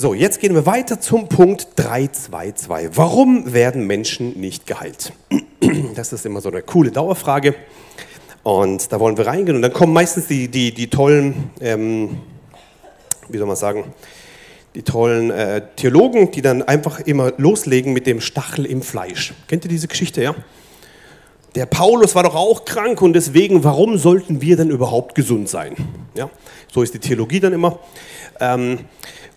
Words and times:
So, 0.00 0.14
jetzt 0.14 0.38
gehen 0.38 0.54
wir 0.54 0.64
weiter 0.64 1.00
zum 1.00 1.28
Punkt 1.28 1.70
322. 1.74 2.90
Warum 2.96 3.52
werden 3.52 3.84
Menschen 3.84 4.38
nicht 4.38 4.64
geheilt? 4.64 5.12
Das 5.96 6.12
ist 6.12 6.24
immer 6.24 6.40
so 6.40 6.50
eine 6.50 6.62
coole 6.62 6.92
Dauerfrage. 6.92 7.56
Und 8.44 8.92
da 8.92 9.00
wollen 9.00 9.16
wir 9.16 9.26
reingehen. 9.26 9.56
Und 9.56 9.62
dann 9.62 9.72
kommen 9.72 9.92
meistens 9.92 10.28
die, 10.28 10.46
die, 10.46 10.72
die 10.72 10.88
tollen, 10.88 11.50
ähm, 11.60 12.18
wie 13.28 13.38
soll 13.38 13.48
man 13.48 13.56
sagen, 13.56 13.86
die 14.76 14.82
tollen 14.82 15.32
äh, 15.32 15.62
Theologen, 15.74 16.30
die 16.30 16.42
dann 16.42 16.62
einfach 16.62 17.00
immer 17.00 17.32
loslegen 17.36 17.92
mit 17.92 18.06
dem 18.06 18.20
Stachel 18.20 18.66
im 18.66 18.82
Fleisch. 18.82 19.34
Kennt 19.48 19.64
ihr 19.64 19.68
diese 19.68 19.88
Geschichte, 19.88 20.22
ja? 20.22 20.36
Der 21.58 21.66
Paulus 21.66 22.14
war 22.14 22.22
doch 22.22 22.36
auch 22.36 22.64
krank 22.64 23.02
und 23.02 23.14
deswegen, 23.14 23.64
warum 23.64 23.98
sollten 23.98 24.40
wir 24.40 24.56
denn 24.56 24.70
überhaupt 24.70 25.16
gesund 25.16 25.48
sein? 25.48 25.74
Ja, 26.14 26.30
so 26.72 26.84
ist 26.84 26.94
die 26.94 27.00
Theologie 27.00 27.40
dann 27.40 27.52
immer. 27.52 27.80
Ähm, 28.38 28.78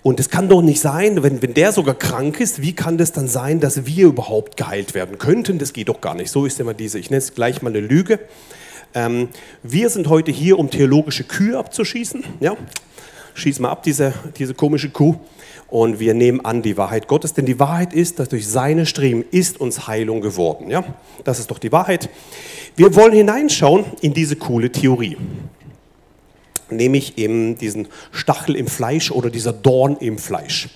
und 0.04 0.20
es 0.20 0.30
kann 0.30 0.48
doch 0.48 0.62
nicht 0.62 0.82
sein, 0.82 1.24
wenn, 1.24 1.42
wenn 1.42 1.56
der 1.56 1.72
sogar 1.72 1.96
krank 1.96 2.40
ist, 2.40 2.62
wie 2.62 2.74
kann 2.74 3.00
das 3.00 3.12
dann 3.12 3.28
sein, 3.28 3.60
dass 3.60 3.88
wir 3.88 4.06
überhaupt 4.06 4.56
geheilt 4.56 4.94
werden 4.94 5.18
könnten? 5.18 5.58
Das 5.58 5.74
geht 5.74 5.90
doch 5.90 6.00
gar 6.00 6.14
nicht. 6.14 6.30
So 6.30 6.46
ist 6.46 6.60
immer 6.60 6.76
diese, 6.76 7.00
ich 7.00 7.10
nenne 7.10 7.24
es 7.24 7.34
gleich 7.34 7.64
mal 7.64 7.72
eine 7.72 7.80
Lüge. 7.80 8.20
Ähm, 8.94 9.30
wir 9.64 9.90
sind 9.90 10.08
heute 10.08 10.30
hier, 10.30 10.60
um 10.60 10.70
theologische 10.70 11.24
Kühe 11.24 11.58
abzuschießen. 11.58 12.24
Ja? 12.40 12.56
Schieß 13.34 13.58
mal 13.58 13.72
ab, 13.72 13.82
diese, 13.82 14.14
diese 14.38 14.54
komische 14.54 14.92
Kuh. 14.92 15.16
Und 15.72 16.00
wir 16.00 16.14
nehmen 16.14 16.46
an 16.46 16.62
die 16.62 16.78
Wahrheit 16.78 17.08
Gottes, 17.08 17.34
denn 17.34 17.48
die 17.48 17.60
Wahrheit 17.60 17.94
ist, 17.94 18.20
dass 18.20 18.30
durch 18.30 18.48
seine 18.48 18.86
Striemen 18.86 19.26
ist 19.32 19.60
uns 19.60 19.88
Heilung 19.88 20.22
geworden. 20.22 20.70
Ja? 20.70 20.84
Das 21.24 21.40
ist 21.40 21.50
doch 21.50 21.58
die 21.58 21.72
Wahrheit. 21.72 22.10
Wir 22.76 22.94
wollen 22.96 23.14
hineinschauen 23.14 23.86
in 24.02 24.14
diese 24.14 24.36
coole 24.36 24.72
Theorie 24.72 25.18
nämlich 26.72 27.18
eben 27.18 27.58
diesen 27.58 27.88
Stachel 28.12 28.56
im 28.56 28.68
Fleisch 28.68 29.12
oder 29.12 29.30
dieser 29.30 29.54
Dorn 29.54 29.98
im 30.00 30.18
Fleisch. 30.18 30.70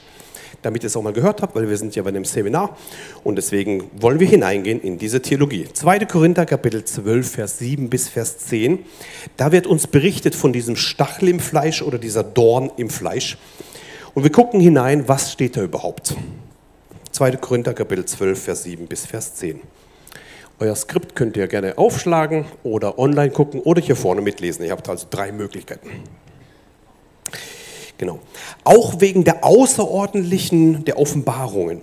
Damit 0.61 0.83
ihr 0.83 0.87
es 0.87 0.95
auch 0.95 1.03
mal 1.03 1.13
gehört 1.13 1.43
habt, 1.43 1.55
weil 1.55 1.69
wir 1.69 1.77
sind 1.77 1.95
ja 1.95 2.01
bei 2.01 2.09
einem 2.09 2.25
Seminar 2.25 2.75
und 3.23 3.35
deswegen 3.35 3.83
wollen 3.99 4.19
wir 4.19 4.27
hineingehen 4.27 4.81
in 4.81 4.97
diese 4.97 5.21
Theologie. 5.21 5.67
2. 5.71 5.99
Korinther 6.05 6.45
Kapitel 6.47 6.83
12, 6.83 7.29
Vers 7.29 7.59
7 7.59 7.89
bis 7.89 8.09
Vers 8.09 8.39
10. 8.39 8.79
Da 9.37 9.51
wird 9.51 9.67
uns 9.67 9.85
berichtet 9.85 10.33
von 10.33 10.53
diesem 10.53 10.75
Stachel 10.75 11.29
im 11.29 11.39
Fleisch 11.39 11.83
oder 11.83 11.99
dieser 11.99 12.23
Dorn 12.23 12.71
im 12.77 12.89
Fleisch. 12.89 13.37
Und 14.15 14.23
wir 14.23 14.31
gucken 14.31 14.61
hinein, 14.61 15.09
was 15.09 15.33
steht 15.33 15.57
da 15.57 15.61
überhaupt. 15.61 16.15
2. 17.11 17.31
Korinther 17.35 17.73
Kapitel 17.73 18.05
12, 18.05 18.41
Vers 18.41 18.63
7 18.63 18.87
bis 18.87 19.05
Vers 19.05 19.35
10. 19.35 19.59
Euer 20.57 20.73
Skript 20.73 21.17
könnt 21.17 21.35
ihr 21.35 21.47
gerne 21.47 21.77
aufschlagen 21.77 22.45
oder 22.63 22.97
online 22.97 23.31
gucken 23.31 23.59
oder 23.59 23.81
hier 23.81 23.97
vorne 23.97 24.21
mitlesen. 24.21 24.63
Ihr 24.63 24.71
habt 24.71 24.87
also 24.87 25.07
drei 25.09 25.33
Möglichkeiten. 25.33 25.89
Genau. 27.97 28.19
Auch 28.63 29.01
wegen 29.01 29.25
der 29.25 29.43
außerordentlichen, 29.43 30.85
der 30.85 30.97
Offenbarungen. 30.97 31.81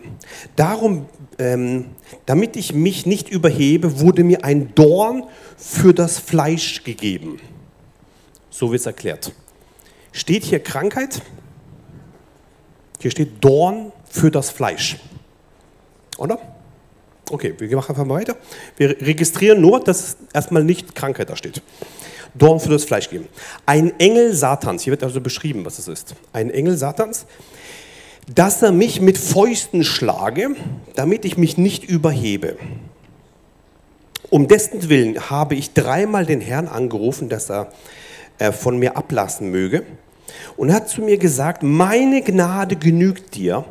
Darum, 0.56 1.04
ähm, 1.38 1.90
damit 2.24 2.56
ich 2.56 2.72
mich 2.72 3.04
nicht 3.04 3.28
überhebe, 3.28 4.00
wurde 4.00 4.24
mir 4.24 4.42
ein 4.42 4.74
Dorn 4.74 5.24
für 5.58 5.92
das 5.92 6.18
Fleisch 6.18 6.82
gegeben. 6.82 7.40
So 8.48 8.70
wird 8.70 8.80
es 8.80 8.86
erklärt. 8.86 9.32
Steht 10.12 10.44
hier 10.44 10.60
Krankheit? 10.62 11.20
Hier 13.02 13.10
steht 13.10 13.44
Dorn 13.44 13.90
für 14.08 14.30
das 14.30 14.50
Fleisch. 14.50 14.96
Oder? 16.18 16.38
Okay, 17.28 17.52
wir 17.58 17.76
machen 17.76 17.90
einfach 17.90 18.04
mal 18.04 18.20
weiter. 18.20 18.36
Wir 18.76 18.90
registrieren 18.90 19.60
nur, 19.60 19.80
dass 19.80 20.16
erstmal 20.32 20.62
nicht 20.62 20.94
Krankheit 20.94 21.28
da 21.28 21.34
steht. 21.34 21.62
Dorn 22.34 22.60
für 22.60 22.68
das 22.68 22.84
Fleisch 22.84 23.10
geben. 23.10 23.26
Ein 23.66 23.98
Engel 23.98 24.32
Satans, 24.34 24.82
hier 24.82 24.92
wird 24.92 25.02
also 25.02 25.20
beschrieben, 25.20 25.64
was 25.64 25.80
es 25.80 25.88
ist. 25.88 26.14
Ein 26.32 26.50
Engel 26.50 26.76
Satans, 26.76 27.26
dass 28.32 28.62
er 28.62 28.70
mich 28.70 29.00
mit 29.00 29.18
Fäusten 29.18 29.82
schlage, 29.82 30.54
damit 30.94 31.24
ich 31.24 31.36
mich 31.36 31.58
nicht 31.58 31.82
überhebe. 31.82 32.56
Um 34.30 34.46
dessen 34.46 34.88
Willen 34.88 35.28
habe 35.28 35.56
ich 35.56 35.74
dreimal 35.74 36.24
den 36.24 36.40
Herrn 36.40 36.68
angerufen, 36.68 37.28
dass 37.28 37.50
er 37.50 37.72
äh, 38.38 38.52
von 38.52 38.78
mir 38.78 38.96
ablassen 38.96 39.50
möge. 39.50 39.82
Und 40.56 40.72
hat 40.72 40.88
zu 40.88 41.02
mir 41.02 41.18
gesagt, 41.18 41.62
meine 41.62 42.22
Gnade 42.22 42.76
genügt 42.76 43.34
dir, 43.34 43.64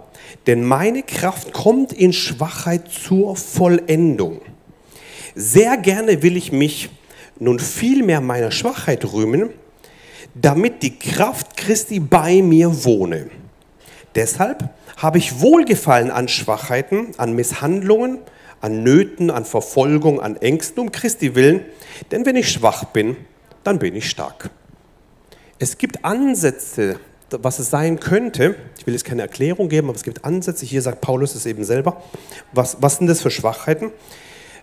denn 0.47 0.63
meine 0.63 1.03
Kraft 1.03 1.53
kommt 1.53 1.93
in 1.93 2.13
Schwachheit 2.13 2.89
zur 2.89 3.35
Vollendung. 3.35 4.41
Sehr 5.35 5.77
gerne 5.77 6.23
will 6.23 6.37
ich 6.37 6.51
mich 6.51 6.89
nun 7.39 7.59
viel 7.59 8.03
mehr 8.03 8.21
meiner 8.21 8.51
Schwachheit 8.51 9.11
rühmen, 9.13 9.49
damit 10.35 10.83
die 10.83 10.97
Kraft 10.97 11.57
Christi 11.57 11.99
bei 11.99 12.41
mir 12.41 12.83
wohne. 12.83 13.29
Deshalb 14.15 14.69
habe 14.97 15.17
ich 15.17 15.39
Wohlgefallen 15.39 16.11
an 16.11 16.27
Schwachheiten, 16.27 17.07
an 17.17 17.33
Misshandlungen, 17.33 18.19
an 18.61 18.83
Nöten, 18.83 19.31
an 19.31 19.45
Verfolgung, 19.45 20.21
an 20.21 20.37
Ängsten 20.37 20.83
um 20.83 20.91
Christi 20.91 21.33
willen, 21.35 21.65
denn 22.11 22.25
wenn 22.25 22.35
ich 22.35 22.49
schwach 22.49 22.85
bin, 22.85 23.17
dann 23.63 23.79
bin 23.79 23.95
ich 23.95 24.09
stark. 24.09 24.51
Es 25.61 25.77
gibt 25.77 26.03
Ansätze 26.03 26.99
was 27.39 27.59
es 27.59 27.69
sein 27.69 27.99
könnte. 27.99 28.55
Ich 28.77 28.85
will 28.85 28.93
jetzt 28.93 29.05
keine 29.05 29.21
Erklärung 29.21 29.69
geben, 29.69 29.87
aber 29.87 29.95
es 29.95 30.03
gibt 30.03 30.25
Ansätze. 30.25 30.65
Hier 30.65 30.81
sagt 30.81 31.01
Paulus 31.01 31.35
es 31.35 31.45
eben 31.45 31.63
selber. 31.63 32.01
Was, 32.51 32.77
was 32.81 32.97
sind 32.97 33.07
das 33.07 33.21
für 33.21 33.31
Schwachheiten? 33.31 33.91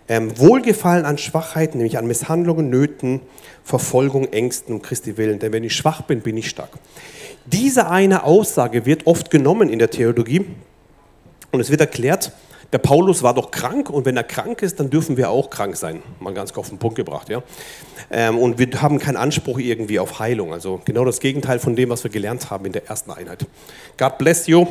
Ähm, 0.09 0.38
Wohlgefallen 0.38 1.04
an 1.04 1.19
Schwachheiten, 1.19 1.78
nämlich 1.78 1.98
an 1.98 2.06
Misshandlungen, 2.06 2.70
Nöten, 2.70 3.20
Verfolgung, 3.62 4.32
Ängsten 4.32 4.75
um 4.75 4.82
Christi 4.82 5.16
willen. 5.16 5.38
Denn 5.38 5.53
wenn 5.53 5.64
ich 5.64 5.75
schwach 5.75 6.03
bin, 6.03 6.20
bin 6.20 6.36
ich 6.36 6.48
stark. 6.48 6.70
Diese 7.47 7.88
eine 7.88 8.25
Aussage 8.25 8.86
wird 8.86 9.06
oft 9.06 9.30
genommen 9.30 9.69
in 9.69 9.78
der 9.78 9.91
Theologie 9.91 10.47
und 11.53 11.60
es 11.60 11.70
wird 11.70 11.80
erklärt, 11.80 12.32
der 12.73 12.79
Paulus 12.79 13.23
war 13.23 13.33
doch 13.33 13.51
krank 13.51 13.89
und 13.89 14.05
wenn 14.05 14.17
er 14.17 14.25
krank 14.25 14.61
ist, 14.62 14.79
dann 14.79 14.91
dürfen 14.91 15.17
wir 15.17 15.31
auch 15.31 15.49
krank 15.49 15.77
sein. 15.77 16.03
Mal 16.21 16.34
ganz 16.34 16.53
auf 16.56 16.69
den 16.69 16.79
Punkt 16.79 16.97
gebracht. 16.97 17.31
Ja? 17.31 17.43
Ähm, 18.11 18.39
und 18.39 18.59
wir 18.59 18.83
haben 18.83 18.99
keinen 18.99 19.17
Anspruch 19.17 19.59
irgendwie 19.59 19.99
auf 19.99 20.19
Heilung. 20.19 20.53
Also 20.53 20.81
genau 20.84 21.05
das 21.05 21.21
Gegenteil 21.21 21.59
von 21.59 21.77
dem, 21.77 21.89
was 21.89 22.05
wir 22.05 22.11
gelernt 22.11 22.51
haben 22.51 22.67
in 22.67 22.73
der 22.73 22.87
ersten 22.87 23.11
Einheit. 23.11 23.47
God 23.97 24.19
bless 24.19 24.47
you 24.47 24.67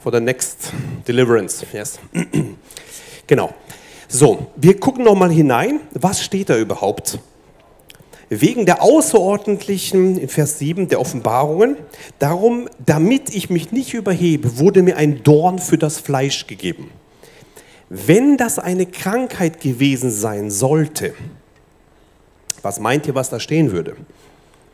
for 0.00 0.12
the 0.12 0.20
next 0.20 0.72
deliverance. 1.08 1.66
Yes. 1.72 1.98
genau. 3.26 3.52
So, 4.06 4.46
wir 4.56 4.78
gucken 4.78 5.04
nochmal 5.04 5.30
hinein. 5.30 5.80
Was 5.92 6.22
steht 6.22 6.50
da 6.50 6.56
überhaupt? 6.56 7.18
Wegen 8.28 8.64
der 8.64 8.80
außerordentlichen, 8.80 10.16
in 10.16 10.28
Vers 10.28 10.60
7, 10.60 10.88
der 10.88 11.00
Offenbarungen, 11.00 11.76
darum, 12.20 12.68
damit 12.84 13.34
ich 13.34 13.50
mich 13.50 13.72
nicht 13.72 13.92
überhebe, 13.92 14.58
wurde 14.58 14.82
mir 14.82 14.96
ein 14.96 15.24
Dorn 15.24 15.58
für 15.58 15.78
das 15.78 15.98
Fleisch 15.98 16.46
gegeben 16.46 16.92
wenn 17.90 18.36
das 18.36 18.60
eine 18.60 18.86
Krankheit 18.86 19.60
gewesen 19.60 20.12
sein 20.12 20.50
sollte, 20.50 21.12
was 22.62 22.78
meint 22.78 23.06
ihr, 23.06 23.16
was 23.16 23.30
da 23.30 23.40
stehen 23.40 23.72
würde? 23.72 23.96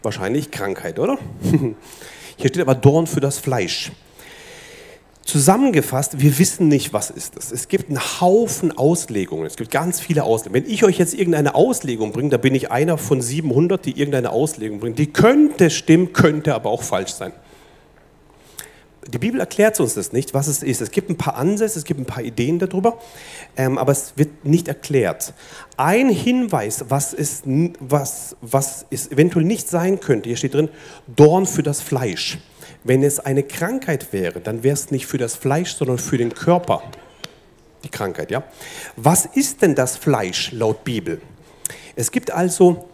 Wahrscheinlich 0.02 0.50
Krankheit, 0.50 0.98
oder? 0.98 1.18
Hier 2.36 2.48
steht 2.50 2.60
aber 2.60 2.74
Dorn 2.74 3.06
für 3.06 3.20
das 3.20 3.38
Fleisch. 3.38 3.90
Zusammengefasst, 5.24 6.20
wir 6.20 6.38
wissen 6.38 6.68
nicht, 6.68 6.92
was 6.92 7.10
ist 7.10 7.36
das. 7.36 7.50
Es 7.50 7.68
gibt 7.68 7.88
einen 7.88 8.20
Haufen 8.20 8.76
Auslegungen. 8.76 9.46
Es 9.46 9.56
gibt 9.56 9.70
ganz 9.70 9.98
viele 9.98 10.22
Auslegungen. 10.24 10.64
Wenn 10.64 10.70
ich 10.70 10.84
euch 10.84 10.98
jetzt 10.98 11.14
irgendeine 11.14 11.54
Auslegung 11.54 12.12
bringe, 12.12 12.28
da 12.28 12.36
bin 12.36 12.54
ich 12.54 12.70
einer 12.70 12.98
von 12.98 13.22
700, 13.22 13.84
die 13.86 13.98
irgendeine 13.98 14.30
Auslegung 14.30 14.78
bringen. 14.78 14.94
Die 14.94 15.12
könnte 15.12 15.70
stimmen, 15.70 16.12
könnte 16.12 16.54
aber 16.54 16.70
auch 16.70 16.82
falsch 16.82 17.12
sein 17.12 17.32
die 19.08 19.18
Bibel 19.18 19.40
erklärt 19.40 19.78
uns 19.80 19.94
das 19.94 20.12
nicht, 20.12 20.34
was 20.34 20.48
es 20.48 20.62
ist. 20.62 20.80
Es 20.80 20.90
gibt 20.90 21.10
ein 21.10 21.16
paar 21.16 21.36
Ansätze, 21.36 21.78
es 21.78 21.84
gibt 21.84 22.00
ein 22.00 22.06
paar 22.06 22.22
Ideen 22.22 22.58
darüber, 22.58 22.98
ähm, 23.56 23.78
aber 23.78 23.92
es 23.92 24.14
wird 24.16 24.44
nicht 24.44 24.68
erklärt. 24.68 25.32
Ein 25.76 26.08
Hinweis, 26.08 26.86
was 26.88 27.12
es, 27.14 27.42
was, 27.78 28.36
was 28.40 28.86
es 28.90 29.10
eventuell 29.10 29.44
nicht 29.44 29.68
sein 29.68 30.00
könnte, 30.00 30.28
hier 30.28 30.36
steht 30.36 30.54
drin, 30.54 30.68
Dorn 31.06 31.46
für 31.46 31.62
das 31.62 31.80
Fleisch. 31.80 32.38
Wenn 32.84 33.02
es 33.02 33.20
eine 33.20 33.42
Krankheit 33.42 34.12
wäre, 34.12 34.40
dann 34.40 34.62
wäre 34.62 34.74
es 34.74 34.90
nicht 34.90 35.06
für 35.06 35.18
das 35.18 35.34
Fleisch, 35.34 35.74
sondern 35.74 35.98
für 35.98 36.18
den 36.18 36.34
Körper. 36.34 36.82
Die 37.84 37.88
Krankheit, 37.88 38.30
ja. 38.30 38.44
Was 38.96 39.26
ist 39.26 39.62
denn 39.62 39.74
das 39.74 39.96
Fleisch 39.96 40.52
laut 40.52 40.84
Bibel? 40.84 41.20
Es 41.94 42.10
gibt 42.10 42.30
also 42.30 42.88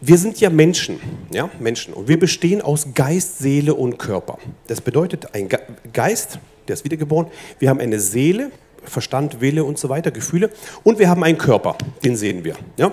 wir 0.00 0.16
sind 0.16 0.40
ja 0.40 0.48
Menschen, 0.48 0.98
ja, 1.30 1.50
Menschen. 1.58 1.92
Und 1.92 2.08
wir 2.08 2.18
bestehen 2.18 2.62
aus 2.62 2.88
Geist, 2.94 3.38
Seele 3.38 3.74
und 3.74 3.98
Körper. 3.98 4.38
Das 4.66 4.80
bedeutet, 4.80 5.34
ein 5.34 5.48
Geist, 5.92 6.38
der 6.68 6.74
ist 6.74 6.84
wiedergeboren. 6.84 7.26
Wir 7.58 7.68
haben 7.68 7.80
eine 7.80 8.00
Seele, 8.00 8.50
Verstand, 8.82 9.42
Wille 9.42 9.62
und 9.62 9.78
so 9.78 9.90
weiter, 9.90 10.10
Gefühle. 10.10 10.50
Und 10.84 10.98
wir 10.98 11.10
haben 11.10 11.22
einen 11.22 11.36
Körper, 11.36 11.76
den 12.02 12.16
sehen 12.16 12.44
wir. 12.44 12.56
Ja? 12.78 12.92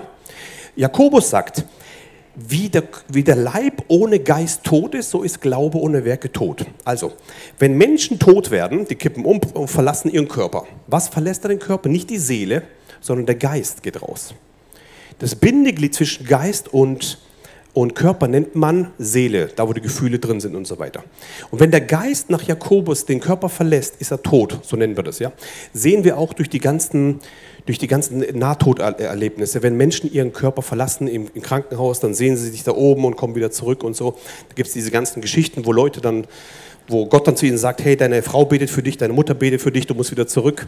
Jakobus 0.76 1.30
sagt, 1.30 1.64
wie 2.34 2.68
der, 2.68 2.84
wie 3.08 3.24
der 3.24 3.36
Leib 3.36 3.84
ohne 3.88 4.20
Geist 4.20 4.64
tot 4.64 4.94
ist, 4.94 5.10
so 5.10 5.22
ist 5.22 5.40
Glaube 5.40 5.78
ohne 5.78 6.04
Werke 6.04 6.30
tot. 6.30 6.66
Also, 6.84 7.14
wenn 7.58 7.76
Menschen 7.78 8.18
tot 8.18 8.50
werden, 8.50 8.84
die 8.84 8.94
kippen 8.96 9.24
um 9.24 9.40
und 9.54 9.68
verlassen 9.68 10.10
ihren 10.10 10.28
Körper. 10.28 10.66
Was 10.86 11.08
verlässt 11.08 11.44
er 11.44 11.48
den 11.48 11.58
Körper? 11.58 11.88
Nicht 11.88 12.10
die 12.10 12.18
Seele, 12.18 12.62
sondern 13.00 13.24
der 13.24 13.36
Geist 13.36 13.82
geht 13.82 14.02
raus 14.02 14.34
das 15.18 15.34
Bindeglied 15.34 15.94
zwischen 15.94 16.26
Geist 16.26 16.72
und, 16.72 17.18
Und 17.74 17.94
Körper 17.94 18.26
nennt 18.26 18.56
man 18.56 18.90
Seele, 18.98 19.50
da 19.54 19.68
wo 19.68 19.72
die 19.72 19.80
Gefühle 19.80 20.18
drin 20.18 20.40
sind 20.40 20.56
und 20.56 20.66
so 20.66 20.80
weiter. 20.80 21.04
Und 21.52 21.60
wenn 21.60 21.70
der 21.70 21.82
Geist 21.82 22.28
nach 22.28 22.42
Jakobus 22.42 23.04
den 23.04 23.20
Körper 23.20 23.48
verlässt, 23.48 24.00
ist 24.00 24.10
er 24.10 24.20
tot, 24.20 24.58
so 24.62 24.76
nennen 24.76 24.96
wir 24.96 25.04
das, 25.04 25.20
ja. 25.20 25.30
Sehen 25.72 26.02
wir 26.02 26.18
auch 26.18 26.32
durch 26.32 26.48
die 26.48 26.58
ganzen, 26.58 27.20
durch 27.66 27.78
die 27.78 27.86
ganzen 27.86 28.24
Nahtoderlebnisse. 28.36 29.62
Wenn 29.62 29.76
Menschen 29.76 30.12
ihren 30.12 30.32
Körper 30.32 30.62
verlassen 30.62 31.06
im, 31.06 31.28
im 31.32 31.42
Krankenhaus, 31.42 32.00
dann 32.00 32.14
sehen 32.14 32.36
sie 32.36 32.50
sich 32.50 32.64
da 32.64 32.72
oben 32.72 33.04
und 33.04 33.16
kommen 33.16 33.36
wieder 33.36 33.52
zurück 33.52 33.84
und 33.84 33.94
so. 33.94 34.12
Da 34.48 34.54
gibt 34.56 34.66
es 34.66 34.74
diese 34.74 34.90
ganzen 34.90 35.20
Geschichten, 35.20 35.64
wo 35.64 35.70
Leute 35.70 36.00
dann, 36.00 36.26
wo 36.88 37.06
Gott 37.06 37.28
dann 37.28 37.36
zu 37.36 37.46
ihnen 37.46 37.58
sagt, 37.58 37.84
hey, 37.84 37.96
deine 37.96 38.22
Frau 38.22 38.44
betet 38.44 38.70
für 38.70 38.82
dich, 38.82 38.96
deine 38.96 39.12
Mutter 39.12 39.34
betet 39.34 39.60
für 39.60 39.70
dich, 39.70 39.86
du 39.86 39.94
musst 39.94 40.10
wieder 40.10 40.26
zurück. 40.26 40.66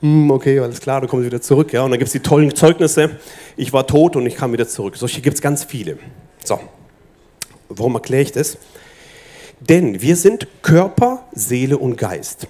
Hm, 0.00 0.30
okay, 0.30 0.58
alles 0.58 0.80
klar, 0.80 1.00
du 1.00 1.06
kommst 1.06 1.26
wieder 1.26 1.40
zurück. 1.40 1.72
Ja, 1.72 1.82
und 1.82 1.90
dann 1.90 1.98
gibt 1.98 2.08
es 2.08 2.12
die 2.12 2.20
tollen 2.20 2.54
Zeugnisse, 2.54 3.18
ich 3.56 3.72
war 3.72 3.86
tot 3.86 4.16
und 4.16 4.26
ich 4.26 4.36
kam 4.36 4.52
wieder 4.52 4.68
zurück. 4.68 4.96
Solche 4.96 5.20
gibt 5.20 5.36
es 5.36 5.42
ganz 5.42 5.64
viele. 5.64 5.98
So, 6.44 6.60
warum 7.68 7.94
erkläre 7.94 8.22
ich 8.22 8.32
das? 8.32 8.58
Denn 9.60 10.00
wir 10.00 10.16
sind 10.16 10.46
Körper, 10.62 11.24
Seele 11.32 11.78
und 11.78 11.96
Geist. 11.96 12.48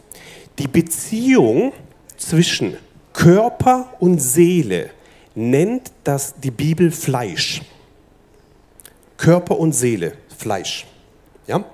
Die 0.59 0.69
Beziehung 0.69 1.73
zwischen 2.17 2.77
Körper 3.13 3.95
und 4.01 4.19
Seele 4.19 4.91
nennt 5.35 5.93
das 6.03 6.35
die 6.41 6.51
Bibel 6.51 6.91
Fleisch. 6.91 7.63
Körper 9.17 9.59
und 9.59 9.73
Seele, 9.73 10.15
Fleisch. 10.37 10.87
Ja? 11.47 11.65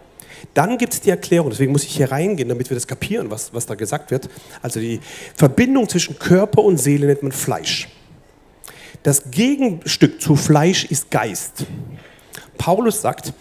Dann 0.55 0.79
gibt 0.79 0.93
es 0.95 1.01
die 1.01 1.11
Erklärung, 1.11 1.51
deswegen 1.51 1.73
muss 1.73 1.85
ich 1.85 1.97
hier 1.97 2.11
reingehen, 2.11 2.49
damit 2.49 2.71
wir 2.71 2.75
das 2.75 2.87
kapieren, 2.87 3.31
was, 3.31 3.53
was 3.53 3.67
da 3.67 3.75
gesagt 3.75 4.11
wird. 4.11 4.29
Also 4.63 4.81
die 4.81 5.01
Verbindung 5.35 5.89
zwischen 5.89 6.19
Körper 6.19 6.63
und 6.63 6.79
Seele 6.79 7.07
nennt 7.07 7.23
man 7.23 7.33
Fleisch. 7.33 7.89
Das 9.03 9.31
Gegenstück 9.31 10.21
zu 10.21 10.37
Fleisch 10.37 10.85
ist 10.85 11.11
Geist. 11.11 11.67
Paulus 12.59 13.01
sagt, 13.01 13.33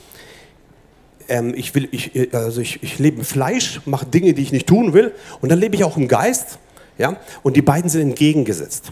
ähm, 1.27 1.53
ich, 1.55 1.75
will, 1.75 1.87
ich, 1.91 2.33
also 2.33 2.61
ich, 2.61 2.81
ich 2.81 2.99
lebe 2.99 3.17
im 3.17 3.25
Fleisch, 3.25 3.81
mache 3.85 4.05
Dinge, 4.05 4.33
die 4.33 4.41
ich 4.41 4.51
nicht 4.51 4.67
tun 4.67 4.93
will, 4.93 5.13
und 5.41 5.49
dann 5.49 5.59
lebe 5.59 5.75
ich 5.75 5.83
auch 5.83 5.97
im 5.97 6.07
Geist. 6.07 6.59
Ja? 6.97 7.17
Und 7.43 7.55
die 7.55 7.61
beiden 7.61 7.89
sind 7.89 8.01
entgegengesetzt. 8.01 8.91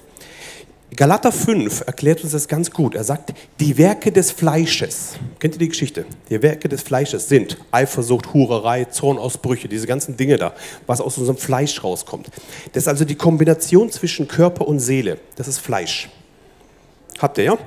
Galater 0.95 1.34
5 1.34 1.84
erklärt 1.86 2.24
uns 2.24 2.31
das 2.31 2.48
ganz 2.48 2.72
gut. 2.72 2.95
Er 2.95 3.04
sagt, 3.04 3.34
die 3.60 3.78
Werke 3.78 4.10
des 4.10 4.31
Fleisches, 4.31 5.16
kennt 5.38 5.56
ihr 5.56 5.60
die 5.60 5.68
Geschichte? 5.68 6.06
Die 6.30 6.42
Werke 6.42 6.69
des 6.69 6.81
Fleisches 6.81 7.28
sind 7.28 7.57
Eifersucht, 7.72 8.34
Hurerei, 8.34 8.86
Zornausbrüche, 8.86 9.68
diese 9.68 9.86
ganzen 9.86 10.16
Dinge 10.16 10.38
da, 10.38 10.54
was 10.86 11.01
aus 11.01 11.18
unserem 11.18 11.38
Fleisch 11.38 11.84
rauskommt. 11.84 12.30
Das 12.72 12.84
ist 12.84 12.88
also 12.88 13.04
die 13.04 13.16
Kombination 13.16 13.92
zwischen 13.92 14.30
Körper 14.30 14.66
und 14.66 14.80
Seele. 14.80 15.19
Das 15.36 15.50
ist 15.50 15.60
Fleisch. 15.60 16.10
Habt 17.19 17.38
ihr 17.38 17.44
ja? 17.44 17.57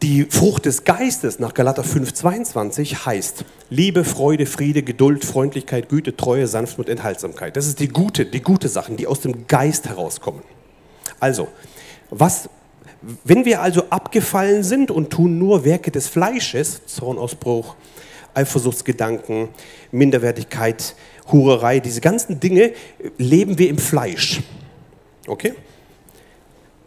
Die 0.00 0.24
Frucht 0.24 0.64
des 0.64 0.84
Geistes 0.84 1.38
nach 1.38 1.52
Galater 1.52 1.82
5,22 1.82 3.04
heißt 3.04 3.44
Liebe, 3.68 4.04
Freude, 4.04 4.46
Friede, 4.46 4.82
Geduld, 4.82 5.24
Freundlichkeit, 5.24 5.90
Güte, 5.90 6.16
Treue, 6.16 6.46
Sanftmut 6.46 6.88
Enthaltsamkeit. 6.88 7.56
Das 7.56 7.66
ist 7.66 7.78
die 7.80 7.88
gute, 7.88 8.24
die 8.24 8.40
gute 8.40 8.68
Sachen, 8.68 8.96
die 8.96 9.06
aus 9.06 9.20
dem 9.20 9.46
Geist 9.48 9.88
herauskommen. 9.88 10.42
Also, 11.20 11.48
was, 12.10 12.48
wenn 13.24 13.44
wir 13.44 13.60
also 13.62 13.84
abgefallen 13.90 14.62
sind 14.62 14.90
und 14.90 15.10
tun 15.10 15.38
nur 15.38 15.64
Werke 15.64 15.90
des 15.90 16.08
Fleisches, 16.08 16.86
Zornausbruch, 16.86 17.74
Eifersuchtsgedanken, 18.34 19.48
Minderwertigkeit, 19.90 20.94
Hurerei, 21.30 21.80
diese 21.80 22.00
ganzen 22.00 22.40
Dinge, 22.40 22.72
leben 23.18 23.58
wir 23.58 23.68
im 23.68 23.78
Fleisch. 23.78 24.40
Okay? 25.26 25.54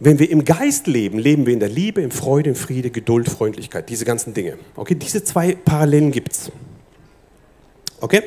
Wenn 0.00 0.18
wir 0.18 0.28
im 0.30 0.44
Geist 0.44 0.88
leben, 0.88 1.18
leben 1.18 1.46
wir 1.46 1.52
in 1.52 1.60
der 1.60 1.68
Liebe, 1.68 2.02
in 2.02 2.10
Freude, 2.10 2.50
in 2.50 2.56
Friede, 2.56 2.90
Geduld, 2.90 3.28
Freundlichkeit, 3.28 3.88
diese 3.88 4.04
ganzen 4.04 4.34
Dinge. 4.34 4.58
Okay, 4.74 4.96
diese 4.96 5.22
zwei 5.22 5.54
Parallelen 5.54 6.10
gibt 6.10 6.32
es. 6.32 6.50
Okay? 8.00 8.22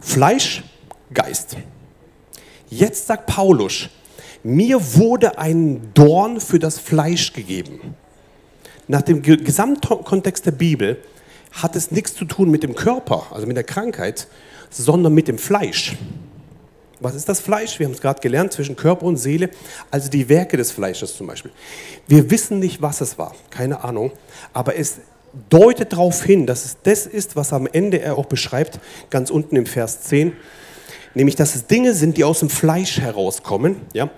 Fleisch, 0.00 0.64
Geist. 1.12 1.56
Jetzt 2.68 3.06
sagt 3.06 3.26
Paulus, 3.26 3.88
mir 4.44 4.94
wurde 4.94 5.38
ein 5.38 5.90
Dorn 5.94 6.40
für 6.40 6.58
das 6.58 6.78
Fleisch 6.78 7.32
gegeben. 7.32 7.96
Nach 8.86 9.02
dem 9.02 9.22
Gesamtkontext 9.22 10.44
der 10.44 10.52
Bibel 10.52 10.98
hat 11.52 11.74
es 11.74 11.90
nichts 11.90 12.14
zu 12.14 12.26
tun 12.26 12.50
mit 12.50 12.62
dem 12.62 12.74
Körper, 12.74 13.26
also 13.30 13.46
mit 13.46 13.56
der 13.56 13.64
Krankheit, 13.64 14.28
sondern 14.68 15.14
mit 15.14 15.28
dem 15.28 15.38
Fleisch. 15.38 15.96
Was 17.00 17.14
ist 17.14 17.28
das 17.28 17.40
Fleisch? 17.40 17.78
Wir 17.78 17.86
haben 17.86 17.94
es 17.94 18.00
gerade 18.00 18.20
gelernt, 18.20 18.52
zwischen 18.52 18.76
Körper 18.76 19.06
und 19.06 19.16
Seele, 19.16 19.50
also 19.90 20.10
die 20.10 20.28
Werke 20.28 20.56
des 20.56 20.70
Fleisches 20.70 21.16
zum 21.16 21.26
Beispiel. 21.26 21.50
Wir 22.06 22.30
wissen 22.30 22.58
nicht, 22.58 22.82
was 22.82 23.00
es 23.00 23.18
war, 23.18 23.34
keine 23.50 23.82
Ahnung, 23.82 24.12
aber 24.52 24.76
es 24.76 24.98
deutet 25.48 25.92
darauf 25.92 26.22
hin, 26.22 26.46
dass 26.46 26.64
es 26.64 26.76
das 26.82 27.06
ist, 27.06 27.34
was 27.34 27.52
am 27.52 27.66
Ende 27.66 28.00
er 28.00 28.18
auch 28.18 28.26
beschreibt, 28.26 28.78
ganz 29.10 29.30
unten 29.30 29.56
im 29.56 29.66
Vers 29.66 30.02
10, 30.02 30.34
nämlich, 31.14 31.34
dass 31.34 31.54
es 31.54 31.66
Dinge 31.66 31.94
sind, 31.94 32.16
die 32.16 32.24
aus 32.24 32.40
dem 32.40 32.50
Fleisch 32.50 33.00
herauskommen, 33.00 33.76
ja? 33.92 34.10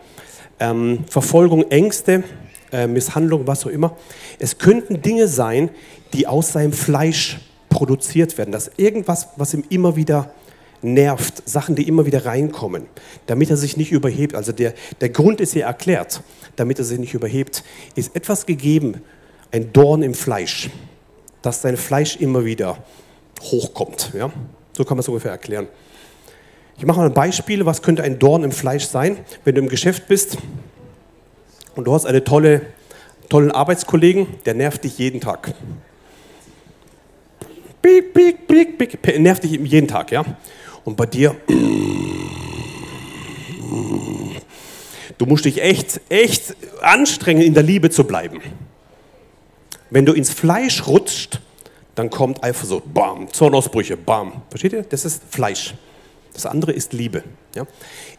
Ähm, 0.58 1.04
Verfolgung, 1.08 1.70
Ängste, 1.70 2.24
äh, 2.72 2.86
Misshandlung, 2.86 3.46
was 3.46 3.66
auch 3.66 3.70
immer. 3.70 3.96
Es 4.38 4.58
könnten 4.58 5.02
Dinge 5.02 5.28
sein, 5.28 5.70
die 6.12 6.26
aus 6.26 6.52
seinem 6.52 6.72
Fleisch 6.72 7.38
produziert 7.68 8.38
werden, 8.38 8.52
dass 8.52 8.70
irgendwas, 8.76 9.28
was 9.36 9.52
ihm 9.54 9.64
immer 9.68 9.96
wieder 9.96 10.30
nervt, 10.82 11.48
Sachen, 11.48 11.74
die 11.74 11.88
immer 11.88 12.06
wieder 12.06 12.24
reinkommen, 12.24 12.86
damit 13.26 13.50
er 13.50 13.56
sich 13.56 13.76
nicht 13.76 13.92
überhebt. 13.92 14.34
Also 14.34 14.52
der, 14.52 14.74
der 15.00 15.08
Grund 15.10 15.40
ist 15.40 15.52
hier 15.52 15.64
erklärt, 15.64 16.22
damit 16.56 16.78
er 16.78 16.84
sich 16.84 16.98
nicht 16.98 17.14
überhebt, 17.14 17.64
ist 17.94 18.14
etwas 18.16 18.46
gegeben, 18.46 19.02
ein 19.52 19.72
Dorn 19.72 20.02
im 20.02 20.14
Fleisch, 20.14 20.70
dass 21.42 21.62
sein 21.62 21.76
Fleisch 21.76 22.16
immer 22.16 22.44
wieder 22.44 22.78
hochkommt. 23.42 24.12
Ja? 24.14 24.30
So 24.72 24.84
kann 24.84 24.96
man 24.96 25.00
es 25.00 25.08
ungefähr 25.08 25.32
erklären. 25.32 25.68
Ich 26.78 26.84
mache 26.84 26.98
mal 26.98 27.06
ein 27.06 27.14
Beispiel, 27.14 27.64
was 27.64 27.80
könnte 27.80 28.02
ein 28.02 28.18
Dorn 28.18 28.44
im 28.44 28.52
Fleisch 28.52 28.84
sein, 28.84 29.16
wenn 29.44 29.54
du 29.54 29.62
im 29.62 29.68
Geschäft 29.68 30.08
bist 30.08 30.36
und 31.74 31.86
du 31.86 31.94
hast 31.94 32.04
einen 32.04 32.22
tolle, 32.22 32.66
tollen 33.30 33.50
Arbeitskollegen, 33.50 34.26
der 34.44 34.52
nervt 34.52 34.84
dich 34.84 34.98
jeden 34.98 35.22
Tag. 35.22 35.54
Piek, 37.80 38.12
piek, 38.12 38.46
piek, 38.46 38.78
piek, 38.78 39.18
nervt 39.18 39.44
dich 39.44 39.52
jeden 39.52 39.88
Tag, 39.88 40.12
ja? 40.12 40.22
Und 40.84 40.98
bei 40.98 41.06
dir, 41.06 41.34
du 45.16 45.24
musst 45.24 45.46
dich 45.46 45.62
echt, 45.62 46.02
echt 46.10 46.54
anstrengen, 46.82 47.40
in 47.40 47.54
der 47.54 47.62
Liebe 47.62 47.88
zu 47.88 48.04
bleiben. 48.04 48.42
Wenn 49.88 50.04
du 50.04 50.12
ins 50.12 50.30
Fleisch 50.30 50.86
rutscht, 50.86 51.40
dann 51.94 52.10
kommt 52.10 52.44
Eifersucht, 52.44 52.92
bam, 52.92 53.32
Zornausbrüche, 53.32 53.96
bam. 53.96 54.42
Versteht 54.50 54.74
ihr? 54.74 54.82
Das 54.82 55.06
ist 55.06 55.22
Fleisch. 55.30 55.72
Das 56.36 56.46
andere 56.46 56.72
ist 56.72 56.92
Liebe. 56.92 57.24
Ja? 57.54 57.66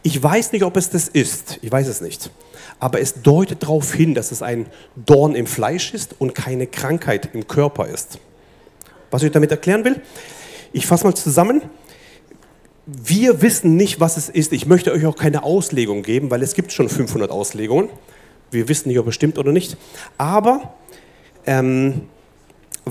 Ich 0.02 0.20
weiß 0.20 0.52
nicht, 0.52 0.64
ob 0.64 0.76
es 0.76 0.90
das 0.90 1.08
ist. 1.08 1.58
Ich 1.62 1.70
weiß 1.70 1.86
es 1.86 2.00
nicht. 2.00 2.30
Aber 2.80 3.00
es 3.00 3.22
deutet 3.22 3.62
darauf 3.62 3.94
hin, 3.94 4.14
dass 4.14 4.32
es 4.32 4.42
ein 4.42 4.66
Dorn 4.96 5.34
im 5.34 5.46
Fleisch 5.46 5.94
ist 5.94 6.16
und 6.18 6.34
keine 6.34 6.66
Krankheit 6.66 7.30
im 7.32 7.46
Körper 7.46 7.86
ist. 7.86 8.18
Was 9.10 9.22
ich 9.22 9.30
damit 9.30 9.50
erklären 9.52 9.84
will, 9.84 10.00
ich 10.72 10.86
fasse 10.86 11.04
mal 11.04 11.14
zusammen 11.14 11.62
wir 12.90 13.42
wissen 13.42 13.76
nicht, 13.76 14.00
was 14.00 14.16
es 14.16 14.30
ist. 14.30 14.54
Ich 14.54 14.64
möchte 14.64 14.92
euch 14.92 15.04
auch 15.04 15.16
keine 15.16 15.42
Auslegung 15.42 16.02
geben, 16.02 16.30
weil 16.30 16.42
es 16.42 16.54
gibt 16.54 16.72
schon 16.72 16.88
500 16.88 17.30
Auslegungen. 17.30 17.90
Wir 18.50 18.66
wissen 18.68 18.88
nicht, 18.88 18.98
ob 18.98 19.06
es 19.08 19.14
stimmt 19.14 19.36
oder 19.36 19.52
nicht. 19.52 19.76
Aber 20.16 20.74
ähm, 21.44 22.08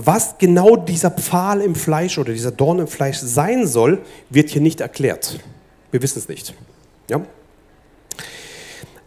was 0.06 0.38
genau 0.38 0.76
dieser 0.76 1.10
Pfahl 1.10 1.60
im 1.60 1.74
Fleisch 1.74 2.18
oder 2.18 2.32
dieser 2.32 2.50
Dorn 2.52 2.78
im 2.78 2.88
Fleisch 2.88 3.18
sein 3.18 3.66
soll, 3.66 4.00
wird 4.30 4.50
hier 4.50 4.62
nicht 4.62 4.80
erklärt. 4.80 5.40
Wir 5.90 6.02
wissen 6.02 6.18
es 6.18 6.28
nicht. 6.28 6.54
Ja? 7.08 7.22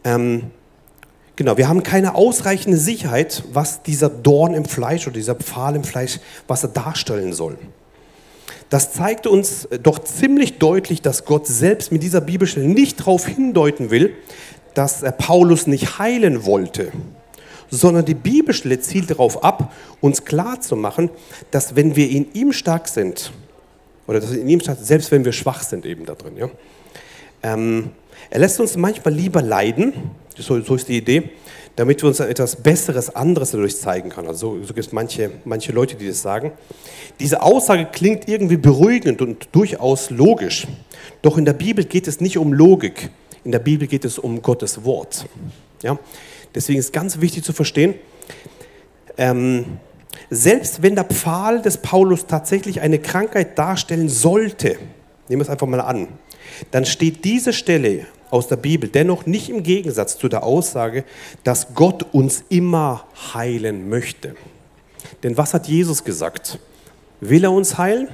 Ähm, 0.03 0.51
genau, 1.35 1.57
wir 1.57 1.67
haben 1.67 1.83
keine 1.83 2.15
ausreichende 2.15 2.77
Sicherheit, 2.77 3.43
was 3.53 3.83
dieser 3.83 4.09
Dorn 4.09 4.53
im 4.53 4.65
Fleisch 4.65 5.07
oder 5.07 5.15
dieser 5.15 5.35
Pfahl 5.35 5.75
im 5.75 5.83
Fleisch, 5.83 6.19
was 6.47 6.63
er 6.63 6.69
darstellen 6.69 7.33
soll. 7.33 7.57
Das 8.69 8.93
zeigt 8.93 9.27
uns 9.27 9.67
doch 9.83 9.99
ziemlich 9.99 10.57
deutlich, 10.57 11.01
dass 11.01 11.25
Gott 11.25 11.45
selbst 11.45 11.91
mit 11.91 12.03
dieser 12.03 12.21
Bibelstelle 12.21 12.67
nicht 12.67 13.01
darauf 13.01 13.27
hindeuten 13.27 13.91
will, 13.91 14.15
dass 14.73 15.03
er 15.03 15.11
Paulus 15.11 15.67
nicht 15.67 15.99
heilen 15.99 16.45
wollte, 16.45 16.91
sondern 17.71 18.05
die 18.05 18.13
Bibelstelle 18.13 18.79
zielt 18.79 19.09
darauf 19.09 19.43
ab, 19.43 19.73
uns 20.01 20.25
klarzumachen, 20.25 21.09
dass 21.49 21.75
wenn 21.75 21.95
wir 21.95 22.09
in 22.09 22.31
ihm 22.33 22.51
stark 22.51 22.87
sind, 22.87 23.31
oder 24.05 24.19
dass 24.19 24.33
wir 24.33 24.41
in 24.41 24.49
ihm 24.49 24.59
stark 24.59 24.77
sind, 24.77 24.87
selbst 24.87 25.11
wenn 25.11 25.25
wir 25.25 25.31
schwach 25.31 25.63
sind 25.63 25.85
eben 25.85 26.05
da 26.05 26.13
drin, 26.13 26.37
ja, 26.37 26.49
ähm, 27.43 27.91
er 28.29 28.39
lässt 28.39 28.59
uns 28.59 28.77
manchmal 28.77 29.13
lieber 29.13 29.41
leiden, 29.41 29.93
so, 30.37 30.61
so 30.61 30.75
ist 30.75 30.87
die 30.87 30.97
Idee, 30.97 31.29
damit 31.75 32.01
wir 32.01 32.09
uns 32.09 32.19
etwas 32.19 32.55
Besseres, 32.55 33.15
anderes 33.15 33.51
dadurch 33.51 33.77
zeigen 33.77 34.09
können. 34.09 34.27
Also 34.27 34.57
so, 34.57 34.63
so 34.63 34.73
gibt 34.73 34.87
es 34.87 34.91
manche, 34.91 35.31
manche 35.45 35.71
Leute, 35.71 35.95
die 35.95 36.07
das 36.07 36.21
sagen. 36.21 36.51
Diese 37.19 37.41
Aussage 37.41 37.87
klingt 37.91 38.27
irgendwie 38.27 38.57
beruhigend 38.57 39.21
und 39.21 39.47
durchaus 39.51 40.09
logisch. 40.09 40.67
Doch 41.21 41.37
in 41.37 41.45
der 41.45 41.53
Bibel 41.53 41.85
geht 41.85 42.07
es 42.07 42.19
nicht 42.19 42.37
um 42.37 42.53
Logik. 42.53 43.09
In 43.43 43.51
der 43.51 43.59
Bibel 43.59 43.87
geht 43.87 44.05
es 44.05 44.19
um 44.19 44.41
Gottes 44.41 44.83
Wort. 44.83 45.25
Ja? 45.81 45.97
Deswegen 46.55 46.79
ist 46.79 46.93
ganz 46.93 47.21
wichtig 47.21 47.43
zu 47.43 47.53
verstehen, 47.53 47.95
ähm, 49.17 49.77
selbst 50.29 50.81
wenn 50.81 50.95
der 50.95 51.05
Pfahl 51.05 51.61
des 51.61 51.77
Paulus 51.77 52.25
tatsächlich 52.25 52.81
eine 52.81 52.99
Krankheit 52.99 53.57
darstellen 53.57 54.09
sollte, 54.09 54.77
nehmen 55.27 55.39
wir 55.39 55.41
es 55.41 55.49
einfach 55.49 55.67
mal 55.67 55.81
an, 55.81 56.07
dann 56.71 56.85
steht 56.85 57.25
diese 57.25 57.53
Stelle 57.53 58.05
aus 58.29 58.47
der 58.47 58.55
Bibel 58.55 58.89
dennoch 58.89 59.25
nicht 59.25 59.49
im 59.49 59.63
Gegensatz 59.63 60.17
zu 60.17 60.29
der 60.29 60.43
Aussage, 60.43 61.03
dass 61.43 61.73
Gott 61.73 62.05
uns 62.13 62.43
immer 62.49 63.05
heilen 63.33 63.89
möchte. 63.89 64.35
Denn 65.23 65.37
was 65.37 65.53
hat 65.53 65.67
Jesus 65.67 66.03
gesagt? 66.03 66.59
Will 67.19 67.43
er 67.43 67.51
uns 67.51 67.77
heilen? 67.77 68.07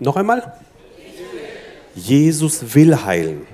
Noch 0.00 0.16
einmal? 0.16 0.54
Jesus 1.94 2.74
will 2.74 2.96
heilen. 3.04 3.46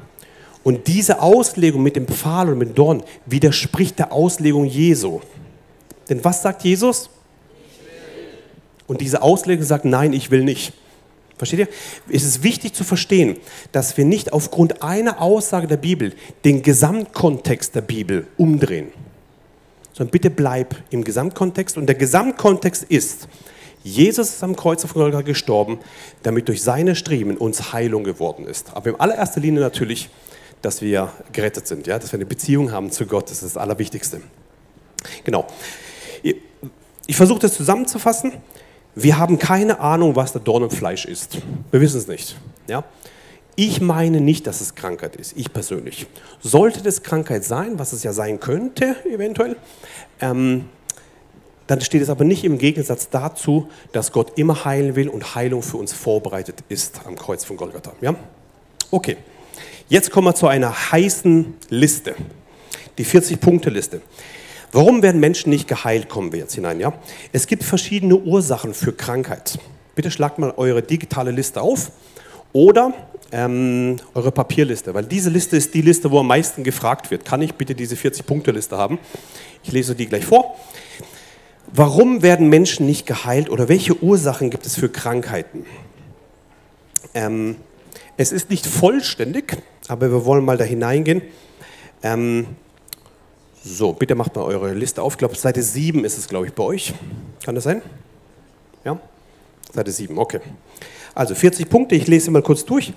Und 0.64 0.88
diese 0.88 1.21
Auslegung 1.21 1.83
mit 1.83 1.94
dem 1.94 2.09
Pfahl 2.09 2.49
und 2.49 2.59
mit 2.59 2.71
dem 2.71 2.75
Dorn 2.75 3.02
widerspricht 3.26 3.99
der 3.99 4.12
Auslegung 4.12 4.64
Jesu. 4.64 5.21
Denn 6.09 6.25
was 6.25 6.42
sagt 6.42 6.64
Jesus? 6.64 7.11
Und 8.87 9.00
diese 9.00 9.23
Auslegung 9.23 9.64
sagt, 9.64 9.85
nein, 9.85 10.12
ich 10.12 10.30
will 10.30 10.42
nicht. 10.42 10.73
Versteht 11.37 11.61
ihr? 11.61 11.68
Es 12.11 12.25
ist 12.25 12.42
wichtig 12.42 12.75
zu 12.75 12.85
verstehen, 12.85 13.37
dass 13.73 13.97
wir 13.97 14.04
nicht 14.04 14.33
aufgrund 14.33 14.83
einer 14.83 15.21
Aussage 15.21 15.66
der 15.66 15.76
Bibel 15.76 16.14
den 16.44 16.62
Gesamtkontext 16.62 17.75
der 17.75 17.83
Bibel 17.83 18.26
umdrehen. 18.37 18.88
Sondern 19.92 20.12
bitte 20.12 20.30
bleib 20.30 20.76
im 20.90 21.04
Gesamtkontext. 21.04 21.76
Und 21.76 21.87
der 21.87 21.94
Gesamtkontext 21.94 22.85
ist, 22.85 23.28
Jesus 23.83 24.30
ist 24.30 24.42
am 24.42 24.56
Kreuz 24.56 24.85
auf 24.85 24.94
Golgatha 24.94 25.23
gestorben, 25.23 25.78
damit 26.23 26.49
durch 26.49 26.62
seine 26.62 26.97
Striemen 26.97 27.37
uns 27.37 27.73
Heilung 27.73 28.04
geworden 28.04 28.47
ist. 28.47 28.75
Aber 28.75 28.90
in 28.90 29.00
allererster 29.00 29.40
Linie 29.40 29.61
natürlich, 29.61 30.09
dass 30.64 30.80
wir 30.80 31.12
gerettet 31.33 31.66
sind, 31.66 31.87
ja? 31.87 31.99
dass 31.99 32.12
wir 32.12 32.18
eine 32.18 32.26
Beziehung 32.26 32.73
haben 32.73 32.90
zu 32.90 33.06
Gott. 33.06 33.25
Das 33.25 33.42
ist 33.42 33.54
das 33.54 33.56
Allerwichtigste. 33.56 34.23
Genau. 35.25 35.47
Ich 37.06 37.16
versuche 37.16 37.40
das 37.40 37.54
zusammenzufassen. 37.54 38.33
Wir 38.94 39.18
haben 39.18 39.38
keine 39.38 39.80
Ahnung, 39.80 40.16
was 40.16 40.33
der 40.33 40.40
Dorn 40.40 40.62
im 40.62 40.71
Fleisch 40.71 41.04
ist. 41.04 41.38
Wir 41.71 41.80
wissen 41.80 41.99
es 41.99 42.06
nicht. 42.06 42.37
Ja? 42.66 42.85
Ich 43.56 43.80
meine 43.80 44.21
nicht, 44.21 44.47
dass 44.47 44.61
es 44.61 44.75
Krankheit 44.75 45.16
ist, 45.16 45.37
ich 45.37 45.52
persönlich. 45.52 46.06
Sollte 46.40 46.83
das 46.83 47.02
Krankheit 47.02 47.44
sein, 47.44 47.78
was 47.78 47.92
es 47.92 48.02
ja 48.02 48.12
sein 48.12 48.40
könnte, 48.40 48.97
eventuell, 49.04 49.56
ähm, 50.21 50.66
dann 51.66 51.80
steht 51.80 52.02
es 52.02 52.11
aber 52.11 52.25
nicht 52.25 52.44
im 52.44 52.59
Gegensatz 52.59 53.09
dazu, 53.11 53.68
dass 53.92 54.12
Gott 54.12 54.38
immer 54.38 54.64
heilen 54.64 54.97
will 54.97 55.09
und 55.09 55.35
Heilung 55.35 55.62
für 55.62 55.76
uns 55.76 55.92
vorbereitet 55.92 56.64
ist 56.68 57.00
am 57.06 57.16
Kreuz 57.16 57.44
von 57.44 57.56
Golgatha. 57.56 57.92
Ja? 58.00 58.14
Okay, 58.90 59.16
jetzt 59.88 60.11
kommen 60.11 60.26
wir 60.26 60.35
zu 60.35 60.47
einer 60.47 60.93
heißen 60.93 61.55
Liste, 61.69 62.14
die 62.99 63.05
40-Punkte-Liste. 63.05 64.00
Warum 64.73 65.03
werden 65.03 65.21
Menschen 65.21 65.50
nicht 65.50 65.69
geheilt, 65.69 66.09
kommen 66.09 66.33
wir 66.33 66.41
jetzt 66.41 66.55
hinein. 66.55 66.81
Ja? 66.81 66.93
Es 67.33 67.47
gibt 67.47 67.62
verschiedene 67.62 68.17
Ursachen 68.17 68.75
für 68.75 68.93
Krankheit. 68.93 69.59
Bitte 69.95 70.11
schlagt 70.11 70.38
mal 70.38 70.53
eure 70.57 70.83
digitale 70.83 71.31
Liste 71.31 71.61
auf 71.61 71.93
oder 72.53 72.93
ähm, 73.31 73.97
eure 74.14 74.33
Papierliste, 74.33 74.93
weil 74.95 75.05
diese 75.05 75.31
Liste 75.31 75.57
ist 75.57 75.75
die 75.75 75.83
Liste, 75.83 76.11
wo 76.11 76.21
am 76.21 76.26
meisten 76.26 76.64
gefragt 76.64 77.11
wird. 77.11 77.25
Kann 77.25 77.43
ich 77.43 77.55
bitte 77.55 77.75
diese 77.75 77.95
40-Punkte-Liste 77.95 78.76
haben? 78.76 78.99
Ich 79.62 79.73
lese 79.73 79.95
die 79.95 80.07
gleich 80.07 80.25
vor. 80.25 80.57
Warum 81.73 82.23
werden 82.23 82.49
Menschen 82.49 82.87
nicht 82.87 83.07
geheilt 83.07 83.50
oder 83.50 83.69
welche 83.69 84.03
Ursachen 84.03 84.50
gibt 84.50 84.67
es 84.67 84.76
für 84.76 84.88
Krankheiten? 84.88 85.67
Ähm, 87.14 87.57
es 88.16 88.33
ist 88.33 88.50
nicht 88.50 88.66
vollständig, 88.66 89.56
aber 89.88 90.11
wir 90.11 90.25
wollen 90.25 90.44
mal 90.44 90.56
da 90.56 90.64
hineingehen. 90.64 91.23
Ähm, 92.02 92.47
so, 93.62 93.92
bitte 93.92 94.14
macht 94.14 94.37
mal 94.37 94.42
eure 94.42 94.75
Liste 94.75 95.02
auf. 95.02 95.14
Ich 95.14 95.18
glaube, 95.18 95.37
Seite 95.37 95.62
7 95.62 96.04
ist 96.04 96.18
es, 96.18 96.28
glaube 96.28 96.47
ich, 96.47 96.52
bei 96.52 96.62
euch. 96.62 96.92
Kann 97.44 97.54
das 97.54 97.64
sein? 97.64 97.83
Ja? 98.85 99.00
Seite 99.73 99.90
7, 99.90 100.18
okay. 100.18 100.40
Also 101.14 101.35
40 101.35 101.68
Punkte, 101.68 101.94
ich 101.94 102.06
lese 102.06 102.30
mal 102.30 102.42
kurz 102.42 102.64
durch. 102.64 102.92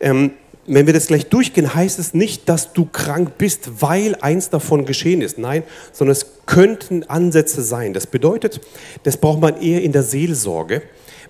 Ähm, 0.00 0.32
wenn 0.66 0.86
wir 0.86 0.92
das 0.92 1.06
gleich 1.06 1.26
durchgehen, 1.26 1.74
heißt 1.74 1.98
es 1.98 2.14
nicht, 2.14 2.48
dass 2.48 2.72
du 2.72 2.84
krank 2.84 3.38
bist, 3.38 3.82
weil 3.82 4.16
eins 4.16 4.50
davon 4.50 4.84
geschehen 4.84 5.22
ist. 5.22 5.38
Nein, 5.38 5.62
sondern 5.92 6.12
es 6.12 6.26
könnten 6.46 7.04
Ansätze 7.04 7.62
sein. 7.62 7.92
Das 7.92 8.06
bedeutet, 8.06 8.60
das 9.02 9.16
braucht 9.16 9.40
man 9.40 9.60
eher 9.60 9.82
in 9.82 9.92
der 9.92 10.02
Seelsorge. 10.02 10.82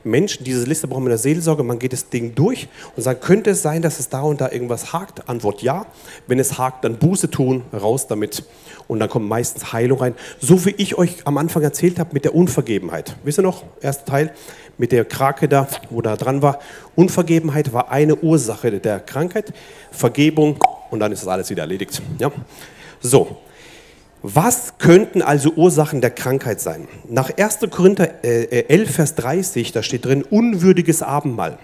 Menschen, 0.04 0.44
diese 0.44 0.64
Liste 0.64 0.88
brauchen 0.88 1.02
wir 1.02 1.08
in 1.08 1.10
der 1.10 1.18
Seelsorge, 1.18 1.62
man 1.62 1.78
geht 1.78 1.92
das 1.92 2.08
Ding 2.08 2.34
durch 2.34 2.68
und 2.96 3.02
sagt, 3.02 3.22
könnte 3.22 3.50
es 3.50 3.62
sein, 3.62 3.82
dass 3.82 3.98
es 3.98 4.08
da 4.08 4.22
und 4.22 4.40
da 4.40 4.50
irgendwas 4.50 4.92
hakt? 4.92 5.28
Antwort 5.28 5.62
ja. 5.62 5.86
Wenn 6.26 6.38
es 6.38 6.58
hakt, 6.58 6.84
dann 6.84 6.96
Buße 6.96 7.30
tun, 7.30 7.62
raus 7.72 8.06
damit 8.06 8.44
und 8.88 9.00
dann 9.00 9.08
kommt 9.08 9.28
meistens 9.28 9.72
Heilung 9.72 9.98
rein. 9.98 10.14
So 10.40 10.64
wie 10.64 10.74
ich 10.76 10.96
euch 10.96 11.26
am 11.26 11.38
Anfang 11.38 11.62
erzählt 11.62 11.98
habe 11.98 12.10
mit 12.12 12.24
der 12.24 12.34
Unvergebenheit. 12.34 13.16
Wisst 13.24 13.38
ihr 13.38 13.42
noch, 13.42 13.64
erster 13.80 14.04
Teil 14.04 14.32
mit 14.78 14.92
der 14.92 15.04
Krake 15.04 15.48
da, 15.48 15.68
wo 15.90 16.00
da 16.00 16.16
dran 16.16 16.40
war. 16.42 16.58
Unvergebenheit 16.96 17.72
war 17.72 17.90
eine 17.90 18.16
Ursache 18.16 18.80
der 18.80 19.00
Krankheit, 19.00 19.52
Vergebung 19.90 20.58
und 20.90 21.00
dann 21.00 21.12
ist 21.12 21.22
das 21.22 21.28
alles 21.28 21.50
wieder 21.50 21.62
erledigt. 21.62 22.00
Ja? 22.18 22.32
So, 23.00 23.36
was 24.22 24.74
könnten 24.78 25.22
also 25.22 25.52
Ursachen 25.52 26.00
der 26.00 26.10
Krankheit 26.10 26.60
sein? 26.60 26.88
Nach 27.08 27.30
1. 27.36 27.58
Korinther 27.70 28.22
11, 28.22 28.52
äh, 28.68 28.86
Vers 28.86 29.14
30, 29.14 29.72
da 29.72 29.82
steht 29.82 30.04
drin, 30.04 30.22
unwürdiges 30.22 31.02
Abendmahl. 31.02 31.58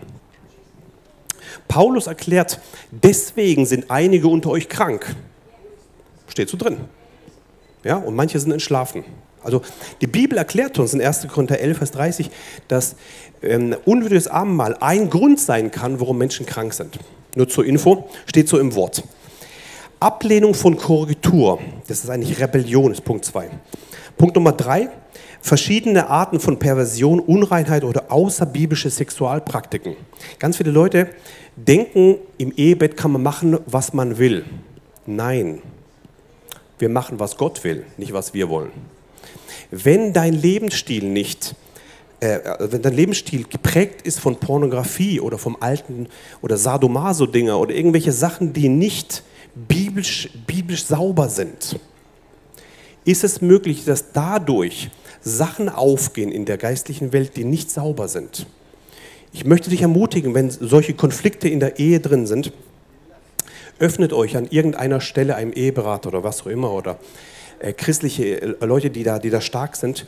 Paulus 1.68 2.06
erklärt, 2.06 2.60
deswegen 2.90 3.66
sind 3.66 3.90
einige 3.90 4.28
unter 4.28 4.50
euch 4.50 4.68
krank. 4.68 5.14
Steht 6.28 6.48
so 6.48 6.56
drin. 6.56 6.78
Ja, 7.84 7.96
und 7.96 8.14
manche 8.14 8.38
sind 8.40 8.52
entschlafen. 8.52 9.04
Also 9.42 9.62
die 10.00 10.06
Bibel 10.06 10.38
erklärt 10.38 10.78
uns 10.78 10.94
in 10.94 11.00
1. 11.00 11.28
Korinther 11.28 11.60
11, 11.60 11.78
Vers 11.78 11.90
30, 11.92 12.30
dass 12.68 12.96
ähm, 13.42 13.76
unwürdiges 13.84 14.28
Abendmahl 14.28 14.76
ein 14.80 15.10
Grund 15.10 15.38
sein 15.38 15.70
kann, 15.70 16.00
warum 16.00 16.18
Menschen 16.18 16.46
krank 16.46 16.72
sind. 16.72 16.98
Nur 17.36 17.48
zur 17.48 17.64
Info, 17.64 18.08
steht 18.26 18.48
so 18.48 18.58
im 18.58 18.74
Wort. 18.74 19.04
Ablehnung 20.00 20.52
von 20.52 20.76
Korrektur, 20.76 21.58
das 21.88 22.04
ist 22.04 22.10
eigentlich 22.10 22.38
Rebellion, 22.38 22.92
ist 22.92 23.04
Punkt 23.04 23.24
2. 23.24 23.48
Punkt 24.18 24.34
Nummer 24.36 24.52
3, 24.52 24.90
verschiedene 25.40 26.08
Arten 26.08 26.38
von 26.38 26.58
Perversion, 26.58 27.18
Unreinheit 27.18 27.82
oder 27.82 28.10
außerbiblische 28.10 28.90
Sexualpraktiken. 28.90 29.96
Ganz 30.38 30.58
viele 30.58 30.70
Leute 30.70 31.08
denken, 31.56 32.16
im 32.36 32.52
Ehebett 32.52 32.96
kann 32.96 33.12
man 33.12 33.22
machen, 33.22 33.58
was 33.64 33.94
man 33.94 34.18
will. 34.18 34.44
Nein, 35.06 35.62
wir 36.78 36.90
machen, 36.90 37.18
was 37.18 37.38
Gott 37.38 37.64
will, 37.64 37.84
nicht 37.96 38.12
was 38.12 38.34
wir 38.34 38.50
wollen. 38.50 38.72
Wenn 39.70 40.12
dein 40.12 40.34
Lebensstil 40.34 41.04
nicht 41.04 41.54
äh, 42.20 42.38
wenn 42.58 42.80
dein 42.80 42.94
Lebensstil 42.94 43.44
geprägt 43.44 44.02
ist 44.06 44.20
von 44.20 44.36
Pornografie 44.36 45.20
oder 45.20 45.38
vom 45.38 45.56
alten 45.60 46.08
oder 46.40 46.56
Sadomaso-Dinger 46.56 47.58
oder 47.58 47.74
irgendwelche 47.74 48.12
Sachen, 48.12 48.52
die 48.52 48.68
nicht 48.68 49.22
biblisch, 49.56 50.28
biblisch 50.46 50.84
sauber 50.84 51.28
sind, 51.28 51.78
ist 53.04 53.24
es 53.24 53.40
möglich, 53.40 53.84
dass 53.84 54.12
dadurch 54.12 54.90
Sachen 55.22 55.68
aufgehen 55.68 56.30
in 56.30 56.44
der 56.44 56.58
geistlichen 56.58 57.12
Welt, 57.12 57.36
die 57.36 57.44
nicht 57.44 57.70
sauber 57.70 58.08
sind. 58.08 58.46
Ich 59.32 59.44
möchte 59.44 59.70
dich 59.70 59.82
ermutigen, 59.82 60.34
wenn 60.34 60.50
solche 60.50 60.94
Konflikte 60.94 61.48
in 61.48 61.60
der 61.60 61.78
Ehe 61.78 62.00
drin 62.00 62.26
sind, 62.26 62.52
öffnet 63.78 64.12
euch 64.12 64.36
an 64.36 64.46
irgendeiner 64.48 65.00
Stelle 65.00 65.36
einem 65.36 65.52
Eheberater 65.52 66.08
oder 66.08 66.24
was 66.24 66.42
auch 66.42 66.46
immer 66.46 66.72
oder 66.72 66.98
äh, 67.60 67.72
christliche 67.72 68.42
äh, 68.42 68.64
Leute, 68.64 68.90
die 68.90 69.02
da, 69.02 69.18
die 69.18 69.30
da 69.30 69.40
stark 69.40 69.76
sind, 69.76 70.06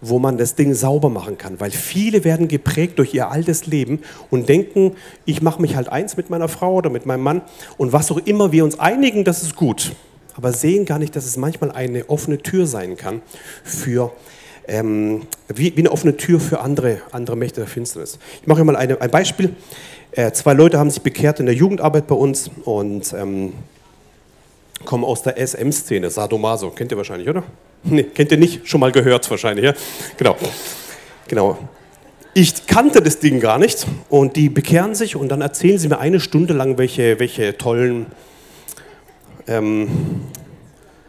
wo 0.00 0.18
man 0.18 0.38
das 0.38 0.54
Ding 0.54 0.74
sauber 0.74 1.10
machen 1.10 1.38
kann. 1.38 1.60
Weil 1.60 1.70
viele 1.70 2.24
werden 2.24 2.48
geprägt 2.48 2.98
durch 2.98 3.14
ihr 3.14 3.30
altes 3.30 3.66
Leben 3.66 4.00
und 4.30 4.48
denken, 4.48 4.96
ich 5.24 5.42
mache 5.42 5.60
mich 5.60 5.76
halt 5.76 5.88
eins 5.88 6.16
mit 6.16 6.30
meiner 6.30 6.48
Frau 6.48 6.74
oder 6.74 6.90
mit 6.90 7.06
meinem 7.06 7.22
Mann 7.22 7.42
und 7.76 7.92
was 7.92 8.10
auch 8.10 8.18
immer 8.18 8.52
wir 8.52 8.64
uns 8.64 8.78
einigen, 8.78 9.24
das 9.24 9.42
ist 9.42 9.56
gut. 9.56 9.92
Aber 10.36 10.52
sehen 10.52 10.86
gar 10.86 10.98
nicht, 10.98 11.14
dass 11.16 11.26
es 11.26 11.36
manchmal 11.36 11.70
eine 11.70 12.08
offene 12.08 12.38
Tür 12.38 12.66
sein 12.66 12.96
kann 12.96 13.20
für 13.64 14.12
ähm, 14.68 15.22
wie, 15.48 15.76
wie, 15.76 15.80
eine 15.80 15.90
offene 15.90 16.16
Tür 16.16 16.38
für 16.38 16.60
andere, 16.60 16.98
andere 17.10 17.36
Mächte 17.36 17.60
der 17.60 17.68
Finsternis. 17.68 18.18
Ich 18.40 18.46
mache 18.46 18.62
mal 18.64 18.76
eine, 18.76 19.00
ein 19.00 19.10
Beispiel. 19.10 19.54
Äh, 20.12 20.32
zwei 20.32 20.54
Leute 20.54 20.78
haben 20.78 20.90
sich 20.90 21.02
bekehrt 21.02 21.40
in 21.40 21.46
der 21.46 21.54
Jugendarbeit 21.54 22.06
bei 22.06 22.14
uns 22.14 22.50
und 22.64 23.12
ähm, 23.12 23.52
kommen 24.84 25.04
aus 25.04 25.22
der 25.22 25.36
SM-Szene, 25.38 26.10
Sadomaso. 26.10 26.70
Kennt 26.70 26.90
ihr 26.92 26.96
wahrscheinlich, 26.96 27.28
oder? 27.28 27.42
Nee, 27.82 28.04
kennt 28.04 28.32
ihr 28.32 28.38
nicht? 28.38 28.68
Schon 28.68 28.80
mal 28.80 28.92
gehört 28.92 29.30
wahrscheinlich, 29.30 29.64
ja? 29.64 29.74
Genau. 30.16 30.36
Genau. 31.28 31.58
Ich 32.34 32.66
kannte 32.66 33.02
das 33.02 33.18
Ding 33.18 33.40
gar 33.40 33.58
nicht 33.58 33.86
und 34.08 34.36
die 34.36 34.48
bekehren 34.48 34.94
sich 34.94 35.16
und 35.16 35.28
dann 35.28 35.40
erzählen 35.40 35.78
sie 35.78 35.88
mir 35.88 35.98
eine 35.98 36.20
Stunde 36.20 36.54
lang, 36.54 36.78
welche, 36.78 37.18
welche 37.18 37.58
tollen 37.58 38.06
ähm, 39.46 39.88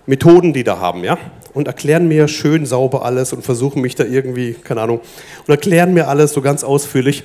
Methoden 0.06 0.54
die 0.54 0.63
da 0.63 0.80
haben, 0.80 1.04
ja? 1.04 1.18
Und 1.54 1.68
erklären 1.68 2.08
mir 2.08 2.28
schön 2.28 2.66
sauber 2.66 3.04
alles 3.06 3.34
und 3.34 3.44
versuchen 3.44 3.82
mich 3.82 3.96
da 3.96 4.04
irgendwie, 4.04 4.54
keine 4.54 4.82
Ahnung, 4.82 5.01
und 5.46 5.50
erklären 5.50 5.94
mir 5.94 6.08
alles 6.08 6.34
so 6.34 6.42
ganz 6.42 6.63
ausführlich. 6.63 7.24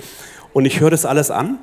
Und 0.53 0.65
ich 0.65 0.81
höre 0.81 0.91
das 0.91 1.05
alles 1.05 1.31
an 1.31 1.59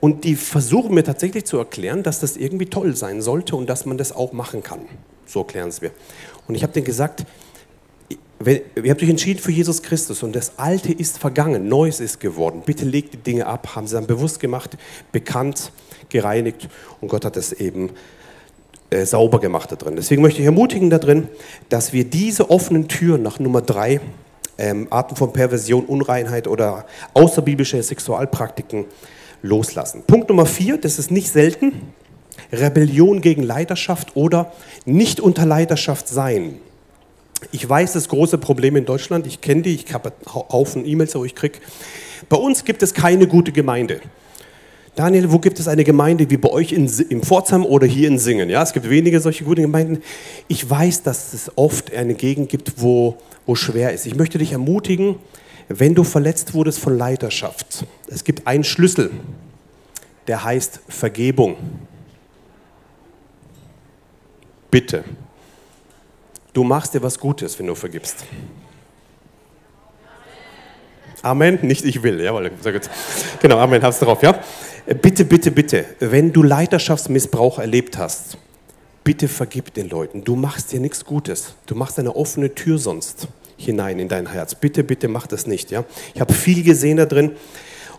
und 0.00 0.24
die 0.24 0.36
versuchen 0.36 0.94
mir 0.94 1.04
tatsächlich 1.04 1.44
zu 1.44 1.58
erklären, 1.58 2.02
dass 2.02 2.20
das 2.20 2.36
irgendwie 2.36 2.66
toll 2.66 2.96
sein 2.96 3.22
sollte 3.22 3.56
und 3.56 3.68
dass 3.68 3.86
man 3.86 3.98
das 3.98 4.12
auch 4.12 4.32
machen 4.32 4.62
kann. 4.62 4.80
So 5.26 5.40
erklären 5.40 5.70
sie 5.70 5.86
mir. 5.86 5.90
Und 6.46 6.54
ich 6.54 6.62
habe 6.62 6.72
denen 6.72 6.86
gesagt, 6.86 7.24
ihr 8.44 8.90
habt 8.90 9.02
euch 9.02 9.08
entschieden 9.08 9.40
für 9.40 9.50
Jesus 9.50 9.82
Christus 9.82 10.22
und 10.22 10.36
das 10.36 10.58
Alte 10.58 10.92
ist 10.92 11.18
vergangen, 11.18 11.68
Neues 11.68 12.00
ist 12.00 12.20
geworden. 12.20 12.62
Bitte 12.64 12.84
legt 12.84 13.14
die 13.14 13.18
Dinge 13.18 13.46
ab, 13.46 13.74
haben 13.74 13.86
sie 13.86 13.94
dann 13.94 14.06
bewusst 14.06 14.40
gemacht, 14.40 14.76
bekannt, 15.10 15.72
gereinigt 16.08 16.68
und 17.00 17.08
Gott 17.08 17.24
hat 17.24 17.36
es 17.36 17.52
eben 17.52 17.90
äh, 18.90 19.04
sauber 19.04 19.40
gemacht 19.40 19.72
da 19.72 19.76
drin. 19.76 19.96
Deswegen 19.96 20.22
möchte 20.22 20.40
ich 20.40 20.46
ermutigen 20.46 20.90
da 20.90 20.98
drin, 20.98 21.28
dass 21.70 21.92
wir 21.92 22.04
diese 22.04 22.50
offenen 22.50 22.88
Türen 22.88 23.22
nach 23.22 23.38
Nummer 23.38 23.62
drei, 23.62 24.00
ähm, 24.58 24.86
Arten 24.90 25.16
von 25.16 25.32
Perversion, 25.32 25.84
Unreinheit 25.86 26.46
oder 26.46 26.86
außerbiblische 27.14 27.82
Sexualpraktiken 27.82 28.84
loslassen. 29.42 30.02
Punkt 30.06 30.28
Nummer 30.28 30.46
vier, 30.46 30.78
das 30.78 30.98
ist 30.98 31.10
nicht 31.10 31.30
selten, 31.30 31.72
Rebellion 32.52 33.20
gegen 33.20 33.42
Leiterschaft 33.42 34.16
oder 34.16 34.52
nicht 34.84 35.20
unter 35.20 35.46
Leiterschaft 35.46 36.08
sein. 36.08 36.58
Ich 37.52 37.68
weiß 37.68 37.92
das 37.92 38.08
große 38.08 38.38
Problem 38.38 38.76
in 38.76 38.84
Deutschland, 38.84 39.26
ich 39.26 39.40
kenne 39.40 39.62
die, 39.62 39.74
ich 39.74 39.92
habe 39.92 40.12
Haufen 40.32 40.86
E-Mails, 40.86 41.14
wo 41.14 41.24
ich 41.24 41.34
kriege. 41.34 41.58
Bei 42.28 42.36
uns 42.36 42.64
gibt 42.64 42.82
es 42.82 42.94
keine 42.94 43.26
gute 43.26 43.52
Gemeinde. 43.52 44.00
Daniel, 44.94 45.30
wo 45.30 45.38
gibt 45.38 45.60
es 45.60 45.68
eine 45.68 45.84
Gemeinde 45.84 46.30
wie 46.30 46.38
bei 46.38 46.48
euch 46.48 46.72
in, 46.72 46.90
im 47.10 47.22
Pforzheim 47.22 47.66
oder 47.66 47.86
hier 47.86 48.08
in 48.08 48.18
Singen? 48.18 48.48
Ja, 48.48 48.62
es 48.62 48.72
gibt 48.72 48.88
wenige 48.88 49.20
solche 49.20 49.44
gute 49.44 49.60
Gemeinden. 49.60 50.02
Ich 50.48 50.68
weiß, 50.68 51.02
dass 51.02 51.34
es 51.34 51.52
oft 51.56 51.94
eine 51.94 52.14
Gegend 52.14 52.48
gibt, 52.48 52.80
wo, 52.80 53.18
wo 53.44 53.54
schwer 53.54 53.92
ist. 53.92 54.06
Ich 54.06 54.14
möchte 54.14 54.38
dich 54.38 54.52
ermutigen, 54.52 55.16
wenn 55.68 55.94
du 55.94 56.04
verletzt 56.04 56.54
wurdest 56.54 56.78
von 56.78 56.96
Leiterschaft. 56.96 57.86
Es 58.08 58.24
gibt 58.24 58.46
einen 58.46 58.64
Schlüssel, 58.64 59.10
der 60.26 60.44
heißt 60.44 60.80
Vergebung. 60.88 61.56
Bitte. 64.70 65.04
Du 66.52 66.64
machst 66.64 66.94
dir 66.94 67.02
was 67.02 67.18
Gutes, 67.18 67.58
wenn 67.58 67.66
du 67.66 67.74
vergibst. 67.74 68.24
Amen. 71.22 71.58
Nicht 71.62 71.84
ich 71.84 72.02
will. 72.02 72.20
Jawohl, 72.20 72.52
sehr 72.60 72.72
gut. 72.72 72.88
Genau, 73.40 73.58
Amen. 73.58 73.82
Hab's 73.82 73.98
drauf, 73.98 74.22
ja? 74.22 74.40
Bitte, 75.02 75.24
bitte, 75.24 75.50
bitte. 75.50 75.84
Wenn 75.98 76.32
du 76.32 76.42
Leiterschaftsmissbrauch 76.42 77.58
erlebt 77.58 77.98
hast, 77.98 78.38
bitte 79.02 79.26
vergib 79.26 79.74
den 79.74 79.88
Leuten. 79.88 80.22
Du 80.22 80.36
machst 80.36 80.72
dir 80.72 80.80
nichts 80.80 81.04
Gutes. 81.04 81.54
Du 81.66 81.74
machst 81.74 81.98
eine 81.98 82.14
offene 82.14 82.54
Tür 82.54 82.78
sonst 82.78 83.28
hinein 83.56 83.98
in 83.98 84.08
dein 84.08 84.30
Herz. 84.30 84.54
Bitte, 84.54 84.84
bitte 84.84 85.08
mach 85.08 85.26
das 85.26 85.46
nicht, 85.46 85.70
ja? 85.70 85.84
Ich 86.14 86.20
habe 86.20 86.32
viel 86.32 86.62
gesehen 86.62 86.96
da 86.96 87.06
drin 87.06 87.32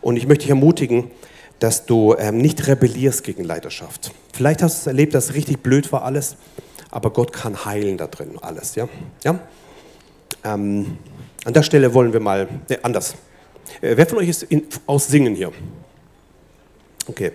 und 0.01 0.17
ich 0.17 0.27
möchte 0.27 0.43
dich 0.43 0.49
ermutigen, 0.49 1.11
dass 1.59 1.85
du 1.85 2.15
ähm, 2.17 2.37
nicht 2.37 2.67
rebellierst 2.67 3.23
gegen 3.23 3.43
Leiterschaft. 3.43 4.11
Vielleicht 4.33 4.61
hast 4.61 4.77
du 4.77 4.81
es 4.81 4.87
erlebt, 4.87 5.15
dass 5.15 5.29
es 5.29 5.33
richtig 5.33 5.59
blöd 5.63 5.91
war 5.91 6.03
alles 6.03 6.37
aber 6.91 7.11
Gott 7.11 7.33
kann 7.33 7.65
heilen 7.65 7.97
da 7.97 8.07
drin, 8.07 8.37
alles. 8.41 8.75
Ja? 8.75 8.87
Ja? 9.23 9.39
Ähm, 10.43 10.97
an 11.45 11.53
der 11.53 11.63
Stelle 11.63 11.93
wollen 11.93 12.13
wir 12.13 12.19
mal, 12.19 12.47
ne, 12.69 12.79
anders. 12.83 13.15
Äh, 13.81 13.95
wer 13.97 14.07
von 14.07 14.19
euch 14.19 14.29
ist 14.29 14.43
in, 14.43 14.67
aus 14.85 15.07
Singen 15.07 15.35
hier? 15.35 15.51
Okay, 17.07 17.33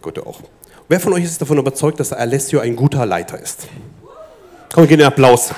gut 0.00 0.18
auch. 0.18 0.40
Wer 0.88 1.00
von 1.00 1.12
euch 1.12 1.24
ist 1.24 1.40
davon 1.40 1.58
überzeugt, 1.58 2.00
dass 2.00 2.12
Alessio 2.12 2.60
ein 2.60 2.76
guter 2.76 3.06
Leiter 3.06 3.40
ist? 3.40 3.66
Komm, 4.72 4.84
wir 4.84 4.88
gehen 4.88 4.98
den 4.98 5.06
Applaus. 5.06 5.52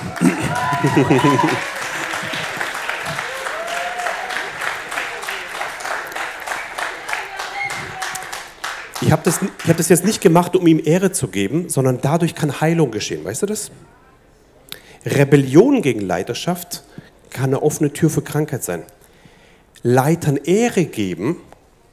Ich 9.01 9.11
habe 9.11 9.21
das, 9.23 9.39
hab 9.67 9.77
das 9.77 9.87
jetzt 9.87 10.03
nicht 10.03 10.19
gemacht, 10.19 10.55
um 10.55 10.67
ihm 10.67 10.81
Ehre 10.83 11.11
zu 11.11 11.29
geben, 11.29 11.69
sondern 11.69 12.01
dadurch 12.01 12.35
kann 12.35 12.59
Heilung 12.59 12.91
geschehen. 12.91 13.23
Weißt 13.23 13.43
du 13.43 13.45
das? 13.45 13.71
Rebellion 15.05 15.81
gegen 15.81 16.01
Leiterschaft 16.01 16.83
kann 17.29 17.45
eine 17.45 17.61
offene 17.61 17.93
Tür 17.93 18.09
für 18.09 18.21
Krankheit 18.21 18.63
sein. 18.63 18.83
Leitern 19.83 20.37
Ehre 20.37 20.85
geben 20.85 21.37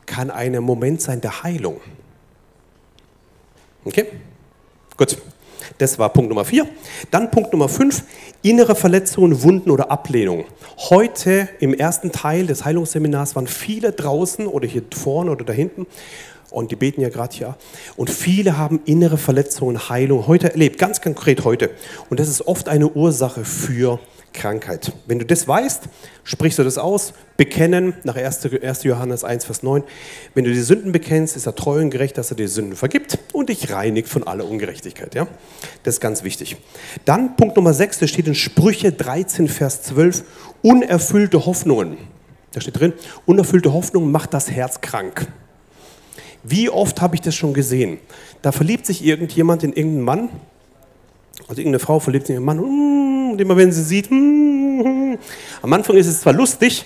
kann 0.07 0.31
ein 0.31 0.57
Moment 0.62 1.03
sein 1.03 1.20
der 1.20 1.42
Heilung. 1.44 1.81
Okay? 3.85 4.07
Gut. 4.96 5.18
Das 5.79 5.98
war 5.98 6.12
Punkt 6.12 6.29
Nummer 6.29 6.44
vier. 6.44 6.66
Dann 7.11 7.31
Punkt 7.31 7.53
Nummer 7.53 7.68
fünf, 7.68 8.05
innere 8.42 8.75
Verletzungen, 8.75 9.42
Wunden 9.42 9.70
oder 9.70 9.90
Ablehnung. 9.90 10.44
Heute 10.90 11.48
im 11.61 11.75
ersten 11.75 12.12
Teil 12.12 12.46
des 12.46 12.64
Heilungsseminars 12.64 13.37
waren 13.37 13.46
viele 13.46 13.92
draußen 13.92 14.46
oder 14.46 14.66
hier 14.66 14.83
vorne 14.94 15.31
oder 15.31 15.44
da 15.44 15.53
hinten 15.53 15.87
und 16.53 16.70
die 16.70 16.77
beten 16.77 17.01
ja 17.01 17.09
gerade 17.09 17.35
hier. 17.35 17.57
Und 17.96 18.11
viele 18.11 18.59
haben 18.59 18.81
innere 18.85 19.18
Verletzungen, 19.18 19.88
Heilung 19.88 20.27
heute 20.27 20.53
erlebt, 20.53 20.79
ganz 20.79 21.01
konkret 21.01 21.44
heute. 21.44 21.70
Und 22.11 22.20
das 22.20 22.29
ist 22.29 22.46
oft 22.46 22.68
eine 22.68 22.88
Ursache 22.88 23.44
für 23.44 23.98
Krankheit. 24.33 24.92
Wenn 25.07 25.18
du 25.18 25.25
das 25.25 25.47
weißt, 25.47 25.85
sprichst 26.25 26.59
du 26.59 26.64
das 26.64 26.79
aus, 26.79 27.12
bekennen, 27.37 27.95
nach 28.05 28.16
1. 28.16 28.49
Johannes 28.83 29.25
1, 29.25 29.45
Vers 29.45 29.62
9. 29.62 29.83
Wenn 30.35 30.45
du 30.45 30.53
die 30.53 30.61
Sünden 30.61 30.92
bekennst, 30.92 31.37
ist 31.37 31.47
er 31.47 31.55
treu 31.55 31.81
und 31.81 31.90
gerecht, 31.90 32.18
dass 32.18 32.31
er 32.31 32.37
dir 32.37 32.49
Sünden 32.49 32.77
vergibt 32.77 33.18
und 33.33 33.49
dich 33.49 33.71
reinigt 33.73 34.09
von 34.09 34.27
aller 34.27 34.49
Ungerechtigkeit. 34.49 35.14
Ja? 35.14 35.27
Das 35.83 35.95
ist 35.95 36.01
ganz 36.01 36.25
wichtig. 36.25 36.57
Dann 37.05 37.37
Punkt 37.37 37.57
Nummer 37.57 37.75
6, 37.75 37.99
da 37.99 38.07
steht 38.07 38.27
in 38.27 38.35
Sprüche 38.35 38.92
13, 38.92 39.49
Vers 39.49 39.83
12, 39.83 40.25
unerfüllte 40.62 41.47
Hoffnungen. 41.47 41.99
Da 42.53 42.61
steht 42.61 42.79
drin, 42.79 42.92
unerfüllte 43.27 43.73
Hoffnungen 43.73 44.11
macht 44.11 44.35
das 44.35 44.51
Herz 44.51 44.81
krank. 44.81 45.27
Wie 46.42 46.68
oft 46.68 47.01
habe 47.01 47.14
ich 47.14 47.21
das 47.21 47.35
schon 47.35 47.55
gesehen? 47.55 47.99
Da 48.42 48.53
verliebt 48.53 48.85
sich 48.85 49.05
irgendjemand 49.05 49.62
in 49.62 49.73
irgendeinen 49.73 50.05
Mann, 50.05 50.29
also 51.48 51.61
irgendeine 51.61 51.78
Frau 51.78 52.00
verliebt 52.00 52.26
sich 52.26 52.37
in 52.37 52.38
einen 52.38 52.46
Mann, 52.46 53.33
und 53.33 53.40
immer 53.40 53.57
wenn 53.57 53.72
sie 53.72 53.83
sieht, 53.83 54.11
am 54.11 55.72
Anfang 55.72 55.96
ist 55.96 56.07
es 56.07 56.20
zwar 56.20 56.33
lustig, 56.33 56.85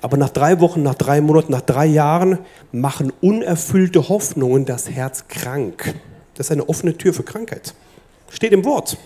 aber 0.00 0.16
nach 0.16 0.30
drei 0.30 0.60
Wochen, 0.60 0.82
nach 0.82 0.94
drei 0.94 1.20
Monaten, 1.20 1.52
nach 1.52 1.60
drei 1.60 1.86
Jahren 1.86 2.38
machen 2.70 3.12
unerfüllte 3.20 4.08
Hoffnungen 4.08 4.64
das 4.64 4.88
Herz 4.90 5.26
krank. 5.28 5.94
Das 6.34 6.46
ist 6.46 6.52
eine 6.52 6.68
offene 6.68 6.96
Tür 6.96 7.12
für 7.12 7.24
Krankheit. 7.24 7.74
Steht 8.30 8.52
im 8.52 8.64
Wort. 8.64 8.96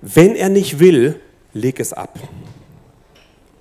Wenn 0.00 0.36
er 0.36 0.48
nicht 0.48 0.78
will, 0.78 1.18
leg 1.54 1.80
es 1.80 1.92
ab. 1.92 2.18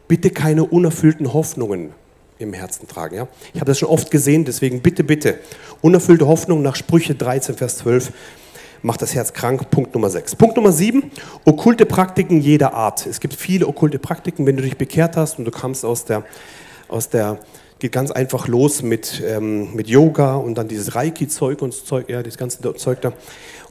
Bitte 0.08 0.30
keine 0.30 0.66
unerfüllten 0.66 1.34
Hoffnungen 1.34 1.94
im 2.38 2.54
Herzen 2.54 2.88
tragen. 2.88 3.16
Ja? 3.16 3.28
Ich 3.54 3.60
habe 3.60 3.72
das 3.72 3.80
schon 3.80 3.90
oft 3.90 4.12
gesehen, 4.12 4.46
deswegen 4.46 4.82
bitte, 4.82 5.04
bitte. 5.04 5.40
Unerfüllte 5.82 6.28
Hoffnung 6.28 6.62
nach 6.62 6.76
Sprüche 6.76 7.16
13, 7.16 7.56
Vers 7.56 7.78
12 7.78 8.12
macht 8.84 9.02
das 9.02 9.16
Herz 9.16 9.34
krank. 9.34 9.70
Punkt 9.72 9.96
Nummer 9.96 10.10
6. 10.10 10.36
Punkt 10.36 10.56
Nummer 10.56 10.72
7, 10.72 11.12
okkulte 11.46 11.86
Praktiken 11.86 12.40
jeder 12.40 12.74
Art. 12.74 13.08
Es 13.08 13.20
gibt 13.20 13.34
viele 13.34 13.68
okkulte 13.68 13.98
Praktiken, 13.98 14.46
wenn 14.46 14.58
du 14.58 14.62
dich 14.62 14.78
bekehrt 14.78 15.18
hast 15.18 15.40
und 15.40 15.46
du 15.46 15.52
kamst 15.52 15.84
aus 15.84 16.06
der, 16.06 16.24
aus 16.90 17.10
der 17.10 17.40
geht 17.80 17.92
ganz 17.92 18.12
einfach 18.12 18.48
los 18.48 18.82
mit, 18.82 19.22
ähm, 19.26 19.74
mit 19.74 19.88
Yoga 19.88 20.36
und 20.36 20.56
dann 20.56 20.68
dieses 20.68 20.96
Reiki-Zeug 20.96 21.62
und 21.62 21.74
Zeug, 21.74 22.10
ja, 22.10 22.22
das 22.22 22.38
ganze 22.38 22.76
Zeug 22.76 23.02
da. 23.02 23.14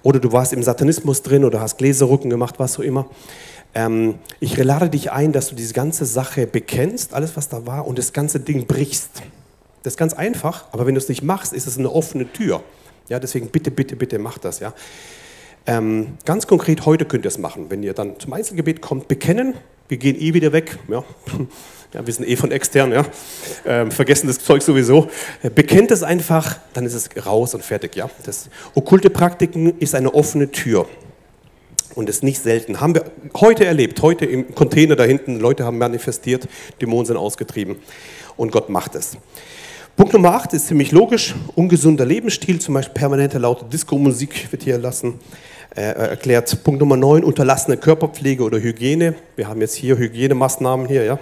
Oder 0.03 0.19
du 0.19 0.33
warst 0.33 0.53
im 0.53 0.63
Satanismus 0.63 1.23
drin 1.23 1.45
oder 1.45 1.61
hast 1.61 1.79
Gläserrücken 1.79 2.29
gemacht, 2.29 2.57
was 2.59 2.79
auch 2.79 2.83
immer. 2.83 3.07
Ähm, 3.75 4.17
ich 4.41 4.57
lade 4.57 4.91
dich 4.91 5.13
ein, 5.13 5.33
dass 5.33 5.49
du 5.49 5.55
diese 5.55 5.73
ganze 5.73 6.05
Sache 6.05 6.47
bekennst, 6.47 7.15
alles 7.15 7.37
was 7.37 7.49
da 7.49 7.65
war, 7.67 7.87
und 7.87 7.99
das 7.99 8.13
ganze 8.13 8.41
Ding 8.41 8.67
brichst. 8.67 9.23
Das 9.83 9.95
ist 9.95 9.97
ganz 9.97 10.13
einfach, 10.13 10.67
aber 10.73 10.87
wenn 10.87 10.95
du 10.95 11.01
es 11.01 11.09
nicht 11.09 11.23
machst, 11.23 11.53
ist 11.53 11.67
es 11.67 11.79
eine 11.79 11.91
offene 11.91 12.31
Tür. 12.31 12.63
Ja, 13.09 13.19
deswegen 13.19 13.49
bitte, 13.49 13.71
bitte, 13.71 13.97
bitte 13.97 14.19
mach 14.19 14.39
das. 14.39 14.61
Ja. 14.61 14.75
Ähm, 15.67 16.19
ganz 16.25 16.47
konkret, 16.47 16.87
heute 16.87 17.05
könnt 17.05 17.25
ihr 17.25 17.29
es 17.29 17.39
machen. 17.39 17.67
Wenn 17.69 17.83
ihr 17.83 17.95
dann 17.95 18.19
zum 18.19 18.33
Einzelgebet 18.33 18.81
kommt, 18.81 19.09
bekennen, 19.09 19.55
wir 19.89 19.99
gehen 19.99 20.21
eh 20.21 20.35
wieder 20.35 20.53
weg. 20.53 20.79
Ja. 20.89 21.05
Ja, 21.95 22.07
wir 22.07 22.15
sind 22.15 22.27
eh 22.27 22.37
von 22.37 22.51
extern, 22.51 22.91
ja. 22.91 23.05
Ähm, 23.67 23.91
vergessen 23.91 24.27
das 24.27 24.39
Zeug 24.39 24.63
sowieso. 24.63 25.11
Bekennt 25.55 25.91
es 25.91 26.03
einfach, 26.03 26.59
dann 26.73 26.87
ist 26.87 26.95
es 26.95 27.11
raus 27.27 27.55
und 27.55 27.63
fertig, 27.63 27.97
ja. 27.97 28.09
Das 28.25 28.49
okkulte 28.75 29.11
Praktiken 29.11 29.79
ist 29.79 29.95
eine 29.95 30.15
offene 30.15 30.51
Tür 30.51 30.89
und 31.95 32.09
ist 32.09 32.23
nicht 32.23 32.43
selten. 32.43 32.81
Haben 32.81 32.95
wir 32.95 33.05
heute 33.35 33.67
erlebt, 33.67 34.01
heute 34.01 34.25
im 34.25 34.55
Container 34.55 34.97
da 34.97 35.05
hinten, 35.05 35.39
Leute 35.39 35.67
haben 35.67 35.77
manifestiert, 35.77 36.49
Dämonen 36.81 37.05
sind 37.05 37.19
ausgetrieben 37.19 37.77
und 38.39 38.53
Gott 38.53 38.71
macht 38.71 38.95
es. 38.95 39.19
Punkt 39.95 40.15
Nummer 40.15 40.35
8 40.35 40.55
ist 40.55 40.69
ziemlich 40.69 40.91
logisch, 40.91 41.35
ungesunder 41.55 42.07
Lebensstil, 42.07 42.59
zum 42.59 42.73
Beispiel 42.75 42.95
permanente 42.95 43.37
laute 43.37 43.67
Disco-Musik 43.67 44.51
wird 44.51 44.63
hier 44.63 44.75
erlassen, 44.75 45.21
äh, 45.77 45.83
erklärt. 45.83 46.65
Punkt 46.65 46.81
Nummer 46.81 46.97
9, 46.97 47.23
unterlassene 47.23 47.77
Körperpflege 47.77 48.43
oder 48.43 48.59
Hygiene. 48.59 49.15
Wir 49.37 49.49
haben 49.49 49.61
jetzt 49.61 49.75
hier 49.75 49.99
Hygienemaßnahmen 49.99 50.89
hier, 50.89 51.05
ja. 51.05 51.19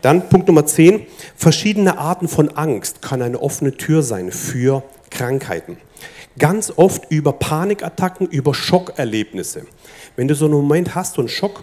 Dann 0.00 0.28
Punkt 0.28 0.46
Nummer 0.46 0.64
10, 0.64 1.06
verschiedene 1.34 1.98
Arten 1.98 2.28
von 2.28 2.50
Angst 2.50 3.02
kann 3.02 3.20
eine 3.20 3.42
offene 3.42 3.76
Tür 3.76 4.04
sein 4.04 4.30
für 4.30 4.84
Krankheiten. 5.10 5.76
Ganz 6.38 6.72
oft 6.76 7.10
über 7.10 7.32
Panikattacken, 7.32 8.28
über 8.28 8.54
Schockerlebnisse. 8.54 9.66
Wenn 10.18 10.26
du 10.26 10.34
so 10.34 10.46
einen 10.46 10.54
Moment 10.54 10.96
hast, 10.96 11.14
so 11.14 11.20
einen 11.22 11.28
Schock, 11.28 11.62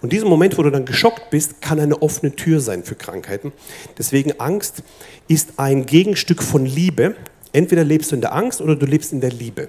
und 0.00 0.14
diesen 0.14 0.26
Moment, 0.26 0.56
wo 0.56 0.62
du 0.62 0.70
dann 0.70 0.86
geschockt 0.86 1.28
bist, 1.28 1.60
kann 1.60 1.78
eine 1.78 2.00
offene 2.00 2.34
Tür 2.34 2.58
sein 2.58 2.84
für 2.84 2.94
Krankheiten. 2.94 3.52
Deswegen 3.98 4.40
Angst 4.40 4.82
ist 5.28 5.58
ein 5.58 5.84
Gegenstück 5.84 6.42
von 6.42 6.64
Liebe. 6.64 7.16
Entweder 7.52 7.84
lebst 7.84 8.10
du 8.10 8.14
in 8.14 8.22
der 8.22 8.34
Angst 8.34 8.62
oder 8.62 8.76
du 8.76 8.86
lebst 8.86 9.12
in 9.12 9.20
der 9.20 9.30
Liebe. 9.30 9.68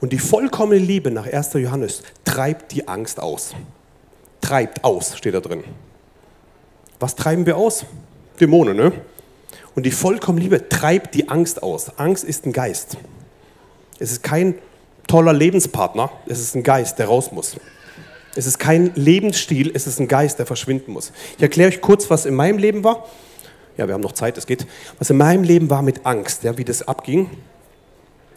Und 0.00 0.12
die 0.12 0.20
vollkommene 0.20 0.78
Liebe 0.78 1.10
nach 1.10 1.26
1. 1.26 1.54
Johannes 1.54 2.04
treibt 2.24 2.70
die 2.70 2.86
Angst 2.86 3.18
aus. 3.18 3.56
treibt 4.40 4.84
aus, 4.84 5.18
steht 5.18 5.34
da 5.34 5.40
drin. 5.40 5.64
Was 7.00 7.16
treiben 7.16 7.44
wir 7.44 7.56
aus? 7.56 7.84
Dämonen, 8.38 8.76
ne? 8.76 8.92
Und 9.74 9.84
die 9.84 9.90
vollkommene 9.90 10.44
Liebe 10.44 10.68
treibt 10.68 11.16
die 11.16 11.28
Angst 11.28 11.60
aus. 11.60 11.98
Angst 11.98 12.22
ist 12.22 12.46
ein 12.46 12.52
Geist. 12.52 12.98
Es 13.98 14.12
ist 14.12 14.22
kein 14.22 14.54
toller 15.06 15.32
Lebenspartner, 15.32 16.10
es 16.26 16.40
ist 16.40 16.54
ein 16.54 16.62
Geist, 16.62 16.98
der 16.98 17.06
raus 17.06 17.32
muss. 17.32 17.56
Es 18.36 18.46
ist 18.46 18.58
kein 18.58 18.92
Lebensstil, 18.94 19.70
es 19.74 19.86
ist 19.86 20.00
ein 20.00 20.08
Geist, 20.08 20.38
der 20.38 20.46
verschwinden 20.46 20.92
muss. 20.92 21.12
Ich 21.36 21.42
erkläre 21.42 21.68
euch 21.68 21.80
kurz, 21.80 22.10
was 22.10 22.26
in 22.26 22.34
meinem 22.34 22.58
Leben 22.58 22.82
war. 22.82 23.06
Ja, 23.76 23.86
wir 23.86 23.94
haben 23.94 24.00
noch 24.00 24.12
Zeit, 24.12 24.38
es 24.38 24.46
geht. 24.46 24.66
Was 24.98 25.10
in 25.10 25.16
meinem 25.16 25.44
Leben 25.44 25.70
war 25.70 25.82
mit 25.82 26.04
Angst, 26.04 26.42
ja, 26.44 26.56
wie 26.58 26.64
das 26.64 26.86
abging, 26.86 27.30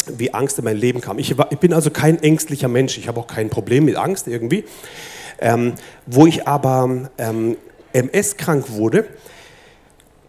wie 0.08 0.34
Angst 0.34 0.58
in 0.58 0.66
mein 0.66 0.78
Leben 0.78 1.02
kam. 1.02 1.20
Ich, 1.20 1.38
war, 1.38 1.52
ich 1.52 1.60
bin 1.60 1.74
also 1.74 1.90
kein 1.90 2.22
ängstlicher 2.22 2.68
Mensch, 2.68 2.98
ich 2.98 3.08
habe 3.08 3.20
auch 3.20 3.28
kein 3.28 3.50
Problem 3.50 3.86
mit 3.86 3.96
Angst 3.96 4.28
irgendwie. 4.28 4.66
Ähm, 5.40 5.74
wo 6.06 6.26
ich 6.26 6.48
aber 6.48 7.10
ähm, 7.18 7.58
MS-krank 7.94 8.72
wurde, 8.72 9.06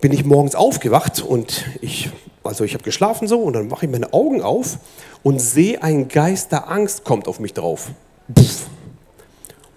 bin 0.01 0.12
ich 0.12 0.24
morgens 0.24 0.55
aufgewacht 0.55 1.22
und 1.22 1.64
ich, 1.81 2.11
also 2.44 2.64
ich 2.64 2.74
habe 2.74 2.85
geschlafen 2.85 3.27
so 3.27 3.40
und 3.40 3.55
dann 3.55 3.68
mache 3.68 3.87
ich 3.87 3.90
meine 3.90 4.12
Augen 4.12 4.42
auf 4.42 4.79
und 5.22 5.40
sehe 5.40 5.83
ein 5.83 6.09
Geist 6.09 6.52
der 6.52 6.68
Angst 6.68 7.04
kommt 7.04 7.28
auf 7.28 7.40
mich 7.40 7.54
drauf. 7.54 7.90
Puff. 8.35 8.66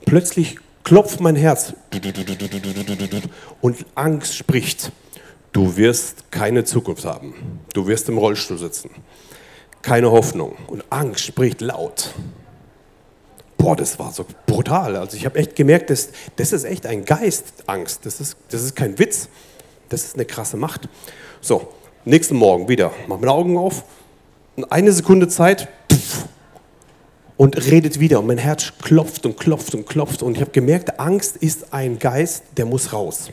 Plötzlich 0.05 0.57
klopft 0.83 1.19
mein 1.19 1.35
Herz 1.35 1.73
und 3.61 3.85
Angst 3.95 4.35
spricht. 4.35 4.91
Du 5.51 5.75
wirst 5.75 6.31
keine 6.31 6.63
Zukunft 6.63 7.05
haben. 7.05 7.59
Du 7.73 7.87
wirst 7.87 8.07
im 8.09 8.17
Rollstuhl 8.17 8.57
sitzen. 8.57 8.89
Keine 9.81 10.11
Hoffnung. 10.11 10.55
Und 10.67 10.83
Angst 10.89 11.25
spricht 11.25 11.61
laut. 11.61 12.13
Boah, 13.57 13.75
das 13.75 13.99
war 13.99 14.11
so 14.11 14.25
brutal. 14.45 14.95
Also 14.95 15.17
ich 15.17 15.25
habe 15.25 15.37
echt 15.37 15.55
gemerkt, 15.55 15.89
das, 15.89 16.09
das 16.35 16.51
ist 16.51 16.63
echt 16.63 16.85
ein 16.85 17.05
Geist, 17.05 17.45
Angst. 17.67 18.05
Das 18.05 18.19
ist, 18.19 18.37
das 18.49 18.63
ist 18.63 18.75
kein 18.75 18.97
Witz. 18.97 19.27
Das 19.89 20.03
ist 20.03 20.15
eine 20.15 20.25
krasse 20.25 20.57
Macht. 20.57 20.87
So, 21.41 21.67
nächsten 22.05 22.35
Morgen 22.35 22.67
wieder. 22.69 22.91
Mach 23.07 23.19
meine 23.19 23.31
Augen 23.31 23.57
auf. 23.57 23.83
Eine 24.69 24.91
Sekunde 24.91 25.27
Zeit. 25.27 25.67
Und 27.37 27.57
redet 27.57 27.99
wieder. 27.99 28.19
Und 28.19 28.27
mein 28.27 28.37
Herz 28.37 28.73
klopft 28.81 29.25
und 29.25 29.37
klopft 29.37 29.73
und 29.73 29.87
klopft. 29.87 30.21
Und 30.21 30.35
ich 30.35 30.41
habe 30.41 30.51
gemerkt, 30.51 30.99
Angst 30.99 31.37
ist 31.37 31.73
ein 31.73 31.97
Geist, 31.97 32.43
der 32.57 32.65
muss 32.65 32.93
raus. 32.93 33.31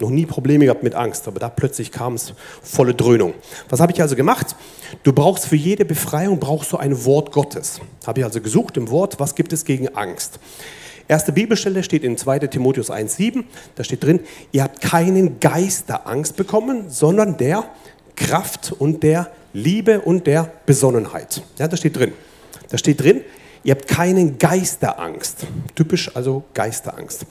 Noch 0.00 0.10
nie 0.10 0.26
Probleme 0.26 0.66
gehabt 0.66 0.84
mit 0.84 0.94
Angst, 0.94 1.26
aber 1.26 1.40
da 1.40 1.48
plötzlich 1.48 1.90
kam 1.90 2.14
es 2.14 2.32
volle 2.62 2.94
Dröhnung. 2.94 3.34
Was 3.68 3.80
habe 3.80 3.90
ich 3.90 4.00
also 4.00 4.14
gemacht? 4.14 4.54
Du 5.02 5.12
brauchst 5.12 5.46
für 5.46 5.56
jede 5.56 5.84
Befreiung 5.84 6.38
brauchst 6.38 6.70
du 6.70 6.76
ein 6.76 7.04
Wort 7.04 7.32
Gottes. 7.32 7.80
Habe 8.06 8.20
ich 8.20 8.24
also 8.24 8.40
gesucht 8.40 8.76
im 8.76 8.90
Wort, 8.90 9.18
was 9.18 9.34
gibt 9.34 9.52
es 9.52 9.64
gegen 9.64 9.88
Angst? 9.96 10.38
Erste 11.08 11.32
Bibelstelle 11.32 11.82
steht 11.82 12.04
in 12.04 12.16
2. 12.16 12.40
Timotheus 12.40 12.92
1,7. 12.92 13.42
Da 13.74 13.82
steht 13.82 14.04
drin, 14.04 14.20
ihr 14.52 14.62
habt 14.62 14.82
keinen 14.82 15.40
Geist 15.40 15.88
der 15.88 16.06
Angst 16.06 16.36
bekommen, 16.36 16.90
sondern 16.90 17.36
der 17.38 17.64
Kraft 18.14 18.72
und 18.78 19.02
der 19.02 19.32
Liebe 19.52 20.00
und 20.00 20.26
der 20.26 20.52
Besonnenheit. 20.66 21.42
Ja, 21.58 21.68
das 21.68 21.80
steht 21.80 21.96
drin. 21.96 22.12
Da 22.70 22.78
steht 22.78 23.00
drin, 23.00 23.22
ihr 23.64 23.74
habt 23.74 23.88
keinen 23.88 24.38
Geisterangst. 24.38 25.46
Typisch 25.74 26.14
also 26.14 26.44
Geisterangst. 26.54 27.26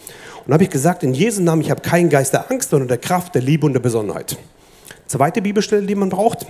Und 0.46 0.54
habe 0.54 0.64
ich 0.64 0.70
gesagt, 0.70 1.04
in 1.04 1.14
Jesu 1.14 1.42
Namen, 1.42 1.62
ich 1.62 1.70
habe 1.70 1.82
keinen 1.82 2.10
Geisterangst, 2.10 2.70
sondern 2.70 2.88
der 2.88 2.98
Kraft, 2.98 3.36
der 3.36 3.42
Liebe 3.42 3.66
und 3.66 3.74
der 3.74 3.80
Besonnenheit. 3.80 4.38
Zweite 5.08 5.42
Bibelstelle, 5.42 5.86
die 5.86 5.96
man 5.96 6.10
braucht, 6.10 6.46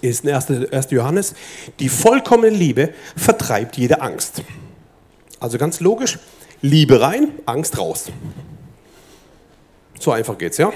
ist 0.00 0.24
in 0.24 0.30
1. 0.30 0.72
1. 0.72 0.90
Johannes, 0.90 1.34
die 1.78 1.88
vollkommene 1.88 2.56
Liebe 2.56 2.90
vertreibt 3.16 3.76
jede 3.76 4.00
Angst. 4.00 4.42
Also 5.40 5.58
ganz 5.58 5.80
logisch, 5.80 6.18
Liebe 6.62 7.00
rein, 7.00 7.32
Angst 7.46 7.78
raus. 7.78 8.10
So 9.98 10.12
einfach 10.12 10.36
geht's, 10.38 10.58
ja? 10.58 10.72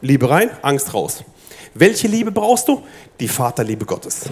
Liebe 0.00 0.28
rein, 0.28 0.50
Angst 0.62 0.94
raus. 0.94 1.24
Welche 1.74 2.08
Liebe 2.08 2.30
brauchst 2.30 2.68
du? 2.68 2.82
Die 3.20 3.28
Vaterliebe 3.28 3.84
Gottes. 3.84 4.22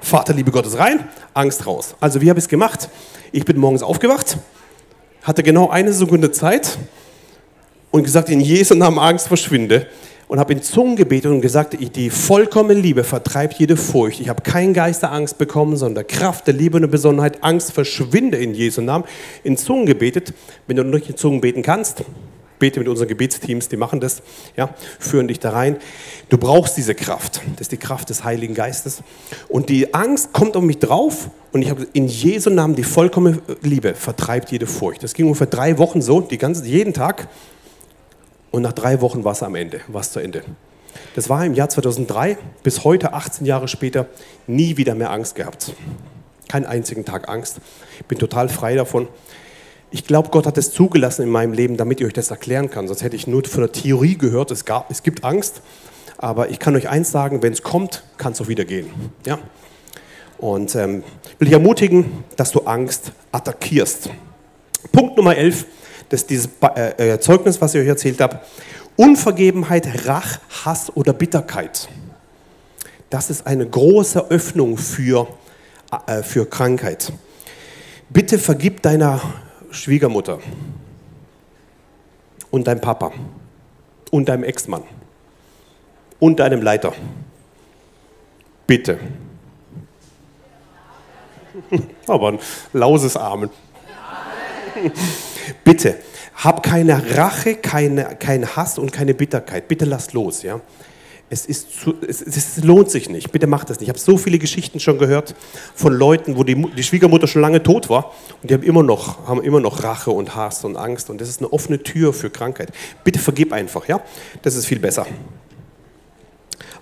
Vaterliebe 0.00 0.50
Gottes 0.50 0.78
rein, 0.78 1.08
Angst 1.34 1.66
raus. 1.66 1.94
Also 2.00 2.20
wie 2.20 2.30
habe 2.30 2.38
ich 2.38 2.44
es 2.44 2.48
gemacht? 2.48 2.88
Ich 3.32 3.44
bin 3.44 3.58
morgens 3.58 3.82
aufgewacht, 3.82 4.38
hatte 5.22 5.42
genau 5.42 5.68
eine 5.68 5.92
Sekunde 5.92 6.32
Zeit 6.32 6.78
und 7.90 8.04
gesagt, 8.04 8.30
in 8.30 8.40
Jesu 8.40 8.74
Namen 8.74 8.98
Angst 8.98 9.28
verschwinde 9.28 9.86
und 10.30 10.38
habe 10.38 10.52
in 10.52 10.62
Zungen 10.62 10.96
gebetet 10.96 11.30
und 11.32 11.40
gesagt, 11.40 11.76
die 11.96 12.08
vollkommene 12.08 12.80
Liebe 12.80 13.04
vertreibt 13.04 13.58
jede 13.58 13.76
Furcht. 13.76 14.20
Ich 14.20 14.28
habe 14.28 14.42
keinen 14.42 14.72
Geist 14.72 15.02
der 15.02 15.12
Angst 15.12 15.38
bekommen, 15.38 15.76
sondern 15.76 16.06
Kraft 16.06 16.46
der 16.46 16.54
Liebe 16.54 16.76
und 16.76 16.82
der 16.82 16.88
Besonnenheit. 16.88 17.42
Angst 17.42 17.72
verschwinde 17.72 18.36
in 18.38 18.54
Jesu 18.54 18.80
Namen. 18.80 19.04
In 19.42 19.56
Zungen 19.56 19.86
gebetet. 19.86 20.32
Wenn 20.68 20.76
du 20.76 20.84
nicht 20.84 21.10
in 21.10 21.16
Zungen 21.16 21.40
beten 21.40 21.62
kannst, 21.62 22.04
bete 22.60 22.78
mit 22.78 22.88
unseren 22.88 23.08
Gebetsteams, 23.08 23.68
die 23.68 23.76
machen 23.76 23.98
das, 23.98 24.22
ja, 24.56 24.72
führen 25.00 25.26
dich 25.26 25.40
da 25.40 25.50
rein. 25.50 25.78
Du 26.28 26.38
brauchst 26.38 26.76
diese 26.76 26.94
Kraft. 26.94 27.40
Das 27.56 27.62
ist 27.62 27.72
die 27.72 27.76
Kraft 27.76 28.08
des 28.10 28.22
Heiligen 28.22 28.54
Geistes. 28.54 29.02
Und 29.48 29.68
die 29.68 29.92
Angst 29.92 30.32
kommt 30.32 30.56
auf 30.56 30.62
mich 30.62 30.78
drauf 30.78 31.30
und 31.50 31.62
ich 31.62 31.70
habe 31.70 31.88
in 31.92 32.06
Jesu 32.06 32.50
Namen 32.50 32.76
die 32.76 32.84
vollkommene 32.84 33.42
Liebe 33.62 33.94
vertreibt 33.94 34.52
jede 34.52 34.68
Furcht. 34.68 35.02
Das 35.02 35.14
ging 35.14 35.26
ungefähr 35.26 35.48
drei 35.48 35.78
Wochen 35.78 36.00
so, 36.00 36.20
die 36.20 36.38
ganze, 36.38 36.64
jeden 36.64 36.94
Tag. 36.94 37.26
Und 38.52 38.62
nach 38.62 38.72
drei 38.72 39.00
Wochen 39.00 39.24
war 39.24 39.32
es 39.32 39.42
am 39.42 39.56
Ende, 39.56 39.80
war 39.88 40.02
es 40.02 40.12
zu 40.12 40.20
Ende. 40.20 40.44
Das 41.14 41.28
war 41.28 41.44
im 41.44 41.54
Jahr 41.54 41.68
2003, 41.68 42.36
bis 42.62 42.84
heute, 42.84 43.12
18 43.12 43.46
Jahre 43.46 43.68
später, 43.68 44.06
nie 44.46 44.76
wieder 44.76 44.94
mehr 44.94 45.10
Angst 45.10 45.34
gehabt. 45.34 45.72
Keinen 46.48 46.66
einzigen 46.66 47.04
Tag 47.04 47.28
Angst. 47.28 47.60
Bin 48.08 48.18
total 48.18 48.48
frei 48.48 48.74
davon. 48.74 49.08
Ich 49.92 50.04
glaube, 50.04 50.28
Gott 50.30 50.46
hat 50.46 50.56
es 50.56 50.70
zugelassen 50.70 51.22
in 51.22 51.30
meinem 51.30 51.52
Leben, 51.52 51.76
damit 51.76 52.00
ich 52.00 52.06
euch 52.06 52.12
das 52.12 52.30
erklären 52.30 52.70
kann. 52.70 52.86
Sonst 52.86 53.02
hätte 53.02 53.16
ich 53.16 53.26
nur 53.26 53.44
von 53.44 53.62
der 53.62 53.72
Theorie 53.72 54.16
gehört, 54.16 54.52
es, 54.52 54.64
gab, 54.64 54.90
es 54.90 55.02
gibt 55.02 55.24
Angst. 55.24 55.62
Aber 56.16 56.50
ich 56.50 56.58
kann 56.58 56.76
euch 56.76 56.88
eins 56.88 57.10
sagen, 57.10 57.42
wenn 57.42 57.52
es 57.52 57.62
kommt, 57.62 58.04
kann 58.16 58.32
es 58.32 58.40
auch 58.40 58.48
wieder 58.48 58.64
gehen. 58.64 58.90
Ja? 59.26 59.38
Und 60.38 60.74
ähm, 60.76 61.02
will 61.38 61.48
ich 61.48 61.54
ermutigen, 61.54 62.24
dass 62.36 62.52
du 62.52 62.60
Angst 62.60 63.12
attackierst. 63.32 64.10
Punkt 64.92 65.16
Nummer 65.16 65.36
11, 65.36 65.66
das 66.08 66.22
ist 66.22 66.30
dieses 66.30 66.48
äh, 66.76 67.14
äh, 67.14 67.20
Zeugnis, 67.20 67.60
was 67.60 67.74
ich 67.74 67.80
euch 67.80 67.88
erzählt 67.88 68.20
habe. 68.20 68.40
Unvergebenheit, 68.96 70.06
Rach, 70.06 70.38
Hass 70.64 70.94
oder 70.94 71.12
Bitterkeit. 71.12 71.88
Das 73.08 73.28
ist 73.28 73.46
eine 73.46 73.66
große 73.66 74.30
Öffnung 74.30 74.76
für, 74.76 75.26
äh, 76.06 76.22
für 76.22 76.46
Krankheit. 76.46 77.12
Bitte 78.08 78.38
vergib 78.38 78.82
deiner 78.82 79.20
Schwiegermutter 79.70 80.38
und 82.50 82.66
deinem 82.66 82.80
Papa 82.80 83.12
und 84.10 84.28
deinem 84.28 84.44
Ex-Mann 84.44 84.82
und 86.18 86.40
deinem 86.40 86.62
Leiter. 86.62 86.92
Bitte. 88.66 88.98
Aber 92.06 92.28
ein 92.28 92.38
lauses 92.72 93.16
Amen. 93.16 93.50
Bitte, 95.64 95.98
hab 96.36 96.62
keine 96.62 97.16
Rache, 97.16 97.56
keine, 97.56 98.16
keinen 98.16 98.56
Hass 98.56 98.78
und 98.78 98.92
keine 98.92 99.14
Bitterkeit. 99.14 99.68
Bitte 99.68 99.84
lass 99.84 100.12
los, 100.12 100.42
ja. 100.42 100.60
Es, 101.32 101.46
ist 101.46 101.80
zu, 101.80 101.94
es, 102.06 102.20
es, 102.20 102.62
lohnt 102.64 102.90
sich 102.90 103.08
nicht. 103.08 103.30
Bitte 103.30 103.46
macht 103.46 103.70
das 103.70 103.78
nicht. 103.78 103.86
Ich 103.86 103.88
habe 103.88 103.98
so 103.98 104.18
viele 104.18 104.38
Geschichten 104.38 104.80
schon 104.80 104.98
gehört 104.98 105.36
von 105.74 105.92
Leuten, 105.92 106.36
wo 106.36 106.42
die, 106.42 106.60
die, 106.76 106.82
Schwiegermutter 106.82 107.28
schon 107.28 107.40
lange 107.40 107.62
tot 107.62 107.88
war 107.88 108.12
und 108.42 108.50
die 108.50 108.54
haben 108.54 108.64
immer, 108.64 108.82
noch, 108.82 109.28
haben 109.28 109.40
immer 109.42 109.60
noch 109.60 109.84
Rache 109.84 110.10
und 110.10 110.34
Hass 110.34 110.64
und 110.64 110.76
Angst 110.76 111.08
und 111.08 111.20
das 111.20 111.28
ist 111.28 111.40
eine 111.40 111.52
offene 111.52 111.80
Tür 111.82 112.12
für 112.12 112.30
Krankheit. 112.30 112.72
Bitte 113.04 113.20
vergib 113.20 113.52
einfach, 113.52 113.86
ja? 113.86 114.00
Das 114.42 114.56
ist 114.56 114.66
viel 114.66 114.80
besser. 114.80 115.06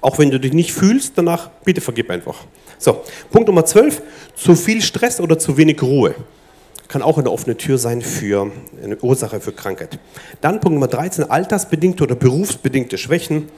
Auch 0.00 0.18
wenn 0.18 0.30
du 0.30 0.40
dich 0.40 0.54
nicht 0.54 0.72
fühlst 0.72 1.12
danach, 1.16 1.50
bitte 1.64 1.80
vergib 1.80 2.08
einfach. 2.10 2.36
So, 2.78 3.02
Punkt 3.30 3.48
Nummer 3.48 3.64
12. 3.64 4.00
Zu 4.34 4.54
viel 4.54 4.80
Stress 4.80 5.20
oder 5.20 5.38
zu 5.38 5.56
wenig 5.56 5.82
Ruhe 5.82 6.14
kann 6.88 7.02
auch 7.02 7.18
eine 7.18 7.30
offene 7.30 7.56
Tür 7.56 7.78
sein 7.78 8.00
für 8.00 8.50
eine 8.82 8.96
Ursache 8.96 9.40
für 9.40 9.52
Krankheit. 9.52 9.98
Dann 10.40 10.60
Punkt 10.60 10.74
Nummer 10.74 10.88
13, 10.88 11.30
altersbedingte 11.30 12.02
oder 12.02 12.14
berufsbedingte 12.14 12.96
Schwächen. 12.96 13.50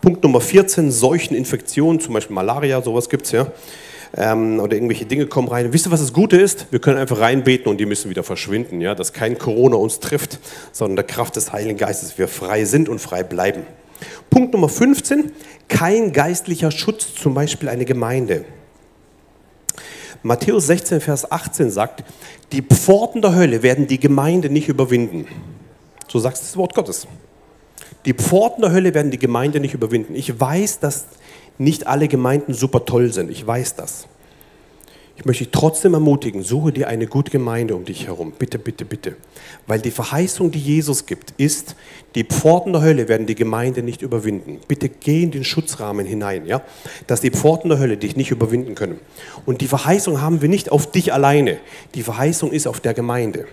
Punkt 0.00 0.22
Nummer 0.22 0.40
14, 0.40 0.90
Seucheninfektionen, 0.90 2.00
zum 2.00 2.14
Beispiel 2.14 2.34
Malaria, 2.34 2.82
sowas 2.82 3.08
gibt 3.08 3.26
es 3.26 3.32
ja. 3.32 3.46
Ähm, 4.16 4.60
oder 4.60 4.74
irgendwelche 4.74 5.04
Dinge 5.04 5.26
kommen 5.26 5.48
rein. 5.48 5.72
Wisst 5.72 5.86
ihr, 5.86 5.90
was 5.90 6.00
das 6.00 6.12
Gute 6.12 6.36
ist? 6.36 6.66
Wir 6.70 6.78
können 6.78 6.98
einfach 6.98 7.20
reinbeten 7.20 7.70
und 7.70 7.78
die 7.78 7.86
müssen 7.86 8.08
wieder 8.08 8.22
verschwinden, 8.22 8.80
ja? 8.80 8.94
dass 8.94 9.12
kein 9.12 9.36
Corona 9.36 9.76
uns 9.76 10.00
trifft, 10.00 10.38
sondern 10.72 10.96
der 10.96 11.04
Kraft 11.04 11.36
des 11.36 11.52
Heiligen 11.52 11.76
Geistes 11.76 12.16
wir 12.18 12.28
frei 12.28 12.64
sind 12.64 12.88
und 12.88 13.00
frei 13.00 13.22
bleiben. 13.22 13.62
Punkt 14.30 14.52
Nummer 14.52 14.68
15, 14.68 15.32
kein 15.68 16.12
geistlicher 16.12 16.70
Schutz, 16.70 17.14
zum 17.14 17.34
Beispiel 17.34 17.68
eine 17.68 17.84
Gemeinde. 17.84 18.44
Matthäus 20.22 20.66
16, 20.66 21.00
Vers 21.00 21.30
18 21.30 21.70
sagt, 21.70 22.04
die 22.52 22.62
Pforten 22.62 23.22
der 23.22 23.34
Hölle 23.34 23.62
werden 23.62 23.86
die 23.86 24.00
Gemeinde 24.00 24.50
nicht 24.50 24.68
überwinden. 24.68 25.26
So 26.08 26.18
sagt 26.18 26.38
das 26.38 26.56
Wort 26.56 26.74
Gottes. 26.74 27.06
Die 28.04 28.14
Pforten 28.14 28.62
der 28.62 28.72
Hölle 28.72 28.94
werden 28.94 29.10
die 29.10 29.18
Gemeinde 29.18 29.60
nicht 29.60 29.74
überwinden. 29.74 30.14
Ich 30.14 30.38
weiß, 30.38 30.80
dass 30.80 31.06
nicht 31.58 31.86
alle 31.86 32.08
Gemeinden 32.08 32.54
super 32.54 32.84
toll 32.84 33.12
sind. 33.12 33.30
Ich 33.30 33.46
weiß 33.46 33.76
das. 33.76 34.06
Ich 35.18 35.24
möchte 35.24 35.44
dich 35.44 35.52
trotzdem 35.52 35.94
ermutigen, 35.94 36.42
suche 36.42 36.72
dir 36.72 36.88
eine 36.88 37.06
gute 37.06 37.30
Gemeinde 37.30 37.74
um 37.74 37.86
dich 37.86 38.06
herum. 38.06 38.34
Bitte, 38.38 38.58
bitte, 38.58 38.84
bitte. 38.84 39.16
Weil 39.66 39.80
die 39.80 39.90
Verheißung, 39.90 40.50
die 40.50 40.58
Jesus 40.58 41.06
gibt, 41.06 41.32
ist, 41.38 41.74
die 42.14 42.24
Pforten 42.24 42.74
der 42.74 42.82
Hölle 42.82 43.08
werden 43.08 43.26
die 43.26 43.34
Gemeinde 43.34 43.82
nicht 43.82 44.02
überwinden. 44.02 44.60
Bitte 44.68 44.90
geh 44.90 45.22
in 45.22 45.30
den 45.30 45.42
Schutzrahmen 45.42 46.04
hinein, 46.04 46.44
ja? 46.44 46.60
dass 47.06 47.22
die 47.22 47.30
Pforten 47.30 47.70
der 47.70 47.78
Hölle 47.78 47.96
dich 47.96 48.14
nicht 48.14 48.30
überwinden 48.30 48.74
können. 48.74 49.00
Und 49.46 49.62
die 49.62 49.68
Verheißung 49.68 50.20
haben 50.20 50.42
wir 50.42 50.50
nicht 50.50 50.70
auf 50.70 50.90
dich 50.90 51.14
alleine. 51.14 51.56
Die 51.94 52.02
Verheißung 52.02 52.52
ist 52.52 52.66
auf 52.66 52.80
der 52.80 52.92
Gemeinde. 52.92 53.46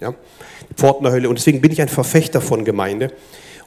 Ja? 0.00 0.14
Die 0.68 0.74
Pforten 0.74 1.04
der 1.04 1.12
Hölle. 1.12 1.28
Und 1.28 1.38
deswegen 1.38 1.60
bin 1.60 1.70
ich 1.70 1.80
ein 1.80 1.88
Verfechter 1.88 2.40
von 2.40 2.64
Gemeinde 2.64 3.12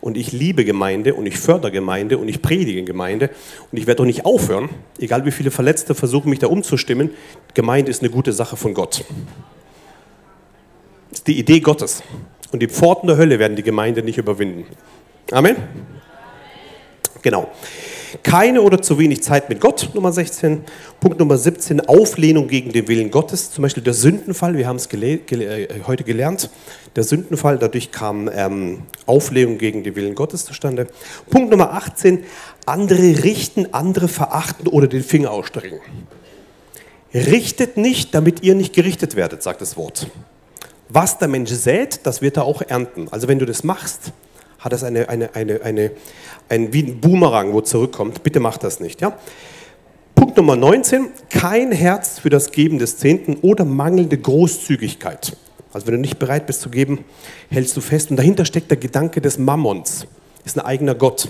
und 0.01 0.17
ich 0.17 0.31
liebe 0.31 0.65
Gemeinde 0.65 1.13
und 1.13 1.25
ich 1.25 1.37
fördere 1.37 1.71
Gemeinde 1.71 2.17
und 2.17 2.27
ich 2.27 2.41
predige 2.41 2.83
Gemeinde 2.83 3.29
und 3.71 3.77
ich 3.77 3.87
werde 3.87 3.97
doch 3.97 4.05
nicht 4.05 4.25
aufhören, 4.25 4.69
egal 4.99 5.25
wie 5.25 5.31
viele 5.31 5.51
Verletzte 5.51 5.95
versuchen, 5.95 6.29
mich 6.29 6.39
da 6.39 6.47
umzustimmen. 6.47 7.11
Gemeinde 7.53 7.91
ist 7.91 8.01
eine 8.01 8.11
gute 8.11 8.33
Sache 8.33 8.57
von 8.57 8.73
Gott. 8.73 9.03
Das 11.09 11.19
ist 11.19 11.27
die 11.27 11.39
Idee 11.39 11.59
Gottes. 11.59 12.03
Und 12.51 12.61
die 12.61 12.67
Pforten 12.67 13.07
der 13.07 13.17
Hölle 13.17 13.39
werden 13.39 13.55
die 13.55 13.63
Gemeinde 13.63 14.03
nicht 14.03 14.17
überwinden. 14.17 14.65
Amen? 15.31 15.57
Genau. 17.21 17.49
Keine 18.23 18.61
oder 18.61 18.81
zu 18.81 18.97
wenig 18.99 19.21
Zeit 19.21 19.49
mit 19.49 19.59
Gott, 19.59 19.89
Nummer 19.93 20.11
16. 20.11 20.63
Punkt 20.99 21.19
Nummer 21.19 21.37
17, 21.37 21.81
Auflehnung 21.81 22.47
gegen 22.47 22.71
den 22.71 22.87
Willen 22.87 23.11
Gottes. 23.11 23.51
Zum 23.51 23.63
Beispiel 23.63 23.83
der 23.83 23.93
Sündenfall, 23.93 24.57
wir 24.57 24.67
haben 24.67 24.77
es 24.77 24.87
gele 24.87 25.17
gele 25.17 25.67
äh, 25.67 25.81
heute 25.85 26.03
gelernt. 26.03 26.49
Der 26.95 27.03
Sündenfall, 27.03 27.57
dadurch 27.57 27.91
kam 27.91 28.29
ähm, 28.33 28.83
Auflehnung 29.05 29.57
gegen 29.57 29.83
den 29.83 29.95
Willen 29.95 30.15
Gottes 30.15 30.45
zustande. 30.45 30.87
Punkt 31.29 31.51
Nummer 31.51 31.73
18, 31.73 32.23
andere 32.65 33.23
richten, 33.23 33.73
andere 33.73 34.07
verachten 34.07 34.67
oder 34.67 34.87
den 34.87 35.03
Finger 35.03 35.31
ausstrecken. 35.31 35.79
Richtet 37.13 37.77
nicht, 37.77 38.13
damit 38.13 38.43
ihr 38.43 38.55
nicht 38.55 38.73
gerichtet 38.73 39.15
werdet, 39.15 39.43
sagt 39.43 39.61
das 39.61 39.77
Wort. 39.77 40.07
Was 40.89 41.17
der 41.17 41.27
Mensch 41.27 41.51
sät, 41.51 42.01
das 42.03 42.21
wird 42.21 42.37
er 42.37 42.45
auch 42.45 42.61
ernten. 42.61 43.07
Also 43.11 43.27
wenn 43.27 43.39
du 43.39 43.45
das 43.45 43.63
machst, 43.63 44.13
hat 44.59 44.73
das 44.73 44.83
eine, 44.83 45.09
eine, 45.09 45.35
eine, 45.35 45.61
eine, 45.61 45.91
ein, 46.49 46.73
wie 46.73 46.83
ein 46.83 46.99
Boomerang, 46.99 47.53
wo 47.53 47.61
zurückkommt. 47.61 48.23
Bitte 48.23 48.39
mach 48.39 48.57
das 48.57 48.79
nicht. 48.79 49.01
Ja? 49.01 49.17
Punkt 50.15 50.37
Nummer 50.37 50.55
19, 50.55 51.09
kein 51.29 51.71
Herz 51.71 52.19
für 52.19 52.29
das 52.29 52.51
Geben 52.51 52.79
des 52.79 52.97
Zehnten 52.97 53.35
oder 53.41 53.65
mangelnde 53.65 54.17
Großzügigkeit. 54.17 55.37
Also 55.73 55.87
wenn 55.87 55.93
du 55.93 55.99
nicht 55.99 56.17
bereit 56.17 56.47
bist 56.47 56.61
zu 56.61 56.69
geben, 56.69 57.05
hältst 57.49 57.77
du 57.77 57.81
fest. 57.81 58.09
Und 58.09 58.17
dahinter 58.17 58.45
steckt 58.45 58.71
der 58.71 58.77
Gedanke 58.77 59.21
des 59.21 59.37
Mammons. 59.37 60.07
Ist 60.43 60.57
ein 60.57 60.65
eigener 60.65 60.95
Gott. 60.95 61.29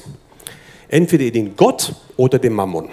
Entweder 0.87 1.29
den 1.31 1.55
Gott 1.55 1.95
oder 2.15 2.39
den 2.39 2.53
Mammon. 2.53 2.87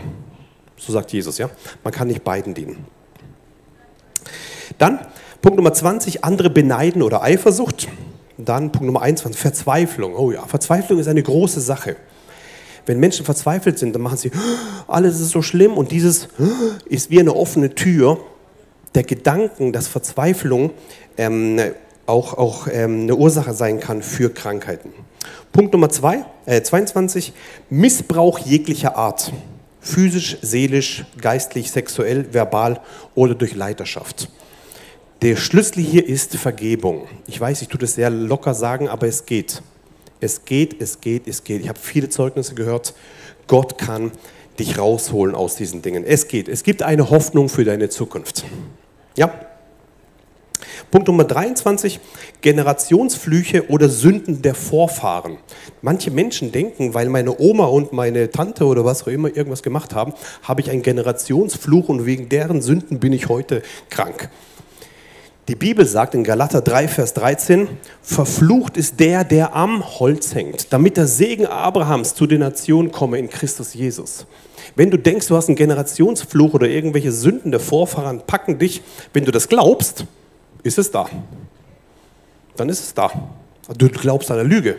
So 0.77 0.93
sagt 0.93 1.13
Jesus, 1.13 1.39
ja. 1.39 1.49
Man 1.85 1.93
kann 1.93 2.09
nicht 2.09 2.25
beiden 2.25 2.55
dienen. 2.55 2.87
Dann 4.79 4.99
Punkt 5.43 5.57
Nummer 5.57 5.73
20, 5.73 6.25
andere 6.25 6.51
beneiden 6.51 7.03
oder 7.03 7.23
Eifersucht. 7.23 7.89
Dann 8.37 8.73
Punkt 8.73 8.87
Nummer 8.87 9.03
21, 9.03 9.41
Verzweiflung. 9.41 10.15
Oh 10.17 10.33
ja, 10.33 10.47
Verzweiflung 10.47 10.99
ist 10.99 11.09
eine 11.09 11.23
große 11.23 11.61
Sache. 11.61 11.97
Wenn 12.87 13.01
Menschen 13.01 13.25
verzweifelt 13.25 13.79
sind, 13.79 13.95
dann 13.95 14.03
machen 14.03 14.19
sie, 14.19 14.31
alles 14.87 15.21
ist 15.21 15.31
so 15.31 15.41
schlimm 15.41 15.75
und 15.75 15.91
dieses 15.91 16.29
ist 16.85 17.11
wie 17.11 17.21
eine 17.21 17.35
offene 17.35 17.75
Tür 17.75 18.19
der 18.95 19.05
Gedanken, 19.05 19.73
dass 19.73 19.89
Verzweiflung 19.89 20.71
ähm, 21.17 21.61
auch, 22.07 22.35
auch 22.35 22.69
ähm, 22.71 23.03
eine 23.03 23.17
Ursache 23.17 23.55
sein 23.55 23.81
kann 23.81 24.03
für 24.03 24.33
Krankheiten. 24.33 24.93
Punkt 25.53 25.73
Nummer 25.73 25.89
zwei, 25.89 26.25
äh, 26.47 26.63
22, 26.63 27.33
Missbrauch 27.71 28.39
jeglicher 28.41 28.97
Art. 28.97 29.33
Physisch, 29.81 30.39
seelisch, 30.43 31.05
geistlich, 31.21 31.71
sexuell, 31.71 32.33
verbal 32.33 32.81
oder 33.15 33.35
durch 33.35 33.55
Leiterschaft. 33.55 34.29
Der 35.25 35.37
Schlüssel 35.37 35.83
hier 35.83 36.07
ist 36.07 36.37
Vergebung. 36.37 37.07
Ich 37.27 37.41
weiß, 37.41 37.63
ich 37.63 37.69
tue 37.69 37.81
das 37.81 37.95
sehr 37.95 38.11
locker 38.11 38.53
sagen, 38.53 38.91
aber 38.91 39.07
es 39.07 39.25
geht. 39.25 39.63
Es 40.21 40.45
geht, 40.45 40.83
es 40.83 41.01
geht, 41.01 41.27
es 41.27 41.45
geht. 41.45 41.63
Ich 41.63 41.69
habe 41.71 41.79
viele 41.81 42.11
Zeugnisse 42.11 42.55
gehört. 42.55 42.93
Gott 43.47 43.79
kann 43.79 44.13
dich 44.59 44.77
rausholen 44.79 45.35
aus 45.35 45.57
diesen 45.57 45.81
Dingen. 45.81 46.05
Es 46.05 46.29
geht. 46.29 46.47
Es 46.47 46.63
gibt 46.63 46.83
eine 46.83 47.09
Hoffnung 47.09 47.49
für 47.49 47.65
deine 47.65 47.89
Zukunft. 47.89 48.45
Ja? 49.17 49.33
Punkt 50.91 51.09
Nummer 51.09 51.25
23, 51.25 52.01
Generationsflüche 52.43 53.71
oder 53.71 53.89
Sünden 53.89 54.43
der 54.43 54.55
Vorfahren. 54.55 55.39
Manche 55.81 56.11
Menschen 56.11 56.53
denken, 56.53 56.93
weil 56.93 57.09
meine 57.09 57.41
Oma 57.41 57.65
und 57.65 57.95
meine 57.95 58.31
Tante 58.31 58.67
oder 58.67 58.85
was 58.85 59.05
auch 59.05 59.09
immer 59.09 59.35
irgendwas 59.35 59.63
gemacht 59.63 59.95
haben, 59.95 60.13
habe 60.43 60.61
ich 60.61 60.71
einen 60.71 60.83
Generationsfluch 60.83 61.89
und 61.89 62.05
wegen 62.05 62.29
deren 62.29 62.61
Sünden 62.61 63.01
bin 63.01 63.15
ich 63.15 63.31
heute 63.31 63.63
krank. 63.89 64.29
Die 65.47 65.57
Bibel 65.57 65.85
sagt 65.85 66.15
in 66.15 66.25
Galater 66.25 66.63
3, 66.63 66.89
Vers 66.89 67.13
13, 67.13 67.69
verflucht 68.01 68.79
ist 68.79 68.99
der, 68.99 69.25
der 69.25 69.55
am 69.55 69.85
Holz 69.99 70.35
hängt, 70.35 70.73
damit 70.73 70.97
der 70.97 71.07
Segen 71.07 71.45
Abrahams 71.45 72.15
zu 72.15 72.27
den 72.27 72.41
Nationen 72.41 72.91
komme 72.91 73.19
in 73.19 73.29
Christus 73.29 73.75
Jesus. 73.75 74.27
Wenn 74.75 74.91
du 74.91 74.97
denkst, 74.97 75.29
du 75.29 75.37
hast 75.37 75.49
einen 75.49 75.57
Generationsfluch 75.57 76.55
oder 76.55 76.67
irgendwelche 76.67 77.13
Sünden 77.13 77.51
der 77.51 77.61
Vorfahren 77.61 78.23
packen 78.27 78.59
dich, 78.59 78.81
wenn 79.13 79.27
du 79.27 79.33
das 79.33 79.49
glaubst, 79.49 80.07
ist 80.63 80.79
es 80.79 80.91
da. 80.91 81.11
Dann 82.57 82.71
ist 82.71 82.81
es 82.81 82.95
da. 82.95 83.11
Du 83.77 83.91
glaubst 83.91 84.31
an 84.31 84.39
der 84.39 84.47
Lüge. 84.47 84.77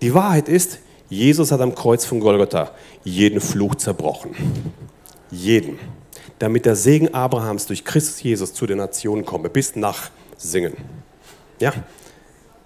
Die 0.00 0.14
Wahrheit 0.14 0.48
ist, 0.48 0.78
Jesus 1.08 1.50
hat 1.50 1.60
am 1.60 1.74
Kreuz 1.74 2.04
von 2.04 2.20
Golgotha 2.20 2.70
jeden 3.02 3.40
Fluch 3.40 3.74
zerbrochen. 3.74 4.30
Jeden 5.32 5.78
damit 6.42 6.66
der 6.66 6.74
Segen 6.74 7.14
Abrahams 7.14 7.66
durch 7.66 7.84
Christus 7.84 8.20
Jesus 8.20 8.52
zu 8.52 8.66
den 8.66 8.78
Nationen 8.78 9.24
komme, 9.24 9.48
bis 9.48 9.76
nach 9.76 10.10
Singen. 10.36 10.72
Ja? 11.60 11.72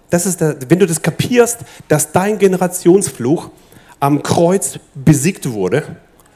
Das 0.09 0.25
ist 0.25 0.41
der, 0.41 0.57
wenn 0.67 0.79
du 0.79 0.87
das 0.87 0.99
kapierst, 0.99 1.59
dass 1.87 2.11
dein 2.11 2.39
Generationsfluch 2.39 3.51
am 3.99 4.23
Kreuz 4.23 4.79
besiegt 4.95 5.51
wurde, 5.51 5.83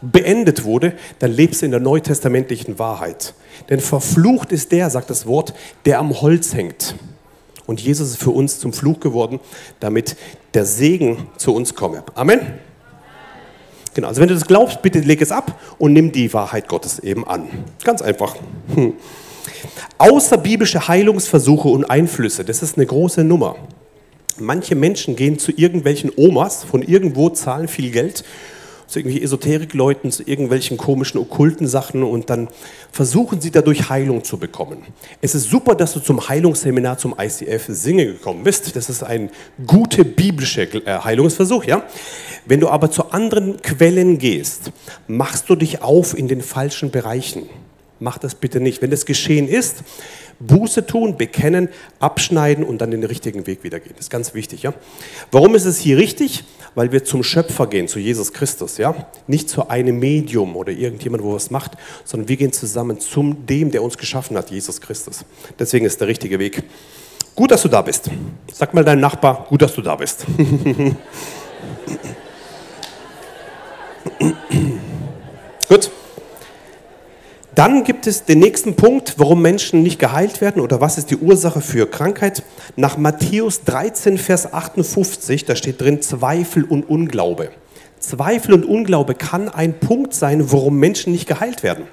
beendet 0.04 0.66
wurde, 0.66 0.94
dann 1.18 1.32
lebst 1.32 1.64
du 1.64 1.66
in 1.66 1.72
der 1.72 1.80
neutestamentlichen 1.80 2.78
Wahrheit. 2.78 3.34
Denn 3.72 3.80
verflucht 3.80 4.52
ist 4.52 4.72
der, 4.72 4.92
sagt 4.92 5.10
das 5.10 5.26
Wort, 5.26 5.56
der 5.86 5.98
am 5.98 6.22
Holz 6.22 6.54
hängt. 6.54 6.94
Und 7.66 7.82
Jesus 7.82 8.12
ist 8.12 8.22
für 8.22 8.30
uns 8.30 8.60
zum 8.60 8.72
Fluch 8.72 9.00
geworden, 9.00 9.40
damit 9.80 10.16
der 10.54 10.66
Segen 10.66 11.28
zu 11.38 11.56
uns 11.56 11.74
komme. 11.74 12.04
Amen. 12.14 12.60
Genau, 13.94 14.08
also 14.08 14.22
wenn 14.22 14.30
du 14.30 14.34
das 14.34 14.46
glaubst, 14.46 14.82
bitte 14.82 15.00
leg 15.00 15.22
es 15.22 15.32
ab 15.32 15.60
und 15.78 15.94
nimm 15.94 16.12
die 16.12 16.34
Wahrheit 16.34 16.68
Gottes 16.68 17.00
eben 17.00 17.28
an. 17.28 17.48
Ganz 17.84 18.02
einfach. 18.02 18.36
Hm. 18.74 18.94
Außerbiblische 19.98 20.88
Heilungsversuche 20.88 21.68
und 21.68 21.86
Einflüsse, 21.86 22.46
das 22.46 22.64
ist 22.64 22.78
eine 22.78 22.86
große 22.86 23.24
Nummer. 23.24 23.56
Manche 24.40 24.76
Menschen 24.76 25.16
gehen 25.16 25.38
zu 25.38 25.52
irgendwelchen 25.52 26.12
Omas 26.16 26.64
von 26.64 26.82
irgendwo, 26.82 27.30
zahlen 27.30 27.68
viel 27.68 27.92
Geld 27.92 28.24
zu 28.92 29.00
irgendwelchen 29.00 29.24
Esoterikleuten, 29.24 30.12
zu 30.12 30.24
irgendwelchen 30.24 30.76
komischen 30.76 31.22
okkulten 31.22 31.66
Sachen 31.66 32.04
und 32.04 32.30
dann 32.30 32.50
versuchen 32.92 33.40
sie 33.40 33.50
dadurch 33.50 33.90
Heilung 33.90 34.26
zu 34.26 34.38
bekommen. 34.38 34.80
Es 35.22 35.34
ist 35.34 35.50
super, 35.50 35.76
dass 35.76 35.94
du 35.94 36.02
zum 36.02 36.28
Heilungsseminar 36.28 36.98
zum 36.98 37.16
ICF 37.18 37.68
Singe 37.70 38.06
gekommen 38.08 38.44
bist. 38.44 38.76
Das 38.76 38.90
ist 38.90 39.02
ein 39.02 39.30
guter 39.66 40.04
biblischer 40.04 40.64
äh, 40.64 41.00
Heilungsversuch, 41.06 41.64
ja. 41.64 41.84
Wenn 42.46 42.60
du 42.60 42.68
aber 42.68 42.92
zu 42.92 43.12
anderen 43.12 43.62
Quellen 43.62 44.18
gehst, 44.18 44.74
machst 45.08 45.50
du 45.50 45.56
dich 45.56 45.82
auf 45.82 46.18
in 46.18 46.28
den 46.28 46.42
falschen 46.42 46.92
Bereichen. 46.92 47.44
Mach 48.02 48.18
das 48.18 48.36
bitte 48.36 48.60
nicht. 48.60 48.82
Wenn 48.82 48.92
das 48.92 49.06
geschehen 49.06 49.48
ist, 49.48 49.84
Buße 50.42 50.86
tun, 50.86 51.18
bekennen, 51.18 51.70
abschneiden 52.00 52.64
und 52.66 52.80
dann 52.82 52.92
den 52.92 53.04
richtigen 53.04 53.48
Weg 53.48 53.64
wieder 53.64 53.80
gehen. 53.80 53.94
Das 53.96 54.08
ist 54.08 54.10
ganz 54.10 54.34
wichtig. 54.34 54.64
Ja? 54.64 54.74
Warum 55.32 55.56
ist 55.56 55.66
es 55.66 55.80
hier 55.80 55.98
richtig? 55.98 56.44
Weil 56.74 56.92
wir 56.92 57.04
zum 57.04 57.24
Schöpfer 57.24 57.68
gehen, 57.68 57.88
zu 57.88 58.00
Jesus 58.00 58.32
Christus. 58.32 58.78
Ja? 58.78 59.08
Nicht 59.28 59.50
zu 59.50 59.68
einem 59.70 60.00
Medium 60.00 60.56
oder 60.56 60.72
irgendjemand, 60.72 61.24
wo 61.24 61.34
was 61.34 61.52
macht, 61.52 61.74
sondern 62.06 62.30
wir 62.30 62.38
gehen 62.38 62.54
zusammen 62.54 63.00
zum 63.00 63.46
dem, 63.46 63.72
der 63.72 63.84
uns 63.84 63.98
geschaffen 63.98 64.38
hat, 64.38 64.52
Jesus 64.52 64.80
Christus. 64.80 65.26
Deswegen 65.60 65.86
ist 65.86 66.00
der 66.00 66.08
richtige 66.08 66.40
Weg. 66.40 66.64
Gut, 67.36 67.52
dass 67.52 67.62
du 67.62 67.68
da 67.68 67.82
bist. 67.82 68.10
Sag 68.52 68.74
mal 68.74 68.84
deinem 68.84 69.02
Nachbar, 69.02 69.46
gut, 69.50 69.62
dass 69.62 69.74
du 69.74 69.82
da 69.82 69.96
bist. 69.96 70.26
gut. 75.68 75.92
Dann 77.56 77.84
gibt 77.84 78.08
es 78.08 78.24
den 78.24 78.40
nächsten 78.40 78.76
Punkt, 78.76 79.16
warum 79.18 79.42
Menschen 79.42 79.84
nicht 79.84 80.00
geheilt 80.00 80.40
werden 80.40 80.62
oder 80.62 80.80
was 80.80 80.98
ist 80.98 81.12
die 81.12 81.18
Ursache 81.18 81.60
für 81.60 81.90
Krankheit. 81.90 82.44
Nach 82.78 82.98
Matthäus 82.98 83.64
13, 83.66 84.18
Vers 84.18 84.54
58, 84.54 85.44
da 85.44 85.56
steht 85.58 85.82
drin 85.82 86.02
Zweifel 86.02 86.64
und 86.64 86.90
Unglaube. 86.90 87.52
Zweifel 88.00 88.54
und 88.54 88.66
Unglaube 88.66 89.16
kann 89.16 89.50
ein 89.50 89.80
Punkt 89.80 90.14
sein, 90.14 90.52
warum 90.52 90.78
Menschen 90.78 91.12
nicht 91.12 91.28
geheilt 91.28 91.62
werden. 91.62 91.88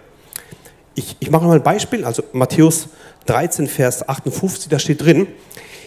Ich, 0.94 1.16
ich 1.18 1.30
mache 1.30 1.44
mal 1.44 1.56
ein 1.56 1.62
Beispiel, 1.62 2.04
also 2.04 2.22
Matthäus 2.32 2.88
13, 3.26 3.66
Vers 3.66 4.08
58, 4.08 4.68
da 4.68 4.78
steht 4.78 5.02
drin, 5.02 5.26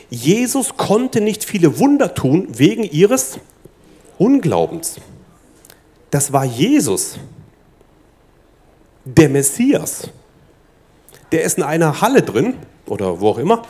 Jesus 0.10 0.76
konnte 0.76 1.22
nicht 1.22 1.46
viele 1.46 1.80
Wunder 1.80 2.14
tun 2.14 2.48
wegen 2.52 2.84
ihres 2.84 3.40
Unglaubens. 4.18 4.98
Das 6.12 6.34
war 6.34 6.44
Jesus 6.44 7.18
der 9.06 9.30
Messias, 9.30 10.10
der 11.32 11.44
ist 11.44 11.58
in 11.58 11.64
einer 11.64 12.02
Halle 12.02 12.22
drin 12.22 12.56
oder 12.86 13.20
wo 13.20 13.30
auch 13.30 13.38
immer. 13.38 13.64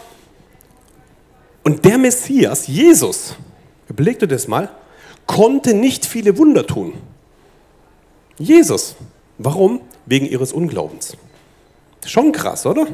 Und 1.64 1.86
der 1.86 1.98
Messias, 1.98 2.68
Jesus, 2.68 3.36
überleg 3.88 4.20
dir 4.20 4.28
das 4.28 4.48
mal, 4.48 4.70
konnte 5.28 5.74
nicht 5.74 6.06
viele 6.06 6.38
Wunder 6.38 6.66
tun. 6.66 6.94
Jesus. 8.38 8.96
Warum? 9.38 9.82
Wegen 10.06 10.26
ihres 10.26 10.54
Unglaubens. 10.54 11.16
Schon 12.06 12.32
krass, 12.32 12.66
oder? 12.66 12.88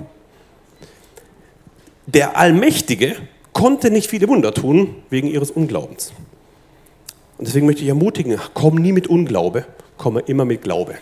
Der 2.05 2.37
Allmächtige 2.37 3.15
konnte 3.53 3.91
nicht 3.91 4.09
viele 4.09 4.27
Wunder 4.27 4.53
tun 4.53 4.95
wegen 5.09 5.27
ihres 5.27 5.51
Unglaubens. 5.51 6.13
Und 7.37 7.47
deswegen 7.47 7.65
möchte 7.65 7.83
ich 7.83 7.89
ermutigen, 7.89 8.39
komm 8.53 8.75
nie 8.75 8.91
mit 8.91 9.07
Unglaube, 9.07 9.65
komme 9.97 10.21
immer 10.21 10.45
mit 10.45 10.61
Glaube. 10.61 10.95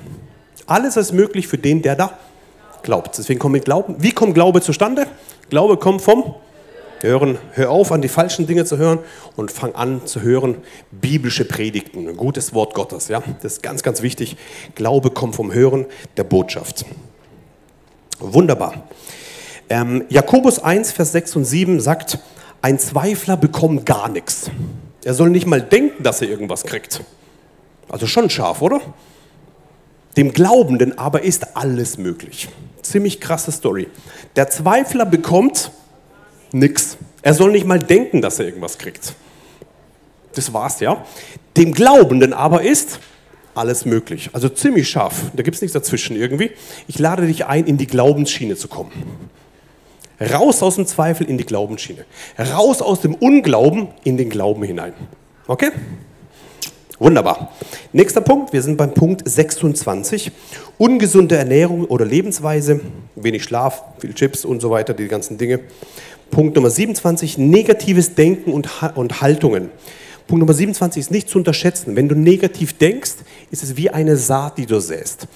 Alles 0.68 0.98
ist 0.98 1.12
möglich 1.12 1.48
für 1.48 1.58
den, 1.58 1.82
der 1.82 1.96
da 1.96 2.18
glaubt. 2.82 3.18
Deswegen 3.18 3.40
komm 3.40 3.52
mit 3.52 3.66
Glauben. 3.66 3.96
Wie 4.00 4.12
kommt 4.12 4.34
Glaube 4.34 4.62
zustande? 4.62 5.08
Glaube 5.50 5.78
kommt 5.78 6.02
vom 6.02 6.36
Hören. 7.02 7.38
Hör 7.52 7.70
auf, 7.70 7.92
an 7.92 8.02
die 8.02 8.08
falschen 8.08 8.48
Dinge 8.48 8.66
zu 8.66 8.78
hören 8.78 9.00
und 9.36 9.52
fang 9.52 9.76
an 9.76 10.06
zu 10.06 10.22
hören 10.22 10.58
biblische 10.92 11.46
Predigten. 11.46 12.08
Ein 12.08 12.18
gutes 12.18 12.54
Wort 12.54 12.74
Gottes. 12.74 13.10
Ja? 13.10 13.22
Das 13.42 13.54
ist 13.54 13.64
ganz, 13.64 13.84
ganz 13.84 14.02
wichtig. 14.02 14.38
Glaube 14.74 15.12
kommt 15.12 15.36
vom 15.36 15.54
Hören 15.54 15.86
der 16.18 16.24
Botschaft. 16.24 16.86
Wunderbar. 18.20 18.88
Ähm, 19.70 20.06
Jakobus 20.10 20.60
1, 20.60 20.92
Vers 20.94 21.12
6 21.12 21.36
und 21.36 21.46
7 21.46 21.80
sagt, 21.80 22.20
ein 22.62 22.80
Zweifler 22.80 23.38
bekommt 23.38 23.86
gar 23.86 24.10
nichts. 24.10 24.50
Er 25.04 25.14
soll 25.14 25.30
nicht 25.30 25.46
mal 25.46 25.62
denken, 25.62 26.02
dass 26.02 26.22
er 26.22 26.30
irgendwas 26.30 26.64
kriegt. 26.64 27.04
Also 27.90 28.08
schon 28.08 28.30
scharf, 28.30 28.62
oder? 28.62 28.82
Dem 30.18 30.32
Glaubenden 30.32 30.98
aber 30.98 31.24
ist 31.24 31.56
alles 31.58 31.98
möglich. 31.98 32.48
Ziemlich 32.82 33.20
krasse 33.20 33.52
Story. 33.52 33.88
Der 34.36 34.50
Zweifler 34.50 35.06
bekommt 35.06 35.72
nichts. 36.52 36.98
Er 37.22 37.34
soll 37.34 37.52
nicht 37.52 37.66
mal 37.66 37.80
denken, 37.80 38.22
dass 38.22 38.40
er 38.40 38.46
irgendwas 38.46 38.78
kriegt. 38.78 39.14
Das 40.36 40.54
war's, 40.54 40.80
ja. 40.80 41.04
Dem 41.58 41.74
Glaubenden 41.74 42.34
aber 42.34 42.62
ist 42.62 43.00
alles 43.56 43.86
möglich. 43.86 44.30
Also 44.34 44.50
ziemlich 44.50 44.90
scharf. 44.90 45.32
Da 45.34 45.44
gibt 45.44 45.56
es 45.56 45.62
nichts 45.62 45.74
dazwischen 45.74 46.16
irgendwie. 46.16 46.52
Ich 46.88 47.00
lade 47.00 47.26
dich 47.26 47.46
ein, 47.46 47.66
in 47.66 47.78
die 47.78 47.88
Glaubensschiene 47.88 48.56
zu 48.56 48.68
kommen. 48.68 48.92
Raus 50.20 50.62
aus 50.62 50.76
dem 50.76 50.86
Zweifel 50.86 51.28
in 51.28 51.38
die 51.38 51.46
Glaubensschiene. 51.46 52.06
Raus 52.40 52.82
aus 52.82 53.02
dem 53.02 53.16
Unglauben 53.16 53.90
in 54.04 54.18
den 54.18 54.30
Glauben 54.30 54.64
hinein. 54.64 54.94
Okay? 55.48 55.72
Wunderbar. 56.98 57.52
Nächster 57.92 58.22
Punkt, 58.22 58.54
wir 58.54 58.62
sind 58.62 58.78
beim 58.78 58.94
Punkt 58.94 59.28
26. 59.28 60.32
Ungesunde 60.78 61.36
Ernährung 61.36 61.86
oder 61.86 62.06
Lebensweise, 62.06 62.80
wenig 63.16 63.44
Schlaf, 63.44 63.84
viel 64.00 64.14
Chips 64.14 64.46
und 64.46 64.62
so 64.62 64.72
weiter, 64.72 64.94
die 64.94 65.08
ganzen 65.08 65.38
Dinge. 65.38 65.60
Punkt 66.32 66.56
Nummer 66.56 66.70
27, 66.70 67.38
negatives 67.38 68.16
Denken 68.16 68.52
und, 68.54 68.70
und 68.96 69.22
Haltungen. 69.22 69.72
Punkt 70.28 70.40
Nummer 70.40 70.54
27 70.54 71.02
ist 71.02 71.12
nicht 71.12 71.30
zu 71.30 71.38
unterschätzen. 71.38 71.98
Wenn 71.98 72.08
du 72.08 72.16
negativ 72.16 72.74
denkst, 72.78 73.16
ist 73.52 73.64
es 73.64 73.76
wie 73.76 73.90
eine 73.90 74.16
Saat, 74.16 74.58
die 74.58 74.66
du 74.66 74.80
säst. 74.80 75.28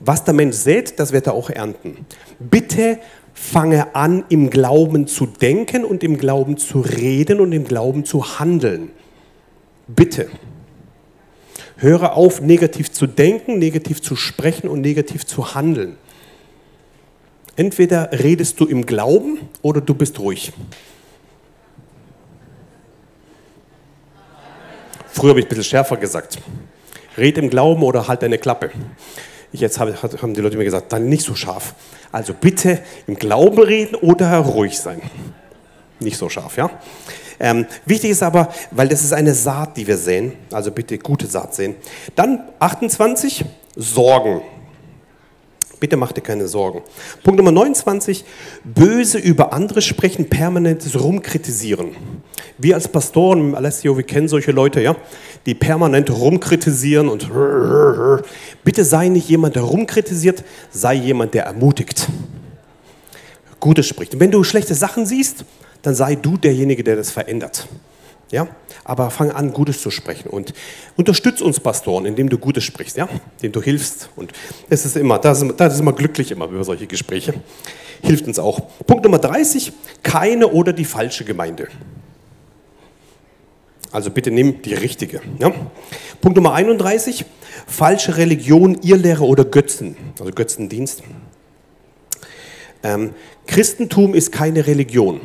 Was 0.00 0.24
der 0.24 0.34
Mensch 0.34 0.56
sät, 0.56 1.00
das 1.00 1.12
wird 1.12 1.26
er 1.26 1.32
auch 1.32 1.48
ernten. 1.48 2.06
Bitte 2.38 2.98
fange 3.32 3.94
an, 3.94 4.24
im 4.28 4.50
Glauben 4.50 5.06
zu 5.06 5.26
denken 5.26 5.84
und 5.84 6.04
im 6.04 6.18
Glauben 6.18 6.58
zu 6.58 6.80
reden 6.80 7.40
und 7.40 7.52
im 7.52 7.64
Glauben 7.64 8.04
zu 8.04 8.38
handeln. 8.38 8.90
Bitte. 9.86 10.28
Höre 11.78 12.14
auf, 12.14 12.40
negativ 12.40 12.90
zu 12.92 13.06
denken, 13.06 13.58
negativ 13.58 14.02
zu 14.02 14.16
sprechen 14.16 14.68
und 14.68 14.80
negativ 14.80 15.24
zu 15.24 15.54
handeln. 15.54 15.96
Entweder 17.56 18.10
redest 18.12 18.60
du 18.60 18.66
im 18.66 18.84
Glauben 18.84 19.38
oder 19.62 19.80
du 19.80 19.94
bist 19.94 20.18
ruhig. 20.18 20.52
Früher 25.08 25.30
habe 25.30 25.40
ich 25.40 25.46
ein 25.46 25.48
bisschen 25.48 25.64
schärfer 25.64 25.96
gesagt. 25.96 26.38
Red 27.16 27.38
im 27.38 27.50
Glauben 27.50 27.82
oder 27.82 28.06
halt 28.06 28.22
deine 28.22 28.38
Klappe. 28.38 28.70
Jetzt 29.52 29.80
habe, 29.80 30.00
haben 30.02 30.34
die 30.34 30.40
Leute 30.40 30.56
mir 30.56 30.64
gesagt, 30.64 30.92
dann 30.92 31.08
nicht 31.08 31.24
so 31.24 31.34
scharf. 31.34 31.74
Also 32.12 32.34
bitte 32.34 32.80
im 33.06 33.16
Glauben 33.16 33.60
reden 33.60 33.94
oder 33.96 34.36
ruhig 34.38 34.78
sein. 34.78 35.00
Nicht 36.00 36.16
so 36.16 36.28
scharf, 36.28 36.56
ja? 36.56 36.70
Ähm, 37.40 37.66
wichtig 37.86 38.10
ist 38.10 38.22
aber, 38.22 38.52
weil 38.70 38.88
das 38.88 39.02
ist 39.02 39.12
eine 39.12 39.34
Saat, 39.34 39.76
die 39.76 39.86
wir 39.86 39.96
sehen, 39.96 40.32
also 40.52 40.70
bitte 40.70 40.98
gute 40.98 41.26
Saat 41.26 41.54
sehen. 41.54 41.76
Dann 42.16 42.40
28, 42.58 43.44
Sorgen. 43.76 44.42
Bitte 45.80 45.96
mach 45.96 46.10
dir 46.10 46.22
keine 46.22 46.48
Sorgen. 46.48 46.82
Punkt 47.22 47.38
Nummer 47.38 47.52
29, 47.52 48.24
böse 48.64 49.18
über 49.18 49.52
andere 49.52 49.80
sprechen, 49.80 50.28
permanentes 50.28 51.00
Rumkritisieren. 51.00 51.90
Wir 52.56 52.74
als 52.74 52.88
Pastoren, 52.88 53.54
Alessio, 53.54 53.96
wir 53.96 54.02
kennen 54.02 54.26
solche 54.26 54.50
Leute, 54.50 54.80
ja, 54.80 54.96
die 55.46 55.54
permanent 55.54 56.10
rumkritisieren 56.10 57.08
und 57.08 57.30
bitte 58.64 58.84
sei 58.84 59.08
nicht 59.08 59.28
jemand, 59.28 59.54
der 59.54 59.62
rumkritisiert, 59.62 60.42
sei 60.72 60.94
jemand, 60.94 61.34
der 61.34 61.44
ermutigt. 61.44 62.08
Gutes 63.60 63.86
spricht. 63.86 64.14
Und 64.14 64.20
wenn 64.20 64.32
du 64.32 64.42
schlechte 64.42 64.74
Sachen 64.74 65.06
siehst, 65.06 65.44
dann 65.88 65.94
sei 65.94 66.16
du 66.16 66.36
derjenige, 66.36 66.84
der 66.84 66.96
das 66.96 67.10
verändert. 67.10 67.66
Ja? 68.30 68.46
Aber 68.84 69.10
fang 69.10 69.30
an, 69.30 69.54
Gutes 69.54 69.80
zu 69.80 69.90
sprechen 69.90 70.28
und 70.28 70.52
unterstütze 70.98 71.42
uns 71.42 71.60
Pastoren, 71.60 72.04
indem 72.04 72.28
du 72.28 72.36
Gutes 72.36 72.64
sprichst, 72.64 72.98
ja? 72.98 73.08
indem 73.36 73.52
du 73.52 73.62
hilfst. 73.62 74.10
Und 74.14 74.32
es 74.68 74.84
ist 74.84 74.98
immer, 74.98 75.18
das 75.18 75.40
ist, 75.40 75.56
das 75.56 75.72
ist 75.72 75.80
immer 75.80 75.94
glücklich 75.94 76.30
immer 76.30 76.44
über 76.44 76.62
solche 76.62 76.86
Gespräche. 76.86 77.32
Hilft 78.02 78.26
uns 78.26 78.38
auch. 78.38 78.68
Punkt 78.86 79.02
Nummer 79.02 79.18
30, 79.18 79.72
keine 80.02 80.48
oder 80.48 80.74
die 80.74 80.84
falsche 80.84 81.24
Gemeinde. 81.24 81.68
Also 83.90 84.10
bitte 84.10 84.30
nimm 84.30 84.60
die 84.60 84.74
richtige. 84.74 85.22
Ja? 85.38 85.54
Punkt 86.20 86.36
Nummer 86.36 86.52
31, 86.52 87.24
falsche 87.66 88.18
Religion, 88.18 88.78
Irrlehre 88.82 89.24
oder 89.24 89.46
Götzen, 89.46 89.96
also 90.20 90.32
Götzendienst. 90.32 91.02
Ähm, 92.82 93.14
Christentum 93.46 94.12
ist 94.12 94.32
keine 94.32 94.66
Religion 94.66 95.22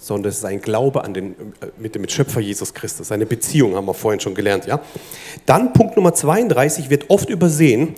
sondern 0.00 0.30
es 0.30 0.38
ist 0.38 0.44
ein 0.44 0.62
Glaube 0.62 1.04
an 1.04 1.12
den, 1.12 1.32
äh, 1.60 1.66
mit 1.78 1.94
dem 1.94 2.08
Schöpfer 2.08 2.40
Jesus 2.40 2.72
Christus. 2.72 3.12
Eine 3.12 3.26
Beziehung 3.26 3.76
haben 3.76 3.86
wir 3.86 3.94
vorhin 3.94 4.18
schon 4.18 4.34
gelernt. 4.34 4.66
Ja? 4.66 4.80
Dann 5.46 5.72
Punkt 5.72 5.96
Nummer 5.96 6.14
32 6.14 6.88
wird 6.88 7.10
oft 7.10 7.28
übersehen, 7.28 7.94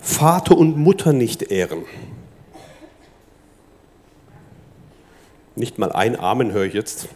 Vater 0.00 0.56
und 0.56 0.78
Mutter 0.78 1.12
nicht 1.12 1.50
ehren. 1.50 1.82
Nicht 5.56 5.78
mal 5.78 5.90
ein 5.90 6.18
Amen 6.18 6.52
höre 6.52 6.66
ich 6.66 6.74
jetzt. 6.74 7.08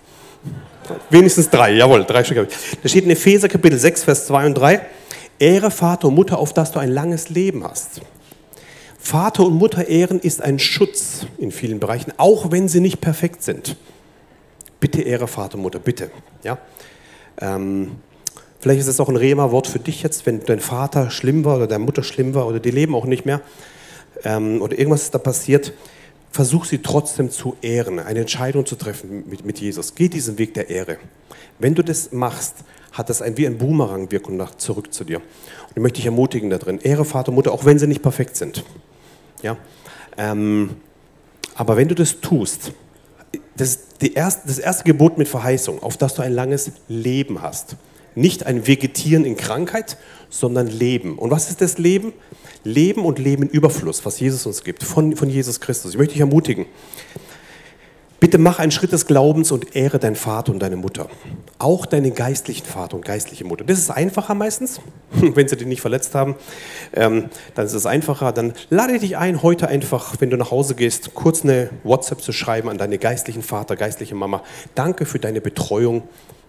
Wenigstens 1.11 1.51
drei, 1.51 1.73
jawohl, 1.73 2.05
drei 2.05 2.25
Stück 2.25 2.38
habe 2.38 2.49
ich. 2.51 2.81
Da 2.83 2.88
steht 2.88 3.05
in 3.05 3.11
Epheser 3.11 3.49
Kapitel 3.49 3.79
6, 3.79 4.05
Vers 4.05 4.27
2 4.27 4.46
und 4.46 4.55
3, 4.55 4.81
Ehre 5.38 5.70
Vater 5.70 6.09
und 6.09 6.14
Mutter, 6.14 6.38
auf 6.38 6.53
dass 6.53 6.73
du 6.73 6.81
ein 6.81 6.90
langes 6.90 7.29
Leben 7.29 7.62
hast. 7.62 8.01
Vater 8.99 9.44
und 9.44 9.55
Mutter 9.55 9.87
ehren 9.88 10.18
ist 10.18 10.42
ein 10.42 10.59
Schutz 10.59 11.27
in 11.38 11.53
vielen 11.53 11.79
Bereichen, 11.79 12.12
auch 12.16 12.51
wenn 12.51 12.66
sie 12.66 12.81
nicht 12.81 13.01
perfekt 13.01 13.42
sind. 13.42 13.77
Bitte 14.81 15.03
Ehre 15.03 15.29
Vater, 15.29 15.59
Mutter, 15.59 15.79
bitte. 15.79 16.11
Ja? 16.43 16.59
Ähm, 17.40 17.93
vielleicht 18.59 18.81
ist 18.81 18.88
es 18.88 18.99
auch 18.99 19.09
ein 19.09 19.16
Rema-Wort 19.16 19.66
für 19.66 19.79
dich 19.79 20.03
jetzt, 20.03 20.27
wenn 20.27 20.43
dein 20.45 20.61
Vater 20.61 21.11
schlimm 21.11 21.45
war 21.45 21.57
oder 21.57 21.66
deine 21.66 21.85
Mutter 21.85 22.03
schlimm 22.03 22.35
war 22.35 22.47
oder 22.47 22.61
die 22.61 22.71
leben 22.71 22.95
auch 22.95 23.05
nicht 23.05 23.27
mehr 23.27 23.43
ähm, 24.24 24.62
oder 24.62 24.78
irgendwas 24.78 25.03
ist 25.03 25.14
da 25.14 25.18
passiert. 25.18 25.72
Versuch 26.33 26.64
sie 26.64 26.78
trotzdem 26.78 27.31
zu 27.31 27.57
ehren, 27.61 27.99
eine 27.99 28.20
Entscheidung 28.20 28.64
zu 28.64 28.76
treffen 28.76 29.24
mit, 29.28 29.45
mit 29.45 29.59
Jesus. 29.59 29.95
Geh 29.95 30.09
diesen 30.09 30.39
Weg 30.39 30.55
der 30.55 30.70
Ehre. 30.70 30.99
Wenn 31.59 31.74
du 31.74 31.83
das 31.83 32.12
machst, 32.12 32.57
hat 32.93 33.11
das 33.11 33.20
ein, 33.20 33.37
wie 33.37 33.47
ein 33.47 33.59
Boomerang-Wirkung 33.59 34.37
nach 34.37 34.55
zurück 34.55 34.93
zu 34.93 35.05
dir. 35.05 35.18
Und 35.18 35.76
ich 35.76 35.83
möchte 35.83 35.97
dich 35.97 36.07
ermutigen 36.07 36.51
da 36.51 36.59
drin. 36.59 36.78
Ehre 36.83 37.05
Vater, 37.05 37.33
Mutter, 37.33 37.53
auch 37.53 37.64
wenn 37.64 37.78
sie 37.78 37.87
nicht 37.87 38.03
perfekt 38.03 38.37
sind. 38.37 38.64
Ja? 39.43 39.57
Ähm, 40.16 40.76
aber 41.55 41.76
wenn 41.76 41.89
du 41.89 41.95
das 41.95 42.20
tust, 42.20 42.72
das, 43.57 43.81
erste, 44.14 44.49
das 44.49 44.59
erste 44.59 44.85
Gebot 44.85 45.18
mit 45.18 45.28
Verheißung, 45.28 45.83
auf 45.83 45.97
das 45.97 46.14
du 46.14 46.22
ein 46.22 46.33
langes 46.33 46.72
Leben 46.89 47.43
hast. 47.43 47.76
Nicht 48.14 48.47
ein 48.47 48.66
Vegetieren 48.66 49.24
in 49.24 49.37
Krankheit, 49.37 49.97
sondern 50.31 50.66
Leben. 50.66 51.18
Und 51.18 51.31
was 51.31 51.49
ist 51.49 51.61
das 51.61 51.78
Leben? 51.78 52.12
Leben 52.64 53.05
und 53.05 53.18
Leben 53.18 53.45
in 53.45 53.49
Überfluss, 53.49 54.05
was 54.05 54.20
Jesus 54.20 54.47
uns 54.47 54.64
gibt, 54.64 54.83
von, 54.83 55.16
von 55.16 55.31
Jesus 55.31 55.61
Christus. 55.61 55.93
Ich 55.93 55.99
möchte 55.99 56.14
dich 56.14 56.20
ermutigen. 56.20 56.66
Bitte 58.21 58.37
mach 58.37 58.59
einen 58.59 58.71
Schritt 58.71 58.93
des 58.93 59.07
Glaubens 59.07 59.51
und 59.51 59.75
ehre 59.75 59.99
deinen 59.99 60.14
Vater 60.14 60.53
und 60.53 60.59
deine 60.59 60.77
Mutter. 60.77 61.09
Auch 61.59 61.87
deinen 61.87 62.14
geistlichen 62.14 62.66
Vater 62.66 62.97
und 62.97 63.05
geistliche 63.05 63.45
Mutter. 63.45 63.64
Das 63.64 63.79
ist 63.79 63.91
einfacher 63.91 64.35
meistens, 64.35 64.81
wenn 65.11 65.49
sie 65.49 65.57
dich 65.57 65.66
nicht 65.66 65.81
verletzt 65.81 66.14
haben. 66.14 66.37
Ähm, 66.93 67.31
dann 67.55 67.64
ist 67.64 67.73
es 67.73 67.87
einfacher. 67.87 68.33
Dann 68.33 68.53
lade 68.68 68.99
dich 68.99 69.16
ein, 69.16 69.43
heute 69.43 69.68
einfach, 69.68 70.16
wenn 70.18 70.29
du 70.29 70.37
nach 70.37 70.51
Hause 70.51 70.75
gehst, 70.75 71.14
kurz 71.14 71.45
eine 71.45 71.71
WhatsApp 71.83 72.21
zu 72.21 72.33
schreiben 72.33 72.68
an 72.68 72.77
deine 72.77 72.99
geistlichen 72.99 73.43
Vater, 73.43 73.75
geistliche 73.75 74.14
Mama. 74.14 74.43
Danke 74.75 75.07
für 75.07 75.18
deine 75.18 75.41
Betreuung 75.41 76.03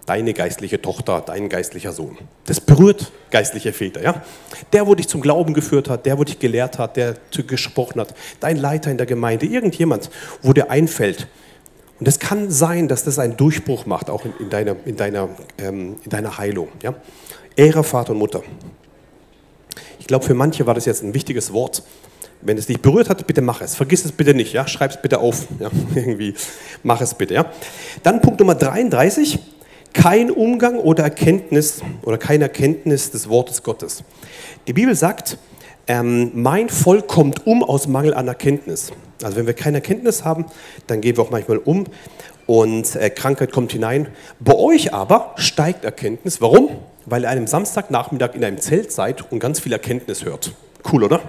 deine 0.04 0.34
geistliche 0.34 0.82
Tochter, 0.82 1.22
dein 1.24 1.48
geistlicher 1.48 1.92
Sohn. 1.92 2.18
Das 2.46 2.60
berührt 2.60 3.12
geistliche 3.30 3.72
Väter, 3.72 4.02
ja? 4.02 4.22
Der, 4.72 4.86
wo 4.88 4.96
dich 4.96 5.06
zum 5.08 5.20
Glauben 5.20 5.54
geführt 5.54 5.88
hat, 5.88 6.06
der, 6.06 6.18
wo 6.18 6.24
dich 6.24 6.40
gelehrt 6.40 6.78
hat, 6.78 6.96
der 6.96 7.14
gesprochen 7.46 8.00
hat, 8.00 8.12
dein 8.40 8.56
Leiter 8.56 8.90
in 8.90 8.96
der 8.96 9.06
Gemeinde, 9.06 9.46
irgendjemand, 9.46 10.10
wo 10.42 10.52
dir 10.52 10.70
einfällt. 10.70 11.28
Und 12.02 12.08
es 12.08 12.18
kann 12.18 12.50
sein, 12.50 12.88
dass 12.88 13.04
das 13.04 13.20
einen 13.20 13.36
Durchbruch 13.36 13.86
macht, 13.86 14.10
auch 14.10 14.24
in, 14.24 14.32
in 14.40 14.50
deiner, 14.50 14.74
in, 14.86 14.96
deiner, 14.96 15.28
ähm, 15.56 15.98
in 16.02 16.10
deiner 16.10 16.36
Heilung. 16.36 16.66
Ja? 16.82 16.96
Ehre 17.54 17.84
Vater 17.84 18.10
und 18.10 18.18
Mutter. 18.18 18.42
Ich 20.00 20.08
glaube, 20.08 20.24
für 20.24 20.34
manche 20.34 20.66
war 20.66 20.74
das 20.74 20.84
jetzt 20.84 21.04
ein 21.04 21.14
wichtiges 21.14 21.52
Wort. 21.52 21.84
Wenn 22.40 22.58
es 22.58 22.66
dich 22.66 22.80
berührt 22.80 23.08
hat, 23.08 23.24
bitte 23.28 23.40
mach 23.40 23.60
es. 23.60 23.76
Vergiss 23.76 24.04
es 24.04 24.10
bitte 24.10 24.34
nicht, 24.34 24.52
ja? 24.52 24.66
schreib 24.66 24.90
es 24.90 25.00
bitte 25.00 25.20
auf. 25.20 25.46
Ja? 25.60 25.70
Irgendwie, 25.94 26.34
mach 26.82 27.00
es 27.00 27.14
bitte. 27.14 27.34
Ja? 27.34 27.52
Dann 28.02 28.20
Punkt 28.20 28.40
Nummer 28.40 28.56
33 28.56 29.38
kein 29.92 30.32
Umgang 30.32 30.80
oder 30.80 31.04
Erkenntnis 31.04 31.82
oder 32.02 32.18
keine 32.18 32.46
Erkenntnis 32.46 33.12
des 33.12 33.28
Wortes 33.28 33.62
Gottes. 33.62 34.02
Die 34.66 34.72
Bibel 34.72 34.96
sagt, 34.96 35.38
ähm, 35.86 36.32
mein 36.34 36.68
Volk 36.68 37.06
kommt 37.06 37.46
um 37.46 37.62
aus 37.62 37.86
Mangel 37.86 38.12
an 38.12 38.26
Erkenntnis. 38.26 38.90
Also 39.24 39.36
wenn 39.36 39.46
wir 39.46 39.54
keine 39.54 39.78
Erkenntnis 39.78 40.24
haben, 40.24 40.46
dann 40.86 41.00
gehen 41.00 41.16
wir 41.16 41.24
auch 41.24 41.30
manchmal 41.30 41.58
um 41.58 41.86
und 42.46 42.96
äh, 42.96 43.10
Krankheit 43.10 43.52
kommt 43.52 43.72
hinein. 43.72 44.08
Bei 44.40 44.54
euch 44.54 44.92
aber 44.92 45.34
steigt 45.36 45.84
Erkenntnis. 45.84 46.40
Warum? 46.40 46.70
Weil 47.06 47.22
ihr 47.22 47.28
einem 47.28 47.46
Samstagnachmittag 47.46 48.34
in 48.34 48.44
einem 48.44 48.58
Zelt 48.58 48.92
seid 48.92 49.30
und 49.32 49.38
ganz 49.38 49.60
viel 49.60 49.72
Erkenntnis 49.72 50.24
hört. 50.24 50.52
Cool, 50.90 51.04
oder? 51.04 51.20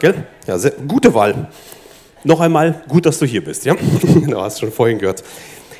Gell? 0.00 0.26
Ja, 0.46 0.58
sehr, 0.58 0.72
gute 0.86 1.14
Wahl. 1.14 1.48
Noch 2.24 2.40
einmal, 2.40 2.82
gut, 2.88 3.06
dass 3.06 3.18
du 3.18 3.26
hier 3.26 3.44
bist. 3.44 3.64
Ja? 3.64 3.74
genau, 4.02 4.42
hast 4.42 4.60
schon 4.60 4.72
vorhin 4.72 4.98
gehört. 4.98 5.22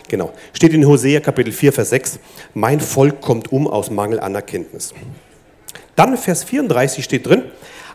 Genau. 0.08 0.32
Steht 0.52 0.72
in 0.72 0.86
Hosea 0.86 1.20
Kapitel 1.20 1.52
4, 1.52 1.72
Vers 1.72 1.90
6, 1.90 2.18
mein 2.54 2.80
Volk 2.80 3.20
kommt 3.20 3.52
um 3.52 3.66
aus 3.66 3.90
Mangel 3.90 4.20
an 4.20 4.34
Erkenntnis. 4.34 4.94
Dann 5.96 6.16
Vers 6.16 6.44
34 6.44 7.04
steht 7.04 7.26
drin, 7.26 7.44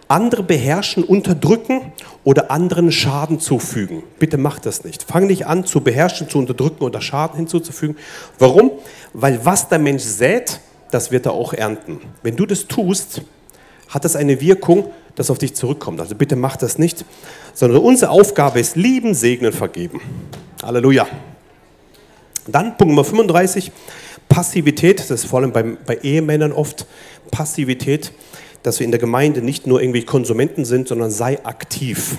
andere 0.07 0.43
beherrschen, 0.43 1.03
unterdrücken 1.03 1.93
oder 2.23 2.51
anderen 2.51 2.91
Schaden 2.91 3.39
zufügen. 3.39 4.03
Bitte 4.19 4.37
mach 4.37 4.59
das 4.59 4.83
nicht. 4.83 5.03
Fang 5.03 5.27
nicht 5.27 5.47
an 5.47 5.65
zu 5.65 5.81
beherrschen, 5.81 6.29
zu 6.29 6.39
unterdrücken 6.39 6.83
oder 6.83 7.01
Schaden 7.01 7.37
hinzuzufügen. 7.37 7.97
Warum? 8.39 8.71
Weil 9.13 9.43
was 9.45 9.69
der 9.69 9.79
Mensch 9.79 10.03
sät, 10.03 10.59
das 10.91 11.11
wird 11.11 11.25
er 11.25 11.33
auch 11.33 11.53
ernten. 11.53 11.99
Wenn 12.21 12.35
du 12.35 12.45
das 12.45 12.67
tust, 12.67 13.21
hat 13.89 14.05
das 14.05 14.15
eine 14.15 14.39
Wirkung, 14.41 14.91
das 15.15 15.29
auf 15.29 15.37
dich 15.37 15.55
zurückkommt. 15.55 15.99
Also 15.99 16.15
bitte 16.15 16.35
mach 16.35 16.57
das 16.57 16.77
nicht, 16.77 17.05
sondern 17.53 17.81
unsere 17.81 18.11
Aufgabe 18.11 18.59
ist 18.59 18.75
lieben, 18.75 19.13
segnen, 19.13 19.53
vergeben. 19.53 20.01
Halleluja. 20.63 21.07
Dann 22.47 22.77
Punkt 22.77 22.93
Nummer 22.93 23.03
35, 23.03 23.71
Passivität, 24.27 24.99
das 24.99 25.11
ist 25.11 25.25
vor 25.25 25.39
allem 25.39 25.51
bei, 25.51 25.63
bei 25.63 25.97
Ehemännern 26.01 26.51
oft 26.51 26.85
Passivität, 27.31 28.11
dass 28.64 28.80
wir 28.80 28.86
in 28.86 28.91
der 28.91 28.99
Gemeinde 28.99 29.41
nicht 29.41 29.68
nur 29.68 29.82
irgendwie 29.82 30.03
Konsumenten 30.03 30.66
sind, 30.66 30.88
sondern 30.88 31.11
sei 31.11 31.43
aktiv, 31.45 32.18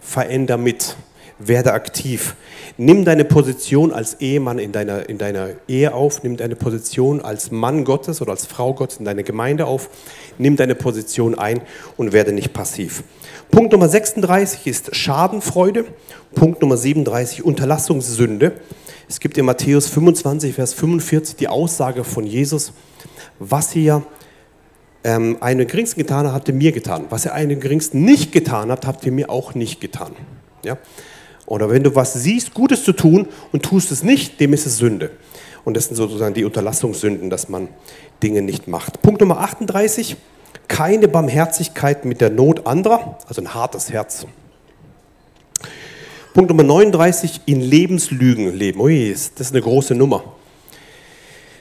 veränder 0.00 0.56
mit, 0.56 0.96
werde 1.38 1.72
aktiv. 1.72 2.34
Nimm 2.78 3.04
deine 3.04 3.24
Position 3.24 3.92
als 3.92 4.20
Ehemann 4.20 4.58
in 4.58 4.72
deiner, 4.72 5.08
in 5.08 5.18
deiner 5.18 5.48
Ehe 5.66 5.94
auf, 5.94 6.22
nimm 6.22 6.36
deine 6.36 6.56
Position 6.56 7.22
als 7.22 7.50
Mann 7.50 7.84
Gottes 7.84 8.20
oder 8.20 8.32
als 8.32 8.46
Frau 8.46 8.74
Gottes 8.74 8.98
in 8.98 9.04
deiner 9.04 9.22
Gemeinde 9.22 9.66
auf, 9.66 9.88
nimm 10.38 10.56
deine 10.56 10.74
Position 10.74 11.34
ein 11.34 11.62
und 11.96 12.12
werde 12.12 12.32
nicht 12.32 12.52
passiv. 12.52 13.02
Punkt 13.50 13.72
Nummer 13.72 13.88
36 13.88 14.66
ist 14.66 14.94
Schadenfreude. 14.94 15.86
Punkt 16.34 16.60
Nummer 16.60 16.76
37 16.76 17.44
Unterlassungssünde. 17.44 18.52
Es 19.08 19.20
gibt 19.20 19.38
in 19.38 19.46
Matthäus 19.46 19.88
25, 19.88 20.54
Vers 20.54 20.74
45 20.74 21.36
die 21.36 21.48
Aussage 21.48 22.02
von 22.02 22.26
Jesus, 22.26 22.72
was 23.38 23.74
ihr 23.76 24.02
ähm, 25.06 25.36
einen 25.38 25.68
geringsten 25.68 26.00
getan 26.00 26.32
habt, 26.32 26.48
ihr 26.48 26.54
mir 26.54 26.72
getan. 26.72 27.06
Was 27.10 27.24
ihr 27.24 27.32
einen 27.32 27.60
geringsten 27.60 28.04
nicht 28.04 28.32
getan 28.32 28.72
habt, 28.72 28.88
habt 28.88 29.06
ihr 29.06 29.12
mir 29.12 29.30
auch 29.30 29.54
nicht 29.54 29.80
getan. 29.80 30.10
Ja? 30.64 30.78
Oder 31.46 31.70
wenn 31.70 31.84
du 31.84 31.94
was 31.94 32.12
siehst, 32.14 32.54
Gutes 32.54 32.82
zu 32.82 32.92
tun 32.92 33.28
und 33.52 33.62
tust 33.62 33.92
es 33.92 34.02
nicht, 34.02 34.40
dem 34.40 34.52
ist 34.52 34.66
es 34.66 34.78
Sünde. 34.78 35.12
Und 35.64 35.76
das 35.76 35.86
sind 35.86 35.94
sozusagen 35.94 36.34
die 36.34 36.44
Unterlassungssünden, 36.44 37.30
dass 37.30 37.48
man 37.48 37.68
Dinge 38.20 38.42
nicht 38.42 38.66
macht. 38.66 39.00
Punkt 39.00 39.20
Nummer 39.20 39.38
38, 39.38 40.16
keine 40.66 41.06
Barmherzigkeit 41.06 42.04
mit 42.04 42.20
der 42.20 42.30
Not 42.30 42.66
anderer, 42.66 43.18
also 43.28 43.40
ein 43.40 43.54
hartes 43.54 43.90
Herz. 43.90 44.26
Punkt 46.34 46.50
Nummer 46.50 46.64
39, 46.64 47.42
in 47.46 47.60
Lebenslügen 47.60 48.52
leben. 48.52 48.80
Ui, 48.80 49.12
das 49.12 49.30
ist 49.38 49.52
eine 49.52 49.62
große 49.62 49.94
Nummer. 49.94 50.35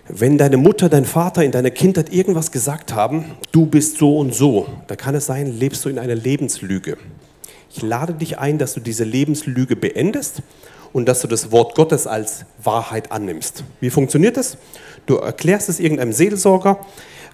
Wenn 0.08 0.38
deine 0.38 0.58
Mutter, 0.58 0.88
dein 0.88 1.06
Vater 1.06 1.43
in 1.43 1.51
deiner 1.51 1.72
Kindheit 1.72 2.14
irgendwas 2.14 2.51
gesagt 2.51 2.93
haben, 2.93 3.26
du 3.51 3.66
bist 3.66 3.97
so 3.97 4.20
und 4.20 4.36
so, 4.36 4.68
da 4.86 4.95
kann 4.95 5.16
es 5.16 5.26
sein, 5.26 5.47
lebst 5.47 5.84
du 5.84 5.89
in 5.89 5.97
einer 5.97 6.14
Lebenslüge. 6.14 6.97
Ich 7.72 7.82
lade 7.82 8.14
dich 8.14 8.38
ein, 8.38 8.60
dass 8.60 8.76
du 8.76 8.82
diese 8.82 9.03
Lebenslüge 9.03 9.76
beendest 9.76 10.43
und 10.93 11.08
dass 11.08 11.22
du 11.22 11.28
das 11.28 11.51
Wort 11.51 11.74
Gottes 11.74 12.06
als 12.06 12.45
Wahrheit 12.64 13.12
annimmst. 13.12 13.64
Wie 13.80 13.89
funktioniert 13.89 14.38
das? 14.38 14.60
Du 15.08 15.16
erklärst 15.16 15.70
es 15.70 15.80
irgendeinem 15.80 16.14
Seelsorger, 16.14 16.86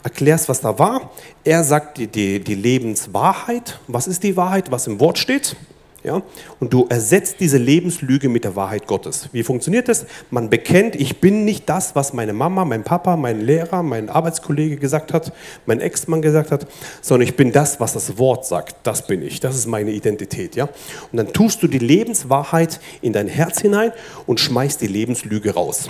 erklärst, 0.01 0.47
was 0.47 0.61
da 0.61 0.80
war. 0.80 1.11
Er 1.43 1.65
sagt 1.65 1.97
dir 1.97 2.07
die, 2.07 2.39
die 2.39 2.55
Lebenswahrheit. 2.55 3.80
Was 3.88 4.07
ist 4.07 4.24
die 4.24 4.38
Wahrheit, 4.38 4.72
was 4.72 4.88
im 4.88 5.01
Wort 5.01 5.17
steht? 5.19 5.57
Ja? 6.04 6.22
Und 6.60 6.74
du 6.74 6.88
ersetzt 6.89 7.38
diese 7.39 7.58
Lebenslüge 7.58 8.28
mit 8.28 8.43
der 8.43 8.56
Wahrheit 8.56 8.88
Gottes. 8.88 9.30
Wie 9.32 9.43
funktioniert 9.43 9.88
das? 9.88 10.06
Man 10.32 10.49
bekennt, 10.49 10.95
ich 10.95 11.20
bin 11.20 11.45
nicht 11.45 11.70
das, 11.70 11.95
was 11.95 12.14
meine 12.14 12.34
Mama, 12.34 12.66
mein 12.66 12.84
Papa, 12.84 13.16
mein 13.18 13.41
Lehrer, 13.41 13.84
mein 13.84 14.10
Arbeitskollege 14.10 14.78
gesagt 14.78 15.14
hat, 15.14 15.32
mein 15.66 15.80
Ex-Mann 15.80 16.22
gesagt 16.22 16.52
hat, 16.52 16.68
sondern 17.02 17.28
ich 17.28 17.36
bin 17.36 17.52
das, 17.52 17.80
was 17.80 17.93
das 17.93 18.18
Wort 18.18 18.45
sagt. 18.45 18.76
Das 18.84 19.06
bin 19.06 19.22
ich. 19.22 19.39
Das 19.39 19.56
ist 19.56 19.68
meine 19.68 19.91
Identität. 19.91 20.56
Ja? 20.56 20.70
Und 21.12 21.18
dann 21.18 21.34
tust 21.34 21.62
du 21.62 21.68
die 21.68 21.80
Lebenswahrheit 21.80 22.80
in 23.02 23.14
dein 23.14 23.28
Herz 23.28 23.62
hinein 23.62 23.91
und 24.26 24.39
schmeißt 24.39 24.82
die 24.82 24.88
Lebenslüge 24.88 25.54
raus. 25.54 25.89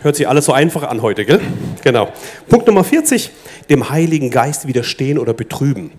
Hört 0.00 0.14
sich 0.14 0.28
alles 0.28 0.44
so 0.44 0.52
einfach 0.52 0.84
an 0.84 1.02
heute, 1.02 1.24
gell? 1.24 1.40
Genau. 1.82 2.08
Punkt 2.48 2.68
Nummer 2.68 2.84
40, 2.84 3.30
dem 3.68 3.90
Heiligen 3.90 4.30
Geist 4.30 4.68
widerstehen 4.68 5.18
oder 5.18 5.34
betrüben. 5.34 5.90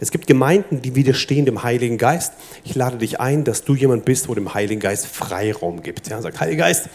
Es 0.00 0.10
gibt 0.10 0.26
Gemeinden, 0.26 0.82
die 0.82 0.94
widerstehen 0.94 1.46
dem 1.46 1.62
Heiligen 1.62 1.98
Geist. 1.98 2.32
Ich 2.64 2.74
lade 2.74 2.98
dich 2.98 3.20
ein, 3.20 3.44
dass 3.44 3.64
du 3.64 3.74
jemand 3.74 4.04
bist, 4.04 4.28
wo 4.28 4.34
dem 4.34 4.54
Heiligen 4.54 4.80
Geist 4.80 5.06
Freiraum 5.06 5.82
gibt. 5.82 6.08
Ja, 6.08 6.20
sagt, 6.20 6.40
Heiliger 6.40 6.64
Geist, 6.64 6.88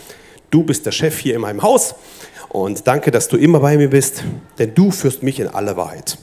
du 0.50 0.64
bist 0.64 0.86
der 0.86 0.92
Chef 0.92 1.18
hier 1.18 1.36
in 1.36 1.42
meinem 1.42 1.62
Haus 1.62 1.96
und 2.50 2.88
danke, 2.88 3.12
dass 3.12 3.28
du 3.28 3.38
immer 3.38 3.60
bei 3.60 3.78
mir 3.78 3.90
bist, 3.90 4.24
denn 4.60 4.74
du 4.76 4.92
führst 4.92 5.24
mich 5.24 5.40
in 5.40 5.48
alle 5.48 5.78
Wahrheit. 5.78 6.18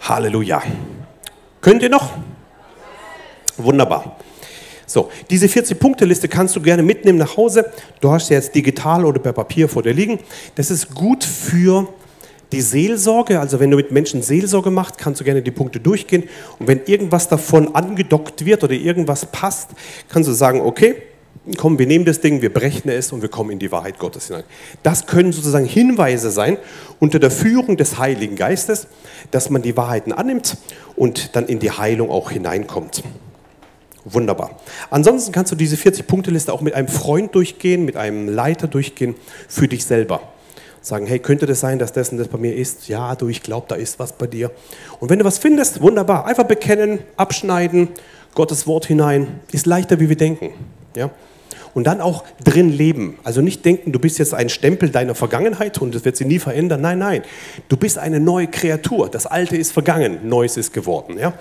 Halleluja. 0.00 0.62
Könnt 1.60 1.82
ihr 1.82 1.90
noch? 1.90 2.10
Wunderbar. 3.56 4.16
So, 4.86 5.10
diese 5.30 5.46
40-Punkte-Liste 5.46 6.28
kannst 6.28 6.56
du 6.56 6.60
gerne 6.60 6.82
mitnehmen 6.82 7.18
nach 7.18 7.36
Hause. 7.36 7.70
Du 8.00 8.10
hast 8.10 8.26
sie 8.26 8.34
jetzt 8.34 8.54
digital 8.54 9.04
oder 9.04 9.20
per 9.20 9.32
Papier 9.32 9.68
vor 9.68 9.82
dir 9.82 9.94
liegen. 9.94 10.18
Das 10.54 10.70
ist 10.70 10.94
gut 10.94 11.24
für 11.24 11.88
die 12.52 12.60
Seelsorge, 12.60 13.40
also 13.40 13.58
wenn 13.58 13.70
du 13.70 13.76
mit 13.76 13.90
Menschen 13.90 14.22
Seelsorge 14.22 14.70
machst, 14.70 14.98
kannst 14.98 15.20
du 15.20 15.24
gerne 15.24 15.42
die 15.42 15.50
Punkte 15.50 15.80
durchgehen. 15.80 16.24
Und 16.58 16.68
wenn 16.68 16.84
irgendwas 16.86 17.28
davon 17.28 17.74
angedockt 17.74 18.44
wird 18.44 18.62
oder 18.62 18.74
irgendwas 18.74 19.26
passt, 19.26 19.70
kannst 20.08 20.28
du 20.28 20.32
sagen, 20.32 20.60
okay, 20.60 20.96
komm, 21.56 21.78
wir 21.78 21.86
nehmen 21.86 22.04
das 22.04 22.20
Ding, 22.20 22.42
wir 22.42 22.52
brechen 22.52 22.88
es 22.90 23.10
und 23.12 23.22
wir 23.22 23.28
kommen 23.28 23.50
in 23.50 23.58
die 23.58 23.72
Wahrheit 23.72 23.98
Gottes 23.98 24.28
hinein. 24.28 24.44
Das 24.82 25.06
können 25.06 25.32
sozusagen 25.32 25.64
Hinweise 25.64 26.30
sein 26.30 26.58
unter 27.00 27.18
der 27.18 27.30
Führung 27.30 27.76
des 27.76 27.98
Heiligen 27.98 28.36
Geistes, 28.36 28.86
dass 29.30 29.50
man 29.50 29.62
die 29.62 29.76
Wahrheiten 29.76 30.12
annimmt 30.12 30.56
und 30.94 31.34
dann 31.34 31.46
in 31.46 31.58
die 31.58 31.70
Heilung 31.70 32.10
auch 32.10 32.30
hineinkommt. 32.30 33.02
Wunderbar. 34.04 34.60
Ansonsten 34.90 35.32
kannst 35.32 35.52
du 35.52 35.56
diese 35.56 35.76
40-Punkte-Liste 35.76 36.52
auch 36.52 36.60
mit 36.60 36.74
einem 36.74 36.88
Freund 36.88 37.34
durchgehen, 37.34 37.84
mit 37.84 37.96
einem 37.96 38.28
Leiter 38.28 38.66
durchgehen, 38.66 39.14
für 39.48 39.68
dich 39.68 39.84
selber 39.84 40.32
sagen, 40.82 41.06
hey, 41.06 41.18
könnte 41.18 41.46
das 41.46 41.60
sein, 41.60 41.78
dass 41.78 41.92
das 41.92 42.10
und 42.10 42.18
das 42.18 42.28
bei 42.28 42.38
mir 42.38 42.54
ist? 42.54 42.88
Ja, 42.88 43.14
du, 43.14 43.28
ich 43.28 43.42
glaube, 43.42 43.66
da 43.68 43.76
ist 43.76 43.98
was 43.98 44.12
bei 44.12 44.26
dir. 44.26 44.50
Und 45.00 45.08
wenn 45.08 45.18
du 45.18 45.24
was 45.24 45.38
findest, 45.38 45.80
wunderbar, 45.80 46.26
einfach 46.26 46.44
bekennen, 46.44 46.98
abschneiden, 47.16 47.88
Gottes 48.34 48.66
Wort 48.66 48.86
hinein, 48.86 49.40
ist 49.52 49.66
leichter, 49.66 50.00
wie 50.00 50.08
wir 50.08 50.16
denken. 50.16 50.50
Ja? 50.96 51.10
Und 51.74 51.86
dann 51.86 52.02
auch 52.02 52.24
drin 52.44 52.70
leben. 52.70 53.18
Also 53.24 53.40
nicht 53.40 53.64
denken, 53.64 53.92
du 53.92 53.98
bist 53.98 54.18
jetzt 54.18 54.34
ein 54.34 54.50
Stempel 54.50 54.90
deiner 54.90 55.14
Vergangenheit 55.14 55.78
und 55.78 55.94
das 55.94 56.04
wird 56.04 56.16
sie 56.16 56.26
nie 56.26 56.38
verändern. 56.38 56.82
Nein, 56.82 56.98
nein. 56.98 57.22
Du 57.68 57.78
bist 57.78 57.98
eine 57.98 58.20
neue 58.20 58.46
Kreatur. 58.46 59.08
Das 59.08 59.24
Alte 59.26 59.56
ist 59.56 59.72
vergangen, 59.72 60.28
Neues 60.28 60.58
ist 60.58 60.74
geworden. 60.74 61.18
Ja? 61.18 61.32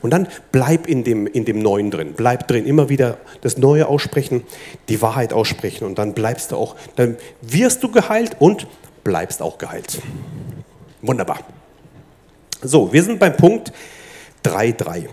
Und 0.00 0.10
dann 0.10 0.28
bleib 0.52 0.86
in 0.86 1.02
dem, 1.02 1.26
in 1.26 1.44
dem 1.44 1.60
Neuen 1.60 1.90
drin. 1.90 2.14
Bleib 2.16 2.46
drin. 2.46 2.66
Immer 2.66 2.88
wieder 2.88 3.18
das 3.40 3.58
Neue 3.58 3.88
aussprechen, 3.88 4.42
die 4.88 5.02
Wahrheit 5.02 5.32
aussprechen 5.32 5.84
und 5.84 5.98
dann 5.98 6.14
bleibst 6.14 6.52
du 6.52 6.56
auch, 6.56 6.76
dann 6.94 7.16
wirst 7.42 7.82
du 7.82 7.90
geheilt 7.90 8.36
und 8.38 8.68
bleibst 9.04 9.42
auch 9.42 9.58
geheilt. 9.58 10.00
Wunderbar. 11.02 11.40
So, 12.62 12.92
wir 12.92 13.02
sind 13.02 13.18
beim 13.18 13.36
Punkt 13.36 13.72
3.3. 14.44 15.08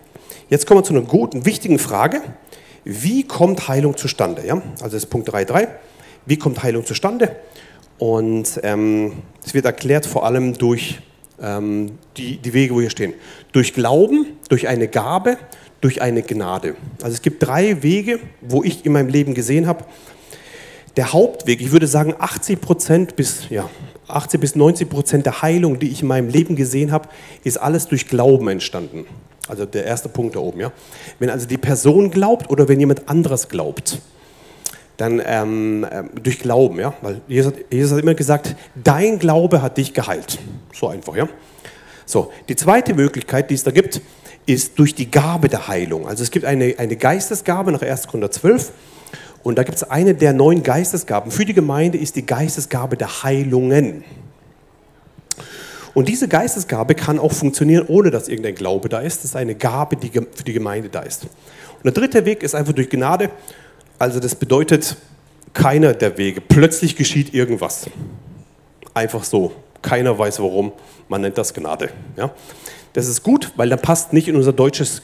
Jetzt 0.49 0.65
kommen 0.67 0.79
wir 0.79 0.83
zu 0.83 0.93
einer 0.93 1.03
guten, 1.03 1.45
wichtigen 1.45 1.79
Frage. 1.79 2.21
wie 2.83 3.23
kommt 3.23 3.67
Heilung 3.67 3.97
zustande? 3.97 4.45
Ja? 4.45 4.55
Also 4.81 4.95
das 4.95 5.03
ist 5.03 5.09
Punkt 5.09 5.29
3.3. 5.29 5.67
Wie 6.25 6.38
kommt 6.38 6.63
Heilung 6.63 6.85
zustande? 6.85 7.35
Und 7.97 8.59
ähm, 8.63 9.23
es 9.45 9.53
wird 9.53 9.65
erklärt 9.65 10.05
vor 10.05 10.25
allem 10.25 10.53
durch 10.53 10.99
ähm, 11.41 11.97
die, 12.17 12.38
die 12.38 12.53
Wege, 12.53 12.75
wo 12.75 12.79
wir 12.79 12.89
stehen. 12.89 13.13
Durch 13.51 13.73
Glauben, 13.73 14.38
durch 14.49 14.67
eine 14.67 14.88
Gabe, 14.88 15.38
durch 15.81 16.01
eine 16.01 16.21
Gnade. 16.21 16.75
Also 17.01 17.13
es 17.13 17.21
gibt 17.21 17.45
drei 17.45 17.83
Wege, 17.83 18.19
wo 18.41 18.63
ich 18.63 18.85
in 18.85 18.91
meinem 18.91 19.09
Leben 19.09 19.33
gesehen 19.33 19.67
habe. 19.67 19.85
Der 20.98 21.14
Hauptweg, 21.14 21.62
ich 21.62 21.72
würde 21.72 21.86
sagen 21.86 22.16
80 22.18 22.60
Prozent 22.60 23.16
bis, 23.16 23.50
ja, 23.50 23.70
80 24.08 24.41
bis 24.41 24.56
90 24.56 24.89
Prozent 24.89 25.26
der 25.28 25.43
Heilung, 25.43 25.78
die 25.78 25.89
ich 25.89 26.02
in 26.02 26.08
meinem 26.08 26.28
Leben 26.28 26.56
gesehen 26.56 26.91
habe, 26.91 27.08
ist 27.43 27.58
alles 27.58 27.88
durch 27.88 28.08
Glauben 28.08 28.48
entstanden. 28.48 29.06
Also 29.48 29.66
der 29.66 29.86
erste 29.86 30.10
Punkt 30.10 30.36
da 30.36 30.39
oben. 30.39 30.60
Ja. 30.60 30.72
Wenn 31.20 31.30
also 31.30 31.45
die 31.45 31.58
Person 31.58 32.10
glaubt 32.10 32.50
oder 32.50 32.68
wenn 32.68 32.80
jemand 32.80 33.08
anderes 33.08 33.48
glaubt, 33.48 34.00
dann 34.98 35.22
ähm, 35.24 35.86
ähm 35.89 36.10
durch 36.22 36.39
Glauben. 36.39 36.80
Ja. 36.80 36.95
Weil 37.02 37.22
Jesus 37.28 37.54
hat, 37.54 37.60
Jesus 37.72 37.91
hat 37.91 38.00
immer 38.02 38.16
gesagt, 38.16 38.56
dein 38.76 39.20
Glaube 39.20 39.62
hat 39.62 39.78
dich 39.78 39.93
geheilt. 39.93 40.39
So 40.74 40.88
einfach. 40.88 41.16
Ja. 41.16 41.30
So, 42.06 42.32
die 42.50 42.56
zweite 42.56 42.93
Möglichkeit, 42.95 43.52
die 43.52 43.54
es 43.54 43.64
da 43.64 43.72
gibt, 43.72 44.02
ist 44.48 44.80
durch 44.80 44.95
die 44.95 45.12
Gabe 45.12 45.48
der 45.48 45.68
Heilung. 45.68 46.08
Also 46.08 46.24
es 46.24 46.32
gibt 46.32 46.45
eine, 46.45 46.76
eine 46.78 46.95
Geistesgabe 46.95 47.72
nach 47.72 47.82
1. 47.82 48.08
Korinther 48.08 48.32
12 48.32 48.72
und 49.48 49.58
da 49.58 49.64
gibt 49.64 49.78
es 49.78 49.89
eine 49.89 50.14
der 50.14 50.34
neun 50.34 50.62
Geistesgaben. 50.62 51.32
Für 51.32 51.45
die 51.45 51.54
Gemeinde 51.54 51.98
ist 51.98 52.18
die 52.18 52.26
Geistesgabe 52.26 52.98
der 52.98 53.24
Heilungen. 53.24 54.04
Und 55.93 56.10
diese 56.10 56.28
Geistesgabe 56.28 56.95
kann 56.95 57.18
auch 57.18 57.32
funktionieren, 57.32 57.86
ohne 57.88 58.12
dass 58.12 58.28
irgendein 58.28 58.56
Glaube 58.56 58.89
da 58.89 59.00
ist. 59.00 59.20
Das 59.20 59.26
ist 59.32 59.36
eine 59.38 59.56
Gabe, 59.56 59.95
die 59.95 60.10
für 60.10 60.43
die 60.43 60.52
Gemeinde 60.52 60.89
da 60.89 61.00
ist. 61.00 61.24
Und 61.24 61.86
der 61.86 61.93
dritte 61.93 62.26
Weg 62.26 62.43
ist 62.43 62.56
einfach 62.56 62.74
durch 62.74 62.89
Gnade. 62.89 63.30
Also 63.98 64.20
das 64.20 64.36
bedeutet 64.36 64.98
keiner 65.54 65.93
der 65.93 66.18
Wege. 66.18 66.41
Plötzlich 66.41 66.98
geschieht 66.98 67.34
irgendwas. 67.34 67.89
Einfach 68.93 69.24
so. 69.24 69.54
Keiner 69.82 70.20
weiß 70.20 70.41
warum. 70.41 70.74
Man 71.08 71.22
nennt 71.22 71.38
das 71.38 71.54
Gnade. 71.54 71.91
Ja? 72.18 72.32
Das 72.91 73.08
ist 73.08 73.24
gut, 73.24 73.54
weil 73.56 73.70
dann 73.70 73.80
passt 73.80 74.12
nicht 74.12 74.28
in 74.28 74.36
unser 74.36 74.52
deutsches 74.52 75.04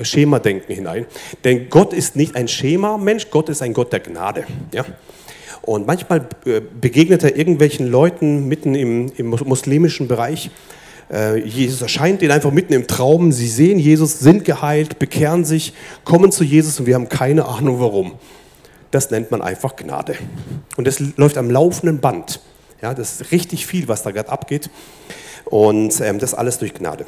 Schema-Denken 0.00 0.74
hinein. 0.74 1.06
Denn 1.44 1.68
Gott 1.68 1.92
ist 1.92 2.16
nicht 2.16 2.36
ein 2.36 2.48
Schema-Mensch, 2.48 3.30
Gott 3.30 3.48
ist 3.48 3.62
ein 3.62 3.72
Gott 3.72 3.92
der 3.92 4.00
Gnade. 4.00 4.44
Ja? 4.72 4.84
Und 5.62 5.86
manchmal 5.86 6.26
äh, 6.46 6.60
begegnet 6.60 7.22
er 7.24 7.36
irgendwelchen 7.36 7.86
Leuten 7.86 8.48
mitten 8.48 8.74
im, 8.74 9.12
im 9.16 9.28
muslimischen 9.28 10.08
Bereich. 10.08 10.50
Äh, 11.10 11.40
Jesus 11.40 11.82
erscheint 11.82 12.22
ihnen 12.22 12.32
einfach 12.32 12.52
mitten 12.52 12.72
im 12.72 12.86
Traum. 12.86 13.32
Sie 13.32 13.48
sehen 13.48 13.78
Jesus, 13.78 14.18
sind 14.18 14.44
geheilt, 14.44 14.98
bekehren 14.98 15.44
sich, 15.44 15.72
kommen 16.04 16.32
zu 16.32 16.44
Jesus 16.44 16.80
und 16.80 16.86
wir 16.86 16.94
haben 16.94 17.08
keine 17.08 17.46
Ahnung 17.46 17.80
warum. 17.80 18.12
Das 18.90 19.10
nennt 19.10 19.30
man 19.30 19.42
einfach 19.42 19.76
Gnade. 19.76 20.14
Und 20.76 20.86
das 20.86 21.00
läuft 21.16 21.36
am 21.36 21.50
laufenden 21.50 22.00
Band. 22.00 22.40
Ja, 22.80 22.94
das 22.94 23.20
ist 23.20 23.32
richtig 23.32 23.66
viel, 23.66 23.88
was 23.88 24.02
da 24.02 24.10
gerade 24.10 24.30
abgeht. 24.30 24.70
Und 25.50 26.00
ähm, 26.00 26.18
das 26.18 26.34
alles 26.34 26.58
durch 26.58 26.74
Gnade. 26.74 27.06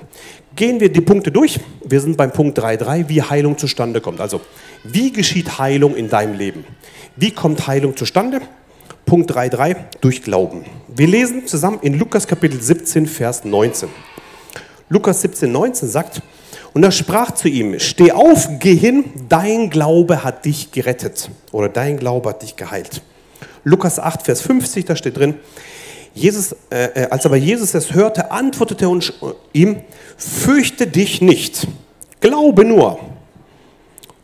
Gehen 0.56 0.80
wir 0.80 0.90
die 0.90 1.02
Punkte 1.02 1.30
durch. 1.30 1.60
Wir 1.84 2.00
sind 2.00 2.16
beim 2.16 2.32
Punkt 2.32 2.58
3.3, 2.58 3.08
wie 3.08 3.22
Heilung 3.22 3.58
zustande 3.58 4.00
kommt. 4.00 4.20
Also, 4.20 4.40
wie 4.82 5.12
geschieht 5.12 5.58
Heilung 5.58 5.94
in 5.94 6.08
deinem 6.08 6.34
Leben? 6.34 6.64
Wie 7.16 7.32
kommt 7.32 7.66
Heilung 7.66 7.96
zustande? 7.96 8.40
Punkt 9.04 9.30
3.3, 9.30 9.76
durch 10.00 10.22
Glauben. 10.22 10.64
Wir 10.88 11.06
lesen 11.06 11.46
zusammen 11.46 11.80
in 11.82 11.98
Lukas 11.98 12.26
Kapitel 12.26 12.60
17, 12.60 13.06
Vers 13.06 13.44
19. 13.44 13.88
Lukas 14.88 15.20
17, 15.20 15.50
19 15.50 15.88
sagt, 15.88 16.22
und 16.72 16.84
er 16.84 16.92
sprach 16.92 17.32
zu 17.32 17.48
ihm, 17.48 17.78
steh 17.80 18.12
auf, 18.12 18.48
geh 18.58 18.74
hin, 18.74 19.04
dein 19.28 19.68
Glaube 19.68 20.22
hat 20.22 20.44
dich 20.44 20.70
gerettet 20.70 21.30
oder 21.52 21.68
dein 21.68 21.98
Glaube 21.98 22.30
hat 22.30 22.42
dich 22.42 22.56
geheilt. 22.56 23.02
Lukas 23.64 23.98
8, 23.98 24.22
Vers 24.22 24.40
50, 24.40 24.84
da 24.84 24.96
steht 24.96 25.16
drin, 25.16 25.34
Jesus, 26.14 26.54
äh, 26.70 27.04
äh, 27.04 27.08
als 27.10 27.24
aber 27.26 27.36
Jesus 27.36 27.74
es 27.74 27.94
hörte, 27.94 28.30
antwortete 28.30 28.84
er 28.84 29.00
ihm, 29.52 29.80
fürchte 30.16 30.86
dich 30.86 31.20
nicht, 31.22 31.66
glaube 32.20 32.64
nur 32.64 32.98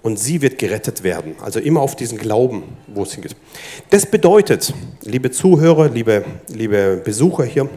und 0.07 0.21
sie 0.21 0.41
wird 0.41 0.59
gerettet 0.59 1.03
werden. 1.03 1.35
Also 1.43 1.59
immer 1.59 1.81
auf 1.81 1.97
diesen 1.97 2.17
Glauben, 2.17 2.63
wo 2.87 3.03
es 3.03 3.13
hingeht. 3.13 3.35
Das 3.91 4.07
bedeutet, 4.07 4.73
liebe 5.03 5.33
Zuhörer, 5.33 5.89
liebe, 5.89 6.25
liebe 6.49 7.01
Besucher 7.05 7.45
hier, 7.45 7.69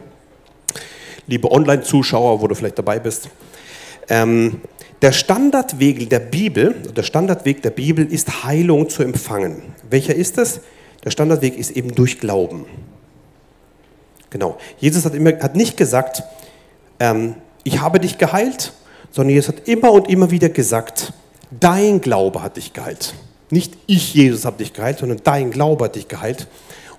liebe 1.26 1.50
Online-Zuschauer, 1.50 2.40
wo 2.40 2.46
du 2.46 2.54
vielleicht 2.54 2.78
dabei 2.78 3.00
bist, 3.00 3.28
ähm, 4.08 4.60
der 5.02 5.10
Standardweg 5.10 6.08
der 6.08 6.20
Bibel, 6.20 6.74
der 6.94 7.02
Standardweg 7.02 7.62
der 7.62 7.70
Bibel 7.70 8.06
ist 8.06 8.44
Heilung 8.44 8.88
zu 8.88 9.02
empfangen. 9.02 9.62
Welcher 9.88 10.14
ist 10.14 10.38
es? 10.38 10.60
Der 11.04 11.10
Standardweg 11.10 11.58
ist 11.58 11.70
eben 11.70 11.94
durch 11.94 12.20
Glauben. 12.20 12.66
Genau. 14.30 14.58
Jesus 14.78 15.04
hat, 15.04 15.14
immer, 15.14 15.30
hat 15.40 15.56
nicht 15.56 15.76
gesagt, 15.76 16.22
ähm, 16.98 17.34
ich 17.64 17.80
habe 17.80 18.00
dich 18.00 18.18
geheilt, 18.18 18.72
sondern 19.10 19.34
Jesus 19.34 19.48
hat 19.48 19.68
immer 19.68 19.92
und 19.92 20.08
immer 20.08 20.30
wieder 20.30 20.48
gesagt, 20.48 21.12
dein 21.50 22.00
Glaube 22.00 22.42
hat 22.42 22.56
dich 22.56 22.72
geheilt. 22.72 23.14
Nicht 23.50 23.76
ich, 23.86 24.14
Jesus, 24.14 24.44
habe 24.44 24.58
dich 24.58 24.72
geheilt, 24.72 24.98
sondern 24.98 25.20
dein 25.24 25.50
Glaube 25.50 25.86
hat 25.86 25.96
dich 25.96 26.08
geheilt. 26.08 26.46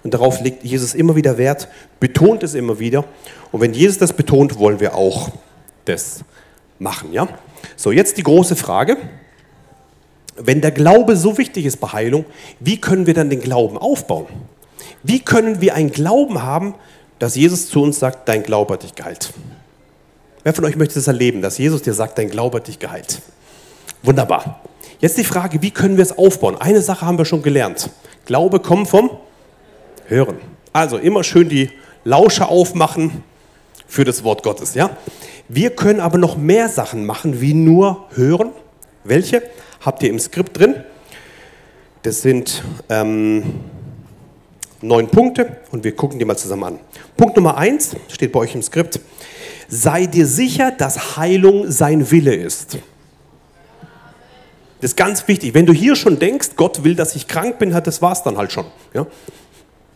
Und 0.03 0.13
darauf 0.13 0.41
legt 0.41 0.63
Jesus 0.63 0.93
immer 0.93 1.15
wieder 1.15 1.37
Wert, 1.37 1.67
betont 1.99 2.43
es 2.43 2.53
immer 2.53 2.79
wieder. 2.79 3.05
Und 3.51 3.61
wenn 3.61 3.73
Jesus 3.73 3.97
das 3.97 4.13
betont, 4.13 4.57
wollen 4.59 4.79
wir 4.79 4.95
auch 4.95 5.29
das 5.85 6.21
machen. 6.79 7.13
Ja? 7.13 7.27
So, 7.75 7.91
jetzt 7.91 8.17
die 8.17 8.23
große 8.23 8.55
Frage. 8.55 8.97
Wenn 10.35 10.61
der 10.61 10.71
Glaube 10.71 11.15
so 11.15 11.37
wichtig 11.37 11.65
ist 11.65 11.79
bei 11.79 11.89
Heilung, 11.89 12.25
wie 12.59 12.81
können 12.81 13.05
wir 13.05 13.13
dann 13.13 13.29
den 13.29 13.41
Glauben 13.41 13.77
aufbauen? 13.77 14.27
Wie 15.03 15.19
können 15.19 15.61
wir 15.61 15.75
einen 15.75 15.91
Glauben 15.91 16.41
haben, 16.41 16.75
dass 17.21 17.35
Jesus 17.35 17.69
zu 17.69 17.83
uns 17.83 17.99
sagt, 17.99 18.27
dein 18.27 18.41
Glaube 18.41 18.73
hat 18.73 18.81
dich 18.81 18.95
geheilt. 18.95 19.31
Wer 20.41 20.55
von 20.55 20.65
euch 20.65 20.75
möchte 20.75 20.95
das 20.95 21.05
erleben, 21.05 21.43
dass 21.43 21.59
Jesus 21.59 21.83
dir 21.83 21.93
sagt, 21.93 22.17
dein 22.17 22.31
Glaube 22.31 22.57
hat 22.57 22.67
dich 22.67 22.79
geheilt? 22.79 23.21
Wunderbar. 24.01 24.61
Jetzt 24.99 25.19
die 25.19 25.23
Frage, 25.23 25.61
wie 25.61 25.69
können 25.69 25.97
wir 25.97 26.01
es 26.01 26.17
aufbauen? 26.17 26.59
Eine 26.59 26.81
Sache 26.81 27.05
haben 27.05 27.19
wir 27.19 27.25
schon 27.25 27.43
gelernt. 27.43 27.91
Glaube 28.25 28.59
kommt 28.59 28.87
vom 28.87 29.11
Hören. 30.07 30.39
Also 30.73 30.97
immer 30.97 31.23
schön 31.23 31.47
die 31.47 31.69
Lausche 32.05 32.47
aufmachen 32.47 33.23
für 33.85 34.03
das 34.03 34.23
Wort 34.23 34.41
Gottes. 34.41 34.73
Ja? 34.73 34.97
Wir 35.47 35.75
können 35.75 35.99
aber 35.99 36.17
noch 36.17 36.37
mehr 36.37 36.69
Sachen 36.69 37.05
machen, 37.05 37.39
wie 37.39 37.53
nur 37.53 38.07
hören. 38.15 38.49
Welche 39.03 39.43
habt 39.79 40.01
ihr 40.01 40.09
im 40.09 40.17
Skript 40.17 40.57
drin? 40.57 40.73
Das 42.01 42.23
sind 42.23 42.63
ähm, 42.89 43.59
neun 44.81 45.07
Punkte 45.07 45.57
und 45.71 45.83
wir 45.83 45.95
gucken 45.95 46.19
die 46.19 46.25
mal 46.25 46.37
zusammen 46.37 46.63
an. 46.63 46.79
Punkt 47.17 47.35
Nummer 47.35 47.57
eins 47.57 47.95
steht 48.07 48.31
bei 48.31 48.39
euch 48.39 48.55
im 48.55 48.61
Skript. 48.61 48.99
Sei 49.67 50.05
dir 50.05 50.25
sicher, 50.27 50.71
dass 50.71 51.17
Heilung 51.17 51.71
sein 51.71 52.11
Wille 52.11 52.35
ist. 52.35 52.77
Das 54.81 54.91
ist 54.91 54.97
ganz 54.97 55.27
wichtig. 55.27 55.53
Wenn 55.53 55.65
du 55.65 55.73
hier 55.73 55.95
schon 55.95 56.17
denkst, 56.17 56.51
Gott 56.55 56.83
will, 56.83 56.95
dass 56.95 57.15
ich 57.15 57.27
krank 57.27 57.59
bin, 57.59 57.71
das 57.71 58.01
war's 58.01 58.23
dann 58.23 58.37
halt 58.37 58.51
schon. 58.51 58.65
Ja? 58.93 59.05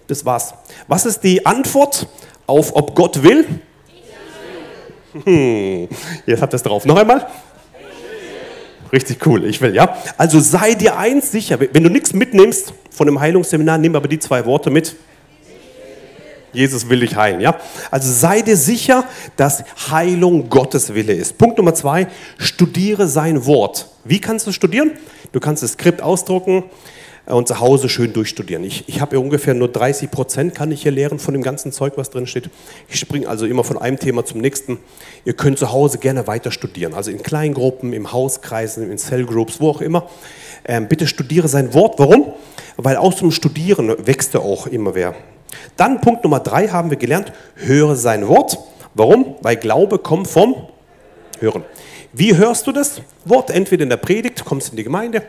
Das 0.07 0.23
war's. 0.25 0.53
Was 0.87 1.05
ist 1.05 1.21
die 1.23 1.45
Antwort 1.45 2.07
auf, 2.45 2.75
ob 2.75 2.95
Gott 2.95 3.23
will? 3.23 3.45
Hm. 5.23 5.87
Jetzt 6.25 6.41
habt 6.41 6.53
ihr 6.53 6.57
es 6.57 6.63
drauf. 6.63 6.85
Noch 6.85 6.97
einmal. 6.97 7.27
Richtig 8.91 9.25
cool, 9.25 9.45
ich 9.45 9.61
will, 9.61 9.75
ja. 9.75 9.97
Also 10.17 10.39
sei 10.39 10.75
dir 10.75 10.97
eins 10.97 11.31
sicher, 11.31 11.59
wenn 11.59 11.83
du 11.83 11.89
nichts 11.89 12.13
mitnimmst 12.13 12.73
von 12.91 13.07
dem 13.07 13.19
Heilungsseminar, 13.19 13.77
nimm 13.77 13.95
aber 13.95 14.07
die 14.07 14.19
zwei 14.19 14.45
Worte 14.45 14.69
mit. 14.69 14.95
Jesus 16.53 16.89
will 16.89 17.01
dich 17.01 17.15
heilen, 17.15 17.41
ja. 17.41 17.57
Also 17.91 18.11
sei 18.11 18.41
dir 18.41 18.55
sicher, 18.55 19.03
dass 19.35 19.63
Heilung 19.91 20.49
Gottes 20.49 20.93
Wille 20.93 21.13
ist. 21.13 21.37
Punkt 21.37 21.57
Nummer 21.57 21.73
zwei, 21.73 22.07
studiere 22.37 23.07
sein 23.07 23.45
Wort. 23.45 23.89
Wie 24.05 24.21
kannst 24.21 24.47
du 24.47 24.51
studieren? 24.51 24.91
Du 25.33 25.39
kannst 25.39 25.63
das 25.63 25.73
Skript 25.73 26.01
ausdrucken, 26.01 26.63
und 27.33 27.47
zu 27.47 27.59
Hause 27.59 27.89
schön 27.89 28.13
durchstudieren. 28.13 28.63
Ich, 28.63 28.87
ich 28.87 29.01
habe 29.01 29.19
ungefähr 29.19 29.53
nur 29.53 29.67
30 29.67 30.11
Prozent 30.11 30.55
kann 30.55 30.71
ich 30.71 30.83
hier 30.83 30.91
lehren 30.91 31.17
von 31.17 31.33
dem 31.33 31.41
ganzen 31.41 31.71
Zeug, 31.71 31.93
was 31.95 32.11
drin 32.11 32.27
steht. 32.27 32.49
Ich 32.87 32.99
springe 32.99 33.27
also 33.27 33.45
immer 33.45 33.63
von 33.63 33.77
einem 33.77 33.97
Thema 33.97 34.25
zum 34.25 34.41
nächsten. 34.41 34.77
Ihr 35.25 35.33
könnt 35.33 35.57
zu 35.57 35.71
Hause 35.71 35.97
gerne 35.97 36.27
weiter 36.27 36.51
studieren, 36.51 36.93
also 36.93 37.09
in 37.09 37.23
Kleingruppen, 37.23 37.93
im 37.93 38.11
Hauskreisen, 38.11 38.91
in 38.91 38.97
Cellgroups, 38.97 39.59
wo 39.59 39.69
auch 39.69 39.81
immer. 39.81 40.07
Ähm, 40.65 40.87
bitte 40.87 41.07
studiere 41.07 41.47
sein 41.47 41.73
Wort. 41.73 41.97
Warum? 41.97 42.33
Weil 42.77 42.97
aus 42.97 43.17
dem 43.17 43.31
Studieren 43.31 43.95
wächst 44.05 44.35
er 44.35 44.41
auch 44.41 44.67
immer 44.67 44.93
mehr. 44.93 45.15
Dann 45.77 46.01
Punkt 46.01 46.23
Nummer 46.23 46.39
drei 46.39 46.67
haben 46.67 46.89
wir 46.89 46.97
gelernt, 46.97 47.31
höre 47.55 47.95
sein 47.95 48.27
Wort. 48.27 48.57
Warum? 48.93 49.35
Weil 49.41 49.57
Glaube 49.57 49.99
kommt 49.99 50.27
vom 50.27 50.55
Hören. 51.39 51.63
Wie 52.13 52.35
hörst 52.37 52.65
du 52.65 52.71
das 52.71 53.01
Wort? 53.25 53.49
Entweder 53.49 53.83
in 53.83 53.89
der 53.89 53.97
Predigt, 53.97 54.45
kommst 54.45 54.69
in 54.69 54.77
die 54.77 54.85
Gemeinde, 54.85 55.23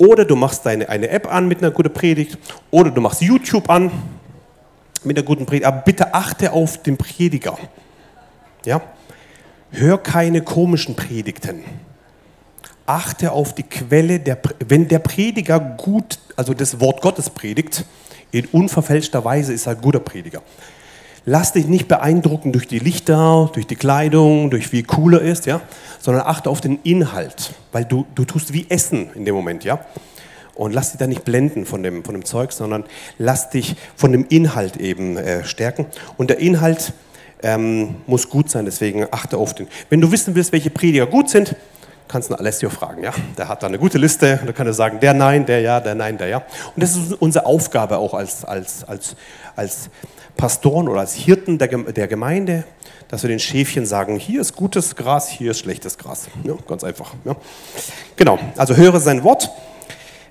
oder 0.00 0.24
du 0.24 0.34
machst 0.34 0.64
deine, 0.64 0.88
eine 0.88 1.10
App 1.10 1.30
an 1.30 1.46
mit 1.46 1.58
einer 1.58 1.70
guten 1.70 1.92
Predigt, 1.92 2.38
oder 2.70 2.90
du 2.90 3.02
machst 3.02 3.20
YouTube 3.20 3.68
an 3.68 3.92
mit 5.04 5.16
einer 5.16 5.26
guten 5.26 5.44
Predigt. 5.44 5.66
Aber 5.66 5.82
bitte 5.82 6.14
achte 6.14 6.52
auf 6.52 6.82
den 6.82 6.96
Prediger. 6.96 7.58
Ja? 8.64 8.80
Hör 9.70 9.98
keine 9.98 10.40
komischen 10.42 10.96
Predigten. 10.96 11.62
achte 12.86 13.30
auf 13.30 13.54
die 13.54 13.62
Quelle, 13.62 14.18
der, 14.20 14.38
wenn 14.66 14.88
der 14.88 15.00
Prediger 15.00 15.60
gut, 15.60 16.18
also 16.34 16.54
das 16.54 16.80
Wort 16.80 17.02
Gottes 17.02 17.28
predigt, 17.28 17.84
in 18.32 18.46
unverfälschter 18.46 19.24
Weise 19.24 19.52
ist 19.52 19.66
er 19.66 19.72
ein 19.72 19.82
guter 19.82 20.00
Prediger. 20.00 20.42
Lass 21.26 21.52
dich 21.52 21.66
nicht 21.66 21.86
beeindrucken 21.86 22.52
durch 22.52 22.66
die 22.66 22.78
Lichter, 22.78 23.50
durch 23.52 23.66
die 23.66 23.76
Kleidung, 23.76 24.50
durch 24.50 24.72
wie 24.72 24.86
cool 24.96 25.14
er 25.14 25.20
ist, 25.20 25.46
ja, 25.46 25.60
sondern 26.00 26.26
achte 26.26 26.48
auf 26.48 26.60
den 26.60 26.78
Inhalt, 26.82 27.52
weil 27.72 27.84
du, 27.84 28.06
du 28.14 28.24
tust 28.24 28.52
wie 28.52 28.66
Essen 28.70 29.10
in 29.14 29.24
dem 29.24 29.34
Moment, 29.34 29.64
ja. 29.64 29.80
Und 30.54 30.72
lass 30.72 30.90
dich 30.90 30.98
da 30.98 31.06
nicht 31.06 31.24
blenden 31.24 31.66
von 31.66 31.82
dem, 31.82 32.04
von 32.04 32.14
dem 32.14 32.24
Zeug, 32.24 32.52
sondern 32.52 32.84
lass 33.18 33.50
dich 33.50 33.76
von 33.96 34.12
dem 34.12 34.26
Inhalt 34.28 34.76
eben 34.76 35.16
äh, 35.16 35.44
stärken. 35.44 35.86
Und 36.16 36.30
der 36.30 36.38
Inhalt 36.38 36.92
ähm, 37.42 37.96
muss 38.06 38.28
gut 38.28 38.50
sein, 38.50 38.64
deswegen 38.64 39.06
achte 39.10 39.36
auf 39.36 39.54
den. 39.54 39.68
Wenn 39.88 40.00
du 40.00 40.12
wissen 40.12 40.34
willst, 40.34 40.52
welche 40.52 40.70
Prediger 40.70 41.06
gut 41.06 41.30
sind, 41.30 41.54
kannst 42.08 42.30
du 42.30 42.34
Alessio 42.34 42.70
fragen, 42.70 43.04
ja. 43.04 43.12
Der 43.38 43.48
hat 43.48 43.62
da 43.62 43.66
eine 43.66 43.78
gute 43.78 43.98
Liste, 43.98 44.40
da 44.44 44.52
kann 44.52 44.66
er 44.66 44.72
sagen, 44.72 45.00
der 45.00 45.14
nein, 45.14 45.46
der 45.46 45.60
ja, 45.60 45.80
der 45.80 45.94
nein, 45.94 46.18
der 46.18 46.28
ja. 46.28 46.38
Und 46.38 46.82
das 46.82 46.96
ist 46.96 47.12
unsere 47.12 47.46
Aufgabe 47.46 47.98
auch 47.98 48.14
als, 48.14 48.44
als, 48.44 48.84
als, 48.84 49.16
als 49.54 49.90
Pastoren 50.40 50.88
oder 50.88 51.00
als 51.00 51.14
Hirten 51.14 51.58
der, 51.58 51.68
Gemeinde, 51.68 52.64
dass 53.08 53.22
wir 53.22 53.28
den 53.28 53.40
Schäfchen 53.40 53.84
sagen, 53.84 54.16
hier 54.16 54.40
ist 54.40 54.56
gutes 54.56 54.96
Gras, 54.96 55.28
hier 55.28 55.50
ist 55.50 55.58
schlechtes 55.58 55.98
Gras. 55.98 56.28
Ja, 56.44 56.54
ganz 56.66 56.82
einfach. 56.82 57.12
Ja. 57.26 57.36
Genau, 58.16 58.38
also 58.56 58.74
höre 58.74 59.00
sein 59.00 59.22
Wort. 59.22 59.50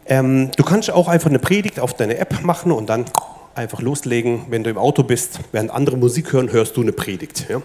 Ähm, 0.08 0.50
du 0.58 0.64
kannst 0.64 0.90
auch 0.90 1.08
einfach 1.08 1.30
eine 1.30 1.38
Predigt 1.38 1.80
auf 1.80 1.94
deine 1.94 2.18
App 2.18 2.42
machen 2.42 2.72
und 2.72 2.90
dann 2.90 3.06
einfach 3.54 3.82
loslegen. 3.82 4.48
Wenn 4.50 4.64
du 4.64 4.72
im 4.72 4.80
Auto 4.80 5.04
bist, 5.04 5.42
während 5.52 5.70
andere 5.70 5.96
Musik 5.96 6.34
hören, 6.34 6.52
hörst 6.52 6.76
du 6.76 6.82
eine 6.82 6.92
Predigt. 6.92 7.46
Ja? 7.48 7.62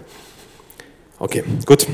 Okay, 1.17 1.43
gut. 1.65 1.87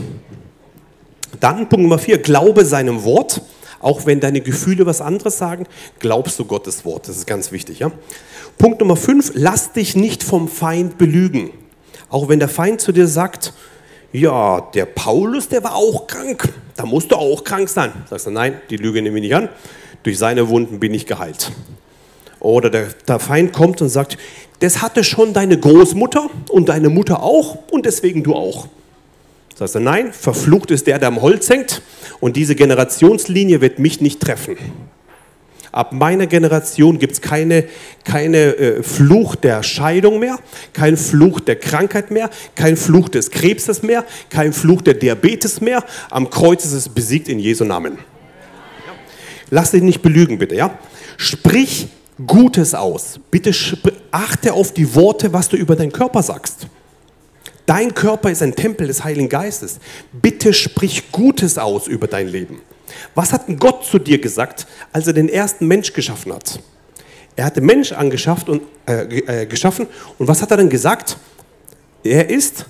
Dann 1.39 1.70
Punkt 1.70 1.84
Nummer 1.84 1.97
vier, 1.97 2.18
glaube 2.18 2.66
seinem 2.66 3.06
Wort. 3.06 3.41
Auch 3.80 4.06
wenn 4.06 4.20
deine 4.20 4.41
Gefühle 4.41 4.86
was 4.86 5.02
anderes 5.02 5.38
sagen, 5.38 5.66
glaubst 5.99 6.38
du 6.38 6.45
Gottes 6.45 6.86
Wort. 6.86 7.08
Das 7.08 7.18
ist 7.18 7.26
ganz 7.26 7.52
wichtig. 7.52 7.80
Ja? 7.80 7.91
Punkt 8.62 8.80
Nummer 8.80 8.95
fünf, 8.95 9.32
lass 9.34 9.74
dich 9.74 9.95
nicht 9.95 10.22
vom 10.22 10.47
Feind 10.47 10.99
belügen. 10.99 11.49
Auch 12.09 12.30
wenn 12.30 12.38
der 12.38 12.47
Feind 12.47 12.80
zu 12.80 12.91
dir 12.91 13.07
sagt, 13.07 13.53
ja, 14.14 14.62
der 14.76 14.86
Paulus, 14.86 15.47
der 15.47 15.64
war 15.64 15.74
auch 15.74 16.05
krank, 16.05 16.47
da 16.76 16.86
musst 16.86 17.12
du 17.12 17.16
auch 17.16 17.43
krank 17.43 17.70
sein. 17.70 17.91
Sagst 18.07 18.28
du, 18.28 18.30
nein, 18.30 18.62
die 18.70 18.78
Lüge 18.78 19.01
nehme 19.01 19.18
ich 19.18 19.24
nicht 19.24 19.34
an, 19.34 19.49
durch 20.03 20.20
seine 20.20 20.47
Wunden 20.47 20.80
bin 20.80 20.93
ich 20.93 21.07
geheilt. 21.07 21.51
Oder 22.39 22.70
der, 22.70 22.89
der 23.07 23.18
Feind 23.18 23.51
kommt 23.51 23.82
und 23.82 23.89
sagt, 23.89 24.20
das 24.59 24.84
hatte 24.84 25.03
schon 25.03 25.34
deine 25.34 25.57
Großmutter 25.57 26.30
und 26.49 26.70
deine 26.70 26.89
Mutter 26.89 27.24
auch 27.24 27.57
und 27.72 27.88
deswegen 27.88 28.22
du 28.22 28.36
auch. 28.36 28.68
Sagst 29.55 29.74
du, 29.74 29.80
nein, 29.80 30.14
verflucht 30.14 30.70
ist 30.70 30.86
der, 30.86 30.99
der 30.99 31.07
am 31.07 31.24
Holz 31.24 31.49
hängt 31.49 31.82
und 32.20 32.36
diese 32.36 32.53
Generationslinie 32.53 33.59
wird 33.59 33.80
mich 33.80 34.01
nicht 34.01 34.20
treffen. 34.20 34.57
Ab 35.72 35.94
meiner 35.94 36.28
Generation 36.28 37.00
gibt 37.00 37.14
es 37.14 37.22
keine, 37.22 37.66
keine 38.04 38.56
äh, 38.56 38.84
Fluch 38.84 39.36
der 39.36 39.64
Scheidung 39.64 40.20
mehr, 40.20 40.38
kein 40.74 40.98
Fluch 40.98 41.40
der 41.40 41.56
Krankheit 41.56 42.12
mehr, 42.12 42.30
kein 42.56 42.76
Fluch 42.76 43.08
des 43.08 43.32
Krebses 43.32 43.82
mehr, 43.82 44.06
kein 44.30 44.52
Fluch 44.52 44.82
der 44.82 44.96
Diabetes 44.96 45.62
mehr. 45.62 45.84
Am 46.10 46.30
Kreuz 46.30 46.66
ist 46.66 46.74
es 46.74 46.90
besiegt 46.90 47.30
in 47.30 47.40
Jesu 47.40 47.64
Namen. 47.64 47.98
Lass 49.50 49.72
dich 49.72 49.82
nicht 49.82 50.02
belügen, 50.02 50.38
bitte, 50.38 50.56
ja? 50.56 50.78
Sprich 51.18 51.88
Gutes 52.28 52.74
aus. 52.76 53.20
Bitte 53.32 53.52
achte 54.12 54.54
auf 54.54 54.74
die 54.74 54.94
Worte, 54.96 55.34
was 55.34 55.50
du 55.50 55.58
über 55.58 55.76
deinen 55.76 55.92
Körper 55.92 56.22
sagst. 56.22 56.68
Dein 57.66 57.94
Körper 57.94 58.30
ist 58.30 58.42
ein 58.42 58.56
Tempel 58.56 58.88
des 58.88 59.04
Heiligen 59.04 59.30
Geistes. 59.30 59.80
Bitte 60.12 60.54
sprich 60.54 61.12
Gutes 61.12 61.58
aus 61.58 61.88
über 61.88 62.08
dein 62.08 62.28
Leben. 62.28 62.62
Was 63.16 63.34
hat 63.34 63.44
Gott 63.60 63.86
zu 63.86 64.00
dir 64.00 64.20
gesagt, 64.20 64.68
als 64.92 65.08
er 65.08 65.14
den 65.14 65.30
ersten 65.30 65.68
Mensch 65.68 65.94
geschaffen 65.94 66.34
hat? 66.34 66.60
Er 67.36 67.46
hat 67.46 67.56
den 67.56 67.66
Mensch 67.66 67.92
angeschafft 67.92 68.50
und, 68.50 68.64
äh, 68.88 69.44
äh, 69.44 69.46
geschaffen 69.46 69.88
und 70.18 70.28
was 70.28 70.42
hat 70.42 70.52
er 70.52 70.58
dann 70.58 70.70
gesagt? 70.70 71.18
Er 72.04 72.30
ist 72.30 72.66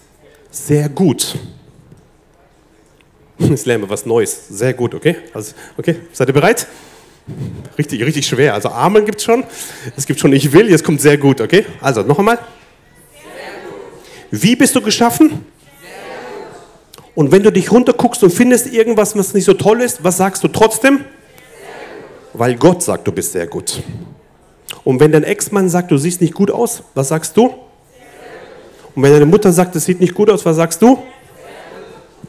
sehr 0.51 0.89
gut. 0.89 1.37
Jetzt 3.37 3.65
lernen 3.65 3.83
wir 3.83 3.89
was 3.89 4.05
Neues. 4.05 4.47
Sehr 4.49 4.73
gut, 4.73 4.93
okay? 4.93 5.17
Also, 5.33 5.53
okay, 5.77 5.95
seid 6.11 6.27
ihr 6.27 6.33
bereit? 6.33 6.67
Richtig, 7.77 8.03
richtig 8.03 8.27
schwer. 8.27 8.53
Also 8.53 8.69
Amen 8.69 9.05
gibt 9.05 9.19
es 9.19 9.23
schon. 9.23 9.43
Es 9.95 10.05
gibt 10.05 10.19
schon 10.19 10.33
Ich 10.33 10.51
will, 10.51 10.69
jetzt 10.69 10.83
kommt 10.83 11.01
sehr 11.01 11.17
gut, 11.17 11.39
okay? 11.39 11.65
Also 11.79 12.01
noch 12.01 12.19
einmal. 12.19 12.39
Wie 14.31 14.55
bist 14.55 14.75
du 14.75 14.81
geschaffen? 14.81 15.45
Und 17.13 17.31
wenn 17.31 17.43
du 17.43 17.51
dich 17.51 17.71
runterguckst 17.71 18.23
und 18.23 18.31
findest 18.31 18.67
irgendwas, 18.67 19.17
was 19.17 19.33
nicht 19.33 19.45
so 19.45 19.53
toll 19.53 19.81
ist, 19.81 20.03
was 20.03 20.17
sagst 20.17 20.43
du 20.43 20.47
trotzdem? 20.47 21.05
Weil 22.33 22.55
Gott 22.55 22.81
sagt, 22.83 23.07
du 23.07 23.11
bist 23.11 23.33
sehr 23.33 23.47
gut. 23.47 23.83
Und 24.83 24.99
wenn 24.99 25.11
dein 25.11 25.23
Ex-Mann 25.23 25.67
sagt, 25.69 25.91
du 25.91 25.97
siehst 25.97 26.21
nicht 26.21 26.33
gut 26.33 26.49
aus, 26.49 26.83
was 26.95 27.09
sagst 27.09 27.35
du? 27.35 27.53
Und 28.95 29.03
wenn 29.03 29.11
deine 29.11 29.25
Mutter 29.25 29.51
sagt, 29.51 29.75
es 29.75 29.85
sieht 29.85 29.99
nicht 29.99 30.13
gut 30.13 30.29
aus, 30.29 30.45
was 30.45 30.55
sagst 30.55 30.81
du? 30.81 30.97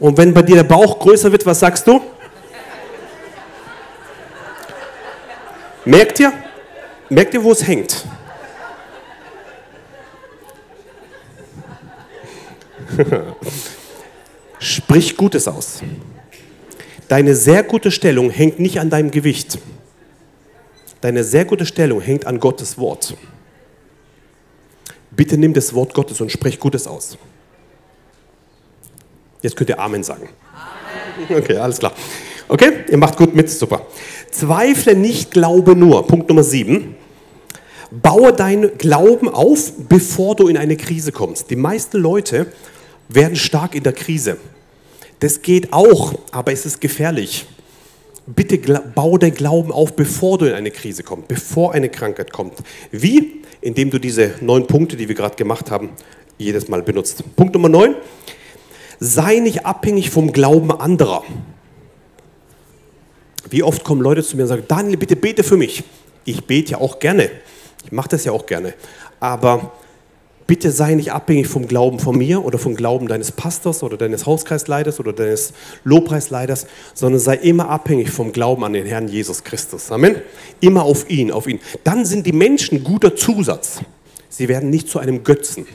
Und 0.01 0.19
wenn 0.19 0.35
bei 0.35 0.43
dir 0.43 0.57
der 0.57 0.65
Bauch 0.65 0.99
größer 0.99 1.31
wird, 1.31 1.47
was 1.47 1.61
sagst 1.61 1.87
du? 1.87 2.01
Merkt 5.85 6.19
ihr? 6.21 6.33
Merkt 7.09 7.35
ihr, 7.35 7.43
wo 7.43 7.53
es 7.53 7.67
hängt? 7.67 8.05
Sprich 14.63 15.17
Gutes 15.17 15.49
aus. 15.49 15.83
Deine 17.09 17.35
sehr 17.35 17.65
gute 17.65 17.91
Stellung 17.91 18.31
hängt 18.31 18.61
nicht 18.61 18.79
an 18.79 18.91
deinem 18.91 19.11
Gewicht. 19.11 19.59
Deine 21.01 21.25
sehr 21.25 21.45
gute 21.45 21.67
Stellung 21.67 22.01
hängt 22.01 22.27
an 22.27 22.39
Gottes 22.39 22.79
Wort. 22.79 23.17
Bitte 25.11 25.37
nimm 25.37 25.53
das 25.53 25.75
Wort 25.75 25.95
Gottes 25.95 26.21
und 26.21 26.31
sprich 26.31 26.61
Gutes 26.61 26.87
aus. 26.87 27.19
Jetzt 29.43 29.57
könnt 29.57 29.69
ihr 29.69 29.81
Amen 29.81 30.05
sagen. 30.05 30.29
Amen. 30.55 31.43
Okay, 31.43 31.57
alles 31.57 31.79
klar. 31.81 31.93
Okay, 32.47 32.85
ihr 32.89 32.99
macht 32.99 33.17
gut 33.17 33.35
mit, 33.35 33.51
super. 33.51 33.85
Zweifle 34.31 34.95
nicht, 34.95 35.33
glaube 35.33 35.75
nur. 35.75 36.07
Punkt 36.07 36.29
Nummer 36.29 36.45
sieben. 36.45 36.95
Baue 37.91 38.33
deinen 38.33 38.79
Glauben 38.79 39.29
auf, 39.29 39.73
bevor 39.89 40.37
du 40.37 40.47
in 40.47 40.57
eine 40.57 40.77
Krise 40.77 41.11
kommst. 41.11 41.51
Die 41.51 41.57
meisten 41.57 41.99
Leute 41.99 42.47
werden 43.09 43.35
stark 43.35 43.75
in 43.75 43.83
der 43.83 43.93
Krise. 43.93 44.39
Das 45.23 45.41
geht 45.41 45.73
auch, 45.73 46.15
aber 46.33 46.53
es 46.53 46.67
ist 46.67 46.81
gefährlich. 46.81 47.47
Bitte 48.27 48.59
baue 48.93 49.21
dein 49.21 49.33
Glauben 49.33 49.71
auf, 49.71 49.95
bevor 49.95 50.37
du 50.37 50.47
in 50.47 50.53
eine 50.53 50.73
Krise 50.73 51.05
kommst, 51.05 51.29
bevor 51.29 51.75
eine 51.75 51.89
Krankheit 51.89 52.33
kommt. 52.33 52.55
Wie? 52.91 53.45
Indem 53.61 53.91
du 53.91 54.01
diese 54.01 54.35
neun 54.41 54.67
Punkte, 54.67 54.97
die 54.97 55.07
wir 55.07 55.15
gerade 55.15 55.37
gemacht 55.37 55.71
haben, 55.71 55.91
jedes 56.39 56.67
Mal 56.67 56.83
benutzt. 56.83 57.23
Punkt 57.37 57.55
Nummer 57.55 57.69
neun. 57.69 57.95
Sei 58.99 59.39
nicht 59.39 59.65
abhängig 59.65 60.11
vom 60.11 60.33
Glauben 60.33 60.73
anderer. 60.73 61.23
Wie 63.49 63.63
oft 63.63 63.85
kommen 63.85 64.01
Leute 64.01 64.25
zu 64.25 64.37
mir 64.37 64.43
und 64.43 64.49
sagen, 64.49 64.65
Daniel, 64.67 64.97
bitte 64.97 65.15
bete 65.15 65.45
für 65.45 65.57
mich. 65.57 65.85
Ich 66.25 66.45
bete 66.47 66.73
ja 66.73 66.79
auch 66.79 66.99
gerne. 66.99 67.31
Ich 67.85 67.93
mache 67.93 68.09
das 68.09 68.25
ja 68.25 68.33
auch 68.33 68.47
gerne. 68.47 68.75
Aber 69.21 69.71
bitte 70.47 70.71
sei 70.73 70.95
nicht 70.95 71.13
abhängig 71.13 71.49
vom 71.49 71.67
Glauben 71.67 71.99
von 71.99 72.17
mir 72.17 72.45
oder 72.45 72.59
vom 72.59 72.75
Glauben 72.75 73.09
deines 73.09 73.33
Pastors 73.33 73.83
oder 73.83 73.97
deines 73.97 74.27
Hauskreisleiters 74.27 75.01
oder 75.01 75.13
deines 75.13 75.53
Lobpreisleiters, 75.85 76.67
sondern 76.95 77.21
sei 77.21 77.37
immer 77.37 77.69
abhängig 77.69 78.11
vom 78.11 78.33
Glauben 78.33 78.65
an 78.65 78.73
den 78.73 78.87
Herrn 78.87 79.09
Jesus 79.09 79.45
Christus. 79.45 79.91
Amen. 79.91 80.17
Immer 80.61 80.85
auf 80.85 81.09
ihn, 81.11 81.31
auf 81.31 81.47
ihn. 81.47 81.61
Dann 81.85 82.05
sind 82.05 82.27
die 82.27 82.33
Menschen 82.33 82.85
guter 82.85 83.17
Zusatz. 83.17 83.81
Sie 84.29 84.49
werden 84.49 84.71
nicht 84.71 84.89
zu 84.89 84.99
einem 84.99 85.25
Götzen. 85.25 85.67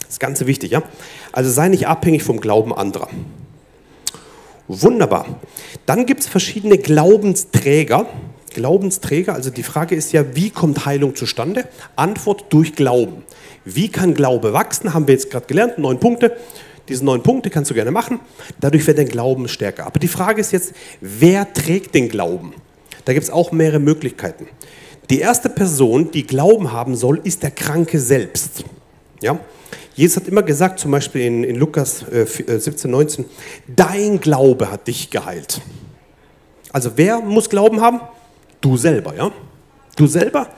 Das 0.00 0.10
ist 0.10 0.20
ganz 0.20 0.44
wichtig, 0.46 0.70
ja? 0.70 0.82
Also 1.32 1.50
sei 1.50 1.68
nicht 1.68 1.86
abhängig 1.86 2.22
vom 2.22 2.40
Glauben 2.40 2.74
anderer. 2.74 3.08
Wunderbar. 4.68 5.40
Dann 5.84 6.06
gibt 6.06 6.20
es 6.20 6.26
verschiedene 6.26 6.78
Glaubensträger. 6.78 8.06
Glaubensträger, 8.56 9.34
also 9.34 9.50
die 9.50 9.62
Frage 9.62 9.94
ist 9.94 10.12
ja, 10.12 10.34
wie 10.34 10.48
kommt 10.48 10.86
Heilung 10.86 11.14
zustande? 11.14 11.66
Antwort 11.94 12.46
durch 12.48 12.74
Glauben. 12.74 13.22
Wie 13.66 13.88
kann 13.88 14.14
Glaube 14.14 14.54
wachsen? 14.54 14.94
Haben 14.94 15.06
wir 15.06 15.14
jetzt 15.14 15.30
gerade 15.30 15.46
gelernt, 15.46 15.78
neun 15.78 16.00
Punkte. 16.00 16.36
Diese 16.88 17.04
neun 17.04 17.22
Punkte 17.22 17.50
kannst 17.50 17.70
du 17.70 17.74
gerne 17.74 17.90
machen. 17.90 18.18
Dadurch 18.58 18.86
wird 18.86 18.96
dein 18.96 19.08
Glauben 19.08 19.46
stärker. 19.46 19.86
Aber 19.86 19.98
die 19.98 20.08
Frage 20.08 20.40
ist 20.40 20.52
jetzt, 20.52 20.72
wer 21.02 21.52
trägt 21.52 21.94
den 21.94 22.08
Glauben? 22.08 22.54
Da 23.04 23.12
gibt 23.12 23.24
es 23.24 23.30
auch 23.30 23.52
mehrere 23.52 23.78
Möglichkeiten. 23.78 24.48
Die 25.10 25.18
erste 25.18 25.50
Person, 25.50 26.10
die 26.10 26.26
Glauben 26.26 26.72
haben 26.72 26.96
soll, 26.96 27.20
ist 27.24 27.42
der 27.42 27.50
Kranke 27.50 28.00
selbst. 28.00 28.64
Ja? 29.20 29.38
Jesus 29.94 30.16
hat 30.16 30.28
immer 30.28 30.42
gesagt, 30.42 30.80
zum 30.80 30.92
Beispiel 30.92 31.22
in, 31.22 31.44
in 31.44 31.56
Lukas 31.56 32.02
äh, 32.08 32.24
17, 32.24 32.90
19, 32.90 33.24
äh, 33.24 33.28
dein 33.76 34.18
Glaube 34.18 34.70
hat 34.70 34.86
dich 34.86 35.10
geheilt. 35.10 35.60
Also 36.72 36.92
wer 36.96 37.20
muss 37.20 37.50
Glauben 37.50 37.80
haben? 37.80 38.00
Du 38.66 38.76
selber, 38.76 39.14
ja? 39.14 39.30
Du 39.94 40.08
selber 40.08 40.48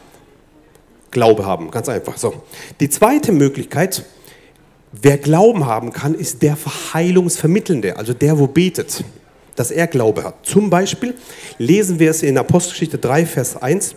Glaube 1.11 1.45
haben, 1.45 1.71
ganz 1.71 1.91
einfach. 1.91 2.17
So. 2.17 2.43
Die 2.81 2.89
zweite 2.89 3.33
Möglichkeit, 3.33 4.03
wer 4.93 5.19
Glauben 5.19 5.67
haben 5.67 5.93
kann, 5.93 6.15
ist 6.15 6.41
der 6.41 6.57
Verheilungsvermittelnde, 6.57 7.99
also 7.99 8.15
der, 8.15 8.39
wo 8.39 8.47
betet. 8.47 9.05
dass 9.57 9.71
er 9.71 9.89
Glaube 9.89 10.25
hat. 10.25 10.37
Zum 10.43 10.71
Beispiel 10.71 11.17
lesen 11.59 11.99
wir 11.99 12.11
es 12.11 12.23
in 12.23 12.39
Apostelgeschichte 12.39 12.97
3, 12.97 13.27
Vers 13.27 13.61
1. 13.61 13.95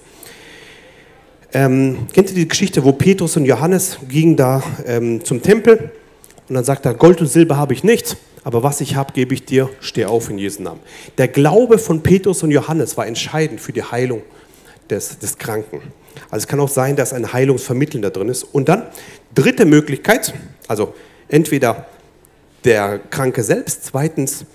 Ähm, 1.54 2.08
kennt 2.12 2.32
ihr 2.32 2.36
die 2.36 2.48
Geschichte, 2.50 2.84
wo 2.84 2.92
Petrus 2.92 3.38
und 3.38 3.46
Johannes 3.46 3.98
gingen 4.10 4.36
da 4.36 4.62
ähm, 4.86 5.24
zum 5.24 5.42
Tempel 5.42 5.90
und 6.50 6.56
dann 6.56 6.66
sagt 6.66 6.86
er, 6.86 6.96
Gold 6.96 7.22
und 7.22 7.28
Silber 7.28 7.56
habe 7.56 7.74
ich 7.74 7.86
nicht, 7.86 8.18
aber 8.44 8.64
was 8.64 8.82
ich 8.82 8.96
habe, 8.96 9.14
gebe 9.14 9.34
ich 9.34 9.46
dir, 9.46 9.70
steh 9.80 10.06
auf 10.06 10.30
in 10.30 10.38
Jesu 10.38 10.64
Namen. 10.64 10.80
Der 11.18 11.28
Glaube 11.28 11.78
von 11.78 12.02
Petrus 12.02 12.44
und 12.44 12.52
Johannes 12.52 12.98
war 12.98 13.06
entscheidend 13.06 13.62
für 13.62 13.74
die 13.74 13.84
Heilung 13.84 14.24
des, 14.90 15.20
des 15.20 15.38
Kranken. 15.38 15.82
Also 16.30 16.44
es 16.44 16.48
kann 16.48 16.60
auch 16.60 16.70
sein, 16.70 16.96
dass 16.96 17.14
ein 17.14 17.32
Heilungsvermittelnder 17.32 18.10
drin 18.10 18.30
ist. 18.30 18.44
Und 18.44 18.70
dann 18.70 18.88
dritte 19.34 19.66
Möglichkeit, 19.66 20.34
also 20.68 20.94
entweder 21.28 21.88
der 22.64 23.00
Kranke 23.00 23.44
selbst, 23.44 23.86
zweitens 23.86 24.46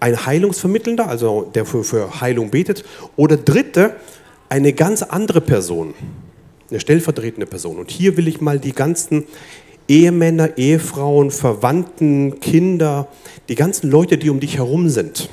ein 0.00 0.26
Heilungsvermittelnder, 0.26 1.08
also 1.08 1.50
der 1.54 1.64
für, 1.64 1.84
für 1.84 2.20
Heilung 2.20 2.50
betet, 2.50 2.84
oder 3.16 3.36
dritte, 3.36 3.96
eine 4.48 4.72
ganz 4.72 5.02
andere 5.02 5.40
Person, 5.40 5.94
eine 6.70 6.80
stellvertretende 6.80 7.46
Person. 7.46 7.78
Und 7.78 7.90
hier 7.90 8.16
will 8.16 8.28
ich 8.28 8.40
mal 8.40 8.58
die 8.58 8.72
ganzen 8.72 9.24
Ehemänner, 9.88 10.58
Ehefrauen, 10.58 11.30
Verwandten, 11.30 12.40
Kinder, 12.40 13.08
die 13.48 13.54
ganzen 13.54 13.90
Leute, 13.90 14.18
die 14.18 14.30
um 14.30 14.40
dich 14.40 14.58
herum 14.58 14.88
sind, 14.88 15.28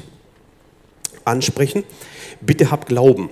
ansprechen. 1.26 1.84
Bitte 2.42 2.72
hab 2.72 2.86
Glauben. 2.88 3.30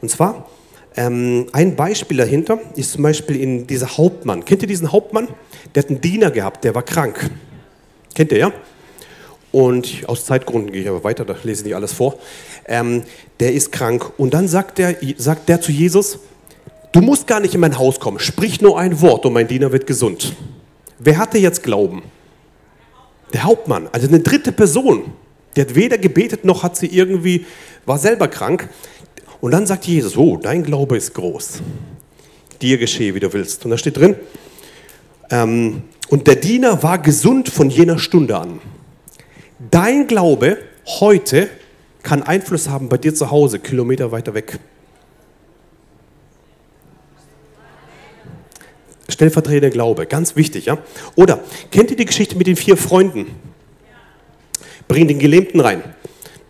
Und 0.00 0.10
zwar 0.10 0.48
ähm, 0.96 1.46
ein 1.52 1.76
Beispiel 1.76 2.18
dahinter 2.18 2.58
ist 2.76 2.92
zum 2.92 3.02
Beispiel 3.02 3.36
in 3.36 3.66
dieser 3.66 3.96
Hauptmann. 3.96 4.44
Kennt 4.44 4.62
ihr 4.62 4.68
diesen 4.68 4.92
Hauptmann? 4.92 5.28
Der 5.74 5.82
hat 5.82 5.90
einen 5.90 6.00
Diener 6.00 6.30
gehabt, 6.30 6.64
der 6.64 6.74
war 6.74 6.82
krank. 6.82 7.30
Kennt 8.14 8.32
ihr, 8.32 8.38
ja? 8.38 8.52
Und 9.52 10.04
aus 10.06 10.24
Zeitgründen 10.24 10.72
gehe 10.72 10.82
ich 10.82 10.88
aber 10.88 11.04
weiter, 11.04 11.24
da 11.24 11.36
lese 11.42 11.60
ich 11.60 11.66
nicht 11.66 11.76
alles 11.76 11.92
vor. 11.92 12.18
Ähm, 12.66 13.02
der 13.40 13.52
ist 13.52 13.70
krank. 13.70 14.12
Und 14.16 14.32
dann 14.32 14.48
sagt 14.48 14.78
der, 14.78 14.96
sagt 15.18 15.48
der 15.48 15.60
zu 15.60 15.72
Jesus, 15.72 16.18
du 16.92 17.00
musst 17.00 17.26
gar 17.26 17.40
nicht 17.40 17.54
in 17.54 17.60
mein 17.60 17.78
Haus 17.78 18.00
kommen, 18.00 18.18
sprich 18.18 18.60
nur 18.60 18.78
ein 18.78 19.00
Wort 19.02 19.26
und 19.26 19.34
mein 19.34 19.48
Diener 19.48 19.72
wird 19.72 19.86
gesund. 19.86 20.34
Wer 21.04 21.18
hatte 21.18 21.38
jetzt 21.38 21.62
Glauben? 21.62 22.02
Der 23.32 23.44
Hauptmann, 23.44 23.88
also 23.92 24.06
eine 24.06 24.20
dritte 24.20 24.52
Person. 24.52 25.12
Der 25.56 25.66
hat 25.66 25.74
weder 25.74 25.98
gebetet 25.98 26.44
noch 26.44 26.62
hat 26.62 26.76
sie 26.76 26.86
irgendwie, 26.86 27.46
war 27.86 27.98
selber 27.98 28.28
krank. 28.28 28.68
Und 29.40 29.50
dann 29.50 29.66
sagt 29.66 29.86
Jesus, 29.86 30.16
oh, 30.16 30.36
dein 30.36 30.62
Glaube 30.62 30.96
ist 30.96 31.14
groß. 31.14 31.60
Dir 32.60 32.78
geschehe, 32.78 33.14
wie 33.14 33.20
du 33.20 33.32
willst. 33.32 33.64
Und 33.64 33.72
da 33.72 33.78
steht 33.78 33.96
drin, 33.96 34.16
ähm, 35.30 35.82
und 36.08 36.26
der 36.26 36.36
Diener 36.36 36.82
war 36.82 36.98
gesund 36.98 37.48
von 37.48 37.70
jener 37.70 37.98
Stunde 37.98 38.36
an. 38.36 38.60
Dein 39.70 40.06
Glaube 40.06 40.58
heute 41.00 41.48
kann 42.02 42.22
Einfluss 42.22 42.68
haben 42.68 42.88
bei 42.88 42.98
dir 42.98 43.14
zu 43.14 43.30
Hause, 43.30 43.58
Kilometer 43.58 44.12
weiter 44.12 44.34
weg. 44.34 44.58
Stellvertretender 49.12 49.70
Glaube, 49.70 50.06
ganz 50.06 50.36
wichtig, 50.36 50.66
ja? 50.66 50.78
Oder 51.14 51.40
kennt 51.70 51.90
ihr 51.90 51.96
die 51.96 52.04
Geschichte 52.04 52.36
mit 52.36 52.46
den 52.46 52.56
vier 52.56 52.76
Freunden? 52.76 53.26
Bring 54.88 55.08
den 55.08 55.18
Gelähmten 55.18 55.60
rein. 55.60 55.82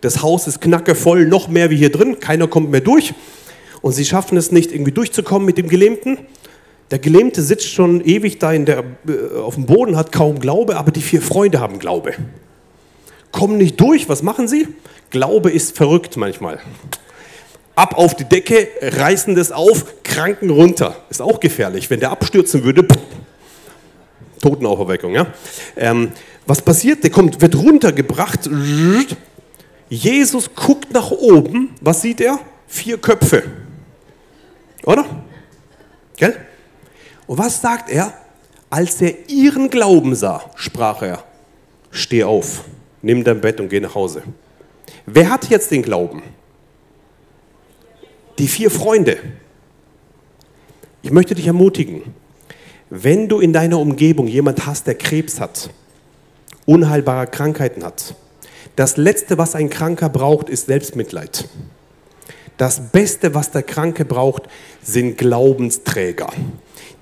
Das 0.01 0.21
Haus 0.21 0.47
ist 0.47 0.59
knackevoll, 0.59 1.25
noch 1.27 1.47
mehr 1.47 1.69
wie 1.69 1.77
hier 1.77 1.91
drin, 1.91 2.19
keiner 2.19 2.47
kommt 2.47 2.71
mehr 2.71 2.81
durch. 2.81 3.13
Und 3.81 3.93
sie 3.93 4.05
schaffen 4.05 4.37
es 4.37 4.51
nicht, 4.51 4.71
irgendwie 4.71 4.91
durchzukommen 4.91 5.45
mit 5.45 5.57
dem 5.57 5.67
Gelähmten. 5.67 6.17
Der 6.91 6.99
Gelähmte 6.99 7.41
sitzt 7.41 7.69
schon 7.69 8.01
ewig 8.01 8.39
da 8.39 8.51
der, 8.57 8.83
äh, 9.07 9.37
auf 9.37 9.55
dem 9.55 9.65
Boden, 9.65 9.95
hat 9.95 10.11
kaum 10.11 10.39
Glaube, 10.39 10.77
aber 10.77 10.91
die 10.91 11.01
vier 11.01 11.21
Freunde 11.21 11.59
haben 11.59 11.79
Glaube. 11.79 12.13
Kommen 13.31 13.57
nicht 13.57 13.79
durch, 13.79 14.09
was 14.09 14.23
machen 14.23 14.47
sie? 14.47 14.67
Glaube 15.09 15.51
ist 15.51 15.75
verrückt 15.75 16.17
manchmal. 16.17 16.59
Ab 17.75 17.97
auf 17.97 18.15
die 18.15 18.25
Decke, 18.25 18.67
reißen 18.81 19.35
das 19.35 19.51
auf, 19.51 20.03
Kranken 20.03 20.49
runter. 20.49 20.95
Ist 21.09 21.21
auch 21.21 21.39
gefährlich. 21.39 21.89
Wenn 21.89 21.99
der 21.99 22.11
abstürzen 22.11 22.63
würde, 22.63 22.83
pff, 22.83 22.99
Totenauferweckung. 24.41 25.13
Ja? 25.15 25.27
Ähm, 25.75 26.11
was 26.45 26.61
passiert? 26.61 27.03
Der 27.03 27.09
kommt, 27.09 27.41
wird 27.41 27.55
runtergebracht, 27.55 28.49
Jesus 29.89 30.53
guckt 30.55 30.91
nach 30.91 31.11
oben, 31.11 31.75
was 31.81 32.01
sieht 32.01 32.19
er? 32.19 32.39
Vier 32.67 32.97
Köpfe. 32.97 33.43
Oder? 34.83 35.05
Gell? 36.17 36.35
Und 37.27 37.37
was 37.37 37.61
sagt 37.61 37.89
er? 37.89 38.13
Als 38.69 39.01
er 39.01 39.29
ihren 39.29 39.69
Glauben 39.69 40.15
sah, 40.15 40.43
sprach 40.55 41.03
er, 41.03 41.23
steh 41.91 42.23
auf, 42.23 42.63
nimm 43.03 43.23
dein 43.23 43.39
Bett 43.39 43.59
und 43.59 43.69
geh 43.69 43.79
nach 43.79 43.93
Hause. 43.93 44.23
Wer 45.05 45.29
hat 45.29 45.49
jetzt 45.49 45.69
den 45.69 45.83
Glauben? 45.83 46.23
Die 48.39 48.47
vier 48.47 48.71
Freunde. 48.71 49.17
Ich 51.01 51.11
möchte 51.11 51.35
dich 51.35 51.47
ermutigen, 51.47 52.01
wenn 52.89 53.27
du 53.27 53.39
in 53.39 53.53
deiner 53.53 53.79
Umgebung 53.79 54.27
jemand 54.27 54.65
hast, 54.65 54.87
der 54.87 54.95
Krebs 54.95 55.39
hat, 55.39 55.69
unheilbare 56.65 57.27
Krankheiten 57.27 57.83
hat, 57.83 58.15
das 58.75 58.97
Letzte, 58.97 59.37
was 59.37 59.55
ein 59.55 59.69
Kranker 59.69 60.09
braucht, 60.09 60.49
ist 60.49 60.65
Selbstmitleid. 60.65 61.47
Das 62.57 62.91
Beste, 62.91 63.33
was 63.33 63.51
der 63.51 63.63
Kranke 63.63 64.05
braucht, 64.05 64.43
sind 64.81 65.17
Glaubensträger, 65.17 66.31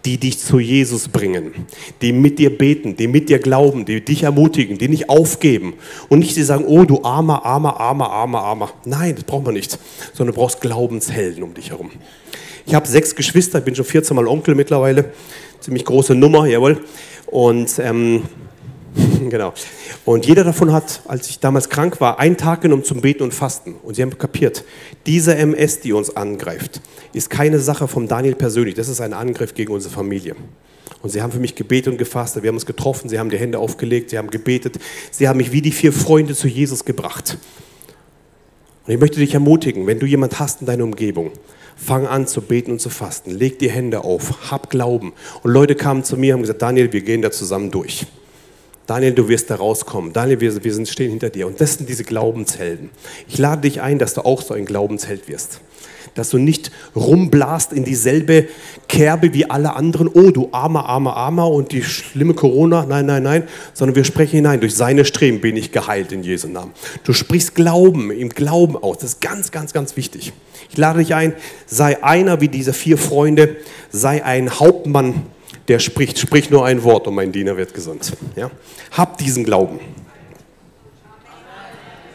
die 0.05 0.17
dich 0.17 0.39
zu 0.39 0.59
Jesus 0.59 1.07
bringen, 1.07 1.53
die 2.01 2.11
mit 2.11 2.39
dir 2.39 2.55
beten, 2.55 2.95
die 2.95 3.07
mit 3.07 3.29
dir 3.29 3.39
glauben, 3.39 3.85
die 3.85 4.03
dich 4.03 4.23
ermutigen, 4.23 4.77
die 4.77 4.87
nicht 4.87 5.09
aufgeben 5.09 5.73
und 6.09 6.19
nicht 6.19 6.35
die 6.35 6.43
sagen, 6.43 6.65
oh 6.65 6.85
du 6.85 7.03
armer, 7.03 7.45
armer, 7.45 7.79
armer, 7.79 8.09
armer, 8.09 8.41
armer. 8.41 8.73
Nein, 8.85 9.15
das 9.15 9.23
braucht 9.23 9.45
man 9.45 9.53
nicht, 9.53 9.77
sondern 10.13 10.33
du 10.33 10.39
brauchst 10.39 10.61
Glaubenshelden 10.61 11.43
um 11.43 11.53
dich 11.53 11.69
herum. 11.69 11.91
Ich 12.65 12.73
habe 12.73 12.87
sechs 12.87 13.15
Geschwister, 13.15 13.59
ich 13.59 13.65
bin 13.65 13.75
schon 13.75 13.85
14 13.85 14.15
Mal 14.15 14.27
Onkel 14.27 14.55
mittlerweile, 14.55 15.13
ziemlich 15.59 15.85
große 15.85 16.15
Nummer, 16.15 16.45
jawohl. 16.45 16.83
Und 17.27 17.79
ähm, 17.79 18.23
genau. 19.29 19.53
Und 20.05 20.25
jeder 20.25 20.43
davon 20.43 20.71
hat, 20.73 21.01
als 21.07 21.29
ich 21.29 21.39
damals 21.39 21.69
krank 21.69 22.01
war, 22.01 22.19
einen 22.19 22.37
Tag 22.37 22.61
genommen 22.61 22.83
zum 22.83 23.01
Beten 23.01 23.23
und 23.23 23.33
Fasten. 23.33 23.75
Und 23.83 23.95
sie 23.95 24.01
haben 24.01 24.17
kapiert, 24.17 24.63
diese 25.05 25.35
MS, 25.35 25.79
die 25.79 25.93
uns 25.93 26.15
angreift, 26.15 26.81
ist 27.13 27.29
keine 27.29 27.59
Sache 27.59 27.87
vom 27.87 28.07
Daniel 28.07 28.35
persönlich. 28.35 28.75
Das 28.75 28.89
ist 28.89 29.01
ein 29.01 29.13
Angriff 29.13 29.53
gegen 29.53 29.73
unsere 29.73 29.93
Familie. 29.93 30.35
Und 31.01 31.09
sie 31.09 31.21
haben 31.21 31.31
für 31.31 31.39
mich 31.39 31.55
gebetet 31.55 31.93
und 31.93 31.97
gefastet. 31.97 32.43
Wir 32.43 32.49
haben 32.49 32.57
uns 32.57 32.65
getroffen, 32.65 33.09
sie 33.09 33.17
haben 33.17 33.29
die 33.29 33.37
Hände 33.37 33.59
aufgelegt, 33.59 34.11
sie 34.11 34.17
haben 34.17 34.29
gebetet. 34.29 34.77
Sie 35.09 35.27
haben 35.27 35.37
mich 35.37 35.51
wie 35.51 35.61
die 35.61 35.71
vier 35.71 35.93
Freunde 35.93 36.35
zu 36.35 36.47
Jesus 36.47 36.85
gebracht. 36.85 37.37
Und 38.85 38.93
ich 38.93 38.99
möchte 38.99 39.19
dich 39.19 39.33
ermutigen, 39.33 39.87
wenn 39.87 39.99
du 39.99 40.05
jemand 40.05 40.39
hast 40.39 40.61
in 40.61 40.67
deiner 40.67 40.83
Umgebung, 40.83 41.31
fang 41.75 42.05
an 42.05 42.27
zu 42.27 42.41
beten 42.41 42.71
und 42.71 42.81
zu 42.81 42.89
fasten. 42.89 43.31
Leg 43.31 43.57
die 43.57 43.71
Hände 43.71 44.03
auf, 44.03 44.51
hab 44.51 44.69
Glauben. 44.69 45.13
Und 45.41 45.51
Leute 45.51 45.75
kamen 45.75 46.03
zu 46.03 46.17
mir 46.17 46.33
und 46.33 46.39
haben 46.39 46.41
gesagt, 46.41 46.61
Daniel, 46.61 46.91
wir 46.93 47.01
gehen 47.01 47.21
da 47.21 47.31
zusammen 47.31 47.71
durch. 47.71 48.05
Daniel, 48.91 49.13
du 49.13 49.29
wirst 49.29 49.49
da 49.49 49.55
rauskommen. 49.55 50.11
Daniel, 50.11 50.41
wir, 50.41 50.63
wir 50.65 50.85
stehen 50.85 51.11
hinter 51.11 51.29
dir. 51.29 51.47
Und 51.47 51.61
das 51.61 51.75
sind 51.75 51.87
diese 51.87 52.03
Glaubenshelden. 52.03 52.89
Ich 53.25 53.37
lade 53.37 53.61
dich 53.61 53.79
ein, 53.79 53.99
dass 53.99 54.15
du 54.15 54.25
auch 54.25 54.41
so 54.41 54.53
ein 54.53 54.65
Glaubensheld 54.65 55.29
wirst. 55.29 55.61
Dass 56.13 56.29
du 56.31 56.37
nicht 56.37 56.73
rumblast 56.93 57.71
in 57.71 57.85
dieselbe 57.85 58.49
Kerbe 58.89 59.33
wie 59.33 59.49
alle 59.49 59.77
anderen. 59.77 60.09
Oh, 60.09 60.31
du 60.31 60.49
armer, 60.51 60.87
armer, 60.89 61.15
armer 61.15 61.49
und 61.49 61.71
die 61.71 61.83
schlimme 61.83 62.33
Corona. 62.33 62.85
Nein, 62.85 63.05
nein, 63.05 63.23
nein. 63.23 63.43
Sondern 63.73 63.95
wir 63.95 64.03
sprechen 64.03 64.35
hinein. 64.35 64.59
Durch 64.59 64.75
seine 64.75 65.05
Streben 65.05 65.39
bin 65.39 65.55
ich 65.55 65.71
geheilt 65.71 66.11
in 66.11 66.21
Jesu 66.21 66.49
Namen. 66.49 66.73
Du 67.05 67.13
sprichst 67.13 67.55
Glauben, 67.55 68.11
im 68.11 68.27
Glauben 68.27 68.75
aus. 68.75 68.97
Das 68.97 69.11
ist 69.11 69.21
ganz, 69.21 69.51
ganz, 69.51 69.71
ganz 69.71 69.95
wichtig. 69.95 70.33
Ich 70.69 70.77
lade 70.77 70.99
dich 70.99 71.15
ein, 71.15 71.33
sei 71.65 72.03
einer 72.03 72.41
wie 72.41 72.49
diese 72.49 72.73
vier 72.73 72.97
Freunde. 72.97 73.55
Sei 73.89 74.21
ein 74.25 74.59
Hauptmann 74.59 75.27
der 75.71 75.79
spricht, 75.79 76.19
sprich 76.19 76.49
nur 76.49 76.65
ein 76.65 76.83
Wort 76.83 77.07
und 77.07 77.15
mein 77.15 77.31
Diener 77.31 77.55
wird 77.55 77.73
gesund. 77.73 78.11
Ja? 78.35 78.51
Hab 78.91 79.17
diesen 79.17 79.45
Glauben. 79.45 79.79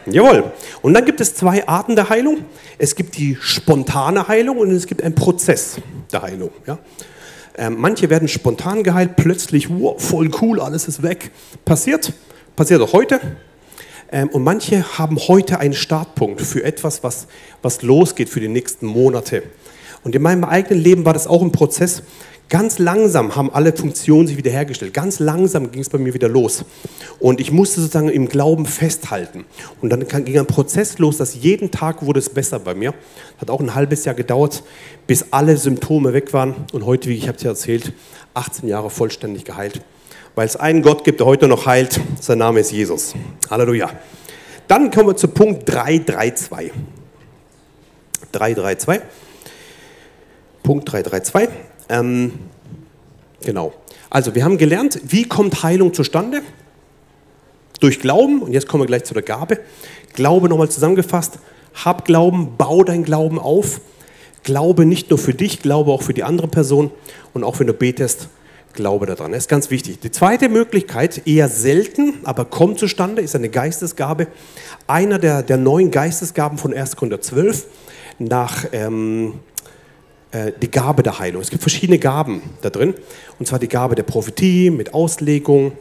Jawohl. 0.05 0.51
Und 0.83 0.93
dann 0.93 1.03
gibt 1.05 1.19
es 1.21 1.33
zwei 1.33 1.67
Arten 1.67 1.95
der 1.95 2.07
Heilung. 2.07 2.45
Es 2.77 2.93
gibt 2.93 3.17
die 3.17 3.35
spontane 3.41 4.27
Heilung 4.27 4.59
und 4.59 4.69
es 4.69 4.85
gibt 4.85 5.01
einen 5.01 5.15
Prozess 5.15 5.77
der 6.11 6.21
Heilung. 6.21 6.51
Ja? 6.67 6.77
Ähm, 7.57 7.77
manche 7.79 8.11
werden 8.11 8.27
spontan 8.27 8.83
geheilt, 8.83 9.15
plötzlich, 9.15 9.71
wow, 9.71 9.99
voll 9.99 10.29
cool, 10.39 10.61
alles 10.61 10.87
ist 10.87 11.01
weg. 11.01 11.31
Passiert, 11.65 12.13
passiert 12.55 12.79
auch 12.83 12.93
heute. 12.93 13.19
Ähm, 14.11 14.29
und 14.29 14.43
manche 14.43 14.99
haben 14.99 15.17
heute 15.17 15.59
einen 15.59 15.73
Startpunkt 15.73 16.41
für 16.41 16.63
etwas, 16.63 17.03
was, 17.03 17.25
was 17.63 17.81
losgeht 17.81 18.29
für 18.29 18.39
die 18.39 18.49
nächsten 18.49 18.85
Monate. 18.85 19.41
Und 20.03 20.13
in 20.13 20.21
meinem 20.21 20.43
eigenen 20.43 20.83
Leben 20.83 21.05
war 21.05 21.13
das 21.13 21.25
auch 21.25 21.41
ein 21.41 21.51
Prozess. 21.51 22.03
Ganz 22.49 22.79
langsam 22.79 23.35
haben 23.35 23.51
alle 23.51 23.73
Funktionen 23.73 24.27
sich 24.27 24.37
wiederhergestellt. 24.37 24.93
Ganz 24.93 25.19
langsam 25.19 25.69
ging 25.71 25.81
es 25.81 25.89
bei 25.89 25.97
mir 25.97 26.13
wieder 26.13 26.29
los. 26.29 26.63
Und 27.19 27.41
ich 27.41 27.51
musste 27.51 27.81
sozusagen 27.81 28.07
im 28.07 28.29
Glauben 28.29 28.65
festhalten. 28.65 29.43
Und 29.81 29.89
dann 29.89 30.07
ging 30.07 30.39
ein 30.39 30.45
Prozess 30.45 30.97
los, 30.97 31.17
dass 31.17 31.35
jeden 31.35 31.71
Tag 31.71 32.05
wurde 32.05 32.19
es 32.19 32.29
besser 32.29 32.59
bei 32.59 32.73
mir. 32.73 32.93
Hat 33.41 33.49
auch 33.49 33.59
ein 33.59 33.75
halbes 33.75 34.05
Jahr 34.05 34.15
gedauert, 34.15 34.63
bis 35.07 35.25
alle 35.31 35.57
Symptome 35.57 36.13
weg 36.13 36.31
waren. 36.31 36.55
Und 36.71 36.85
heute, 36.85 37.09
wie 37.09 37.15
ich 37.15 37.27
es 37.27 37.43
ja 37.43 37.49
erzählt, 37.49 37.91
18 38.33 38.69
Jahre 38.69 38.89
vollständig 38.89 39.43
geheilt. 39.43 39.81
Weil 40.33 40.45
es 40.45 40.55
einen 40.55 40.83
Gott 40.83 41.03
gibt, 41.03 41.19
der 41.19 41.27
heute 41.27 41.49
noch 41.49 41.65
heilt. 41.65 41.99
Sein 42.21 42.37
Name 42.37 42.61
ist 42.61 42.71
Jesus. 42.71 43.13
Halleluja. 43.49 43.89
Dann 44.69 44.89
kommen 44.91 45.09
wir 45.09 45.17
zu 45.17 45.27
Punkt 45.27 45.67
332. 45.67 46.71
332. 48.31 49.01
Punkt 50.63 50.91
332. 50.91 51.49
Ähm, 51.89 52.33
genau. 53.41 53.73
Also, 54.09 54.35
wir 54.35 54.43
haben 54.43 54.57
gelernt, 54.57 54.99
wie 55.03 55.23
kommt 55.23 55.63
Heilung 55.63 55.93
zustande? 55.93 56.41
Durch 57.79 57.99
Glauben. 57.99 58.41
Und 58.41 58.53
jetzt 58.53 58.67
kommen 58.67 58.83
wir 58.83 58.87
gleich 58.87 59.03
zu 59.03 59.13
der 59.13 59.23
Gabe. 59.23 59.59
Glaube 60.13 60.49
nochmal 60.49 60.69
zusammengefasst. 60.69 61.39
Hab 61.85 62.05
Glauben, 62.05 62.57
bau 62.57 62.83
dein 62.83 63.03
Glauben 63.03 63.39
auf. 63.39 63.81
Glaube 64.43 64.85
nicht 64.85 65.09
nur 65.09 65.19
für 65.19 65.33
dich, 65.33 65.61
glaube 65.61 65.91
auch 65.91 66.01
für 66.01 66.13
die 66.13 66.23
andere 66.23 66.47
Person. 66.47 66.91
Und 67.33 67.43
auch 67.43 67.59
wenn 67.59 67.67
du 67.67 67.73
betest, 67.73 68.29
glaube 68.77 69.05
daran. 69.05 69.33
Das 69.33 69.43
ist 69.43 69.49
ganz 69.49 69.69
wichtig. 69.69 69.99
Die 69.99 70.11
zweite 70.11 70.47
Möglichkeit, 70.47 71.27
eher 71.27 71.49
selten, 71.49 72.13
aber 72.23 72.45
kommt 72.45 72.79
zustande, 72.79 73.21
ist 73.21 73.35
eine 73.35 73.49
Geistesgabe. 73.49 74.27
Einer 74.87 75.19
der, 75.19 75.43
der 75.43 75.57
neuen 75.57 75.91
Geistesgaben 75.91 76.57
von 76.57 76.73
1. 76.73 76.95
Korinther 76.95 77.19
12 77.19 77.65
nach 78.19 78.65
ähm, 78.71 79.33
äh, 79.33 79.56
die 80.61 80.69
Gabe 80.69 81.03
der 81.03 81.19
Heilung. 81.19 81.41
Es 81.41 81.49
gibt 81.49 81.63
verschiedene 81.63 81.99
Gaben 81.99 82.41
da 82.61 82.69
drin. 82.69 82.93
Und 83.39 83.47
zwar 83.47 83.59
die 83.59 83.69
Gabe 83.69 83.95
der 83.95 84.03
Prophetie 84.03 84.69
mit 84.69 84.93
Auslegung. 84.93 85.71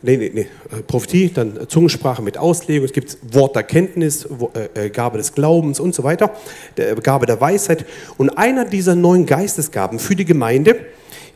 Nee, 0.00 0.16
nee, 0.16 0.30
nee, 0.32 0.46
äh, 0.70 0.82
Prophetie, 0.86 1.32
dann 1.32 1.68
Zungensprache 1.68 2.22
mit 2.22 2.38
Auslegung. 2.38 2.84
Es 2.84 2.92
gibt 2.92 3.18
Worterkenntnis, 3.32 4.28
äh, 4.74 4.86
äh, 4.86 4.90
Gabe 4.90 5.18
des 5.18 5.34
Glaubens 5.34 5.80
und 5.80 5.92
so 5.92 6.04
weiter. 6.04 6.32
Der, 6.76 6.94
Gabe 6.94 7.26
der 7.26 7.40
Weisheit. 7.40 7.84
Und 8.16 8.30
einer 8.30 8.64
dieser 8.64 8.94
neuen 8.94 9.26
Geistesgaben 9.26 9.98
für 9.98 10.14
die 10.14 10.24
Gemeinde 10.24 10.76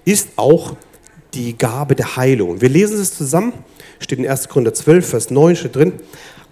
ist 0.05 0.29
auch 0.37 0.77
die 1.35 1.59
Gabe 1.59 1.97
der 1.97 2.17
Heilung. 2.17 2.61
Wir 2.61 2.69
lesen 2.69 3.01
es 3.01 3.17
zusammen, 3.17 3.53
steht 3.99 4.21
in 4.21 4.29
1. 4.29 4.49
Korinther 4.49 4.75
12, 4.75 5.09
Vers 5.09 5.31
9 5.31 5.57
steht 5.57 5.75
drin. 5.75 5.95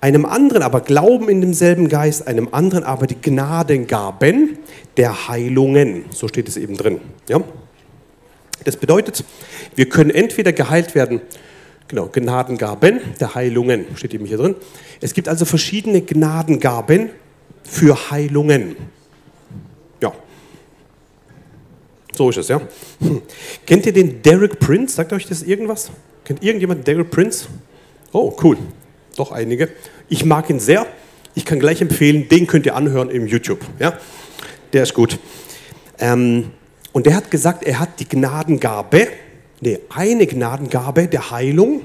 Einem 0.03 0.25
anderen 0.25 0.63
aber 0.63 0.81
Glauben 0.81 1.29
in 1.29 1.43
demselben 1.43 1.89
Geist, 1.91 2.27
einem 2.27 2.49
anderen 2.53 2.85
aber 2.85 3.07
die 3.07 3.21
Gnadengaben 3.21 4.59
der 4.97 5.29
Heilungen. 5.29 6.07
So 6.11 6.27
steht 6.27 6.49
es 6.49 6.57
eben 6.57 6.77
drin. 6.77 7.01
Ja? 7.29 7.43
Das 8.65 8.77
bedeutet, 8.77 9.25
wir 9.75 9.89
können 9.91 10.11
entweder 10.11 10.53
geheilt 10.53 10.95
werden, 10.95 11.21
genau, 11.89 12.07
Gnadengaben 12.07 13.01
der 13.21 13.35
Heilungen, 13.35 13.85
steht 13.95 14.15
eben 14.15 14.25
hier 14.25 14.39
drin. 14.39 14.55
Es 15.03 15.13
gibt 15.13 15.29
also 15.29 15.45
verschiedene 15.45 16.01
Gnadengaben 16.01 17.11
für 17.63 18.11
Heilungen. 18.11 18.77
Ja. 20.01 20.13
So 22.17 22.31
ist 22.31 22.39
es, 22.39 22.49
ja. 22.49 22.63
Hm. 23.01 23.21
Kennt 23.67 23.85
ihr 23.85 23.93
den 23.93 24.23
Derek 24.23 24.59
Prince? 24.61 24.95
Sagt 24.97 25.13
euch 25.13 25.27
das 25.27 25.43
irgendwas? 25.43 25.91
Kennt 26.25 26.43
irgendjemand 26.43 26.87
Derek 26.87 27.11
Prince? 27.11 27.49
Oh, 28.13 28.35
cool 28.43 28.57
doch 29.21 29.33
einige. 29.33 29.69
Ich 30.09 30.25
mag 30.25 30.51
ihn 30.51 30.59
sehr. 30.59 30.87
Ich 31.35 31.45
kann 31.45 31.61
gleich 31.61 31.81
empfehlen, 31.81 32.29
den 32.29 32.47
könnt 32.47 32.67
ihr 32.67 32.75
anhören 32.75 33.11
im 33.11 33.27
YouTube. 33.27 33.61
Ja? 33.79 33.99
Der 34.73 34.83
ist 34.83 34.95
gut. 34.95 35.19
Ähm, 35.99 36.51
und 36.93 37.07
der 37.07 37.15
hat 37.15 37.31
gesagt, 37.31 37.63
er 37.63 37.79
hat 37.79 38.01
die 38.01 38.09
Gnadengabe, 38.09 39.09
nee, 39.61 39.79
eine 39.91 40.27
Gnadengabe 40.27 41.07
der 41.07 41.31
Heilung, 41.31 41.83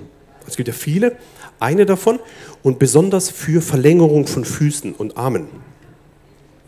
es 0.47 0.55
gibt 0.55 0.67
ja 0.67 0.73
viele, 0.73 1.17
eine 1.59 1.85
davon, 1.85 2.19
und 2.63 2.79
besonders 2.79 3.29
für 3.29 3.61
Verlängerung 3.61 4.25
von 4.25 4.45
Füßen 4.45 4.93
und 4.93 5.17
Armen. 5.17 5.47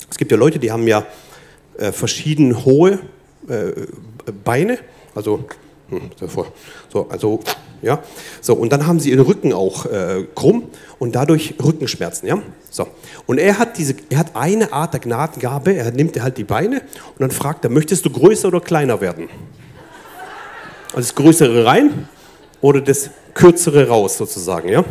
Es 0.10 0.18
gibt 0.18 0.32
ja 0.32 0.38
Leute, 0.38 0.60
die 0.60 0.72
haben 0.72 0.88
ja 0.88 1.06
äh, 1.78 1.92
verschieden 1.92 2.64
hohe 2.66 3.00
äh, 3.48 3.72
Beine, 4.44 4.78
also 5.16 5.46
hm, 5.90 6.12
so, 6.90 7.10
also 7.10 7.40
ja, 7.82 8.02
so 8.42 8.54
und 8.54 8.72
dann 8.72 8.88
haben 8.88 9.00
sie 9.00 9.12
ihren 9.12 9.26
Rücken 9.26 9.54
auch 9.54 9.86
äh, 9.86 10.26
krumm 10.36 10.64
und 11.00 11.16
dadurch 11.16 11.56
Rückenschmerzen, 11.64 12.28
ja. 12.28 12.42
So 12.70 12.88
und 13.26 13.38
er 13.38 13.60
hat 13.60 13.78
diese, 13.78 13.96
er 14.10 14.20
hat 14.20 14.36
eine 14.36 14.74
Art 14.74 14.94
der 14.94 15.00
Gnadengabe. 15.00 15.76
Er 15.76 15.92
nimmt 15.92 16.20
halt 16.22 16.38
die 16.38 16.44
Beine 16.44 16.78
und 16.80 17.20
dann 17.20 17.32
fragt 17.32 17.64
er, 17.66 17.70
möchtest 17.70 18.06
du 18.06 18.10
größer 18.10 18.48
oder 18.48 18.62
kleiner 18.62 19.02
werden? 19.02 19.30
Also 20.88 21.00
das 21.00 21.16
Größere 21.16 21.66
rein 21.66 22.08
oder 22.62 22.82
das 22.82 23.10
Kürzere 23.34 23.88
raus 23.88 24.18
sozusagen, 24.18 24.70
ja. 24.70 24.84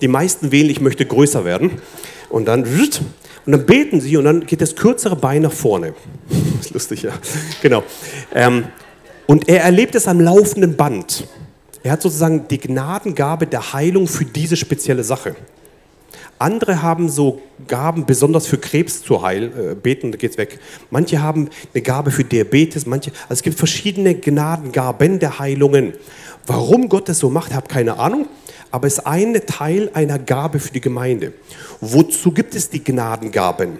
Die 0.00 0.08
meisten 0.08 0.50
wählen, 0.50 0.70
ich 0.70 0.80
möchte 0.80 1.04
größer 1.04 1.44
werden 1.44 1.80
und 2.30 2.46
dann 2.46 2.64
und 3.46 3.52
dann 3.52 3.66
beten 3.66 4.00
sie 4.00 4.16
und 4.16 4.24
dann 4.24 4.46
geht 4.46 4.60
das 4.60 4.76
kürzere 4.76 5.16
Bein 5.16 5.42
nach 5.42 5.52
vorne. 5.52 5.94
Das 6.56 6.66
ist 6.66 6.74
lustig, 6.74 7.02
ja. 7.02 7.12
Genau. 7.62 7.82
Ähm, 8.34 8.64
und 9.26 9.48
er 9.48 9.62
erlebt 9.62 9.94
es 9.94 10.06
am 10.06 10.20
laufenden 10.20 10.76
Band. 10.76 11.26
Er 11.82 11.92
hat 11.92 12.02
sozusagen 12.02 12.46
die 12.48 12.58
Gnadengabe 12.58 13.46
der 13.46 13.72
Heilung 13.72 14.06
für 14.06 14.24
diese 14.24 14.56
spezielle 14.56 15.04
Sache. 15.04 15.34
Andere 16.38 16.80
haben 16.80 17.10
so 17.10 17.42
Gaben 17.68 18.06
besonders 18.06 18.46
für 18.46 18.56
Krebs 18.56 19.02
zu 19.02 19.20
heilen, 19.20 19.52
äh, 19.52 19.74
beten, 19.74 20.10
geht's 20.12 20.38
weg. 20.38 20.58
Manche 20.90 21.20
haben 21.20 21.50
eine 21.74 21.82
Gabe 21.82 22.10
für 22.10 22.24
Diabetes, 22.24 22.86
manche, 22.86 23.10
also 23.24 23.34
es 23.34 23.42
gibt 23.42 23.58
verschiedene 23.58 24.14
Gnadengaben 24.14 25.18
der 25.18 25.38
Heilungen. 25.38 25.92
Warum 26.46 26.88
Gott 26.88 27.10
das 27.10 27.18
so 27.18 27.28
macht, 27.28 27.52
habe 27.52 27.68
keine 27.68 27.98
Ahnung, 27.98 28.26
aber 28.70 28.86
es 28.86 28.94
ist 28.94 29.06
ein 29.06 29.34
Teil 29.46 29.90
einer 29.92 30.18
Gabe 30.18 30.60
für 30.60 30.72
die 30.72 30.80
Gemeinde. 30.80 31.34
Wozu 31.82 32.32
gibt 32.32 32.54
es 32.54 32.70
die 32.70 32.82
Gnadengaben? 32.82 33.78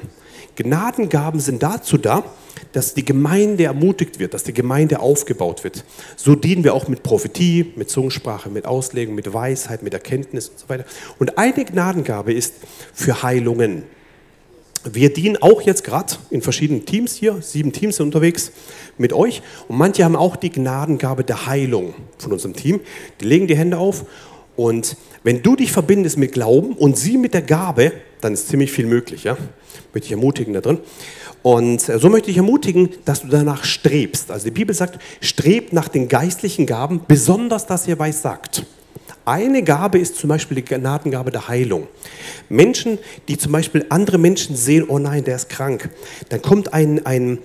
Gnadengaben 0.56 1.40
sind 1.40 1.62
dazu 1.62 1.96
da, 1.96 2.24
dass 2.72 2.94
die 2.94 3.04
Gemeinde 3.04 3.64
ermutigt 3.64 4.18
wird, 4.18 4.34
dass 4.34 4.44
die 4.44 4.52
Gemeinde 4.52 5.00
aufgebaut 5.00 5.64
wird. 5.64 5.84
So 6.16 6.34
dienen 6.34 6.64
wir 6.64 6.74
auch 6.74 6.88
mit 6.88 7.02
Prophetie, 7.02 7.72
mit 7.76 7.90
Zungensprache, 7.90 8.50
mit 8.50 8.66
Auslegung, 8.66 9.14
mit 9.14 9.32
Weisheit, 9.32 9.82
mit 9.82 9.94
Erkenntnis 9.94 10.48
und 10.48 10.58
so 10.58 10.68
weiter. 10.68 10.84
Und 11.18 11.38
eine 11.38 11.64
Gnadengabe 11.64 12.32
ist 12.32 12.54
für 12.92 13.22
Heilungen. 13.22 13.84
Wir 14.84 15.12
dienen 15.12 15.36
auch 15.36 15.60
jetzt 15.60 15.84
gerade 15.84 16.14
in 16.30 16.40
verschiedenen 16.40 16.86
Teams 16.86 17.14
hier, 17.14 17.42
sieben 17.42 17.72
Teams 17.72 17.96
sind 17.96 18.06
unterwegs 18.06 18.50
mit 18.96 19.12
euch 19.12 19.42
und 19.68 19.76
manche 19.76 20.04
haben 20.04 20.16
auch 20.16 20.36
die 20.36 20.50
Gnadengabe 20.50 21.22
der 21.22 21.46
Heilung 21.46 21.92
von 22.16 22.32
unserem 22.32 22.54
Team. 22.54 22.80
Die 23.20 23.26
legen 23.26 23.46
die 23.46 23.56
Hände 23.56 23.76
auf 23.76 24.06
und 24.56 24.96
wenn 25.22 25.42
du 25.42 25.56
dich 25.56 25.72
verbindest 25.72 26.16
mit 26.16 26.32
Glauben 26.32 26.72
und 26.72 26.96
sie 26.96 27.18
mit 27.18 27.34
der 27.34 27.42
Gabe, 27.42 27.92
dann 28.20 28.34
ist 28.34 28.48
ziemlich 28.48 28.72
viel 28.72 28.86
möglich. 28.86 29.24
Ja? 29.24 29.36
Möchte 29.92 30.06
ich 30.06 30.12
ermutigen 30.12 30.54
da 30.54 30.60
drin. 30.60 30.78
Und 31.42 31.88
äh, 31.88 31.98
so 31.98 32.08
möchte 32.08 32.30
ich 32.30 32.36
ermutigen, 32.36 32.90
dass 33.04 33.22
du 33.22 33.28
danach 33.28 33.64
strebst. 33.64 34.30
Also 34.30 34.44
die 34.44 34.50
Bibel 34.50 34.74
sagt, 34.74 34.98
strebt 35.20 35.72
nach 35.72 35.88
den 35.88 36.08
geistlichen 36.08 36.66
Gaben, 36.66 37.02
besonders 37.06 37.66
das 37.66 37.86
ihr 37.86 37.98
weiß 37.98 38.22
sagt. 38.22 38.64
Eine 39.24 39.62
Gabe 39.62 39.98
ist 39.98 40.16
zum 40.16 40.28
Beispiel 40.28 40.56
die 40.56 40.64
Gnadengabe 40.64 41.30
der 41.30 41.48
Heilung. 41.48 41.86
Menschen, 42.48 42.98
die 43.28 43.36
zum 43.36 43.52
Beispiel 43.52 43.86
andere 43.88 44.18
Menschen 44.18 44.56
sehen, 44.56 44.84
oh 44.88 44.98
nein, 44.98 45.24
der 45.24 45.36
ist 45.36 45.48
krank, 45.48 45.90
dann 46.30 46.42
kommt 46.42 46.72
ein, 46.72 47.04
ein, 47.06 47.38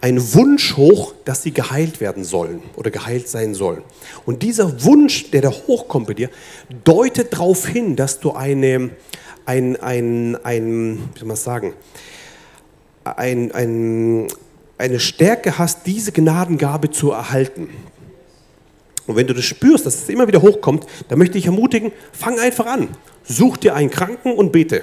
ein 0.00 0.34
Wunsch 0.34 0.76
hoch, 0.76 1.14
dass 1.24 1.42
sie 1.42 1.52
geheilt 1.52 2.00
werden 2.00 2.24
sollen 2.24 2.62
oder 2.76 2.90
geheilt 2.90 3.28
sein 3.28 3.54
sollen. 3.54 3.82
Und 4.26 4.42
dieser 4.42 4.84
Wunsch, 4.84 5.30
der 5.30 5.42
da 5.42 5.50
hochkommt 5.50 6.06
bei 6.06 6.14
dir, 6.14 6.30
deutet 6.84 7.32
darauf 7.32 7.66
hin, 7.66 7.96
dass 7.96 8.20
du 8.20 8.32
eine, 8.32 8.90
ein, 9.46 9.76
ein, 9.76 10.36
ein, 10.44 10.98
wie 11.14 11.18
soll 11.18 11.28
man 11.28 11.36
sagen, 11.36 11.74
ein, 13.04 13.52
ein, 13.52 14.28
eine 14.78 15.00
Stärke 15.00 15.58
hast, 15.58 15.86
diese 15.86 16.12
Gnadengabe 16.12 16.90
zu 16.90 17.10
erhalten. 17.10 17.68
Und 19.06 19.16
wenn 19.16 19.26
du 19.26 19.34
das 19.34 19.44
spürst, 19.44 19.84
dass 19.84 19.94
es 19.96 20.08
immer 20.08 20.26
wieder 20.26 20.40
hochkommt, 20.40 20.86
dann 21.08 21.18
möchte 21.18 21.36
ich 21.36 21.46
ermutigen, 21.46 21.92
fang 22.12 22.38
einfach 22.38 22.66
an. 22.66 22.88
Such 23.22 23.58
dir 23.58 23.74
einen 23.74 23.90
Kranken 23.90 24.32
und 24.32 24.52
bete. 24.52 24.82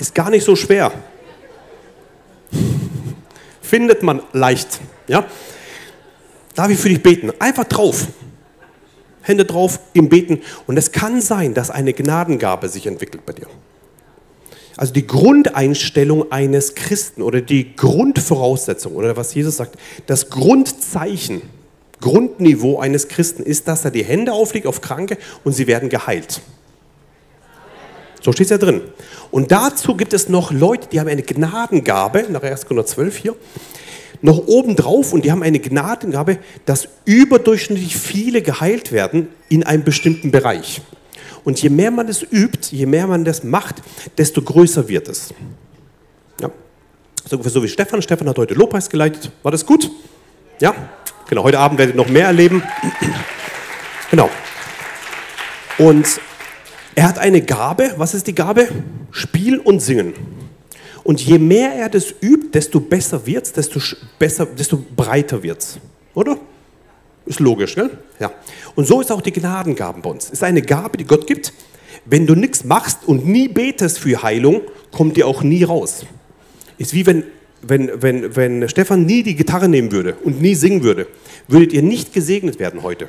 Ist 0.00 0.14
gar 0.14 0.30
nicht 0.30 0.44
so 0.44 0.56
schwer. 0.56 0.92
Findet 3.64 4.02
man 4.02 4.22
leicht. 4.32 4.78
Ja? 5.08 5.24
Darf 6.54 6.70
ich 6.70 6.78
für 6.78 6.90
dich 6.90 7.02
beten? 7.02 7.32
Einfach 7.38 7.64
drauf. 7.64 8.06
Hände 9.22 9.46
drauf, 9.46 9.80
im 9.94 10.10
Beten. 10.10 10.42
Und 10.66 10.76
es 10.76 10.92
kann 10.92 11.22
sein, 11.22 11.54
dass 11.54 11.70
eine 11.70 11.94
Gnadengabe 11.94 12.68
sich 12.68 12.86
entwickelt 12.86 13.24
bei 13.24 13.32
dir. 13.32 13.46
Also 14.76 14.92
die 14.92 15.06
Grundeinstellung 15.06 16.30
eines 16.30 16.74
Christen 16.74 17.22
oder 17.22 17.40
die 17.40 17.74
Grundvoraussetzung 17.74 18.94
oder 18.94 19.16
was 19.16 19.32
Jesus 19.34 19.56
sagt, 19.56 19.76
das 20.06 20.28
Grundzeichen, 20.28 21.40
Grundniveau 22.00 22.80
eines 22.80 23.08
Christen 23.08 23.44
ist, 23.44 23.66
dass 23.66 23.84
er 23.86 23.92
die 23.92 24.04
Hände 24.04 24.34
auflegt 24.34 24.66
auf 24.66 24.82
Kranke 24.82 25.16
und 25.42 25.52
sie 25.52 25.66
werden 25.66 25.88
geheilt. 25.88 26.42
So 28.24 28.32
steht 28.32 28.46
es 28.46 28.50
ja 28.50 28.58
drin. 28.58 28.80
Und 29.30 29.52
dazu 29.52 29.94
gibt 29.94 30.14
es 30.14 30.30
noch 30.30 30.50
Leute, 30.50 30.88
die 30.90 30.98
haben 30.98 31.08
eine 31.08 31.22
Gnadengabe, 31.22 32.24
nach 32.30 32.42
1. 32.42 32.64
Korinther 32.64 32.86
12 32.86 33.16
hier, 33.18 33.36
noch 34.22 34.46
obendrauf 34.46 35.12
und 35.12 35.26
die 35.26 35.30
haben 35.30 35.42
eine 35.42 35.58
Gnadengabe, 35.58 36.38
dass 36.64 36.88
überdurchschnittlich 37.04 37.96
viele 37.96 38.40
geheilt 38.40 38.92
werden 38.92 39.28
in 39.50 39.62
einem 39.62 39.84
bestimmten 39.84 40.30
Bereich. 40.30 40.80
Und 41.44 41.60
je 41.60 41.68
mehr 41.68 41.90
man 41.90 42.08
es 42.08 42.22
übt, 42.22 42.74
je 42.74 42.86
mehr 42.86 43.06
man 43.06 43.26
das 43.26 43.44
macht, 43.44 43.82
desto 44.16 44.40
größer 44.40 44.88
wird 44.88 45.08
es. 45.08 45.34
Ja. 46.40 46.50
So, 47.28 47.42
so 47.42 47.62
wie 47.62 47.68
Stefan. 47.68 48.00
Stefan 48.00 48.26
hat 48.30 48.38
heute 48.38 48.54
Lobpreis 48.54 48.88
geleitet. 48.88 49.30
War 49.42 49.52
das 49.52 49.66
gut? 49.66 49.90
Ja? 50.60 50.74
Genau, 51.28 51.44
heute 51.44 51.58
Abend 51.58 51.78
werdet 51.78 51.94
ihr 51.94 52.02
noch 52.02 52.08
mehr 52.08 52.26
erleben. 52.26 52.62
genau. 54.10 54.30
Und 55.76 56.06
Er 56.94 57.08
hat 57.08 57.18
eine 57.18 57.42
Gabe. 57.42 57.94
Was 57.96 58.14
ist 58.14 58.26
die 58.26 58.34
Gabe? 58.34 58.68
Spiel 59.10 59.58
und 59.58 59.80
Singen. 59.80 60.14
Und 61.02 61.20
je 61.20 61.38
mehr 61.38 61.74
er 61.74 61.88
das 61.88 62.14
übt, 62.22 62.50
desto 62.52 62.80
besser 62.80 63.26
wird 63.26 63.44
es, 63.44 63.52
desto, 63.52 63.80
desto 64.18 64.84
breiter 64.96 65.42
wird 65.42 65.60
es. 65.60 65.78
Oder? 66.14 66.38
Ist 67.26 67.40
logisch, 67.40 67.76
ne? 67.76 67.90
Ja. 68.18 68.32
Und 68.74 68.86
so 68.86 69.00
ist 69.00 69.10
auch 69.10 69.20
die 69.20 69.32
Gnadengaben 69.32 70.02
bei 70.02 70.10
uns. 70.10 70.30
Ist 70.30 70.42
eine 70.42 70.62
Gabe, 70.62 70.96
die 70.96 71.04
Gott 71.04 71.26
gibt. 71.26 71.52
Wenn 72.04 72.26
du 72.26 72.34
nichts 72.34 72.64
machst 72.64 73.06
und 73.06 73.26
nie 73.26 73.48
betest 73.48 73.98
für 73.98 74.22
Heilung, 74.22 74.62
kommt 74.92 75.16
die 75.16 75.24
auch 75.24 75.42
nie 75.42 75.64
raus. 75.64 76.04
Ist 76.76 76.92
wie 76.92 77.06
wenn, 77.06 77.24
wenn, 77.62 77.90
wenn, 78.02 78.36
wenn 78.36 78.68
Stefan 78.68 79.06
nie 79.06 79.22
die 79.22 79.36
Gitarre 79.36 79.68
nehmen 79.68 79.90
würde 79.92 80.16
und 80.22 80.40
nie 80.40 80.54
singen 80.54 80.82
würde, 80.82 81.06
würdet 81.48 81.72
ihr 81.72 81.82
nicht 81.82 82.12
gesegnet 82.12 82.58
werden 82.58 82.82
heute. 82.82 83.08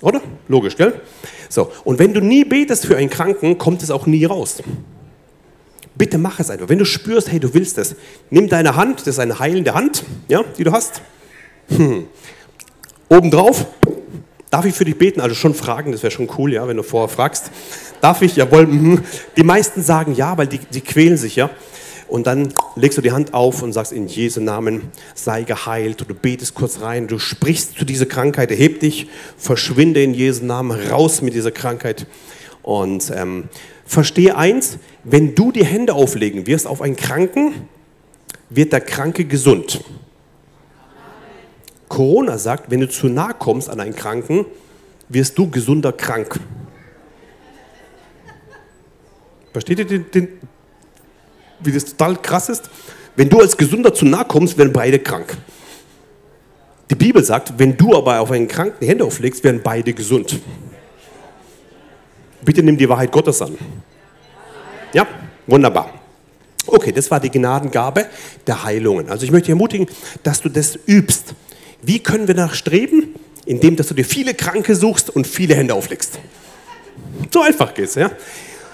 Oder? 0.00 0.22
Logisch, 0.48 0.76
gell? 0.76 1.00
So, 1.50 1.70
und 1.84 1.98
wenn 1.98 2.14
du 2.14 2.20
nie 2.20 2.44
betest 2.44 2.86
für 2.86 2.96
einen 2.96 3.10
Kranken, 3.10 3.58
kommt 3.58 3.82
es 3.82 3.90
auch 3.90 4.06
nie 4.06 4.24
raus. 4.24 4.62
Bitte 5.96 6.16
mach 6.16 6.38
es 6.38 6.48
einfach. 6.48 6.68
Wenn 6.68 6.78
du 6.78 6.86
spürst, 6.86 7.30
hey, 7.30 7.40
du 7.40 7.52
willst 7.52 7.76
es, 7.76 7.96
nimm 8.30 8.48
deine 8.48 8.76
Hand, 8.76 9.00
das 9.00 9.08
ist 9.08 9.18
eine 9.18 9.38
heilende 9.40 9.74
Hand, 9.74 10.04
ja, 10.28 10.42
die 10.56 10.64
du 10.64 10.70
hast. 10.70 11.02
Hm. 11.68 12.06
Obendrauf, 13.08 13.66
darf 14.48 14.64
ich 14.64 14.74
für 14.74 14.84
dich 14.84 14.96
beten? 14.96 15.20
Also 15.20 15.34
schon 15.34 15.52
fragen, 15.52 15.90
das 15.90 16.04
wäre 16.04 16.12
schon 16.12 16.30
cool, 16.38 16.52
ja, 16.52 16.66
wenn 16.68 16.76
du 16.76 16.84
vorher 16.84 17.08
fragst. 17.08 17.50
Darf 18.00 18.22
ich? 18.22 18.36
Jawohl. 18.36 18.66
Mhm. 18.66 19.04
Die 19.36 19.42
meisten 19.42 19.82
sagen 19.82 20.14
ja, 20.14 20.38
weil 20.38 20.46
die, 20.46 20.58
die 20.58 20.80
quälen 20.80 21.16
sich, 21.16 21.34
ja. 21.34 21.50
Und 22.10 22.26
dann 22.26 22.52
legst 22.74 22.98
du 22.98 23.02
die 23.02 23.12
Hand 23.12 23.34
auf 23.34 23.62
und 23.62 23.72
sagst 23.72 23.92
in 23.92 24.08
Jesu 24.08 24.40
Namen, 24.40 24.90
sei 25.14 25.44
geheilt. 25.44 26.00
Du 26.00 26.12
betest 26.12 26.54
kurz 26.54 26.80
rein, 26.80 27.06
du 27.06 27.20
sprichst 27.20 27.78
zu 27.78 27.84
dieser 27.84 28.06
Krankheit, 28.06 28.50
erheb 28.50 28.80
dich, 28.80 29.06
verschwinde 29.36 30.02
in 30.02 30.12
Jesu 30.12 30.44
Namen, 30.44 30.76
raus 30.90 31.22
mit 31.22 31.34
dieser 31.34 31.52
Krankheit. 31.52 32.08
Und 32.62 33.12
ähm, 33.14 33.44
verstehe 33.86 34.36
eins, 34.36 34.78
wenn 35.04 35.36
du 35.36 35.52
die 35.52 35.64
Hände 35.64 35.94
auflegen 35.94 36.48
wirst 36.48 36.66
auf 36.66 36.82
einen 36.82 36.96
Kranken, 36.96 37.54
wird 38.48 38.72
der 38.72 38.80
Kranke 38.80 39.24
gesund. 39.24 39.80
Corona 41.88 42.38
sagt, 42.38 42.72
wenn 42.72 42.80
du 42.80 42.88
zu 42.88 43.06
nah 43.06 43.32
kommst 43.32 43.70
an 43.70 43.78
einen 43.78 43.94
Kranken, 43.94 44.46
wirst 45.08 45.38
du 45.38 45.48
gesunder 45.48 45.92
krank. 45.92 46.40
Versteht 49.52 49.78
ihr 49.78 49.84
den, 49.84 50.10
den, 50.10 50.28
wie 51.62 51.72
das 51.72 51.84
total 51.84 52.16
krass 52.16 52.48
ist? 52.48 52.70
Wenn 53.16 53.28
du 53.28 53.40
als 53.40 53.56
Gesunder 53.56 53.92
zu 53.92 54.04
nah 54.06 54.24
kommst, 54.24 54.56
werden 54.56 54.72
beide 54.72 54.98
krank. 54.98 55.36
Die 56.90 56.94
Bibel 56.94 57.22
sagt, 57.22 57.52
wenn 57.58 57.76
du 57.76 57.96
aber 57.96 58.20
auf 58.20 58.30
einen 58.30 58.48
Kranken 58.48 58.84
Hände 58.84 59.04
auflegst, 59.04 59.44
werden 59.44 59.60
beide 59.62 59.92
gesund. 59.92 60.40
Bitte 62.42 62.62
nimm 62.62 62.76
die 62.76 62.88
Wahrheit 62.88 63.12
Gottes 63.12 63.40
an. 63.42 63.56
Ja, 64.92 65.06
wunderbar. 65.46 65.92
Okay, 66.66 66.92
das 66.92 67.10
war 67.10 67.20
die 67.20 67.30
Gnadengabe 67.30 68.06
der 68.46 68.64
Heilungen. 68.64 69.08
Also 69.08 69.24
ich 69.24 69.30
möchte 69.30 69.46
dich 69.46 69.50
ermutigen, 69.50 69.86
dass 70.22 70.40
du 70.40 70.48
das 70.48 70.78
übst. 70.86 71.34
Wie 71.82 72.00
können 72.00 72.26
wir 72.26 72.34
danach 72.34 72.54
streben? 72.54 73.14
Indem, 73.46 73.76
dass 73.76 73.88
du 73.88 73.94
dir 73.94 74.04
viele 74.04 74.34
Kranke 74.34 74.74
suchst 74.74 75.10
und 75.10 75.26
viele 75.26 75.54
Hände 75.54 75.74
auflegst. 75.74 76.18
So 77.32 77.42
einfach 77.42 77.72
geht's, 77.72 77.94
ja? 77.94 78.10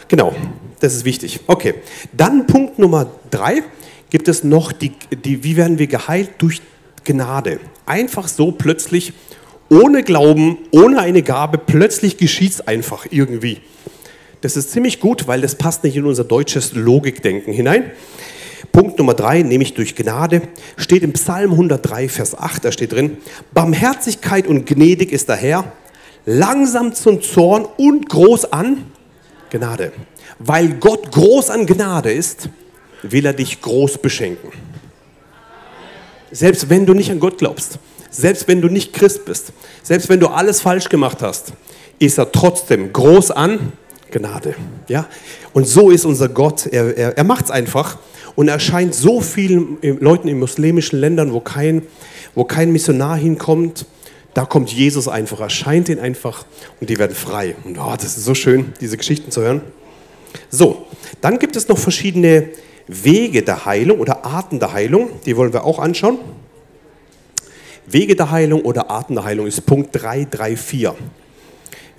Genau, 0.08 0.34
das 0.80 0.94
ist 0.94 1.04
wichtig. 1.04 1.40
Okay, 1.46 1.74
dann 2.12 2.46
Punkt 2.46 2.78
Nummer 2.78 3.10
drei 3.30 3.62
gibt 4.10 4.28
es 4.28 4.44
noch 4.44 4.72
die, 4.72 4.92
die 5.24 5.42
wie 5.42 5.56
werden 5.56 5.78
wir 5.78 5.88
geheilt? 5.88 6.30
Durch 6.38 6.62
Gnade. 7.04 7.60
Einfach 7.86 8.28
so 8.28 8.52
plötzlich, 8.52 9.12
ohne 9.68 10.02
Glauben, 10.02 10.58
ohne 10.70 11.00
eine 11.00 11.22
Gabe, 11.22 11.58
plötzlich 11.58 12.16
geschieht 12.18 12.52
es 12.52 12.60
einfach 12.60 13.06
irgendwie. 13.10 13.60
Das 14.42 14.56
ist 14.56 14.70
ziemlich 14.70 15.00
gut, 15.00 15.26
weil 15.26 15.40
das 15.40 15.56
passt 15.56 15.82
nicht 15.82 15.96
in 15.96 16.04
unser 16.04 16.24
deutsches 16.24 16.72
Logikdenken 16.74 17.52
hinein. 17.52 17.90
Punkt 18.70 18.98
Nummer 18.98 19.14
drei, 19.14 19.42
nämlich 19.42 19.74
durch 19.74 19.94
Gnade, 19.94 20.42
steht 20.76 21.02
im 21.02 21.12
Psalm 21.14 21.52
103, 21.52 22.08
Vers 22.08 22.36
8, 22.36 22.64
da 22.64 22.72
steht 22.72 22.92
drin, 22.92 23.18
Barmherzigkeit 23.54 24.46
und 24.46 24.66
gnädig 24.66 25.12
ist 25.12 25.28
der 25.28 25.36
Herr, 25.36 25.72
langsam 26.26 26.92
zum 26.94 27.22
Zorn 27.22 27.64
und 27.76 28.08
groß 28.08 28.52
an 28.52 28.84
Gnade. 29.50 29.92
Weil 30.38 30.74
Gott 30.74 31.12
groß 31.12 31.50
an 31.50 31.66
Gnade 31.66 32.12
ist, 32.12 32.48
will 33.02 33.26
er 33.26 33.32
dich 33.32 33.60
groß 33.60 33.98
beschenken. 33.98 34.50
Selbst 36.30 36.68
wenn 36.68 36.86
du 36.86 36.94
nicht 36.94 37.10
an 37.10 37.20
Gott 37.20 37.38
glaubst, 37.38 37.78
selbst 38.10 38.48
wenn 38.48 38.60
du 38.60 38.68
nicht 38.68 38.92
Christ 38.92 39.24
bist, 39.24 39.52
selbst 39.82 40.08
wenn 40.08 40.20
du 40.20 40.28
alles 40.28 40.60
falsch 40.60 40.88
gemacht 40.88 41.18
hast, 41.22 41.52
ist 41.98 42.18
er 42.18 42.32
trotzdem 42.32 42.92
groß 42.92 43.30
an 43.30 43.72
Gnade. 44.10 44.54
Ja? 44.88 45.06
Und 45.52 45.66
so 45.66 45.90
ist 45.90 46.04
unser 46.04 46.28
Gott. 46.28 46.66
Er, 46.66 46.96
er, 46.96 47.16
er 47.16 47.24
macht 47.24 47.46
es 47.46 47.50
einfach 47.50 47.98
und 48.34 48.48
erscheint 48.48 48.94
so 48.94 49.20
vielen 49.20 49.78
Leuten 49.82 50.28
in 50.28 50.38
muslimischen 50.38 50.98
Ländern, 51.00 51.32
wo 51.32 51.40
kein, 51.40 51.82
wo 52.34 52.44
kein 52.44 52.72
Missionar 52.72 53.16
hinkommt. 53.16 53.86
Da 54.36 54.44
kommt 54.44 54.70
Jesus 54.70 55.08
einfach, 55.08 55.40
erscheint 55.40 55.88
ihn 55.88 55.98
einfach 55.98 56.44
und 56.78 56.90
die 56.90 56.98
werden 56.98 57.16
frei. 57.16 57.56
Und 57.64 57.78
oh, 57.78 57.94
das 57.96 58.18
ist 58.18 58.26
so 58.26 58.34
schön, 58.34 58.74
diese 58.82 58.98
Geschichten 58.98 59.30
zu 59.30 59.40
hören. 59.40 59.62
So, 60.50 60.84
dann 61.22 61.38
gibt 61.38 61.56
es 61.56 61.68
noch 61.68 61.78
verschiedene 61.78 62.50
Wege 62.86 63.42
der 63.42 63.64
Heilung 63.64 63.98
oder 63.98 64.26
Arten 64.26 64.60
der 64.60 64.74
Heilung. 64.74 65.08
Die 65.24 65.38
wollen 65.38 65.54
wir 65.54 65.64
auch 65.64 65.78
anschauen. 65.78 66.18
Wege 67.86 68.14
der 68.14 68.30
Heilung 68.30 68.60
oder 68.60 68.90
Arten 68.90 69.14
der 69.14 69.24
Heilung 69.24 69.46
ist 69.46 69.64
Punkt 69.64 69.88
334. 69.94 70.90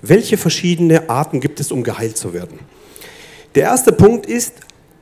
Welche 0.02 0.36
verschiedene 0.36 1.10
Arten 1.10 1.40
gibt 1.40 1.58
es, 1.58 1.72
um 1.72 1.82
geheilt 1.82 2.16
zu 2.16 2.34
werden? 2.34 2.60
Der 3.56 3.64
erste 3.64 3.90
Punkt 3.90 4.26
ist 4.26 4.52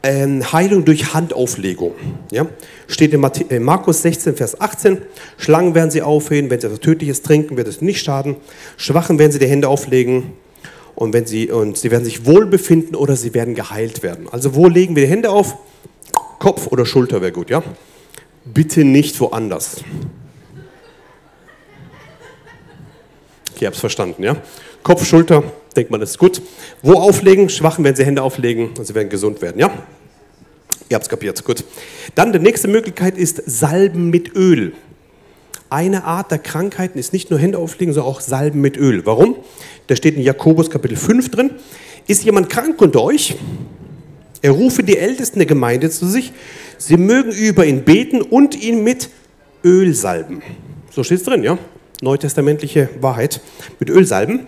ähm, 0.07 0.53
Heilung 0.53 0.85
durch 0.85 1.15
Handauflegung. 1.15 1.93
Ja? 2.31 2.47
Steht 2.87 3.13
in 3.13 3.25
äh, 3.25 3.59
Markus 3.59 4.03
16, 4.03 4.37
Vers 4.37 4.61
18. 4.61 4.99
Schlangen 5.37 5.75
werden 5.75 5.91
sie 5.91 6.03
aufheben, 6.03 6.49
wenn 6.49 6.61
sie 6.61 6.69
etwas 6.69 6.81
Tödliches 6.81 7.23
trinken, 7.23 7.57
wird 7.57 7.67
es 7.67 7.81
nicht 7.81 8.03
schaden. 8.03 8.37
Schwachen 8.77 9.19
werden 9.19 9.33
sie 9.33 9.41
die 9.41 9.49
Hände 9.49 9.69
auflegen 9.69 10.35
und, 10.95 11.13
wenn 11.13 11.27
sie, 11.27 11.51
und 11.51 11.77
sie 11.77 11.91
werden 11.91 12.05
sich 12.05 12.25
wohl 12.25 12.47
befinden 12.47 12.95
oder 12.95 13.17
sie 13.17 13.35
werden 13.35 13.57
geheilt 13.57 14.05
werden. 14.05 14.29
Also 14.31 14.55
wo 14.55 14.69
legen 14.69 14.95
wir 14.95 15.05
die 15.05 15.11
Hände 15.11 15.31
auf? 15.31 15.57
Kopf 16.39 16.69
oder 16.69 16.87
Schulter 16.87 17.21
wäre 17.21 17.33
gut, 17.33 17.51
ja? 17.51 17.63
Bitte 18.45 18.85
nicht 18.85 19.19
woanders. 19.21 19.83
Ihr 23.59 23.67
habt 23.67 23.75
es 23.75 23.81
verstanden, 23.81 24.23
ja? 24.23 24.37
Kopf, 24.85 25.05
Schulter, 25.05 25.43
denkt 25.75 25.91
man, 25.91 25.99
das 25.99 26.11
ist 26.11 26.19
gut. 26.19 26.41
Wo 26.83 26.93
auflegen? 26.93 27.49
Schwachen 27.49 27.83
werden 27.83 27.97
sie 27.97 28.05
Hände 28.05 28.23
auflegen 28.23 28.69
und 28.79 28.87
sie 28.87 28.95
werden 28.95 29.09
gesund 29.09 29.43
werden, 29.43 29.59
ja? 29.59 29.73
Ihr 30.89 30.95
habt 30.95 31.05
es 31.05 31.09
kapiert, 31.09 31.43
gut. 31.45 31.65
Dann 32.15 32.33
die 32.33 32.39
nächste 32.39 32.69
Möglichkeit 32.69 33.19
ist 33.19 33.43
Salben 33.47 34.11
mit 34.11 34.37
Öl. 34.37 34.73
Eine 35.69 36.05
Art 36.05 36.31
der 36.31 36.39
Krankheiten 36.39 36.99
ist 36.99 37.13
nicht 37.13 37.31
nur 37.31 37.41
Hände 37.41 37.59
auflegen, 37.59 37.93
sondern 37.93 38.13
auch 38.13 38.21
Salben 38.21 38.61
mit 38.61 38.77
Öl. 38.77 39.05
Warum? 39.05 39.37
Da 39.89 39.97
steht 39.97 40.15
in 40.15 40.23
Jakobus 40.23 40.71
Kapitel 40.71 40.97
5 40.97 41.31
drin. 41.31 41.51
Ist 42.07 42.25
jemand 42.25 42.49
krank 42.51 42.81
unter 42.81 43.03
euch? 43.03 43.37
Er 44.43 44.53
rufe 44.53 44.85
die 44.85 44.97
Ältesten 44.97 45.41
der 45.41 45.47
Gemeinde 45.47 45.91
zu 45.91 46.07
sich. 46.07 46.33
Sie 46.79 46.97
mögen 46.97 47.33
über 47.33 47.67
ihn 47.67 47.83
beten 47.83 48.23
und 48.23 48.55
ihn 48.63 48.85
mit 48.85 49.11
Öl 49.65 49.93
salben. 49.93 50.41
So 50.93 51.03
steht 51.03 51.19
es 51.19 51.25
drin, 51.25 51.43
ja? 51.43 51.59
Neutestamentliche 52.01 52.89
Wahrheit. 53.01 53.41
Mit 53.81 53.91
Öl 53.91 54.07
salben. 54.07 54.47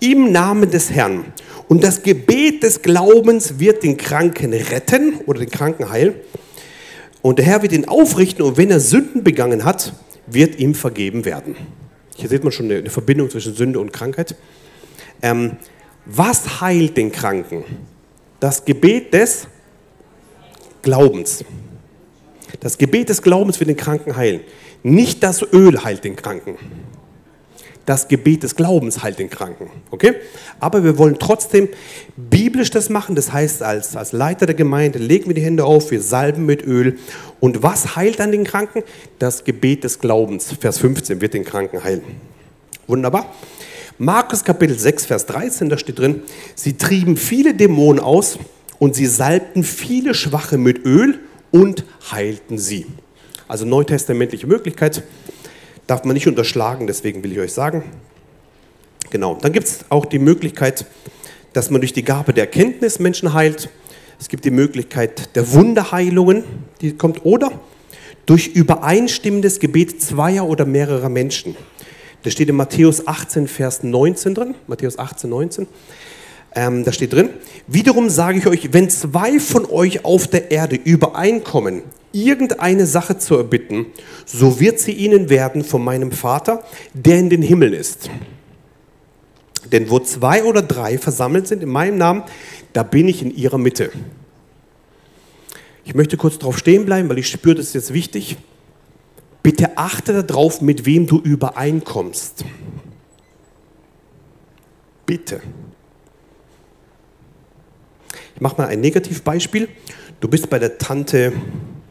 Im 0.00 0.32
Namen 0.32 0.70
des 0.70 0.90
Herrn. 0.90 1.32
Und 1.68 1.84
das 1.84 2.02
Gebet 2.02 2.62
des 2.62 2.82
Glaubens 2.82 3.58
wird 3.58 3.82
den 3.82 3.96
Kranken 3.96 4.52
retten 4.52 5.20
oder 5.26 5.40
den 5.40 5.50
Kranken 5.50 5.90
heilen. 5.90 6.14
Und 7.20 7.38
der 7.38 7.46
Herr 7.46 7.62
wird 7.62 7.72
ihn 7.72 7.86
aufrichten 7.86 8.44
und 8.44 8.56
wenn 8.56 8.70
er 8.70 8.80
Sünden 8.80 9.24
begangen 9.24 9.64
hat, 9.64 9.92
wird 10.26 10.58
ihm 10.58 10.74
vergeben 10.74 11.24
werden. 11.24 11.56
Hier 12.16 12.28
sieht 12.28 12.42
man 12.42 12.52
schon 12.52 12.70
eine 12.70 12.90
Verbindung 12.90 13.28
zwischen 13.28 13.54
Sünde 13.54 13.80
und 13.80 13.92
Krankheit. 13.92 14.34
Ähm, 15.20 15.56
was 16.06 16.60
heilt 16.60 16.96
den 16.96 17.12
Kranken? 17.12 17.64
Das 18.40 18.64
Gebet 18.64 19.12
des 19.12 19.46
Glaubens. 20.82 21.44
Das 22.60 22.78
Gebet 22.78 23.08
des 23.08 23.20
Glaubens 23.20 23.60
wird 23.60 23.68
den 23.68 23.76
Kranken 23.76 24.16
heilen. 24.16 24.40
Nicht 24.82 25.22
das 25.22 25.42
Öl 25.52 25.82
heilt 25.84 26.04
den 26.04 26.16
Kranken 26.16 26.56
das 27.88 28.06
Gebet 28.06 28.42
des 28.42 28.54
Glaubens 28.54 29.02
heilt 29.02 29.18
den 29.18 29.30
Kranken. 29.30 29.70
Okay? 29.90 30.16
Aber 30.60 30.84
wir 30.84 30.98
wollen 30.98 31.16
trotzdem 31.18 31.68
biblisch 32.16 32.70
das 32.70 32.90
machen. 32.90 33.14
Das 33.14 33.32
heißt, 33.32 33.62
als, 33.62 33.96
als 33.96 34.12
Leiter 34.12 34.44
der 34.44 34.54
Gemeinde 34.54 34.98
legen 34.98 35.28
wir 35.28 35.34
die 35.34 35.40
Hände 35.40 35.64
auf, 35.64 35.90
wir 35.90 36.02
salben 36.02 36.44
mit 36.44 36.66
Öl. 36.66 36.98
Und 37.40 37.62
was 37.62 37.96
heilt 37.96 38.20
dann 38.20 38.30
den 38.30 38.44
Kranken? 38.44 38.82
Das 39.18 39.42
Gebet 39.42 39.84
des 39.84 40.00
Glaubens. 40.00 40.54
Vers 40.60 40.78
15 40.78 41.22
wird 41.22 41.32
den 41.32 41.46
Kranken 41.46 41.82
heilen. 41.82 42.02
Wunderbar. 42.86 43.34
Markus 43.96 44.44
Kapitel 44.44 44.78
6, 44.78 45.06
Vers 45.06 45.24
13, 45.24 45.70
da 45.70 45.78
steht 45.78 45.98
drin, 45.98 46.22
sie 46.54 46.76
trieben 46.76 47.16
viele 47.16 47.54
Dämonen 47.54 48.00
aus 48.00 48.38
und 48.78 48.94
sie 48.94 49.06
salbten 49.06 49.64
viele 49.64 50.12
Schwache 50.12 50.58
mit 50.58 50.84
Öl 50.84 51.20
und 51.50 51.84
heilten 52.12 52.58
sie. 52.58 52.86
Also 53.48 53.64
neutestamentliche 53.64 54.46
Möglichkeit 54.46 55.02
darf 55.88 56.04
man 56.04 56.14
nicht 56.14 56.28
unterschlagen, 56.28 56.86
deswegen 56.86 57.24
will 57.24 57.32
ich 57.32 57.40
euch 57.40 57.52
sagen. 57.52 57.82
Genau, 59.10 59.36
dann 59.40 59.52
gibt 59.52 59.66
es 59.66 59.84
auch 59.88 60.06
die 60.06 60.20
Möglichkeit, 60.20 60.86
dass 61.54 61.70
man 61.70 61.80
durch 61.80 61.94
die 61.94 62.04
Gabe 62.04 62.32
der 62.32 62.44
Erkenntnis 62.44 63.00
Menschen 63.00 63.32
heilt. 63.32 63.70
Es 64.20 64.28
gibt 64.28 64.44
die 64.44 64.50
Möglichkeit 64.50 65.34
der 65.34 65.50
Wunderheilungen, 65.52 66.44
die 66.82 66.92
kommt, 66.92 67.24
oder 67.24 67.50
durch 68.26 68.48
übereinstimmendes 68.48 69.58
Gebet 69.58 70.02
zweier 70.02 70.46
oder 70.46 70.66
mehrerer 70.66 71.08
Menschen. 71.08 71.56
Das 72.22 72.34
steht 72.34 72.50
in 72.50 72.56
Matthäus 72.56 73.06
18, 73.06 73.48
Vers 73.48 73.82
19 73.82 74.34
drin. 74.34 74.54
Matthäus 74.66 74.98
18, 74.98 75.30
19. 75.30 75.66
Ähm, 76.58 76.82
da 76.82 76.90
steht 76.90 77.12
drin, 77.12 77.30
wiederum 77.68 78.10
sage 78.10 78.38
ich 78.38 78.46
euch, 78.48 78.72
wenn 78.72 78.90
zwei 78.90 79.38
von 79.38 79.64
euch 79.64 80.04
auf 80.04 80.26
der 80.26 80.50
Erde 80.50 80.74
übereinkommen, 80.74 81.82
irgendeine 82.10 82.84
Sache 82.84 83.16
zu 83.16 83.36
erbitten, 83.36 83.86
so 84.26 84.58
wird 84.58 84.80
sie 84.80 84.90
ihnen 84.90 85.30
werden 85.30 85.62
von 85.62 85.84
meinem 85.84 86.10
Vater, 86.10 86.64
der 86.94 87.20
in 87.20 87.30
den 87.30 87.42
Himmeln 87.42 87.74
ist. 87.74 88.10
Denn 89.70 89.88
wo 89.88 90.00
zwei 90.00 90.42
oder 90.42 90.60
drei 90.60 90.98
versammelt 90.98 91.46
sind 91.46 91.62
in 91.62 91.68
meinem 91.68 91.96
Namen, 91.96 92.24
da 92.72 92.82
bin 92.82 93.06
ich 93.06 93.22
in 93.22 93.32
ihrer 93.32 93.58
Mitte. 93.58 93.92
Ich 95.84 95.94
möchte 95.94 96.16
kurz 96.16 96.40
darauf 96.40 96.58
stehen 96.58 96.84
bleiben, 96.86 97.08
weil 97.08 97.18
ich 97.18 97.28
spüre, 97.28 97.54
das 97.54 97.66
ist 97.66 97.74
jetzt 97.74 97.94
wichtig. 97.94 98.36
Bitte 99.44 99.78
achte 99.78 100.24
darauf, 100.24 100.60
mit 100.60 100.86
wem 100.86 101.06
du 101.06 101.20
übereinkommst. 101.20 102.44
Bitte. 105.06 105.40
Ich 108.38 108.40
mache 108.40 108.62
mal 108.62 108.68
ein 108.68 108.80
Negativbeispiel. 108.80 109.68
Du 110.20 110.28
bist 110.28 110.48
bei 110.48 110.60
der 110.60 110.78
Tante 110.78 111.32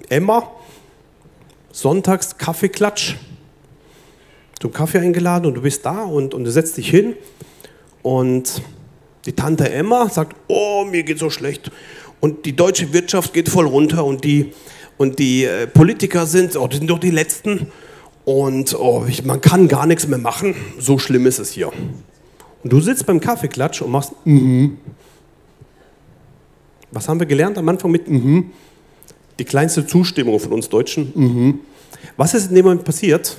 Emma, 0.08 0.50
sonntags 1.74 2.38
Kaffeeklatsch, 2.38 3.16
zum 4.62 4.72
Kaffee 4.72 5.00
eingeladen 5.00 5.48
und 5.48 5.56
du 5.56 5.62
bist 5.62 5.86
da 5.86 6.04
und, 6.04 6.34
und 6.34 6.46
du 6.46 6.50
setzt 6.50 6.78
dich 6.78 6.90
hin 6.90 7.18
und 8.02 8.62
die 9.26 9.34
Tante 9.34 9.70
Emma 9.70 10.08
sagt, 10.08 10.38
oh, 10.48 10.86
mir 10.90 11.04
geht 11.04 11.20
so 11.20 11.30
schlecht 11.30 11.70
und 12.22 12.46
die 12.46 12.56
deutsche 12.56 12.94
Wirtschaft 12.94 13.34
geht 13.34 13.50
voll 13.50 13.66
runter 13.66 14.06
und 14.06 14.24
die, 14.24 14.54
und 14.96 15.20
die 15.20 15.44
äh, 15.44 15.68
Politiker 15.68 16.26
sind, 16.26 16.56
oh, 16.56 16.70
die 16.70 16.78
sind 16.78 16.90
doch 16.90 17.00
die 17.00 17.12
Letzten 17.12 17.74
und 18.24 18.74
oh, 18.74 19.04
ich, 19.06 19.26
man 19.26 19.42
kann 19.42 19.68
gar 19.68 19.86
nichts 19.86 20.08
mehr 20.08 20.18
machen, 20.18 20.56
so 20.80 20.98
schlimm 20.98 21.26
ist 21.26 21.40
es 21.40 21.52
hier. 21.52 21.74
Und 22.64 22.72
du 22.72 22.80
sitzt 22.80 23.06
beim 23.06 23.20
Kaffeeklatsch 23.20 23.82
und 23.82 23.92
machst, 23.92 24.14
mhm. 24.24 24.78
Was 26.98 27.08
haben 27.08 27.20
wir 27.20 27.28
gelernt 27.28 27.60
am 27.60 27.70
Anfang 27.70 27.92
mit 27.92 28.10
mhm? 28.10 28.50
Die 29.38 29.46
kleinste 29.46 29.86
Zustimmung 29.86 30.40
von 30.40 30.52
uns 30.52 30.68
Deutschen. 30.68 31.12
Mhm. 31.14 31.60
Was 32.16 32.34
ist 32.34 32.50
in 32.50 32.56
dem 32.56 32.66
Moment 32.66 32.86
passiert? 32.86 33.38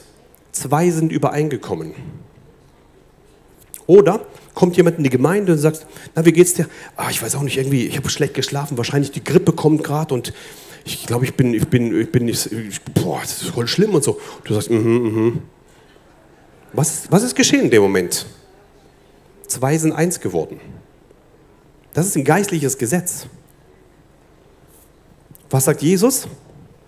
Zwei 0.52 0.90
sind 0.90 1.10
übereingekommen. 1.10 1.92
Oder 3.88 4.24
kommt 4.54 4.76
jemand 4.76 4.98
in 4.98 5.02
die 5.02 5.10
Gemeinde 5.10 5.54
und 5.54 5.58
sagt, 5.58 5.88
na, 6.14 6.24
wie 6.24 6.30
geht's 6.30 6.54
dir? 6.54 6.68
Ah, 6.94 7.08
ich 7.10 7.20
weiß 7.20 7.34
auch 7.34 7.42
nicht, 7.42 7.58
irgendwie, 7.58 7.88
ich 7.88 7.96
habe 7.96 8.08
schlecht 8.10 8.34
geschlafen, 8.34 8.78
wahrscheinlich 8.78 9.10
die 9.10 9.24
Grippe 9.24 9.50
kommt 9.50 9.82
gerade 9.82 10.14
und 10.14 10.32
ich 10.84 11.04
glaube, 11.04 11.24
ich 11.24 11.34
bin, 11.34 11.52
ich 11.52 11.66
bin, 11.66 12.00
ich 12.00 12.12
bin 12.12 12.26
nicht, 12.26 12.52
ich, 12.52 12.80
boah, 12.94 13.18
das 13.22 13.42
ist 13.42 13.50
voll 13.50 13.66
schlimm 13.66 13.92
und 13.92 14.04
so. 14.04 14.12
Und 14.12 14.48
du 14.48 14.54
sagst, 14.54 14.70
mhm, 14.70 14.78
mhm. 14.78 15.42
Was, 16.72 17.10
was 17.10 17.24
ist 17.24 17.34
geschehen 17.34 17.62
in 17.62 17.70
dem 17.70 17.82
Moment? 17.82 18.24
Zwei 19.48 19.76
sind 19.78 19.90
eins 19.90 20.20
geworden. 20.20 20.60
Das 21.92 22.06
ist 22.06 22.14
ein 22.14 22.22
geistliches 22.22 22.78
Gesetz. 22.78 23.26
Was 25.50 25.64
sagt 25.64 25.82
Jesus? 25.82 26.28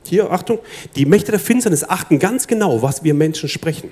Hier, 0.05 0.31
Achtung, 0.31 0.59
die 0.97 1.07
Mächte 1.07 1.31
der 1.31 1.41
Finsternis 1.41 1.85
achten 1.85 2.19
ganz 2.19 2.47
genau, 2.47 2.83
was 2.83 3.05
wir 3.05 3.15
Menschen 3.15 3.49
sprechen. 3.49 3.91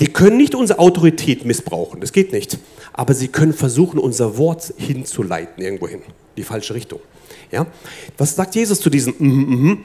Die 0.00 0.06
können 0.06 0.36
nicht 0.36 0.54
unsere 0.54 0.78
Autorität 0.78 1.44
missbrauchen, 1.44 2.00
das 2.00 2.12
geht 2.12 2.32
nicht. 2.32 2.58
Aber 2.92 3.14
sie 3.14 3.28
können 3.28 3.52
versuchen, 3.52 3.98
unser 3.98 4.36
Wort 4.38 4.72
hinzuleiten, 4.76 5.62
irgendwo 5.62 5.88
hin, 5.88 6.02
die 6.36 6.42
falsche 6.42 6.74
Richtung. 6.74 7.00
Ja? 7.50 7.66
Was 8.16 8.34
sagt 8.34 8.54
Jesus 8.54 8.80
zu 8.80 8.90
diesem? 8.90 9.14
Mm 9.18 9.54
-hmm. 9.54 9.78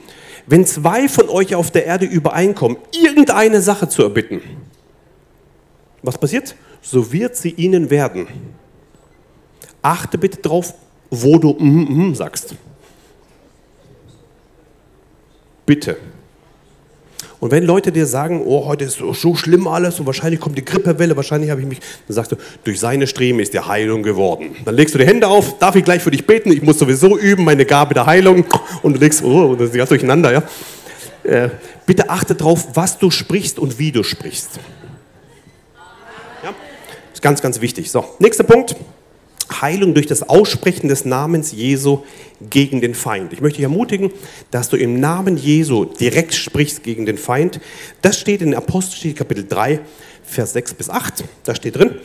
Wenn 0.46 0.66
zwei 0.66 1.08
von 1.08 1.30
euch 1.30 1.56
auf 1.56 1.72
der 1.72 1.86
Erde 1.86 2.06
übereinkommen, 2.06 2.78
irgendeine 2.92 3.62
Sache 3.62 3.88
zu 3.88 4.04
erbitten, 4.04 4.42
was 6.02 6.18
passiert? 6.18 6.56
So 6.82 7.14
wird 7.14 7.36
sie 7.38 7.52
ihnen 7.52 7.90
werden. 7.90 8.28
Achte 9.82 10.18
bitte 10.18 10.40
drauf, 10.40 10.74
wo 11.10 11.38
du 11.38 11.54
mm 11.54 12.12
-hmm 12.12 12.16
sagst. 12.16 12.56
Bitte. 15.66 15.98
Und 17.44 17.52
wenn 17.52 17.66
Leute 17.66 17.92
dir 17.92 18.06
sagen, 18.06 18.42
oh, 18.46 18.66
heute 18.68 18.86
ist 18.86 19.00
so, 19.00 19.36
schlimm 19.36 19.68
alles 19.68 20.00
und 20.00 20.06
wahrscheinlich 20.06 20.40
kommt 20.40 20.58
die 20.58 20.64
Grippewelle, 20.64 21.18
wahrscheinlich 21.18 21.50
habe 21.50 21.60
ich 21.60 21.68
mich, 21.68 21.80
dann 22.08 22.16
sagst 22.16 22.32
du, 22.32 22.38
durch 22.64 22.80
seine 22.80 23.06
Streben 23.06 23.42
ist 23.42 23.54
der 23.54 23.68
Heilung 23.68 24.02
geworden. 24.02 24.56
Dann 24.64 24.76
legst 24.76 24.96
du 24.96 24.98
die 24.98 25.06
Hände 25.06 25.28
auf, 25.28 25.60
darf 25.60 25.76
ich 25.76 25.84
gleich 25.84 26.02
für 26.02 26.12
dich 26.12 26.26
beten? 26.26 26.54
Ich 26.54 26.62
muss 26.62 26.80
sowieso 26.80 27.18
üben, 27.18 27.44
meine 27.44 27.66
Gabe 27.66 27.94
der 27.94 28.06
Heilung. 28.06 28.46
Und 28.82 28.94
du 28.96 29.00
legst, 29.02 29.22
oh, 29.26 29.56
das 29.56 29.72
ist 29.72 29.76
ganz 29.76 29.90
durcheinander, 29.90 30.32
ja. 30.32 30.44
Äh, 31.24 31.50
bitte 31.86 32.10
achte 32.10 32.34
darauf, 32.36 32.76
was 32.76 32.98
du 32.98 33.12
sprichst 33.12 33.60
und 33.60 33.78
wie 33.78 33.92
du 33.92 34.04
sprichst. 34.04 34.52
Ja, 36.44 36.54
ist 37.12 37.22
ganz, 37.22 37.42
ganz 37.42 37.60
wichtig. 37.60 37.92
So, 37.92 38.06
nächster 38.20 38.46
Punkt. 38.46 38.78
Heilung 39.62 39.94
durch 39.94 40.08
das 40.08 40.24
Aussprechen 40.24 40.88
des 40.88 41.06
Namens 41.06 41.52
Jesu 41.52 42.00
gegen 42.50 42.82
den 42.82 42.96
Feind. 42.96 43.34
Ich 43.34 43.42
möchte 43.42 43.58
dich 43.58 43.64
ermutigen, 43.64 44.12
dass 44.52 44.70
du 44.70 44.78
im 44.78 45.00
Namen 45.00 45.38
Jesu 45.38 45.86
direkt 45.86 46.34
sprichst 46.34 46.84
gegen 46.84 47.06
den 47.06 47.18
Feind. 47.18 47.60
Das 48.02 48.20
steht 48.20 48.42
in 48.42 48.54
Apostelgeschichte 48.56 49.18
Kapitel 49.20 49.48
3, 49.48 49.80
Vers 50.24 50.54
6 50.54 50.74
bis 50.76 50.90
8. 50.90 51.24
Da 51.44 51.56
steht 51.56 51.78
drin, 51.78 51.96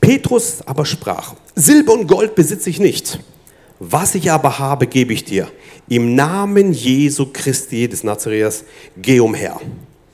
Petrus 0.00 0.62
aber 0.66 0.84
sprach, 0.84 1.34
Silber 1.54 1.92
und 1.94 2.06
Gold 2.06 2.34
besitze 2.34 2.70
ich 2.70 2.80
nicht. 2.80 3.20
Was 3.78 4.14
ich 4.14 4.30
aber 4.30 4.58
habe, 4.58 4.86
gebe 4.86 5.12
ich 5.12 5.24
dir. 5.24 5.48
Im 5.88 6.14
Namen 6.14 6.72
Jesu 6.72 7.26
Christi 7.32 7.88
des 7.88 8.04
Nazareas, 8.04 8.64
geh 8.96 9.20
umher 9.20 9.60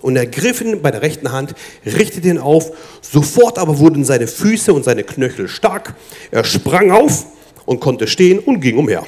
und 0.00 0.16
ergriff 0.16 0.60
ihn 0.60 0.80
bei 0.82 0.90
der 0.90 1.02
rechten 1.02 1.32
Hand, 1.32 1.54
richtete 1.84 2.28
ihn 2.28 2.38
auf. 2.38 2.72
Sofort 3.00 3.58
aber 3.58 3.78
wurden 3.78 4.04
seine 4.04 4.26
Füße 4.26 4.72
und 4.72 4.84
seine 4.84 5.04
Knöchel 5.04 5.48
stark. 5.48 5.94
Er 6.30 6.44
sprang 6.44 6.90
auf 6.90 7.26
und 7.66 7.80
konnte 7.80 8.06
stehen 8.06 8.38
und 8.38 8.60
ging 8.60 8.78
umher. 8.78 9.04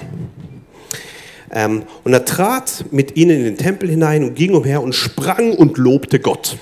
Ähm, 1.53 1.83
und 2.05 2.13
er 2.13 2.25
trat 2.25 2.85
mit 2.91 3.17
ihnen 3.17 3.39
in 3.39 3.45
den 3.45 3.57
Tempel 3.57 3.89
hinein 3.89 4.23
und 4.23 4.35
ging 4.35 4.55
umher 4.55 4.83
und 4.83 4.95
sprang 4.95 5.55
und 5.55 5.79
lobte 5.79 6.21
Gott. 6.21 6.57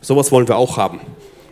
Sowas 0.00 0.32
wollen 0.32 0.48
wir 0.48 0.56
auch 0.56 0.76
haben, 0.76 1.00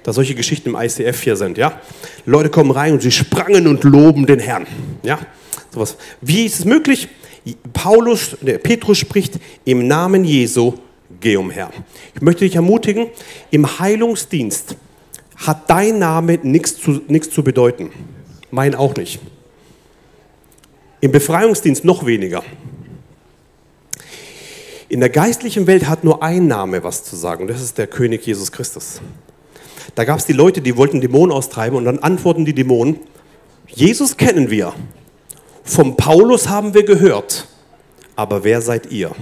da 0.03 0.13
solche 0.13 0.35
Geschichten 0.35 0.71
im 0.71 0.77
ICF 0.77 1.23
hier 1.23 1.37
sind. 1.37 1.59
Ja? 1.59 1.81
Leute 2.27 2.51
kommen 2.51 2.71
rein 2.71 2.93
und 2.93 3.03
sie 3.03 3.13
sprangen 3.13 3.67
und 3.67 3.85
loben 3.85 4.27
den 4.27 4.41
Herrn. 4.41 4.67
Ja? 5.03 5.19
Sowas. 5.73 5.97
Wie 6.21 6.45
ist 6.45 6.59
es 6.59 6.65
möglich? 6.65 7.09
Paulus, 7.73 8.37
der 8.41 8.59
Petrus 8.59 8.99
spricht 8.99 9.35
im 9.65 9.87
Namen 9.87 10.25
Jesu 10.25 10.75
geh 11.21 11.37
umher. 11.37 11.71
Ich 12.15 12.23
möchte 12.23 12.45
dich 12.45 12.57
ermutigen, 12.57 13.09
im 13.51 13.79
Heilungsdienst 13.79 14.77
hat 15.37 15.69
dein 15.69 15.99
Name 15.99 16.39
nichts 16.43 16.77
zu, 16.77 17.01
zu 17.01 17.43
bedeuten. 17.43 17.91
Mein 18.51 18.75
auch 18.75 18.95
nicht. 18.97 19.21
Im 21.01 21.11
Befreiungsdienst 21.11 21.85
noch 21.85 22.07
weniger. 22.07 22.45
In 24.89 25.01
der 25.01 25.09
geistlichen 25.09 25.67
Welt 25.67 25.89
hat 25.89 26.05
nur 26.05 26.23
ein 26.23 26.47
Name 26.47 26.85
was 26.85 27.03
zu 27.03 27.17
sagen, 27.17 27.43
und 27.43 27.49
das 27.49 27.63
ist 27.63 27.79
der 27.79 27.87
König 27.87 28.27
Jesus 28.27 28.53
Christus. 28.53 29.01
Da 29.95 30.05
gab 30.05 30.19
es 30.19 30.27
die 30.27 30.33
Leute, 30.33 30.61
die 30.61 30.77
wollten 30.77 31.01
Dämonen 31.01 31.35
austreiben, 31.35 31.77
und 31.77 31.87
dann 31.87 31.99
antworten 31.99 32.45
die 32.45 32.55
Dämonen, 32.55 33.01
Jesus 33.67 34.17
kennen 34.17 34.51
wir, 34.51 34.75
vom 35.65 35.97
Paulus 35.97 36.49
haben 36.49 36.75
wir 36.75 36.85
gehört, 36.85 37.49
aber 38.17 38.45
wer 38.45 38.61
seid 38.61 38.93
ihr? 38.93 39.13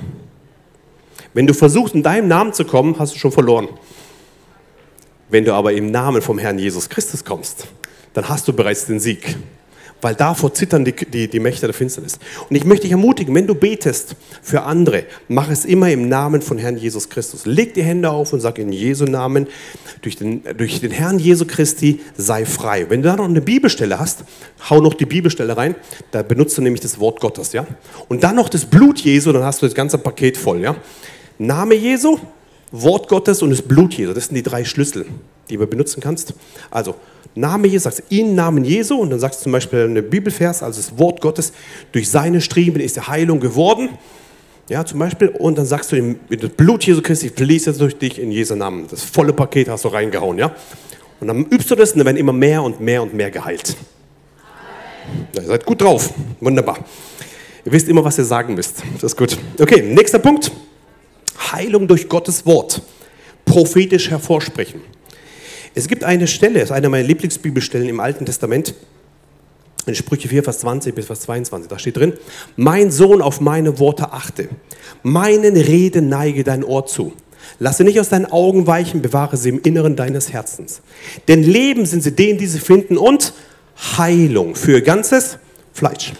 Wenn 1.32 1.46
du 1.46 1.54
versuchst, 1.54 1.94
in 1.94 2.02
deinem 2.02 2.28
Namen 2.28 2.52
zu 2.52 2.64
kommen, 2.64 2.98
hast 2.98 3.14
du 3.14 3.18
schon 3.18 3.32
verloren. 3.32 3.68
Wenn 5.28 5.44
du 5.44 5.54
aber 5.54 5.72
im 5.72 5.90
Namen 5.90 6.22
vom 6.22 6.38
Herrn 6.38 6.58
Jesus 6.58 6.88
Christus 6.88 7.24
kommst, 7.24 7.68
dann 8.14 8.28
hast 8.28 8.48
du 8.48 8.52
bereits 8.52 8.86
den 8.86 8.98
Sieg. 8.98 9.36
Weil 10.02 10.14
davor 10.14 10.54
zittern 10.54 10.84
die, 10.84 10.92
die, 10.92 11.28
die 11.28 11.40
Mächte 11.40 11.66
der 11.66 11.74
Finsternis. 11.74 12.18
Und 12.48 12.56
ich 12.56 12.64
möchte 12.64 12.84
dich 12.84 12.92
ermutigen, 12.92 13.34
wenn 13.34 13.46
du 13.46 13.54
betest 13.54 14.16
für 14.42 14.62
andere, 14.62 15.04
mach 15.28 15.50
es 15.50 15.66
immer 15.66 15.90
im 15.90 16.08
Namen 16.08 16.40
von 16.40 16.56
Herrn 16.56 16.78
Jesus 16.78 17.10
Christus. 17.10 17.44
Leg 17.44 17.74
die 17.74 17.82
Hände 17.82 18.10
auf 18.10 18.32
und 18.32 18.40
sag 18.40 18.58
in 18.58 18.72
Jesu 18.72 19.04
Namen, 19.04 19.46
durch 20.00 20.16
den, 20.16 20.42
durch 20.56 20.80
den 20.80 20.90
Herrn 20.90 21.18
Jesu 21.18 21.44
Christi 21.44 22.00
sei 22.16 22.46
frei. 22.46 22.86
Wenn 22.88 23.02
du 23.02 23.10
da 23.10 23.16
noch 23.16 23.26
eine 23.26 23.42
Bibelstelle 23.42 23.98
hast, 23.98 24.24
hau 24.70 24.80
noch 24.80 24.94
die 24.94 25.04
Bibelstelle 25.04 25.56
rein, 25.56 25.74
da 26.12 26.22
benutzt 26.22 26.56
du 26.56 26.62
nämlich 26.62 26.80
das 26.80 26.98
Wort 26.98 27.20
Gottes. 27.20 27.52
ja. 27.52 27.66
Und 28.08 28.24
dann 28.24 28.36
noch 28.36 28.48
das 28.48 28.64
Blut 28.64 29.00
Jesu, 29.00 29.32
dann 29.32 29.44
hast 29.44 29.60
du 29.60 29.66
das 29.66 29.74
ganze 29.74 29.98
Paket 29.98 30.38
voll. 30.38 30.62
ja. 30.62 30.76
Name 31.40 31.74
Jesu, 31.74 32.18
Wort 32.70 33.08
Gottes 33.08 33.40
und 33.40 33.48
das 33.48 33.62
Blut 33.62 33.94
Jesu. 33.94 34.12
Das 34.12 34.26
sind 34.26 34.34
die 34.34 34.42
drei 34.42 34.62
Schlüssel, 34.62 35.06
die 35.48 35.56
du 35.56 35.66
benutzen 35.66 36.02
kannst. 36.02 36.34
Also 36.70 36.96
Name 37.34 37.66
Jesu, 37.66 37.84
sagst 37.84 38.00
du 38.00 38.14
in 38.14 38.34
Namen 38.34 38.62
Jesu 38.62 38.96
und 38.96 39.08
dann 39.08 39.18
sagst 39.18 39.40
du 39.40 39.44
zum 39.44 39.52
Beispiel 39.52 39.84
eine 39.84 40.02
Bibelvers, 40.02 40.62
also 40.62 40.78
das 40.78 40.98
Wort 40.98 41.22
Gottes, 41.22 41.54
durch 41.92 42.10
seine 42.10 42.42
Striemen 42.42 42.80
ist 42.80 42.96
die 42.96 43.00
Heilung 43.00 43.40
geworden. 43.40 43.88
Ja, 44.68 44.84
zum 44.84 44.98
Beispiel, 44.98 45.28
und 45.28 45.56
dann 45.56 45.64
sagst 45.64 45.92
du, 45.92 46.16
das 46.28 46.50
Blut 46.50 46.84
Jesu 46.84 47.00
Christi 47.00 47.30
fließt 47.30 47.68
jetzt 47.68 47.80
durch 47.80 47.96
dich 47.96 48.18
in 48.18 48.30
Jesu 48.30 48.54
Namen. 48.54 48.86
Das 48.90 49.02
volle 49.02 49.32
Paket 49.32 49.70
hast 49.70 49.84
du 49.84 49.88
reingehauen, 49.88 50.36
ja. 50.36 50.54
Und 51.20 51.28
dann 51.28 51.46
übst 51.46 51.70
du 51.70 51.74
das 51.74 51.92
und 51.92 51.98
dann 51.98 52.06
werden 52.06 52.18
immer 52.18 52.34
mehr 52.34 52.62
und 52.62 52.80
mehr 52.80 53.02
und 53.02 53.14
mehr 53.14 53.30
geheilt. 53.30 53.76
Ja, 55.34 55.40
ihr 55.40 55.48
seid 55.48 55.64
gut 55.64 55.80
drauf. 55.80 56.12
Wunderbar. 56.38 56.84
Ihr 57.64 57.72
wisst 57.72 57.88
immer, 57.88 58.04
was 58.04 58.18
ihr 58.18 58.24
sagen 58.24 58.54
müsst. 58.54 58.82
Das 58.94 59.04
ist 59.04 59.16
gut. 59.16 59.38
Okay, 59.58 59.82
nächster 59.82 60.18
Punkt. 60.18 60.52
Heilung 61.52 61.88
durch 61.88 62.08
Gottes 62.08 62.46
Wort. 62.46 62.82
Prophetisch 63.44 64.10
hervorsprechen. 64.10 64.80
Es 65.74 65.88
gibt 65.88 66.04
eine 66.04 66.26
Stelle, 66.26 66.60
ist 66.60 66.72
eine 66.72 66.88
meiner 66.88 67.06
Lieblingsbibelstellen 67.06 67.88
im 67.88 68.00
Alten 68.00 68.26
Testament, 68.26 68.74
in 69.86 69.94
Sprüche 69.94 70.28
4, 70.28 70.44
Vers 70.44 70.58
20 70.60 70.94
bis 70.94 71.06
Vers 71.06 71.20
22, 71.20 71.68
da 71.68 71.78
steht 71.78 71.96
drin, 71.96 72.12
mein 72.56 72.90
Sohn 72.90 73.22
auf 73.22 73.40
meine 73.40 73.78
Worte 73.78 74.12
achte, 74.12 74.48
meinen 75.02 75.56
Reden 75.56 76.08
neige 76.08 76.44
dein 76.44 76.64
Ohr 76.64 76.86
zu. 76.86 77.12
Lasse 77.58 77.84
nicht 77.84 77.98
aus 77.98 78.10
deinen 78.10 78.26
Augen 78.26 78.66
weichen, 78.66 79.02
bewahre 79.02 79.36
sie 79.36 79.48
im 79.48 79.60
Inneren 79.62 79.96
deines 79.96 80.32
Herzens. 80.32 80.82
Denn 81.28 81.42
Leben 81.42 81.86
sind 81.86 82.02
sie 82.02 82.12
denen, 82.12 82.38
die 82.38 82.46
sie 82.46 82.58
finden 82.58 82.98
und 82.98 83.32
Heilung 83.96 84.54
für 84.54 84.82
ganzes 84.82 85.38
Fleisch. 85.72 86.12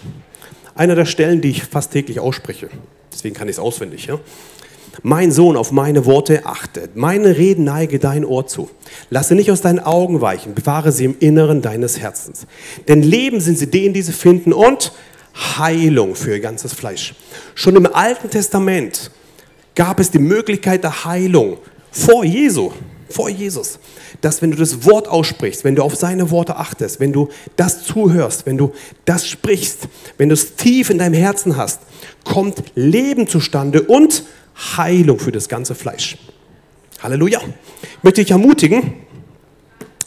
Einer 0.75 0.95
der 0.95 1.05
Stellen, 1.05 1.41
die 1.41 1.51
ich 1.51 1.65
fast 1.65 1.93
täglich 1.93 2.21
ausspreche. 2.21 2.69
Deswegen 3.13 3.35
kann 3.35 3.49
ich 3.49 3.57
es 3.57 3.59
auswendig. 3.59 4.07
Ja? 4.07 4.19
Mein 5.03 5.33
Sohn, 5.33 5.57
auf 5.57 5.73
meine 5.73 6.05
Worte 6.05 6.47
achte. 6.47 6.89
Meine 6.95 7.37
Reden 7.37 7.65
neige 7.65 7.99
dein 7.99 8.25
Ohr 8.25 8.47
zu. 8.47 8.71
Lasse 9.09 9.35
nicht 9.35 9.51
aus 9.51 9.61
deinen 9.61 9.81
Augen 9.81 10.21
weichen. 10.21 10.55
Bewahre 10.55 10.93
sie 10.93 11.05
im 11.05 11.17
Inneren 11.19 11.63
deines 11.63 11.99
Herzens. 11.99 12.47
Denn 12.89 13.03
Leben 13.03 13.41
sind 13.41 13.59
sie 13.59 13.71
denen, 13.71 13.95
die 13.95 14.03
sie 14.03 14.13
finden 14.13 14.53
und 14.53 14.93
Heilung 15.35 16.15
für 16.15 16.33
ihr 16.33 16.41
ganzes 16.41 16.73
Fleisch. 16.73 17.15
Schon 17.55 17.77
im 17.77 17.87
Alten 17.87 18.31
Testament 18.31 19.11
gab 19.75 20.01
es 20.01 20.11
die 20.11 20.19
Möglichkeit 20.19 20.85
der 20.85 21.05
Heilung 21.05 21.59
vor 21.91 22.25
Jesu, 22.25 22.73
vor 23.09 23.29
Jesus, 23.29 23.79
dass 24.21 24.43
wenn 24.43 24.51
du 24.51 24.57
das 24.57 24.85
Wort 24.85 25.09
aussprichst, 25.09 25.65
wenn 25.65 25.75
du 25.75 25.83
auf 25.83 25.97
seine 25.97 26.31
Worte 26.31 26.57
achtest, 26.57 27.01
wenn 27.01 27.13
du 27.13 27.29
das 27.57 27.85
zuhörst, 27.85 28.47
wenn 28.47 28.57
du 28.57 28.73
das 29.05 29.27
sprichst, 29.27 29.89
wenn 30.19 30.29
du 30.29 30.35
es 30.35 30.57
tief 30.57 30.91
in 30.91 30.99
deinem 30.99 31.15
Herzen 31.15 31.57
hast, 31.57 31.81
kommt 32.25 32.63
Leben 32.75 33.27
zustande 33.27 33.83
und 33.83 34.13
Heilung 34.13 34.40
für 35.19 35.33
das 35.33 35.49
ganze 35.49 35.75
Fleisch. 35.75 36.17
Halleluja. 37.03 37.41
Ich 37.83 38.03
möchte 38.03 38.21
dich 38.21 38.31
ermutigen, 38.31 38.95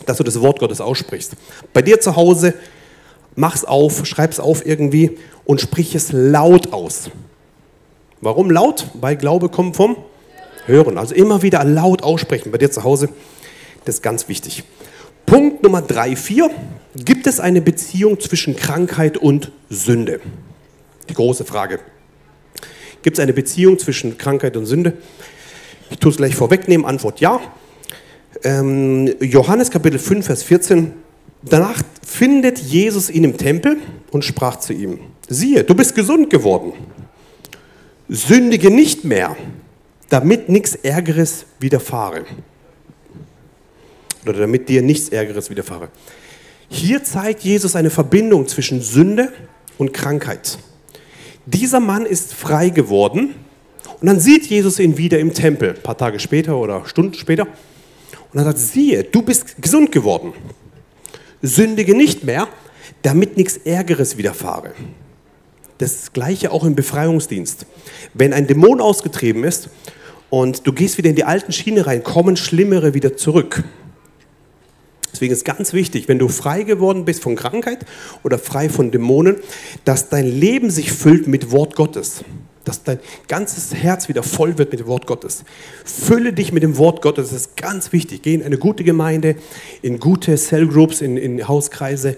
dass 0.05 0.17
du 0.17 0.23
das 0.23 0.39
Wort 0.41 0.59
Gottes 0.59 0.81
aussprichst. 0.81 1.33
Bei 1.73 1.81
dir 1.81 1.99
zu 1.99 2.15
Hause, 2.15 2.53
mach's 3.35 3.65
auf, 3.65 4.05
schreib's 4.05 4.39
auf 4.39 4.65
irgendwie 4.65 5.17
und 5.45 5.59
sprich 5.59 5.95
es 5.95 6.11
laut 6.11 6.71
aus. 6.71 7.09
Warum 8.21 8.51
laut? 8.51 8.87
Weil 8.93 9.17
Glaube 9.17 9.49
kommt 9.49 9.75
vom 9.75 9.97
Hören. 10.65 10.97
Also 10.97 11.15
immer 11.15 11.41
wieder 11.41 11.63
laut 11.63 12.03
aussprechen 12.03 12.51
bei 12.51 12.57
dir 12.57 12.71
zu 12.71 12.83
Hause. 12.83 13.09
Das 13.85 13.95
ist 13.95 14.01
ganz 14.01 14.29
wichtig. 14.29 14.63
Punkt 15.25 15.63
Nummer 15.63 15.81
drei, 15.81 16.15
vier. 16.15 16.49
Gibt 16.95 17.27
es 17.27 17.39
eine 17.39 17.61
Beziehung 17.61 18.19
zwischen 18.19 18.55
Krankheit 18.55 19.17
und 19.17 19.51
Sünde? 19.69 20.21
Die 21.09 21.15
große 21.15 21.43
Frage. 21.43 21.79
Gibt 23.03 23.17
es 23.17 23.21
eine 23.21 23.33
Beziehung 23.33 23.77
zwischen 23.77 24.17
Krankheit 24.17 24.57
und 24.57 24.65
Sünde? 24.65 24.93
Ich 25.91 25.99
tue 25.99 26.09
es 26.09 26.17
gleich 26.17 26.35
vorwegnehmen. 26.35 26.85
Antwort 26.85 27.19
ja. 27.19 27.39
Ähm, 28.43 29.13
Johannes 29.19 29.69
Kapitel 29.69 29.99
5, 29.99 30.25
Vers 30.25 30.41
14. 30.43 30.93
Danach 31.43 31.81
findet 32.05 32.59
Jesus 32.59 33.09
ihn 33.09 33.25
im 33.25 33.37
Tempel 33.37 33.77
und 34.11 34.23
sprach 34.23 34.57
zu 34.57 34.71
ihm, 34.71 34.99
siehe, 35.27 35.63
du 35.65 35.75
bist 35.75 35.93
gesund 35.93 36.29
geworden. 36.29 36.71
Sündige 38.07 38.71
nicht 38.71 39.03
mehr, 39.03 39.35
damit 40.09 40.47
nichts 40.47 40.75
Ärgeres 40.75 41.45
widerfahre. 41.59 42.23
Oder 44.25 44.39
damit 44.39 44.69
dir 44.69 44.81
nichts 44.81 45.09
Ärgeres 45.09 45.49
widerfahre. 45.49 45.89
Hier 46.69 47.03
zeigt 47.03 47.43
Jesus 47.43 47.75
eine 47.75 47.89
Verbindung 47.89 48.47
zwischen 48.47 48.81
Sünde 48.81 49.33
und 49.77 49.93
Krankheit. 49.93 50.57
Dieser 51.45 51.79
Mann 51.79 52.05
ist 52.05 52.33
frei 52.33 52.69
geworden 52.69 53.35
und 53.99 54.07
dann 54.07 54.19
sieht 54.19 54.45
Jesus 54.45 54.79
ihn 54.79 54.97
wieder 54.97 55.19
im 55.19 55.33
Tempel, 55.33 55.75
ein 55.75 55.83
paar 55.83 55.97
Tage 55.97 56.19
später 56.19 56.57
oder 56.57 56.85
Stunden 56.85 57.15
später. 57.15 57.47
Und 58.31 58.39
er 58.39 58.45
sagt, 58.45 58.59
siehe, 58.59 59.03
du 59.03 59.21
bist 59.21 59.61
gesund 59.61 59.91
geworden. 59.91 60.33
Sündige 61.41 61.95
nicht 61.95 62.23
mehr, 62.23 62.47
damit 63.01 63.37
nichts 63.37 63.57
Ärgeres 63.57 64.17
widerfahre. 64.17 64.71
Das 65.77 66.13
gleiche 66.13 66.51
auch 66.51 66.63
im 66.63 66.75
Befreiungsdienst. 66.75 67.65
Wenn 68.13 68.33
ein 68.33 68.47
Dämon 68.47 68.79
ausgetrieben 68.79 69.43
ist 69.43 69.69
und 70.29 70.65
du 70.65 70.71
gehst 70.71 70.97
wieder 70.97 71.09
in 71.09 71.15
die 71.15 71.25
alten 71.25 71.51
Schiene 71.51 71.85
rein, 71.85 72.03
kommen 72.03 72.37
Schlimmere 72.37 72.93
wieder 72.93 73.17
zurück. 73.17 73.63
Deswegen 75.13 75.31
ist 75.31 75.45
ganz 75.45 75.73
wichtig, 75.73 76.07
wenn 76.07 76.19
du 76.19 76.27
frei 76.27 76.63
geworden 76.63 77.05
bist 77.05 77.21
von 77.21 77.35
Krankheit 77.35 77.85
oder 78.23 78.39
frei 78.39 78.67
von 78.67 78.89
Dämonen, 78.91 79.37
dass 79.85 80.09
dein 80.09 80.25
Leben 80.25 80.71
sich 80.71 80.91
füllt 80.91 81.27
mit 81.27 81.51
Wort 81.51 81.75
Gottes. 81.75 82.23
Dass 82.65 82.83
dein 82.83 82.99
ganzes 83.27 83.73
Herz 83.75 84.09
wieder 84.09 84.23
voll 84.23 84.57
wird 84.57 84.71
mit 84.71 84.79
dem 84.79 84.87
Wort 84.87 85.05
Gottes. 85.05 85.43
Fülle 85.85 86.33
dich 86.33 86.51
mit 86.51 86.63
dem 86.63 86.77
Wort 86.77 87.01
Gottes, 87.01 87.29
das 87.29 87.41
ist 87.41 87.57
ganz 87.57 87.91
wichtig. 87.91 88.21
Geh 88.23 88.33
in 88.33 88.41
eine 88.41 88.57
gute 88.57 88.83
Gemeinde, 88.83 89.35
in 89.81 89.99
gute 89.99 90.35
Cellgroups, 90.35 91.01
in, 91.01 91.17
in 91.17 91.47
Hauskreise. 91.47 92.17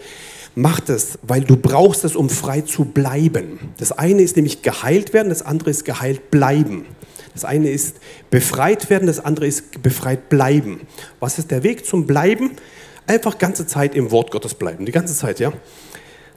Mach 0.53 0.79
das, 0.79 1.19
weil 1.23 1.41
du 1.41 1.57
brauchst 1.57 2.05
es, 2.05 2.15
um 2.15 2.29
frei 2.29 2.61
zu 2.61 2.85
bleiben. 2.85 3.59
Das 3.77 3.91
eine 3.91 4.21
ist 4.21 4.37
nämlich 4.37 4.61
geheilt 4.61 5.11
werden, 5.11 5.27
das 5.27 5.41
andere 5.41 5.69
ist 5.71 5.83
geheilt 5.83 6.31
bleiben. 6.31 6.85
Das 7.33 7.43
eine 7.43 7.69
ist 7.69 7.97
befreit 8.29 8.89
werden, 8.89 9.07
das 9.07 9.19
andere 9.19 9.47
ist 9.47 9.83
befreit 9.83 10.29
bleiben. 10.29 10.87
Was 11.19 11.37
ist 11.37 11.51
der 11.51 11.63
Weg 11.63 11.85
zum 11.85 12.07
Bleiben? 12.07 12.51
Einfach 13.07 13.37
ganze 13.37 13.67
Zeit 13.67 13.95
im 13.95 14.11
Wort 14.11 14.31
Gottes 14.31 14.53
bleiben, 14.55 14.85
die 14.85 14.91
ganze 14.91 15.15
Zeit, 15.15 15.39
ja. 15.39 15.53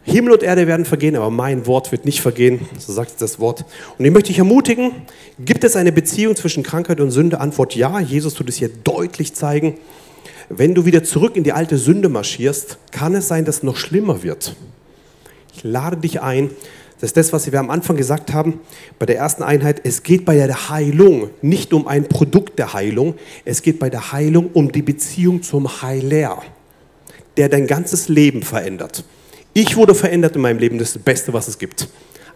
Himmel 0.05 0.33
und 0.33 0.43
Erde 0.43 0.67
werden 0.67 0.87
vergehen, 0.87 1.17
aber 1.17 1.31
mein 1.31 1.67
Wort 1.67 1.93
wird 1.93 2.07
nicht 2.07 2.23
vergehen, 2.23 2.61
so 2.79 2.93
sagt 2.93 3.21
das 3.21 3.39
Wort. 3.41 3.65
Und 3.99 4.05
ich 4.05 4.11
möchte 4.11 4.29
dich 4.29 4.39
ermutigen, 4.39 4.93
gibt 5.39 5.65
es 5.65 5.77
eine 5.77 5.93
Beziehung 5.93 6.35
zwischen 6.35 6.63
Krankheit 6.63 7.01
und 7.01 7.11
Sünde? 7.11 7.41
Antwort 7.41 7.75
ja, 7.75 8.01
Jesus 8.01 8.35
tut 8.35 8.49
es 8.49 8.57
hier 8.57 8.71
deutlich 8.85 9.35
zeigen. 9.35 9.75
Wenn 10.49 10.75
du 10.75 10.87
wieder 10.87 11.05
zurück 11.05 11.37
in 11.37 11.45
die 11.45 11.53
alte 11.53 11.77
Sünde 11.77 12.09
marschierst, 12.09 12.79
kann 12.91 13.15
es 13.15 13.29
sein, 13.29 13.45
dass 13.45 13.57
es 13.57 13.63
noch 13.63 13.77
schlimmer 13.77 14.23
wird. 14.23 14.57
Ich 15.55 15.63
lade 15.63 15.99
dich 15.99 16.23
ein, 16.23 16.51
das 17.01 17.11
ist 17.11 17.17
das, 17.19 17.33
was 17.33 17.51
wir 17.51 17.61
am 17.61 17.71
Anfang 17.71 17.97
gesagt 17.97 18.33
haben 18.33 18.61
bei 18.99 19.07
der 19.07 19.19
ersten 19.19 19.43
Einheit. 19.43 19.83
Es 19.85 20.03
geht 20.03 20.25
bei 20.25 20.35
der 20.35 20.71
Heilung 20.71 21.31
nicht 21.43 21.73
um 21.73 21.87
ein 21.87 22.09
Produkt 22.09 22.59
der 22.59 22.73
Heilung, 22.73 23.15
es 23.45 23.63
geht 23.63 23.79
bei 23.79 23.91
der 23.91 24.11
Heilung 24.13 24.51
um 24.55 24.73
die 24.73 24.83
Beziehung 24.83 25.43
zum 25.43 25.83
Heiler 25.83 26.43
der 27.39 27.49
dein 27.49 27.67
ganzes 27.67 28.09
Leben 28.09 28.43
verändert. 28.43 29.05
Ich 29.55 29.77
wurde 29.77 29.95
verändert 29.95 30.37
in 30.37 30.43
meinem 30.43 30.59
Leben, 30.59 30.79
das 30.79 30.93
das 30.93 31.03
Beste, 31.03 31.33
was 31.33 31.49
es 31.49 31.59
gibt. 31.59 31.89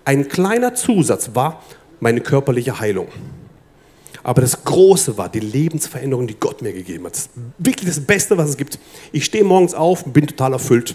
Ein 0.04 0.28
kleiner 0.28 0.74
Zusatz 0.74 1.30
war 1.34 1.62
meine 2.00 2.20
körperliche 2.20 2.80
Heilung. 2.80 3.08
Aber 4.22 4.40
das 4.40 4.64
Große 4.64 5.18
war 5.18 5.28
die 5.28 5.40
Lebensveränderung, 5.40 6.28
die 6.28 6.36
Gott 6.38 6.62
mir 6.62 6.72
gegeben 6.72 7.06
hat. 7.06 7.12
Das 7.12 7.22
ist 7.22 7.30
wirklich 7.58 7.88
das 7.88 8.00
Beste, 8.00 8.38
was 8.38 8.50
es 8.50 8.56
gibt. 8.56 8.78
Ich 9.10 9.24
stehe 9.24 9.44
morgens 9.44 9.74
auf 9.74 10.06
und 10.06 10.12
bin 10.12 10.26
total 10.26 10.52
erfüllt 10.52 10.94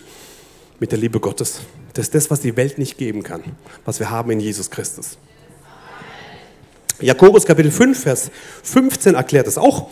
mit 0.80 0.92
der 0.92 1.00
Liebe 1.00 1.20
Gottes. 1.20 1.60
Das 1.94 2.06
ist 2.06 2.16
das, 2.16 2.32
was 2.32 2.40
die 2.40 2.56
Welt 2.56 2.78
nicht 2.78 2.98
geben 2.98 3.24
kann, 3.24 3.44
was 3.84 4.00
wir 4.00 4.10
haben 4.10 4.32
in 4.32 4.40
Jesus 4.40 4.70
Christus. 4.70 5.18
Jakobus 7.02 7.46
Kapitel 7.46 7.72
5, 7.72 8.02
Vers 8.02 8.32
15 8.64 9.16
erklärt 9.16 9.48
es 9.48 9.58
auch. 9.58 9.90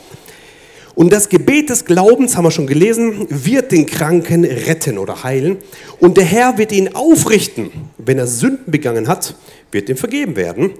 Und 0.95 1.11
das 1.11 1.27
Gebet 1.27 1.69
des 1.69 1.84
Glaubens, 1.84 2.38
haben 2.38 2.45
wir 2.45 2.51
schon 2.51 2.67
gelesen, 2.67 3.27
wird 3.30 3.73
den 3.73 3.85
Kranken 3.85 4.45
retten 4.45 4.97
oder 4.97 5.23
heilen. 5.23 5.57
Und 5.99 6.15
der 6.15 6.23
Herr 6.23 6.57
wird 6.57 6.72
ihn 6.72 6.95
aufrichten. 6.95 7.69
Wenn 7.97 8.17
er 8.17 8.27
Sünden 8.27 8.72
begangen 8.72 9.09
hat, 9.09 9.35
wird 9.72 9.89
ihm 9.89 9.97
vergeben 9.97 10.38
werden. 10.38 10.72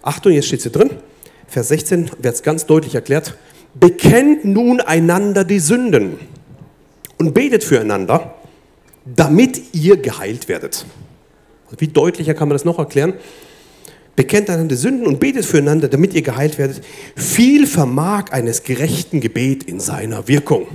Achtung, 0.00 0.32
jetzt 0.32 0.46
steht 0.46 0.62
hier 0.62 0.70
drin. 0.70 0.90
Vers 1.48 1.68
16 1.68 2.10
wird 2.18 2.34
es 2.34 2.42
ganz 2.42 2.66
deutlich 2.66 2.94
erklärt. 2.94 3.36
Bekennt 3.74 4.44
nun 4.44 4.80
einander 4.80 5.44
die 5.44 5.58
Sünden 5.58 6.18
und 7.18 7.34
betet 7.34 7.64
füreinander, 7.64 8.34
damit 9.04 9.60
ihr 9.72 9.96
geheilt 9.96 10.48
werdet. 10.48 10.86
Wie 11.78 11.88
deutlicher 11.88 12.34
kann 12.34 12.48
man 12.48 12.54
das 12.54 12.64
noch 12.64 12.78
erklären? 12.78 13.14
Bekennt 14.16 14.48
einander 14.50 14.76
Sünden 14.76 15.06
und 15.06 15.20
betet 15.20 15.44
füreinander, 15.44 15.88
damit 15.88 16.14
ihr 16.14 16.22
geheilt 16.22 16.58
werdet. 16.58 16.84
Viel 17.16 17.66
vermag 17.66 18.30
eines 18.30 18.62
gerechten 18.62 19.20
Gebet 19.20 19.64
in 19.64 19.80
seiner 19.80 20.28
Wirkung. 20.28 20.66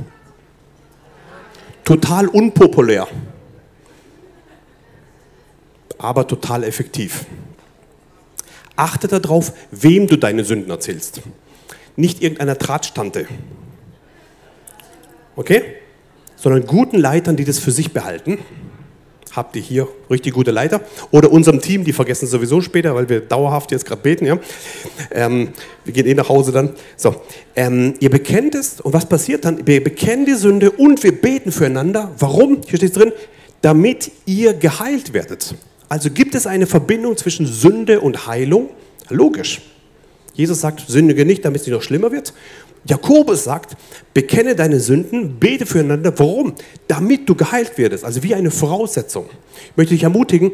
Total 1.84 2.28
unpopulär, 2.28 3.07
aber 5.98 6.28
total 6.28 6.64
effektiv. 6.64 7.26
Achte 8.76 9.07
darauf, 9.07 9.53
wem 9.72 10.07
du 10.07 10.18
deine 10.18 10.45
Sünden 10.45 10.70
erzählst. 10.70 11.22
Nicht 11.95 12.22
irgendeiner 12.22 12.56
Drahtstante. 12.56 13.28
Okay? 15.36 15.64
Sondern 16.36 16.66
guten 16.66 16.98
Leitern, 16.98 17.36
die 17.36 17.44
das 17.44 17.60
für 17.60 17.72
sich 17.72 17.91
behalten 17.91 18.38
habt 19.35 19.56
ihr 19.56 19.61
hier 19.61 19.88
richtig 20.10 20.34
gute 20.34 20.51
Leiter. 20.51 20.81
Oder 21.11 21.31
unserem 21.31 21.61
Team, 21.61 21.84
die 21.84 21.93
vergessen 21.93 22.27
sowieso 22.27 22.61
später, 22.61 22.95
weil 22.95 23.10
wir 23.10 23.22
dauerhaft 23.22 23.72
jetzt 23.72 23.85
gerade 23.85 24.01
beten. 24.01 24.26
Ja? 24.26 24.39
Ähm, 25.11 25.49
wir 25.85 25.93
gehen 25.93 26.07
eh 26.07 26.14
nach 26.14 26.30
Hause 26.30 26.51
dann. 26.51 26.72
So, 26.97 27.15
ähm, 27.56 27.93
ihr 27.99 28.10
bekennt 28.10 28.56
es 28.56 28.81
und 28.81 28.93
was 28.93 29.07
passiert 29.07 29.45
dann? 29.45 29.65
Wir 29.68 29.84
bekennen 29.84 30.26
die 30.26 30.35
Sünde 30.35 30.72
und 30.72 31.03
wir 31.03 31.11
beten 31.11 31.51
füreinander. 31.51 32.11
Warum? 32.18 32.61
Hier 32.65 32.77
steht 32.77 32.91
es 32.91 32.97
drin, 32.97 33.11
damit 33.61 34.11
ihr 34.26 34.53
geheilt 34.53 35.14
werdet. 35.14 35.56
Also 35.89 36.11
gibt 36.11 36.35
es 36.35 36.45
eine 36.45 36.68
Verbindung 36.68 37.18
zwischen 37.18 37.45
Sünde 37.47 38.01
und 38.01 38.27
Heilung? 38.27 38.69
Logisch. 39.10 39.61
Jesus 40.34 40.61
sagt, 40.61 40.85
sündige 40.88 41.26
nicht, 41.26 41.43
damit 41.43 41.61
es 41.61 41.68
nicht 41.68 41.76
noch 41.76 41.81
schlimmer 41.81 42.11
wird. 42.11 42.34
Jakobus 42.85 43.43
sagt, 43.43 43.76
bekenne 44.14 44.56
deine 44.56 44.80
Sünden, 44.80 45.39
bete 45.39 45.65
füreinander. 45.65 46.18
Warum? 46.18 46.53
Damit 46.88 47.27
du 47.27 47.35
geheilt 47.35 47.77
wirst. 47.77 48.03
Also 48.03 48.23
wie 48.23 48.34
eine 48.35 48.51
Voraussetzung. 48.51 49.26
Ich 49.72 49.77
möchte 49.77 49.93
dich 49.93 50.03
ermutigen, 50.03 50.51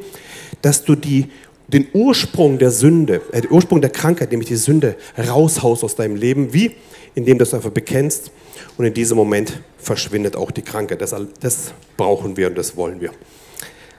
dass 0.62 0.84
du 0.84 0.96
die, 0.96 1.28
den 1.68 1.88
Ursprung 1.94 2.58
der 2.58 2.72
Sünde, 2.72 3.22
äh, 3.32 3.42
den 3.42 3.52
Ursprung 3.52 3.82
der 3.82 3.92
Krankheit, 3.92 4.32
nämlich 4.32 4.50
die 4.50 4.56
Sünde, 4.56 4.96
raushaust 5.18 5.84
aus 5.84 5.96
deinem 5.96 6.16
Leben. 6.16 6.54
Wie? 6.54 6.72
Indem 7.14 7.38
du 7.38 7.44
es 7.44 7.54
einfach 7.54 7.70
bekennst 7.70 8.32
und 8.78 8.86
in 8.86 8.94
diesem 8.94 9.18
Moment 9.18 9.62
verschwindet 9.78 10.36
auch 10.36 10.52
die 10.52 10.62
Krankheit. 10.62 11.02
Das, 11.02 11.16
das 11.40 11.74
brauchen 11.96 12.36
wir 12.36 12.48
und 12.48 12.58
das 12.58 12.76
wollen 12.76 13.00
wir. 13.00 13.12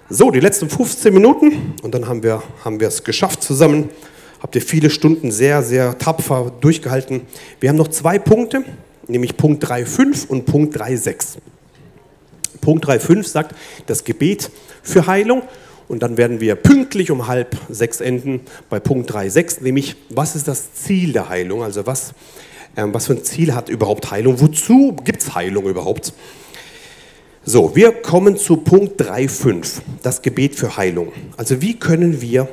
So, 0.09 0.31
die 0.31 0.41
letzten 0.41 0.69
15 0.69 1.13
Minuten 1.13 1.75
und 1.83 1.95
dann 1.95 2.07
haben 2.07 2.23
wir, 2.23 2.43
haben 2.65 2.79
wir 2.79 2.89
es 2.89 3.03
geschafft 3.03 3.43
zusammen 3.43 3.89
habt 4.47 4.55
ihr 4.55 4.63
viele 4.63 4.91
Stunden 4.91 5.33
sehr, 5.33 5.61
sehr 5.65 5.99
tapfer 5.99 6.53
durchgehalten. 6.61 7.23
Wir 7.59 7.69
haben 7.69 7.77
noch 7.77 7.89
zwei 7.89 8.17
Punkte, 8.21 8.63
nämlich 9.09 9.37
Punkt 9.37 9.65
3.5 9.65 10.29
und 10.29 10.47
Punkt 10.47 10.77
3.6. 10.77 11.39
Punkt 12.61 12.87
3.5 12.87 13.25
sagt 13.25 13.57
das 13.87 14.05
Gebet 14.05 14.53
für 14.85 15.09
Heilung 15.09 15.43
und 15.89 16.05
dann 16.05 16.17
werden 16.17 16.39
wir 16.39 16.55
pünktlich 16.55 17.11
um 17.11 17.27
halb 17.27 17.57
sechs 17.69 18.01
enden 18.01 18.41
bei 18.71 18.79
Punkt 18.79 19.11
3.6, 19.11 19.65
nämlich 19.65 19.97
was 20.11 20.37
ist 20.37 20.47
das 20.47 20.75
Ziel 20.75 21.13
der 21.13 21.29
Heilung? 21.29 21.65
Also 21.65 21.85
was, 21.85 22.15
ähm, 22.77 22.95
was 22.95 23.09
für 23.09 23.15
ein 23.15 23.25
Ziel 23.25 23.53
hat 23.53 23.69
überhaupt 23.69 24.13
Heilung? 24.13 24.41
Wozu 24.41 24.95
gibt 25.05 25.23
es 25.23 25.35
Heilung 25.35 25.67
überhaupt? 25.67 26.13
So, 27.45 27.75
wir 27.75 27.91
kommen 27.91 28.37
zu 28.37 28.59
Punkt 28.59 29.01
3.5, 29.03 29.81
das 30.05 30.23
Gebet 30.23 30.55
für 30.55 30.77
Heilung. 30.77 31.11
Also 31.37 31.61
wie 31.61 31.77
können 31.77 32.21
wir 32.21 32.49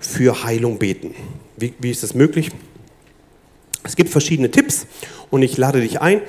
für 0.00 0.44
Heilung 0.44 0.78
beten. 0.78 1.14
Wie, 1.56 1.74
wie 1.78 1.90
ist 1.90 2.02
das 2.02 2.14
möglich? 2.14 2.50
Es 3.84 3.96
gibt 3.96 4.10
verschiedene 4.10 4.50
Tipps 4.50 4.86
und 5.30 5.42
ich 5.42 5.56
lade 5.56 5.80
dich 5.80 6.00
ein, 6.00 6.20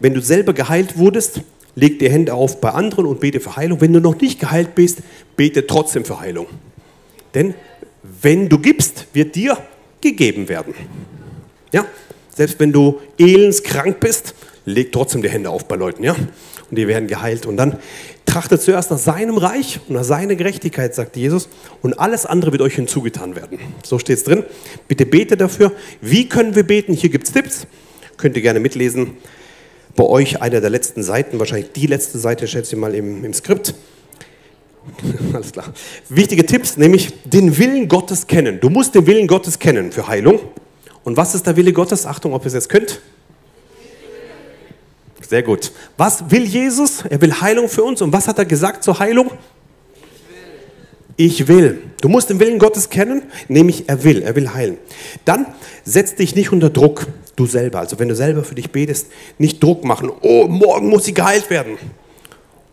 wenn 0.00 0.14
du 0.14 0.20
selber 0.20 0.52
geheilt 0.52 0.98
wurdest, 0.98 1.40
leg 1.76 1.98
die 1.98 2.10
Hände 2.10 2.34
auf 2.34 2.60
bei 2.60 2.70
anderen 2.70 3.06
und 3.06 3.20
bete 3.20 3.40
für 3.40 3.56
Heilung. 3.56 3.80
Wenn 3.80 3.92
du 3.92 4.00
noch 4.00 4.20
nicht 4.20 4.40
geheilt 4.40 4.74
bist, 4.74 4.98
bete 5.36 5.66
trotzdem 5.66 6.04
für 6.04 6.20
Heilung. 6.20 6.46
Denn 7.34 7.54
wenn 8.02 8.48
du 8.48 8.58
gibst, 8.58 9.06
wird 9.12 9.34
dir 9.34 9.58
gegeben 10.00 10.48
werden. 10.48 10.74
Ja? 11.72 11.86
Selbst 12.34 12.58
wenn 12.60 12.72
du 12.72 13.00
elendskrank 13.18 14.00
bist, 14.00 14.34
leg 14.64 14.92
trotzdem 14.92 15.22
die 15.22 15.30
Hände 15.30 15.50
auf 15.50 15.66
bei 15.66 15.76
Leuten, 15.76 16.02
ja? 16.04 16.16
Und 16.74 16.78
die 16.78 16.88
werden 16.88 17.06
geheilt. 17.06 17.46
Und 17.46 17.56
dann 17.56 17.78
trachtet 18.26 18.60
zuerst 18.60 18.90
nach 18.90 18.98
seinem 18.98 19.38
Reich 19.38 19.78
und 19.88 19.94
nach 19.94 20.02
seiner 20.02 20.34
Gerechtigkeit, 20.34 20.92
sagt 20.92 21.14
Jesus, 21.14 21.48
und 21.82 22.00
alles 22.00 22.26
andere 22.26 22.50
wird 22.50 22.62
euch 22.62 22.74
hinzugetan 22.74 23.36
werden. 23.36 23.60
So 23.84 24.00
steht 24.00 24.18
es 24.18 24.24
drin. 24.24 24.42
Bitte 24.88 25.06
bete 25.06 25.36
dafür. 25.36 25.70
Wie 26.00 26.28
können 26.28 26.56
wir 26.56 26.64
beten? 26.64 26.92
Hier 26.92 27.10
gibt 27.10 27.28
es 27.28 27.32
Tipps. 27.32 27.68
Könnt 28.16 28.34
ihr 28.34 28.42
gerne 28.42 28.58
mitlesen. 28.58 29.12
Bei 29.94 30.02
euch 30.02 30.42
einer 30.42 30.60
der 30.60 30.68
letzten 30.68 31.04
Seiten, 31.04 31.38
wahrscheinlich 31.38 31.70
die 31.70 31.86
letzte 31.86 32.18
Seite, 32.18 32.48
schätze 32.48 32.74
ich 32.74 32.80
mal 32.80 32.92
im, 32.92 33.24
im 33.24 33.32
Skript. 33.32 33.72
Alles 35.32 35.52
klar. 35.52 35.72
Wichtige 36.08 36.44
Tipps, 36.44 36.76
nämlich 36.76 37.12
den 37.22 37.56
Willen 37.56 37.86
Gottes 37.86 38.26
kennen. 38.26 38.58
Du 38.58 38.68
musst 38.68 38.96
den 38.96 39.06
Willen 39.06 39.28
Gottes 39.28 39.60
kennen 39.60 39.92
für 39.92 40.08
Heilung. 40.08 40.40
Und 41.04 41.16
was 41.16 41.36
ist 41.36 41.46
der 41.46 41.54
Wille 41.54 41.72
Gottes? 41.72 42.04
Achtung, 42.04 42.34
ob 42.34 42.42
ihr 42.42 42.48
es 42.48 42.54
jetzt 42.54 42.68
könnt. 42.68 43.00
Sehr 45.28 45.42
gut. 45.42 45.72
Was 45.96 46.30
will 46.30 46.44
Jesus? 46.44 47.04
Er 47.08 47.20
will 47.20 47.40
Heilung 47.40 47.68
für 47.68 47.82
uns. 47.82 48.02
Und 48.02 48.12
was 48.12 48.28
hat 48.28 48.38
er 48.38 48.44
gesagt 48.44 48.84
zur 48.84 48.98
Heilung? 48.98 49.30
Ich 51.16 51.46
will. 51.46 51.82
Du 52.00 52.08
musst 52.08 52.28
den 52.28 52.40
Willen 52.40 52.58
Gottes 52.58 52.90
kennen, 52.90 53.22
nämlich 53.48 53.88
er 53.88 54.02
will, 54.02 54.22
er 54.22 54.34
will 54.34 54.52
heilen. 54.52 54.78
Dann 55.24 55.46
setz 55.84 56.16
dich 56.16 56.34
nicht 56.34 56.52
unter 56.52 56.70
Druck, 56.70 57.06
du 57.36 57.46
selber. 57.46 57.78
Also 57.78 57.98
wenn 57.98 58.08
du 58.08 58.16
selber 58.16 58.42
für 58.42 58.56
dich 58.56 58.70
betest, 58.70 59.06
nicht 59.38 59.62
Druck 59.62 59.84
machen. 59.84 60.10
Oh, 60.22 60.48
morgen 60.48 60.88
muss 60.88 61.04
sie 61.04 61.14
geheilt 61.14 61.50
werden. 61.50 61.78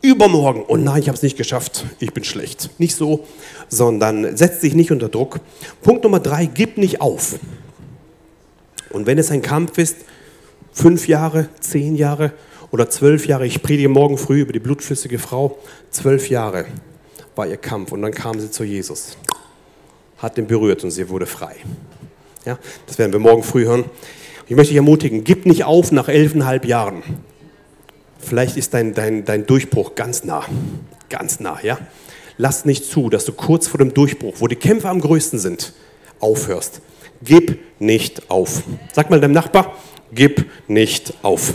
Übermorgen. 0.02 0.64
Oh 0.68 0.76
nein, 0.76 1.02
ich 1.02 1.08
habe 1.08 1.16
es 1.16 1.22
nicht 1.22 1.38
geschafft. 1.38 1.86
Ich 2.00 2.14
bin 2.14 2.24
schlecht. 2.24 2.72
Nicht 2.80 2.96
so, 2.96 3.28
sondern 3.70 4.36
setz 4.36 4.60
dich 4.62 4.74
nicht 4.74 4.92
unter 4.92 5.10
Druck. 5.10 5.40
Punkt 5.84 6.04
Nummer 6.04 6.20
drei, 6.20 6.48
gib 6.48 6.80
nicht 6.80 7.00
auf. 7.00 7.36
Und 8.90 9.06
wenn 9.06 9.20
es 9.20 9.30
ein 9.30 9.44
Kampf 9.44 9.78
ist, 9.78 9.98
fünf 10.72 11.08
Jahre, 11.08 11.50
zehn 11.60 11.96
Jahre 11.96 12.34
oder 12.72 12.90
zwölf 12.90 13.28
Jahre. 13.28 13.46
Ich 13.46 13.62
predige 13.62 13.90
morgen 13.90 14.18
früh 14.18 14.42
über 14.42 14.54
die 14.54 14.60
blutflüssige 14.60 15.20
Frau. 15.20 15.58
Zwölf 15.90 16.30
Jahre 16.30 16.66
war 17.36 17.48
ihr 17.48 17.58
Kampf 17.58 17.92
und 17.92 18.02
dann 18.02 18.14
kam 18.14 18.40
sie 18.40 18.52
zu 18.52 18.64
Jesus, 18.64 19.18
hat 20.18 20.38
ihn 20.38 20.48
berührt 20.48 20.84
und 20.84 20.92
sie 20.92 21.10
wurde 21.10 21.26
frei. 21.26 21.56
Ja, 22.46 22.58
das 22.88 22.98
werden 22.98 23.12
wir 23.14 23.20
morgen 23.20 23.44
früh 23.44 23.66
hören. 23.66 23.86
Ich 24.48 24.56
möchte 24.56 24.70
dich 24.70 24.78
ermutigen, 24.78 25.24
gib 25.24 25.46
nicht 25.46 25.64
auf 25.64 25.92
nach 25.92 26.10
elfeinhalb 26.10 26.66
Jahren. 26.66 27.04
Vielleicht 28.18 28.58
ist 28.58 28.74
dein, 28.74 28.94
dein, 28.94 29.26
dein 29.26 29.46
Durchbruch 29.46 29.96
ganz 29.96 30.24
nah, 30.24 30.46
ganz 31.10 31.40
nah, 31.40 31.60
ja. 31.64 31.80
Lass 32.38 32.66
nicht 32.66 32.86
zu, 32.86 33.10
dass 33.10 33.26
du 33.26 33.34
kurz 33.34 33.68
vor 33.68 33.78
dem 33.78 33.94
Durchbruch, 33.94 34.36
wo 34.40 34.48
die 34.48 34.56
Kämpfe 34.56 34.90
am 34.90 35.00
größten 35.00 35.40
sind, 35.40 35.74
aufhörst. 36.20 36.82
Gib 37.24 37.60
nicht 37.80 38.30
auf. 38.32 38.64
Sag 38.94 39.10
mal 39.10 39.20
deinem 39.20 39.34
Nachbar, 39.34 39.76
gib 40.14 40.50
nicht 40.68 41.14
auf. 41.22 41.54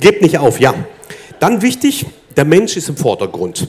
Gebt 0.00 0.22
nicht 0.22 0.38
auf, 0.38 0.60
ja. 0.60 0.74
Dann 1.40 1.62
wichtig, 1.62 2.06
der 2.36 2.44
Mensch 2.44 2.76
ist 2.76 2.88
im 2.88 2.96
Vordergrund. 2.96 3.68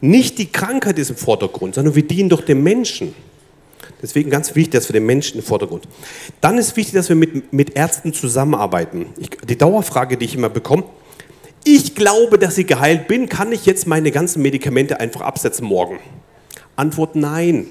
Nicht 0.00 0.38
die 0.38 0.50
Krankheit 0.50 0.98
ist 0.98 1.10
im 1.10 1.16
Vordergrund, 1.16 1.74
sondern 1.74 1.94
wir 1.94 2.06
dienen 2.06 2.28
doch 2.28 2.40
dem 2.40 2.62
Menschen. 2.62 3.14
Deswegen 4.00 4.30
ganz 4.30 4.54
wichtig, 4.54 4.72
dass 4.72 4.88
wir 4.88 4.92
den 4.92 5.06
Menschen 5.06 5.38
im 5.38 5.42
Vordergrund. 5.44 5.88
Dann 6.40 6.56
ist 6.56 6.76
wichtig, 6.76 6.94
dass 6.94 7.08
wir 7.08 7.16
mit, 7.16 7.52
mit 7.52 7.76
Ärzten 7.76 8.12
zusammenarbeiten. 8.12 9.06
Ich, 9.18 9.30
die 9.30 9.58
Dauerfrage, 9.58 10.16
die 10.16 10.24
ich 10.24 10.36
immer 10.36 10.48
bekomme, 10.48 10.84
ich 11.74 11.94
glaube, 11.94 12.38
dass 12.38 12.56
ich 12.58 12.66
geheilt 12.66 13.08
bin, 13.08 13.28
kann 13.28 13.52
ich 13.52 13.66
jetzt 13.66 13.86
meine 13.86 14.10
ganzen 14.10 14.42
Medikamente 14.42 15.00
einfach 15.00 15.20
absetzen 15.20 15.66
morgen? 15.66 15.98
Antwort 16.76 17.16
nein. 17.16 17.68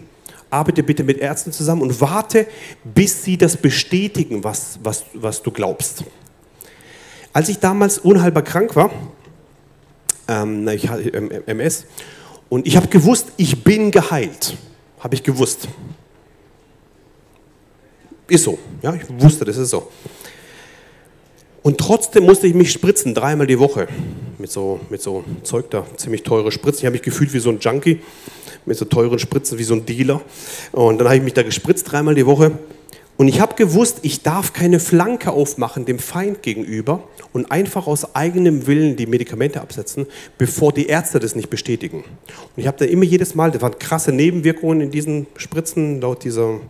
Arbeite 0.49 0.84
bitte 0.84 1.03
mit 1.03 1.18
Ärzten 1.18 1.52
zusammen 1.52 1.82
und 1.82 1.99
warte, 1.99 2.48
bis 2.84 3.24
sie 3.24 3.38
das 3.38 3.57
bestätigen, 3.57 4.44
was, 4.44 4.80
was, 4.84 5.03
was 5.14 5.41
du 5.41 5.52
glaubst. 5.52 6.03
Als 7.34 7.49
ich 7.49 7.60
damals 7.60 7.98
unheilbar 7.98 8.44
krank 8.44 8.76
war, 8.76 8.91
ähm, 10.28 10.68
ich 10.69 10.88
hatte 10.88 11.11
MS, 11.48 11.86
und 12.49 12.65
ich 12.65 12.78
habe 12.78 12.88
gewusst, 12.88 13.28
ich 13.38 13.64
bin 13.64 13.91
geheilt. 13.91 14.56
Habe 14.99 15.15
ich 15.15 15.24
gewusst. 15.24 15.68
Ist 18.28 18.44
so. 18.44 18.57
Ja, 18.82 18.94
ich 18.94 19.03
wusste, 19.22 19.45
das 19.45 19.57
ist 19.57 19.69
so. 19.69 19.91
Und 21.68 21.80
trotzdem 21.80 22.23
musste 22.23 22.48
ich 22.48 22.53
mich 22.53 22.72
spritzen, 22.72 23.14
dreimal 23.14 23.45
die 23.45 23.60
Woche. 23.60 23.89
Mit 24.38 24.49
so, 24.49 24.80
mit 24.89 25.02
so 25.02 25.26
Zeug 25.44 25.69
da, 25.69 25.85
ziemlich 25.98 26.23
teure 26.23 26.49
Spritzen. 26.49 26.80
Ich 26.80 26.85
habe 26.85 26.94
mich 26.94 27.02
gefühlt 27.02 27.34
wie 27.34 27.39
so 27.39 27.49
ein 27.49 27.60
Junkie, 27.60 27.99
mit 28.65 28.77
so 28.77 28.85
teuren 28.85 29.19
Spritzen 29.19 29.57
wie 29.57 29.65
so 29.65 29.73
ein 29.73 29.85
Dealer. 29.85 30.22
Und 30.72 30.98
dann 30.98 31.07
habe 31.07 31.18
ich 31.18 31.23
mich 31.23 31.34
da 31.34 31.44
gespritzt, 31.44 31.91
dreimal 31.91 32.15
die 32.15 32.26
Woche. 32.26 32.53
Und 33.18 33.27
ich 33.27 33.41
habe 33.41 33.56
gewusst, 33.56 33.98
ich 34.03 34.23
darf 34.23 34.53
keine 34.53 34.80
Flanke 34.80 35.34
aufmachen 35.34 35.84
dem 35.84 35.99
Feind 35.99 36.41
gegenüber 36.41 37.03
und 37.34 37.52
einfach 37.52 37.85
aus 37.85 38.15
eigenem 38.15 38.65
Willen 38.65 38.95
die 38.95 39.06
Medikamente 39.06 39.60
absetzen, 39.60 40.06
bevor 40.38 40.72
die 40.72 40.85
Ärzte 40.85 41.19
das 41.19 41.35
nicht 41.35 41.49
bestätigen. 41.49 42.06
Und 42.06 42.61
ich 42.61 42.68
habe 42.68 42.77
da 42.77 42.85
immer 42.85 43.03
jedes 43.03 43.35
Mal, 43.35 43.52
da 43.52 43.61
waren 43.61 43.77
krasse 43.77 44.14
Nebenwirkungen 44.14 44.80
in 44.80 44.91
diesen 44.91 45.27
Spritzen, 45.35 45.99
laut 45.99 46.23
dieser 46.23 46.61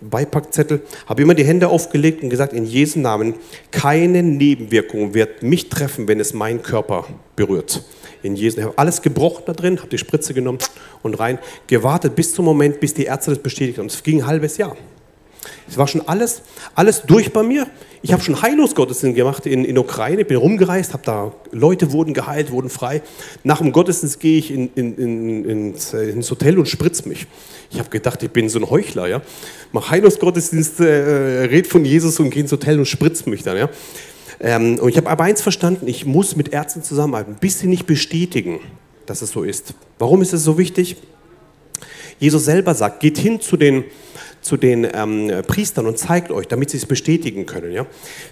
Beipackzettel, 0.00 0.82
habe 1.06 1.22
immer 1.22 1.34
die 1.34 1.44
Hände 1.44 1.68
aufgelegt 1.68 2.22
und 2.22 2.30
gesagt, 2.30 2.52
in 2.52 2.64
Jesu 2.64 2.98
Namen, 2.98 3.34
keine 3.70 4.22
Nebenwirkung 4.22 5.14
wird 5.14 5.42
mich 5.42 5.68
treffen, 5.68 6.08
wenn 6.08 6.20
es 6.20 6.34
meinen 6.34 6.62
Körper 6.62 7.06
berührt. 7.36 7.82
In 8.22 8.34
Jesu, 8.36 8.58
ich 8.58 8.64
habe 8.64 8.78
alles 8.78 9.02
gebrochen 9.02 9.44
da 9.46 9.52
drin, 9.52 9.78
habe 9.78 9.88
die 9.88 9.98
Spritze 9.98 10.34
genommen 10.34 10.58
und 11.02 11.14
rein, 11.14 11.38
gewartet 11.66 12.16
bis 12.16 12.34
zum 12.34 12.44
Moment, 12.44 12.80
bis 12.80 12.94
die 12.94 13.04
Ärzte 13.04 13.30
das 13.30 13.40
bestätigt 13.40 13.78
haben. 13.78 13.86
Es 13.86 14.02
ging 14.02 14.22
ein 14.22 14.26
halbes 14.26 14.56
Jahr. 14.56 14.76
Es 15.68 15.76
war 15.76 15.86
schon 15.86 16.06
alles, 16.06 16.42
alles 16.74 17.02
durch 17.02 17.32
bei 17.32 17.42
mir. 17.42 17.66
Ich 18.00 18.12
habe 18.12 18.22
schon 18.22 18.40
Heilungsgottesdienst 18.40 19.16
gemacht 19.16 19.46
in, 19.46 19.64
in 19.64 19.76
Ukraine, 19.76 20.24
bin 20.24 20.36
rumgereist, 20.36 20.92
habe 20.92 21.02
da 21.04 21.32
Leute 21.50 21.92
wurden 21.92 22.14
geheilt, 22.14 22.52
wurden 22.52 22.70
frei. 22.70 23.02
Nach 23.42 23.58
dem 23.58 23.72
Gottesdienst 23.72 24.20
gehe 24.20 24.38
ich 24.38 24.52
in, 24.52 24.70
in, 24.74 24.96
in, 24.96 25.44
ins, 25.44 25.94
äh, 25.94 26.10
ins, 26.10 26.30
Hotel 26.30 26.58
und 26.58 26.68
spritze 26.68 27.08
mich. 27.08 27.26
Ich 27.70 27.78
habe 27.78 27.90
gedacht, 27.90 28.22
ich 28.22 28.30
bin 28.30 28.48
so 28.48 28.60
ein 28.60 28.70
Heuchler, 28.70 29.08
ja. 29.08 29.20
Mach 29.72 29.90
Heilungsgottesdienst, 29.90 30.80
äh, 30.80 30.84
red 30.84 31.66
von 31.66 31.84
Jesus 31.84 32.20
und 32.20 32.30
gehe 32.30 32.42
ins 32.42 32.52
Hotel 32.52 32.78
und 32.78 32.86
spritze 32.86 33.28
mich 33.28 33.42
dann, 33.42 33.56
ja. 33.56 33.68
Ähm, 34.40 34.78
und 34.78 34.88
ich 34.88 34.96
habe 34.96 35.10
aber 35.10 35.24
eins 35.24 35.42
verstanden: 35.42 35.88
Ich 35.88 36.06
muss 36.06 36.36
mit 36.36 36.52
Ärzten 36.52 36.82
zusammenarbeiten, 36.82 37.36
bis 37.40 37.58
sie 37.58 37.66
nicht 37.66 37.86
bestätigen, 37.86 38.60
dass 39.06 39.22
es 39.22 39.30
so 39.30 39.42
ist. 39.42 39.74
Warum 39.98 40.22
ist 40.22 40.32
es 40.32 40.44
so 40.44 40.56
wichtig? 40.56 40.96
Jesus 42.20 42.44
selber 42.44 42.74
sagt: 42.74 43.00
Geht 43.00 43.18
hin 43.18 43.40
zu 43.40 43.56
den 43.56 43.84
zu 44.40 44.56
den 44.56 44.86
ähm, 44.92 45.30
Priestern 45.46 45.86
und 45.86 45.98
zeigt 45.98 46.30
euch, 46.30 46.46
damit 46.48 46.70
sie 46.70 46.76
es 46.76 46.86
bestätigen 46.86 47.46
können. 47.46 47.72
Ja? 47.72 47.86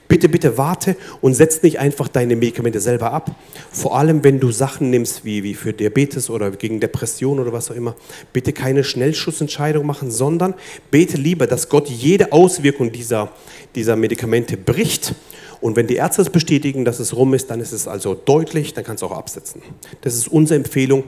Bitte, 0.09 0.29
bitte 0.29 0.57
warte 0.59 0.97
und 1.21 1.35
setz 1.35 1.63
nicht 1.63 1.79
einfach 1.79 2.09
deine 2.09 2.37
Medikamente 2.37 2.81
selber 2.81 3.13
ab. 3.13 3.35
Vor 3.71 3.99
allem, 3.99 4.25
wenn 4.25 4.41
du 4.41 4.51
Sachen 4.51 4.91
nimmst 4.91 5.25
wie, 5.25 5.43
wie 5.43 5.55
für 5.55 5.73
Diabetes 5.73 6.31
oder 6.31 6.51
gegen 6.51 6.81
Depression 6.81 7.41
oder 7.41 7.53
was 7.53 7.71
auch 7.71 7.75
immer. 7.75 7.97
Bitte 8.33 8.53
keine 8.53 8.85
Schnellschussentscheidung 8.85 9.85
machen, 9.87 10.11
sondern 10.11 10.55
bete 10.91 11.17
lieber, 11.17 11.47
dass 11.47 11.69
Gott 11.69 11.89
jede 11.89 12.33
Auswirkung 12.33 12.93
dieser, 12.93 13.33
dieser 13.75 13.97
Medikamente 13.97 14.57
bricht 14.57 15.15
und 15.61 15.77
wenn 15.77 15.87
die 15.87 15.97
Ärzte 15.97 16.23
es 16.23 16.31
bestätigen, 16.31 16.85
dass 16.85 17.01
es 17.01 17.17
rum 17.17 17.35
ist, 17.35 17.51
dann 17.51 17.61
ist 17.61 17.73
es 17.73 17.89
also 17.89 18.15
deutlich, 18.15 18.75
dann 18.75 18.85
kannst 18.85 19.03
du 19.03 19.07
auch 19.07 19.17
absetzen. 19.17 19.63
Das 20.03 20.15
ist 20.15 20.29
unsere 20.29 20.59
Empfehlung, 20.59 21.05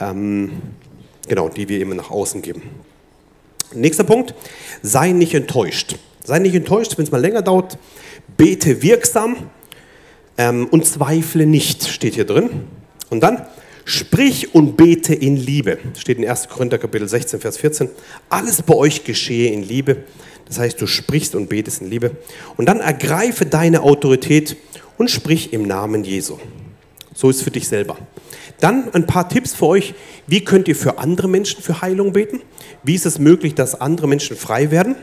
ähm, 0.00 0.52
genau, 1.28 1.48
die 1.48 1.68
wir 1.68 1.80
immer 1.80 1.94
nach 1.94 2.10
außen 2.10 2.42
geben. 2.42 2.62
Nächster 3.74 4.04
Punkt, 4.04 4.34
sei 4.82 5.12
nicht 5.12 5.34
enttäuscht. 5.34 5.96
Sei 6.24 6.38
nicht 6.38 6.54
enttäuscht, 6.54 6.96
wenn 6.96 7.04
es 7.04 7.10
mal 7.10 7.20
länger 7.20 7.42
dauert. 7.42 7.78
Bete 8.36 8.82
wirksam 8.82 9.50
ähm, 10.38 10.66
und 10.70 10.86
zweifle 10.86 11.46
nicht, 11.46 11.88
steht 11.88 12.14
hier 12.14 12.24
drin. 12.24 12.48
Und 13.10 13.20
dann, 13.22 13.44
sprich 13.84 14.54
und 14.54 14.76
bete 14.76 15.14
in 15.14 15.36
Liebe. 15.36 15.78
Steht 15.98 16.18
in 16.18 16.28
1. 16.28 16.48
Korinther 16.48 16.78
Kapitel 16.78 17.08
16, 17.08 17.40
Vers 17.40 17.58
14. 17.58 17.90
Alles 18.28 18.62
bei 18.62 18.74
euch 18.74 19.04
geschehe 19.04 19.52
in 19.52 19.62
Liebe. 19.62 20.04
Das 20.46 20.58
heißt, 20.58 20.80
du 20.80 20.86
sprichst 20.86 21.34
und 21.34 21.48
betest 21.48 21.82
in 21.82 21.90
Liebe. 21.90 22.12
Und 22.56 22.66
dann 22.66 22.80
ergreife 22.80 23.46
deine 23.46 23.82
Autorität 23.82 24.56
und 24.98 25.10
sprich 25.10 25.52
im 25.52 25.62
Namen 25.62 26.04
Jesu. 26.04 26.38
So 27.14 27.30
ist 27.30 27.36
es 27.36 27.42
für 27.42 27.50
dich 27.50 27.68
selber. 27.68 27.96
Dann 28.60 28.92
ein 28.94 29.06
paar 29.06 29.28
Tipps 29.28 29.54
für 29.54 29.66
euch. 29.66 29.94
Wie 30.26 30.44
könnt 30.44 30.68
ihr 30.68 30.76
für 30.76 30.98
andere 30.98 31.28
Menschen 31.28 31.62
für 31.62 31.82
Heilung 31.82 32.12
beten? 32.12 32.40
Wie 32.82 32.94
ist 32.94 33.06
es 33.06 33.18
möglich, 33.18 33.54
dass 33.54 33.80
andere 33.80 34.06
Menschen 34.06 34.36
frei 34.36 34.70
werden? 34.70 34.96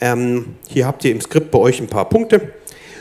Ähm, 0.00 0.56
hier 0.68 0.86
habt 0.86 1.04
ihr 1.04 1.10
im 1.10 1.20
Skript 1.20 1.50
bei 1.50 1.58
euch 1.58 1.80
ein 1.80 1.88
paar 1.88 2.08
Punkte. 2.08 2.52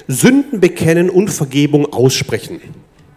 Sünden 0.08 0.60
bekennen 0.60 1.10
und 1.10 1.30
Vergebung 1.30 1.92
aussprechen. 1.94 2.62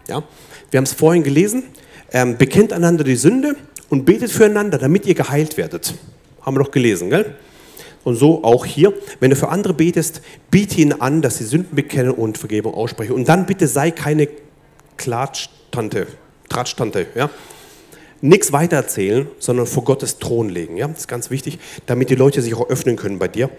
Ja? 0.07 0.23
Wir 0.69 0.77
haben 0.77 0.85
es 0.85 0.93
vorhin 0.93 1.23
gelesen. 1.23 1.63
Ähm, 2.11 2.37
bekennt 2.37 2.73
einander 2.73 3.03
die 3.03 3.15
Sünde 3.15 3.55
und 3.89 4.05
betet 4.05 4.31
füreinander, 4.31 4.77
damit 4.77 5.05
ihr 5.05 5.15
geheilt 5.15 5.57
werdet. 5.57 5.95
Haben 6.41 6.57
wir 6.57 6.63
doch 6.63 6.71
gelesen, 6.71 7.09
gell? 7.09 7.35
Und 8.03 8.17
so 8.17 8.43
auch 8.43 8.65
hier, 8.65 8.93
wenn 9.19 9.29
du 9.29 9.35
für 9.35 9.49
andere 9.49 9.73
betest, 9.73 10.21
biete 10.51 10.81
ihnen 10.81 10.99
an, 10.99 11.21
dass 11.21 11.37
sie 11.37 11.45
Sünden 11.45 11.75
bekennen 11.75 12.11
und 12.11 12.37
Vergebung 12.37 12.73
aussprechen. 12.73 13.13
Und 13.13 13.29
dann 13.29 13.45
bitte 13.45 13.67
sei 13.67 13.91
keine 13.91 14.27
Klatschtante, 14.97 16.07
Tratschtante, 16.49 17.07
ja. 17.15 17.29
Nichts 18.21 18.53
weitererzählen, 18.53 19.27
sondern 19.39 19.67
vor 19.67 19.83
Gottes 19.83 20.19
Thron 20.19 20.49
legen, 20.49 20.77
ja. 20.77 20.87
Das 20.87 20.99
ist 20.99 21.07
ganz 21.07 21.29
wichtig, 21.29 21.59
damit 21.85 22.09
die 22.09 22.15
Leute 22.15 22.41
sich 22.41 22.53
auch 22.55 22.69
öffnen 22.69 22.95
können 22.95 23.19
bei 23.19 23.27
dir. 23.27 23.49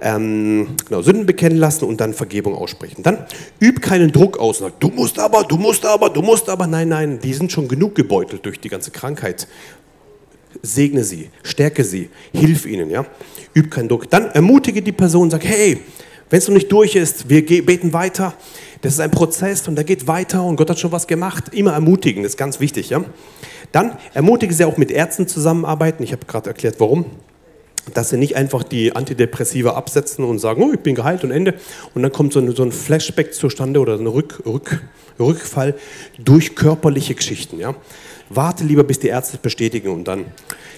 Ähm, 0.00 0.76
genau, 0.86 1.02
Sünden 1.02 1.26
bekennen 1.26 1.58
lassen 1.58 1.84
und 1.84 2.00
dann 2.00 2.14
Vergebung 2.14 2.54
aussprechen. 2.54 3.02
Dann 3.02 3.26
üb 3.60 3.82
keinen 3.82 4.12
Druck 4.12 4.38
aus. 4.38 4.58
Sag, 4.58 4.78
du 4.78 4.88
musst 4.88 5.18
aber, 5.18 5.42
du 5.42 5.56
musst 5.56 5.84
aber, 5.84 6.08
du 6.08 6.22
musst 6.22 6.48
aber. 6.48 6.68
Nein, 6.68 6.88
nein, 6.88 7.18
die 7.20 7.34
sind 7.34 7.50
schon 7.50 7.66
genug 7.66 7.96
gebeutelt 7.96 8.46
durch 8.46 8.60
die 8.60 8.68
ganze 8.68 8.92
Krankheit 8.92 9.48
segne 10.62 11.04
sie, 11.04 11.30
stärke 11.42 11.84
sie, 11.84 12.10
hilf 12.32 12.66
ihnen, 12.66 12.90
ja. 12.90 13.06
Üb 13.54 13.70
keinen 13.70 13.88
Druck. 13.88 14.10
Dann 14.10 14.30
ermutige 14.30 14.82
die 14.82 14.92
Person, 14.92 15.30
sag, 15.30 15.44
hey, 15.44 15.78
wenn 16.30 16.38
es 16.38 16.48
noch 16.48 16.54
nicht 16.54 16.70
durch 16.70 16.94
ist, 16.94 17.28
wir 17.28 17.44
beten 17.44 17.92
weiter. 17.92 18.34
Das 18.80 18.92
ist 18.92 19.00
ein 19.00 19.10
Prozess 19.10 19.66
und 19.66 19.74
der 19.74 19.84
geht 19.84 20.06
weiter 20.06 20.44
und 20.44 20.56
Gott 20.56 20.70
hat 20.70 20.78
schon 20.78 20.92
was 20.92 21.06
gemacht. 21.06 21.52
Immer 21.52 21.72
ermutigen, 21.72 22.22
das 22.22 22.32
ist 22.32 22.38
ganz 22.38 22.60
wichtig, 22.60 22.90
ja. 22.90 23.04
Dann 23.72 23.96
ermutige 24.14 24.54
sie 24.54 24.64
auch 24.64 24.76
mit 24.76 24.90
Ärzten 24.90 25.26
zusammenarbeiten. 25.26 26.02
Ich 26.02 26.12
habe 26.12 26.24
gerade 26.26 26.48
erklärt, 26.48 26.76
warum. 26.78 27.06
Dass 27.94 28.10
sie 28.10 28.18
nicht 28.18 28.36
einfach 28.36 28.62
die 28.62 28.94
Antidepressiva 28.94 29.72
absetzen 29.72 30.24
und 30.24 30.38
sagen, 30.38 30.62
oh, 30.62 30.72
ich 30.72 30.80
bin 30.80 30.94
geheilt 30.94 31.24
und 31.24 31.30
Ende. 31.30 31.54
Und 31.94 32.02
dann 32.02 32.12
kommt 32.12 32.32
so 32.32 32.40
ein, 32.40 32.54
so 32.54 32.62
ein 32.62 32.70
Flashback 32.70 33.34
zustande 33.34 33.80
oder 33.80 33.94
ein 33.94 34.06
Rück, 34.06 34.42
Rück, 34.46 34.82
Rückfall 35.18 35.74
durch 36.18 36.54
körperliche 36.54 37.14
Geschichten. 37.14 37.58
Ja? 37.58 37.74
Warte 38.28 38.64
lieber, 38.64 38.84
bis 38.84 39.00
die 39.00 39.08
Ärzte 39.08 39.36
es 39.36 39.42
bestätigen 39.42 39.88
und 39.88 40.04
dann 40.04 40.26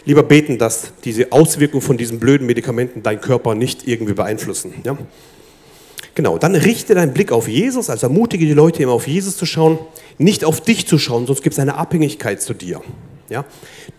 lieber 0.05 0.23
beten, 0.23 0.57
dass 0.57 0.93
diese 1.05 1.33
Auswirkungen 1.33 1.83
von 1.83 1.99
diesen 1.99 2.21
blöden 2.21 2.47
Medikamenten 2.47 3.03
deinen 3.03 3.21
Körper 3.21 3.55
nicht 3.55 3.87
irgendwie 3.87 4.15
beeinflussen. 4.15 4.75
Ja? 4.85 4.97
Genau, 6.15 6.39
dann 6.39 6.55
richte 6.55 6.95
deinen 6.95 7.13
Blick 7.13 7.33
auf 7.33 7.49
Jesus, 7.49 7.89
also 7.89 8.07
ermutige 8.07 8.45
die 8.45 8.53
Leute 8.53 8.83
immer 8.83 8.93
auf 8.93 9.07
Jesus 9.07 9.37
zu 9.37 9.47
schauen, 9.47 9.79
nicht 10.19 10.45
auf 10.45 10.61
dich 10.61 10.87
zu 10.87 10.99
schauen, 10.99 11.27
sonst 11.27 11.43
gibt 11.43 11.55
es 11.55 11.59
eine 11.59 11.77
Abhängigkeit 11.77 12.43
zu 12.43 12.53
dir. 12.53 12.83
Ja? 13.31 13.45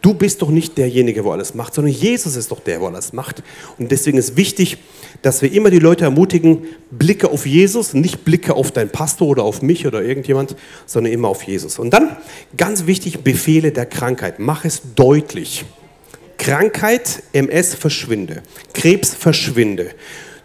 Du 0.02 0.14
bist 0.14 0.42
doch 0.42 0.50
nicht 0.50 0.78
derjenige, 0.78 1.24
wo 1.24 1.32
alles 1.32 1.56
macht, 1.56 1.74
sondern 1.74 1.94
Jesus 1.94 2.36
ist 2.36 2.52
doch 2.52 2.60
der, 2.60 2.82
wo 2.82 2.88
alles 2.88 3.14
macht. 3.14 3.42
Und 3.80 3.92
deswegen 3.92 4.18
ist 4.18 4.36
wichtig, 4.36 4.78
dass 5.22 5.42
wir 5.42 5.52
immer 5.54 5.70
die 5.70 5.80
Leute 5.80 6.04
ermutigen, 6.04 6.66
Blicke 6.92 7.30
auf 7.30 7.46
Jesus, 7.46 7.94
nicht 7.94 8.26
Blicke 8.26 8.54
auf 8.54 8.72
deinen 8.72 8.90
Pastor 8.90 9.28
oder 9.30 9.44
auf 9.44 9.62
mich 9.62 9.88
oder 9.88 10.04
irgendjemand, 10.04 10.56
sondern 10.86 11.14
immer 11.14 11.30
auf 11.30 11.44
Jesus. 11.44 11.80
Und 11.80 11.92
dann, 11.92 12.18
ganz 12.58 12.88
wichtig, 12.88 13.20
Befehle 13.20 13.72
der 13.72 13.86
Krankheit. 13.86 14.40
Mach 14.40 14.66
es 14.66 14.82
deutlich. 14.96 15.66
Krankheit, 16.38 17.24
MS 17.34 17.76
verschwinde. 17.76 18.44
Krebs 18.74 19.14
verschwinde. 19.14 19.92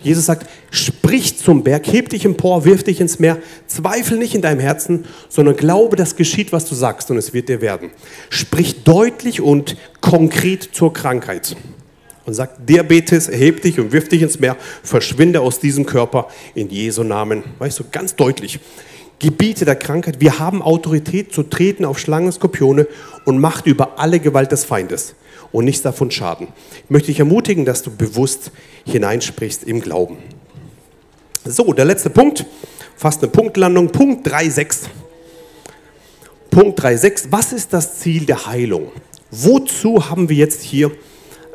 Jesus 0.07 0.27
sagt, 0.27 0.49
sprich 0.71 1.37
zum 1.37 1.65
Berg, 1.65 1.93
heb 1.93 2.11
dich 2.11 2.25
empor, 2.25 2.65
wirf 2.65 2.85
dich 2.85 3.01
ins 3.01 3.19
Meer, 3.19 3.39
zweifel 3.67 4.17
nicht 4.19 4.37
in 4.37 4.41
deinem 4.41 4.61
Herzen, 4.61 5.05
sondern 5.29 5.57
glaube, 5.57 5.97
das 5.97 6.15
geschieht, 6.15 6.53
was 6.53 6.65
du 6.65 6.77
sagst 6.77 7.11
und 7.11 7.17
es 7.17 7.35
wird 7.35 7.49
dir 7.49 7.61
werden. 7.61 7.91
Sprich 8.31 8.85
deutlich 8.85 9.41
und 9.41 9.77
konkret 10.01 10.71
zur 10.73 10.93
Krankheit 10.93 11.57
und 12.25 12.35
sagt, 12.35 12.69
Diabetes, 12.69 13.29
erheb 13.29 13.63
dich 13.63 13.81
und 13.81 13.91
wirf 13.91 14.09
dich 14.09 14.23
ins 14.23 14.39
Meer, 14.39 14.57
verschwinde 14.85 15.41
aus 15.41 15.59
diesem 15.59 15.87
Körper 15.87 16.29
in 16.55 16.71
Jesu 16.71 17.03
Namen. 17.03 17.43
Weißt 17.59 17.81
du, 17.81 17.85
ganz 17.91 18.15
deutlich. 18.15 18.61
Gebiete 19.19 19.65
der 19.65 19.75
Krankheit, 19.75 20.21
wir 20.21 20.39
haben 20.39 20.63
Autorität 20.63 21.35
zu 21.35 21.43
treten 21.43 21.85
auf 21.85 21.99
Schlangen, 21.99 22.31
Skorpione 22.31 22.87
und 23.25 23.41
Macht 23.41 23.67
über 23.67 23.99
alle 23.99 24.21
Gewalt 24.21 24.53
des 24.53 24.65
Feindes 24.65 25.17
und 25.53 25.65
nichts 25.65 25.83
davon 25.83 26.11
schaden. 26.11 26.49
Ich 26.85 26.91
möchte 26.91 27.09
dich 27.09 27.19
ermutigen, 27.19 27.65
dass 27.65 27.83
du 27.83 27.91
bewusst 27.91 28.51
hineinsprichst 28.85 29.65
im 29.65 29.81
Glauben. 29.81 30.19
So, 31.45 31.73
der 31.73 31.85
letzte 31.85 32.11
Punkt, 32.11 32.45
fast 32.97 33.23
eine 33.23 33.31
Punktlandung, 33.31 33.89
Punkt 33.89 34.27
3.6. 34.27 34.87
Punkt 36.51 36.81
3.6, 36.81 37.27
was 37.31 37.53
ist 37.53 37.73
das 37.73 38.01
Ziel 38.01 38.27
der 38.27 38.47
Heilung? 38.47 38.91
Wozu 39.31 40.09
haben 40.09 40.29
wir 40.29 40.37
jetzt 40.37 40.63
hier, 40.63 40.91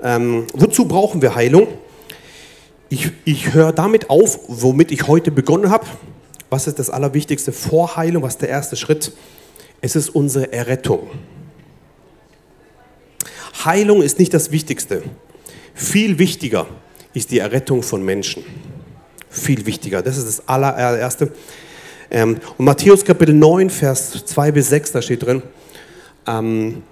ähm, 0.03 0.45
wozu 0.53 0.85
brauchen 0.85 1.22
wir 1.22 1.35
Heilung? 1.35 1.68
Ich, 2.89 3.11
ich 3.26 3.53
höre 3.53 3.72
damit 3.72 4.09
auf, 4.09 4.39
womit 4.47 4.91
ich 4.91 5.07
heute 5.07 5.31
begonnen 5.31 5.69
habe. 5.69 5.85
Was 6.49 6.68
ist 6.68 6.80
das 6.80 6.89
Allerwichtigste 6.89 7.53
vor 7.53 7.95
Heilung? 7.95 8.23
Was 8.23 8.34
ist 8.34 8.41
der 8.41 8.49
erste 8.49 8.76
Schritt? 8.76 9.13
Es 9.80 9.95
ist 9.95 10.09
unsere 10.09 10.51
Errettung. 10.51 11.09
Heilung 13.65 14.02
ist 14.02 14.19
nicht 14.19 14.34
das 14.34 14.52
Wichtigste. 14.52 15.03
Viel 15.73 16.19
wichtiger 16.19 16.68
ist 17.14 17.32
die 17.32 17.40
Errettung 17.40 17.84
von 17.84 18.03
Menschen. 18.03 18.44
Viel 19.30 19.65
wichtiger. 19.65 20.02
Das 20.02 20.18
ist 20.18 20.28
das 20.28 20.48
allererste. 20.48 21.32
Ähm, 22.10 22.38
und 22.57 22.65
Matthäus 22.65 23.06
Kapitel 23.06 23.34
9, 23.34 23.69
Vers 23.69 24.26
2 24.26 24.52
bis 24.52 24.69
6, 24.69 24.91
da 24.91 25.02
steht 25.02 25.23
drin, 25.26 25.41
ähm, 26.28 26.84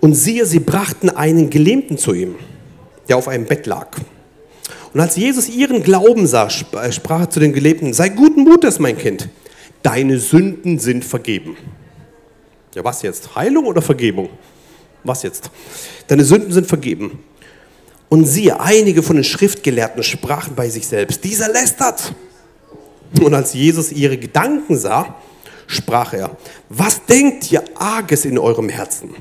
und 0.00 0.14
siehe, 0.14 0.44
sie 0.46 0.58
brachten 0.58 1.08
einen 1.08 1.48
Gelähmten 1.48 1.96
zu 1.96 2.12
ihm, 2.12 2.34
der 3.08 3.16
auf 3.16 3.28
einem 3.28 3.46
Bett 3.46 3.66
lag. 3.66 3.96
Und 4.92 5.00
als 5.00 5.16
Jesus 5.16 5.48
ihren 5.48 5.82
Glauben 5.82 6.26
sah, 6.26 6.48
äh, 6.48 6.92
sprach 6.92 7.20
er 7.20 7.30
zu 7.30 7.40
den 7.40 7.52
Gelähmten, 7.52 7.94
sei 7.94 8.10
guten 8.10 8.42
Mutes, 8.42 8.78
mein 8.78 8.98
Kind, 8.98 9.28
deine 9.82 10.18
Sünden 10.18 10.78
sind 10.78 11.04
vergeben. 11.04 11.56
Ja, 12.74 12.84
was 12.84 13.02
jetzt? 13.02 13.34
Heilung 13.34 13.66
oder 13.66 13.80
Vergebung? 13.80 14.28
Was 15.04 15.22
jetzt? 15.22 15.50
Deine 16.08 16.24
Sünden 16.24 16.52
sind 16.52 16.66
vergeben. 16.66 17.18
Und 18.08 18.26
siehe, 18.26 18.60
einige 18.60 19.02
von 19.02 19.16
den 19.16 19.24
Schriftgelehrten 19.24 20.02
sprachen 20.02 20.54
bei 20.54 20.68
sich 20.68 20.86
selbst, 20.86 21.24
dieser 21.24 21.48
lästert. 21.48 22.14
Und 23.20 23.34
als 23.34 23.54
Jesus 23.54 23.90
ihre 23.90 24.18
Gedanken 24.18 24.76
sah, 24.76 25.16
sprach 25.66 26.12
er, 26.12 26.36
was 26.68 27.06
denkt 27.06 27.50
ihr 27.50 27.64
Arges 27.74 28.24
in 28.24 28.38
eurem 28.38 28.68
Herzen? 28.68 29.14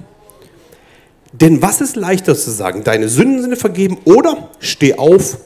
Denn 1.33 1.61
was 1.61 1.79
ist 1.79 1.95
leichter 1.95 2.35
zu 2.35 2.51
sagen, 2.51 2.83
deine 2.83 3.07
Sünden 3.07 3.41
sind 3.41 3.57
vergeben 3.57 3.97
oder 4.03 4.49
steh 4.59 4.95
auf 4.95 5.37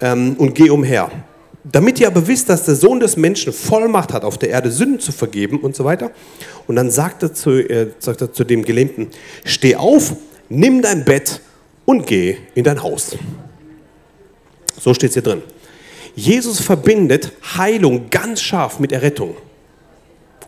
ähm, 0.00 0.36
und 0.38 0.54
geh 0.54 0.70
umher? 0.70 1.10
Damit 1.64 2.00
ihr 2.00 2.06
aber 2.06 2.26
wisst, 2.26 2.48
dass 2.48 2.64
der 2.64 2.76
Sohn 2.76 3.00
des 3.00 3.16
Menschen 3.16 3.52
Vollmacht 3.52 4.12
hat, 4.12 4.24
auf 4.24 4.38
der 4.38 4.50
Erde 4.50 4.70
Sünden 4.70 5.00
zu 5.00 5.12
vergeben 5.12 5.60
und 5.60 5.74
so 5.74 5.84
weiter. 5.84 6.10
Und 6.66 6.76
dann 6.76 6.90
sagt 6.90 7.22
er 7.22 7.34
zu, 7.34 7.50
äh, 7.50 7.88
sagt 7.98 8.20
er 8.20 8.32
zu 8.32 8.44
dem 8.44 8.64
Gelähmten, 8.64 9.08
steh 9.44 9.76
auf, 9.76 10.14
nimm 10.48 10.82
dein 10.82 11.04
Bett 11.04 11.40
und 11.84 12.06
geh 12.06 12.36
in 12.54 12.64
dein 12.64 12.82
Haus. 12.82 13.16
So 14.80 14.94
steht 14.94 15.10
es 15.10 15.14
hier 15.14 15.22
drin. 15.22 15.42
Jesus 16.14 16.60
verbindet 16.60 17.32
Heilung 17.56 18.08
ganz 18.10 18.40
scharf 18.40 18.78
mit 18.78 18.92
Errettung. 18.92 19.36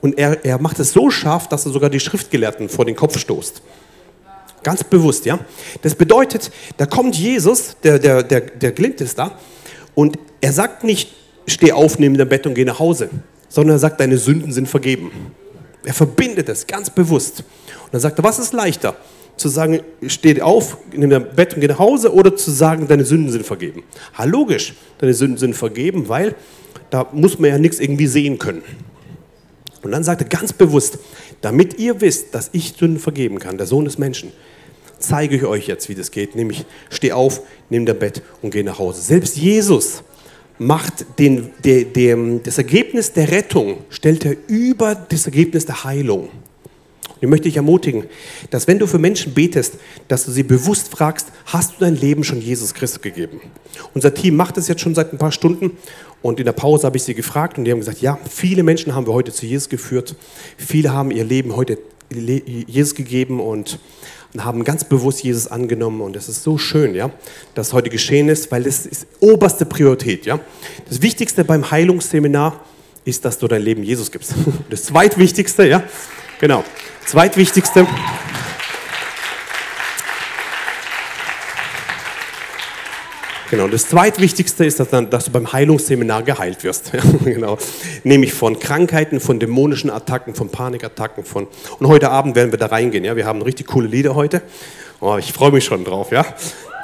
Und 0.00 0.18
er, 0.18 0.44
er 0.44 0.60
macht 0.60 0.78
es 0.78 0.92
so 0.92 1.10
scharf, 1.10 1.48
dass 1.48 1.66
er 1.66 1.72
sogar 1.72 1.90
die 1.90 2.00
Schriftgelehrten 2.00 2.68
vor 2.68 2.84
den 2.84 2.96
Kopf 2.96 3.18
stoßt. 3.18 3.62
Ganz 4.62 4.84
bewusst, 4.84 5.24
ja. 5.26 5.38
Das 5.82 5.94
bedeutet, 5.94 6.50
da 6.76 6.86
kommt 6.86 7.16
Jesus, 7.16 7.76
der, 7.82 7.98
der, 7.98 8.22
der, 8.22 8.40
der 8.40 8.72
Glint 8.72 9.00
ist 9.00 9.18
da, 9.18 9.38
und 9.94 10.18
er 10.40 10.52
sagt 10.52 10.84
nicht, 10.84 11.10
steh 11.46 11.72
auf, 11.72 11.98
nimm 11.98 12.16
dein 12.16 12.28
Bett 12.28 12.46
und 12.46 12.54
geh 12.54 12.64
nach 12.64 12.78
Hause, 12.78 13.10
sondern 13.48 13.76
er 13.76 13.78
sagt, 13.78 14.00
deine 14.00 14.18
Sünden 14.18 14.52
sind 14.52 14.68
vergeben. 14.68 15.10
Er 15.84 15.94
verbindet 15.94 16.48
es 16.48 16.66
ganz 16.66 16.90
bewusst. 16.90 17.40
Und 17.84 17.92
dann 17.92 18.00
sagt 18.00 18.18
er, 18.18 18.24
was 18.24 18.38
ist 18.38 18.52
leichter? 18.52 18.96
Zu 19.36 19.48
sagen, 19.48 19.80
steh 20.06 20.40
auf, 20.42 20.76
nimm 20.92 21.10
dein 21.10 21.34
Bett 21.34 21.54
und 21.54 21.60
geh 21.60 21.68
nach 21.68 21.78
Hause 21.78 22.12
oder 22.12 22.36
zu 22.36 22.50
sagen, 22.50 22.86
deine 22.86 23.04
Sünden 23.04 23.32
sind 23.32 23.46
vergeben? 23.46 23.82
Ha, 24.16 24.24
logisch, 24.24 24.74
deine 24.98 25.14
Sünden 25.14 25.38
sind 25.38 25.54
vergeben, 25.54 26.08
weil 26.08 26.34
da 26.90 27.08
muss 27.12 27.38
man 27.38 27.50
ja 27.50 27.58
nichts 27.58 27.80
irgendwie 27.80 28.06
sehen 28.06 28.38
können. 28.38 28.62
Und 29.82 29.92
dann 29.92 30.04
sagt 30.04 30.20
er 30.20 30.28
ganz 30.28 30.52
bewusst, 30.52 30.98
damit 31.40 31.78
ihr 31.78 32.00
wisst, 32.02 32.34
dass 32.34 32.50
ich 32.52 32.74
Sünden 32.78 33.00
vergeben 33.00 33.38
kann, 33.38 33.56
der 33.56 33.66
Sohn 33.66 33.86
des 33.86 33.96
Menschen, 33.96 34.30
zeige 34.98 35.36
ich 35.36 35.44
euch 35.44 35.66
jetzt, 35.66 35.88
wie 35.88 35.94
das 35.94 36.10
geht. 36.10 36.36
Nämlich, 36.36 36.66
steh 36.90 37.12
auf, 37.12 37.40
nimm 37.70 37.86
dein 37.86 37.98
Bett 37.98 38.22
und 38.42 38.50
geh 38.50 38.62
nach 38.62 38.78
Hause. 38.78 39.00
Selbst 39.00 39.38
Jesus 39.38 40.02
macht 40.60 41.18
den, 41.18 41.48
der, 41.64 41.84
der, 41.84 42.18
das 42.44 42.58
Ergebnis 42.58 43.14
der 43.14 43.30
Rettung, 43.30 43.78
stellt 43.88 44.26
er 44.26 44.36
über 44.46 44.94
das 44.94 45.24
Ergebnis 45.24 45.64
der 45.64 45.84
Heilung. 45.84 46.28
Und 47.08 47.22
ich 47.22 47.28
möchte 47.28 47.44
dich 47.44 47.56
ermutigen, 47.56 48.04
dass 48.50 48.68
wenn 48.68 48.78
du 48.78 48.86
für 48.86 48.98
Menschen 48.98 49.32
betest, 49.32 49.76
dass 50.08 50.26
du 50.26 50.30
sie 50.30 50.42
bewusst 50.42 50.88
fragst, 50.88 51.28
hast 51.46 51.72
du 51.72 51.76
dein 51.80 51.96
Leben 51.96 52.24
schon 52.24 52.42
Jesus 52.42 52.74
Christus 52.74 53.00
gegeben? 53.00 53.40
Unser 53.94 54.12
Team 54.12 54.36
macht 54.36 54.58
das 54.58 54.68
jetzt 54.68 54.82
schon 54.82 54.94
seit 54.94 55.14
ein 55.14 55.18
paar 55.18 55.32
Stunden 55.32 55.78
und 56.20 56.38
in 56.38 56.44
der 56.44 56.52
Pause 56.52 56.86
habe 56.86 56.98
ich 56.98 57.04
sie 57.04 57.14
gefragt 57.14 57.56
und 57.56 57.64
die 57.64 57.70
haben 57.70 57.78
gesagt, 57.78 58.02
ja, 58.02 58.18
viele 58.28 58.62
Menschen 58.62 58.94
haben 58.94 59.06
wir 59.06 59.14
heute 59.14 59.32
zu 59.32 59.46
Jesus 59.46 59.70
geführt, 59.70 60.14
viele 60.58 60.92
haben 60.92 61.10
ihr 61.10 61.24
Leben 61.24 61.56
heute 61.56 61.78
Jesus 62.12 62.94
gegeben 62.94 63.40
und 63.40 63.78
und 64.34 64.44
haben 64.44 64.64
ganz 64.64 64.84
bewusst 64.84 65.22
Jesus 65.22 65.46
angenommen. 65.46 66.00
Und 66.00 66.16
es 66.16 66.28
ist 66.28 66.42
so 66.42 66.58
schön, 66.58 66.94
ja, 66.94 67.10
dass 67.54 67.72
heute 67.72 67.90
geschehen 67.90 68.28
ist, 68.28 68.50
weil 68.52 68.64
das 68.64 68.86
ist 68.86 69.06
oberste 69.20 69.66
Priorität. 69.66 70.26
Ja. 70.26 70.40
Das 70.88 71.02
Wichtigste 71.02 71.44
beim 71.44 71.70
Heilungsseminar 71.70 72.60
ist, 73.04 73.24
dass 73.24 73.38
du 73.38 73.48
dein 73.48 73.62
Leben 73.62 73.82
Jesus 73.82 74.10
gibst. 74.10 74.34
Das 74.70 74.84
zweitwichtigste, 74.84 75.66
ja, 75.66 75.82
genau, 76.40 76.64
zweitwichtigste. 77.06 77.86
Genau, 83.50 83.66
das 83.66 83.88
zweitwichtigste 83.88 84.64
ist, 84.64 84.78
dass, 84.78 84.90
dann, 84.90 85.10
dass 85.10 85.24
du 85.24 85.32
beim 85.32 85.52
Heilungsseminar 85.52 86.22
geheilt 86.22 86.62
wirst. 86.62 86.92
Genau. 87.24 87.58
Nämlich 88.04 88.32
von 88.32 88.58
Krankheiten, 88.58 89.18
von 89.18 89.40
dämonischen 89.40 89.90
Attacken, 89.90 90.34
von 90.34 90.50
Panikattacken. 90.50 91.24
Von 91.24 91.48
und 91.78 91.86
heute 91.88 92.10
Abend 92.10 92.36
werden 92.36 92.52
wir 92.52 92.58
da 92.58 92.66
reingehen. 92.66 93.04
Ja? 93.04 93.16
Wir 93.16 93.26
haben 93.26 93.42
richtig 93.42 93.66
coole 93.66 93.88
Lieder 93.88 94.14
heute. 94.14 94.42
Oh, 95.00 95.16
ich 95.18 95.32
freue 95.32 95.50
mich 95.50 95.64
schon 95.64 95.84
drauf. 95.84 96.12
Ja? 96.12 96.24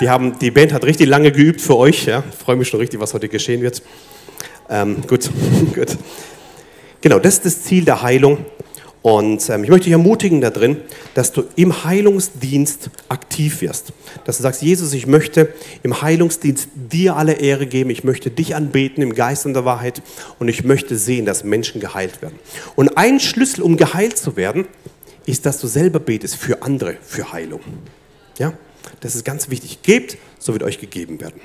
Die, 0.01 0.09
haben, 0.09 0.39
die 0.41 0.51
Band 0.51 0.73
hat 0.73 0.85
richtig 0.85 1.09
lange 1.09 1.31
geübt 1.31 1.61
für 1.61 1.77
euch. 1.77 2.07
Ja? 2.07 2.25
Ich 2.29 2.37
freue 2.37 2.57
mich 2.57 2.69
schon 2.69 2.81
richtig, 2.81 2.99
was 2.99 3.15
heute 3.15 3.29
geschehen 3.29 3.63
wird. 3.63 3.83
Ähm, 4.69 5.03
gut, 5.07 5.31
gut. 5.75 5.97
Genau, 7.01 7.21
das 7.21 7.35
ist 7.35 7.45
das 7.45 7.63
Ziel 7.63 7.85
der 7.85 8.03
Heilung. 8.03 8.45
Und 9.07 9.49
ähm, 9.51 9.63
ich 9.63 9.71
möchte 9.71 9.85
dich 9.85 9.93
ermutigen 9.93 10.41
darin, 10.41 10.79
dass 11.15 11.31
du 11.31 11.45
im 11.55 11.85
Heilungsdienst 11.85 12.91
aktiv 13.09 13.61
wirst. 13.61 13.93
Dass 14.25 14.39
du 14.39 14.43
sagst, 14.43 14.63
Jesus, 14.63 14.93
ich 14.95 15.07
möchte 15.07 15.55
im 15.85 16.03
Heilungsdienst 16.03 16.71
dir 16.75 17.15
alle 17.15 17.35
Ehre 17.35 17.69
geben, 17.69 17.91
ich 17.91 18.03
möchte 18.03 18.33
dich 18.33 18.57
anbeten 18.57 19.05
im 19.05 19.15
Geist 19.15 19.47
und 19.47 19.55
der 19.55 19.65
Wahrheit 19.65 20.03
und 20.41 20.49
ich 20.49 20.65
möchte 20.65 20.97
sehen, 20.97 21.25
dass 21.25 21.45
Menschen 21.45 21.81
geheilt 21.81 22.21
werden. 22.21 22.37
Und 22.75 22.99
ein 22.99 23.21
Schlüssel, 23.21 23.63
um 23.63 23.77
geheilt 23.77 24.19
zu 24.19 24.35
werden, 24.37 24.67
ist, 25.25 25.47
dass 25.47 25.61
du 25.61 25.69
selber 25.69 26.01
betest 26.01 26.35
für 26.35 26.63
andere, 26.63 26.97
für 27.01 27.33
Heilung. 27.33 27.61
Ja, 28.41 28.55
das 28.99 29.15
ist 29.15 29.25
ganz 29.25 29.51
wichtig. 29.51 29.83
Gebt, 29.83 30.19
so 30.41 30.53
wird 30.53 30.65
euch 30.65 30.81
gegeben 30.81 31.21
werden. 31.21 31.41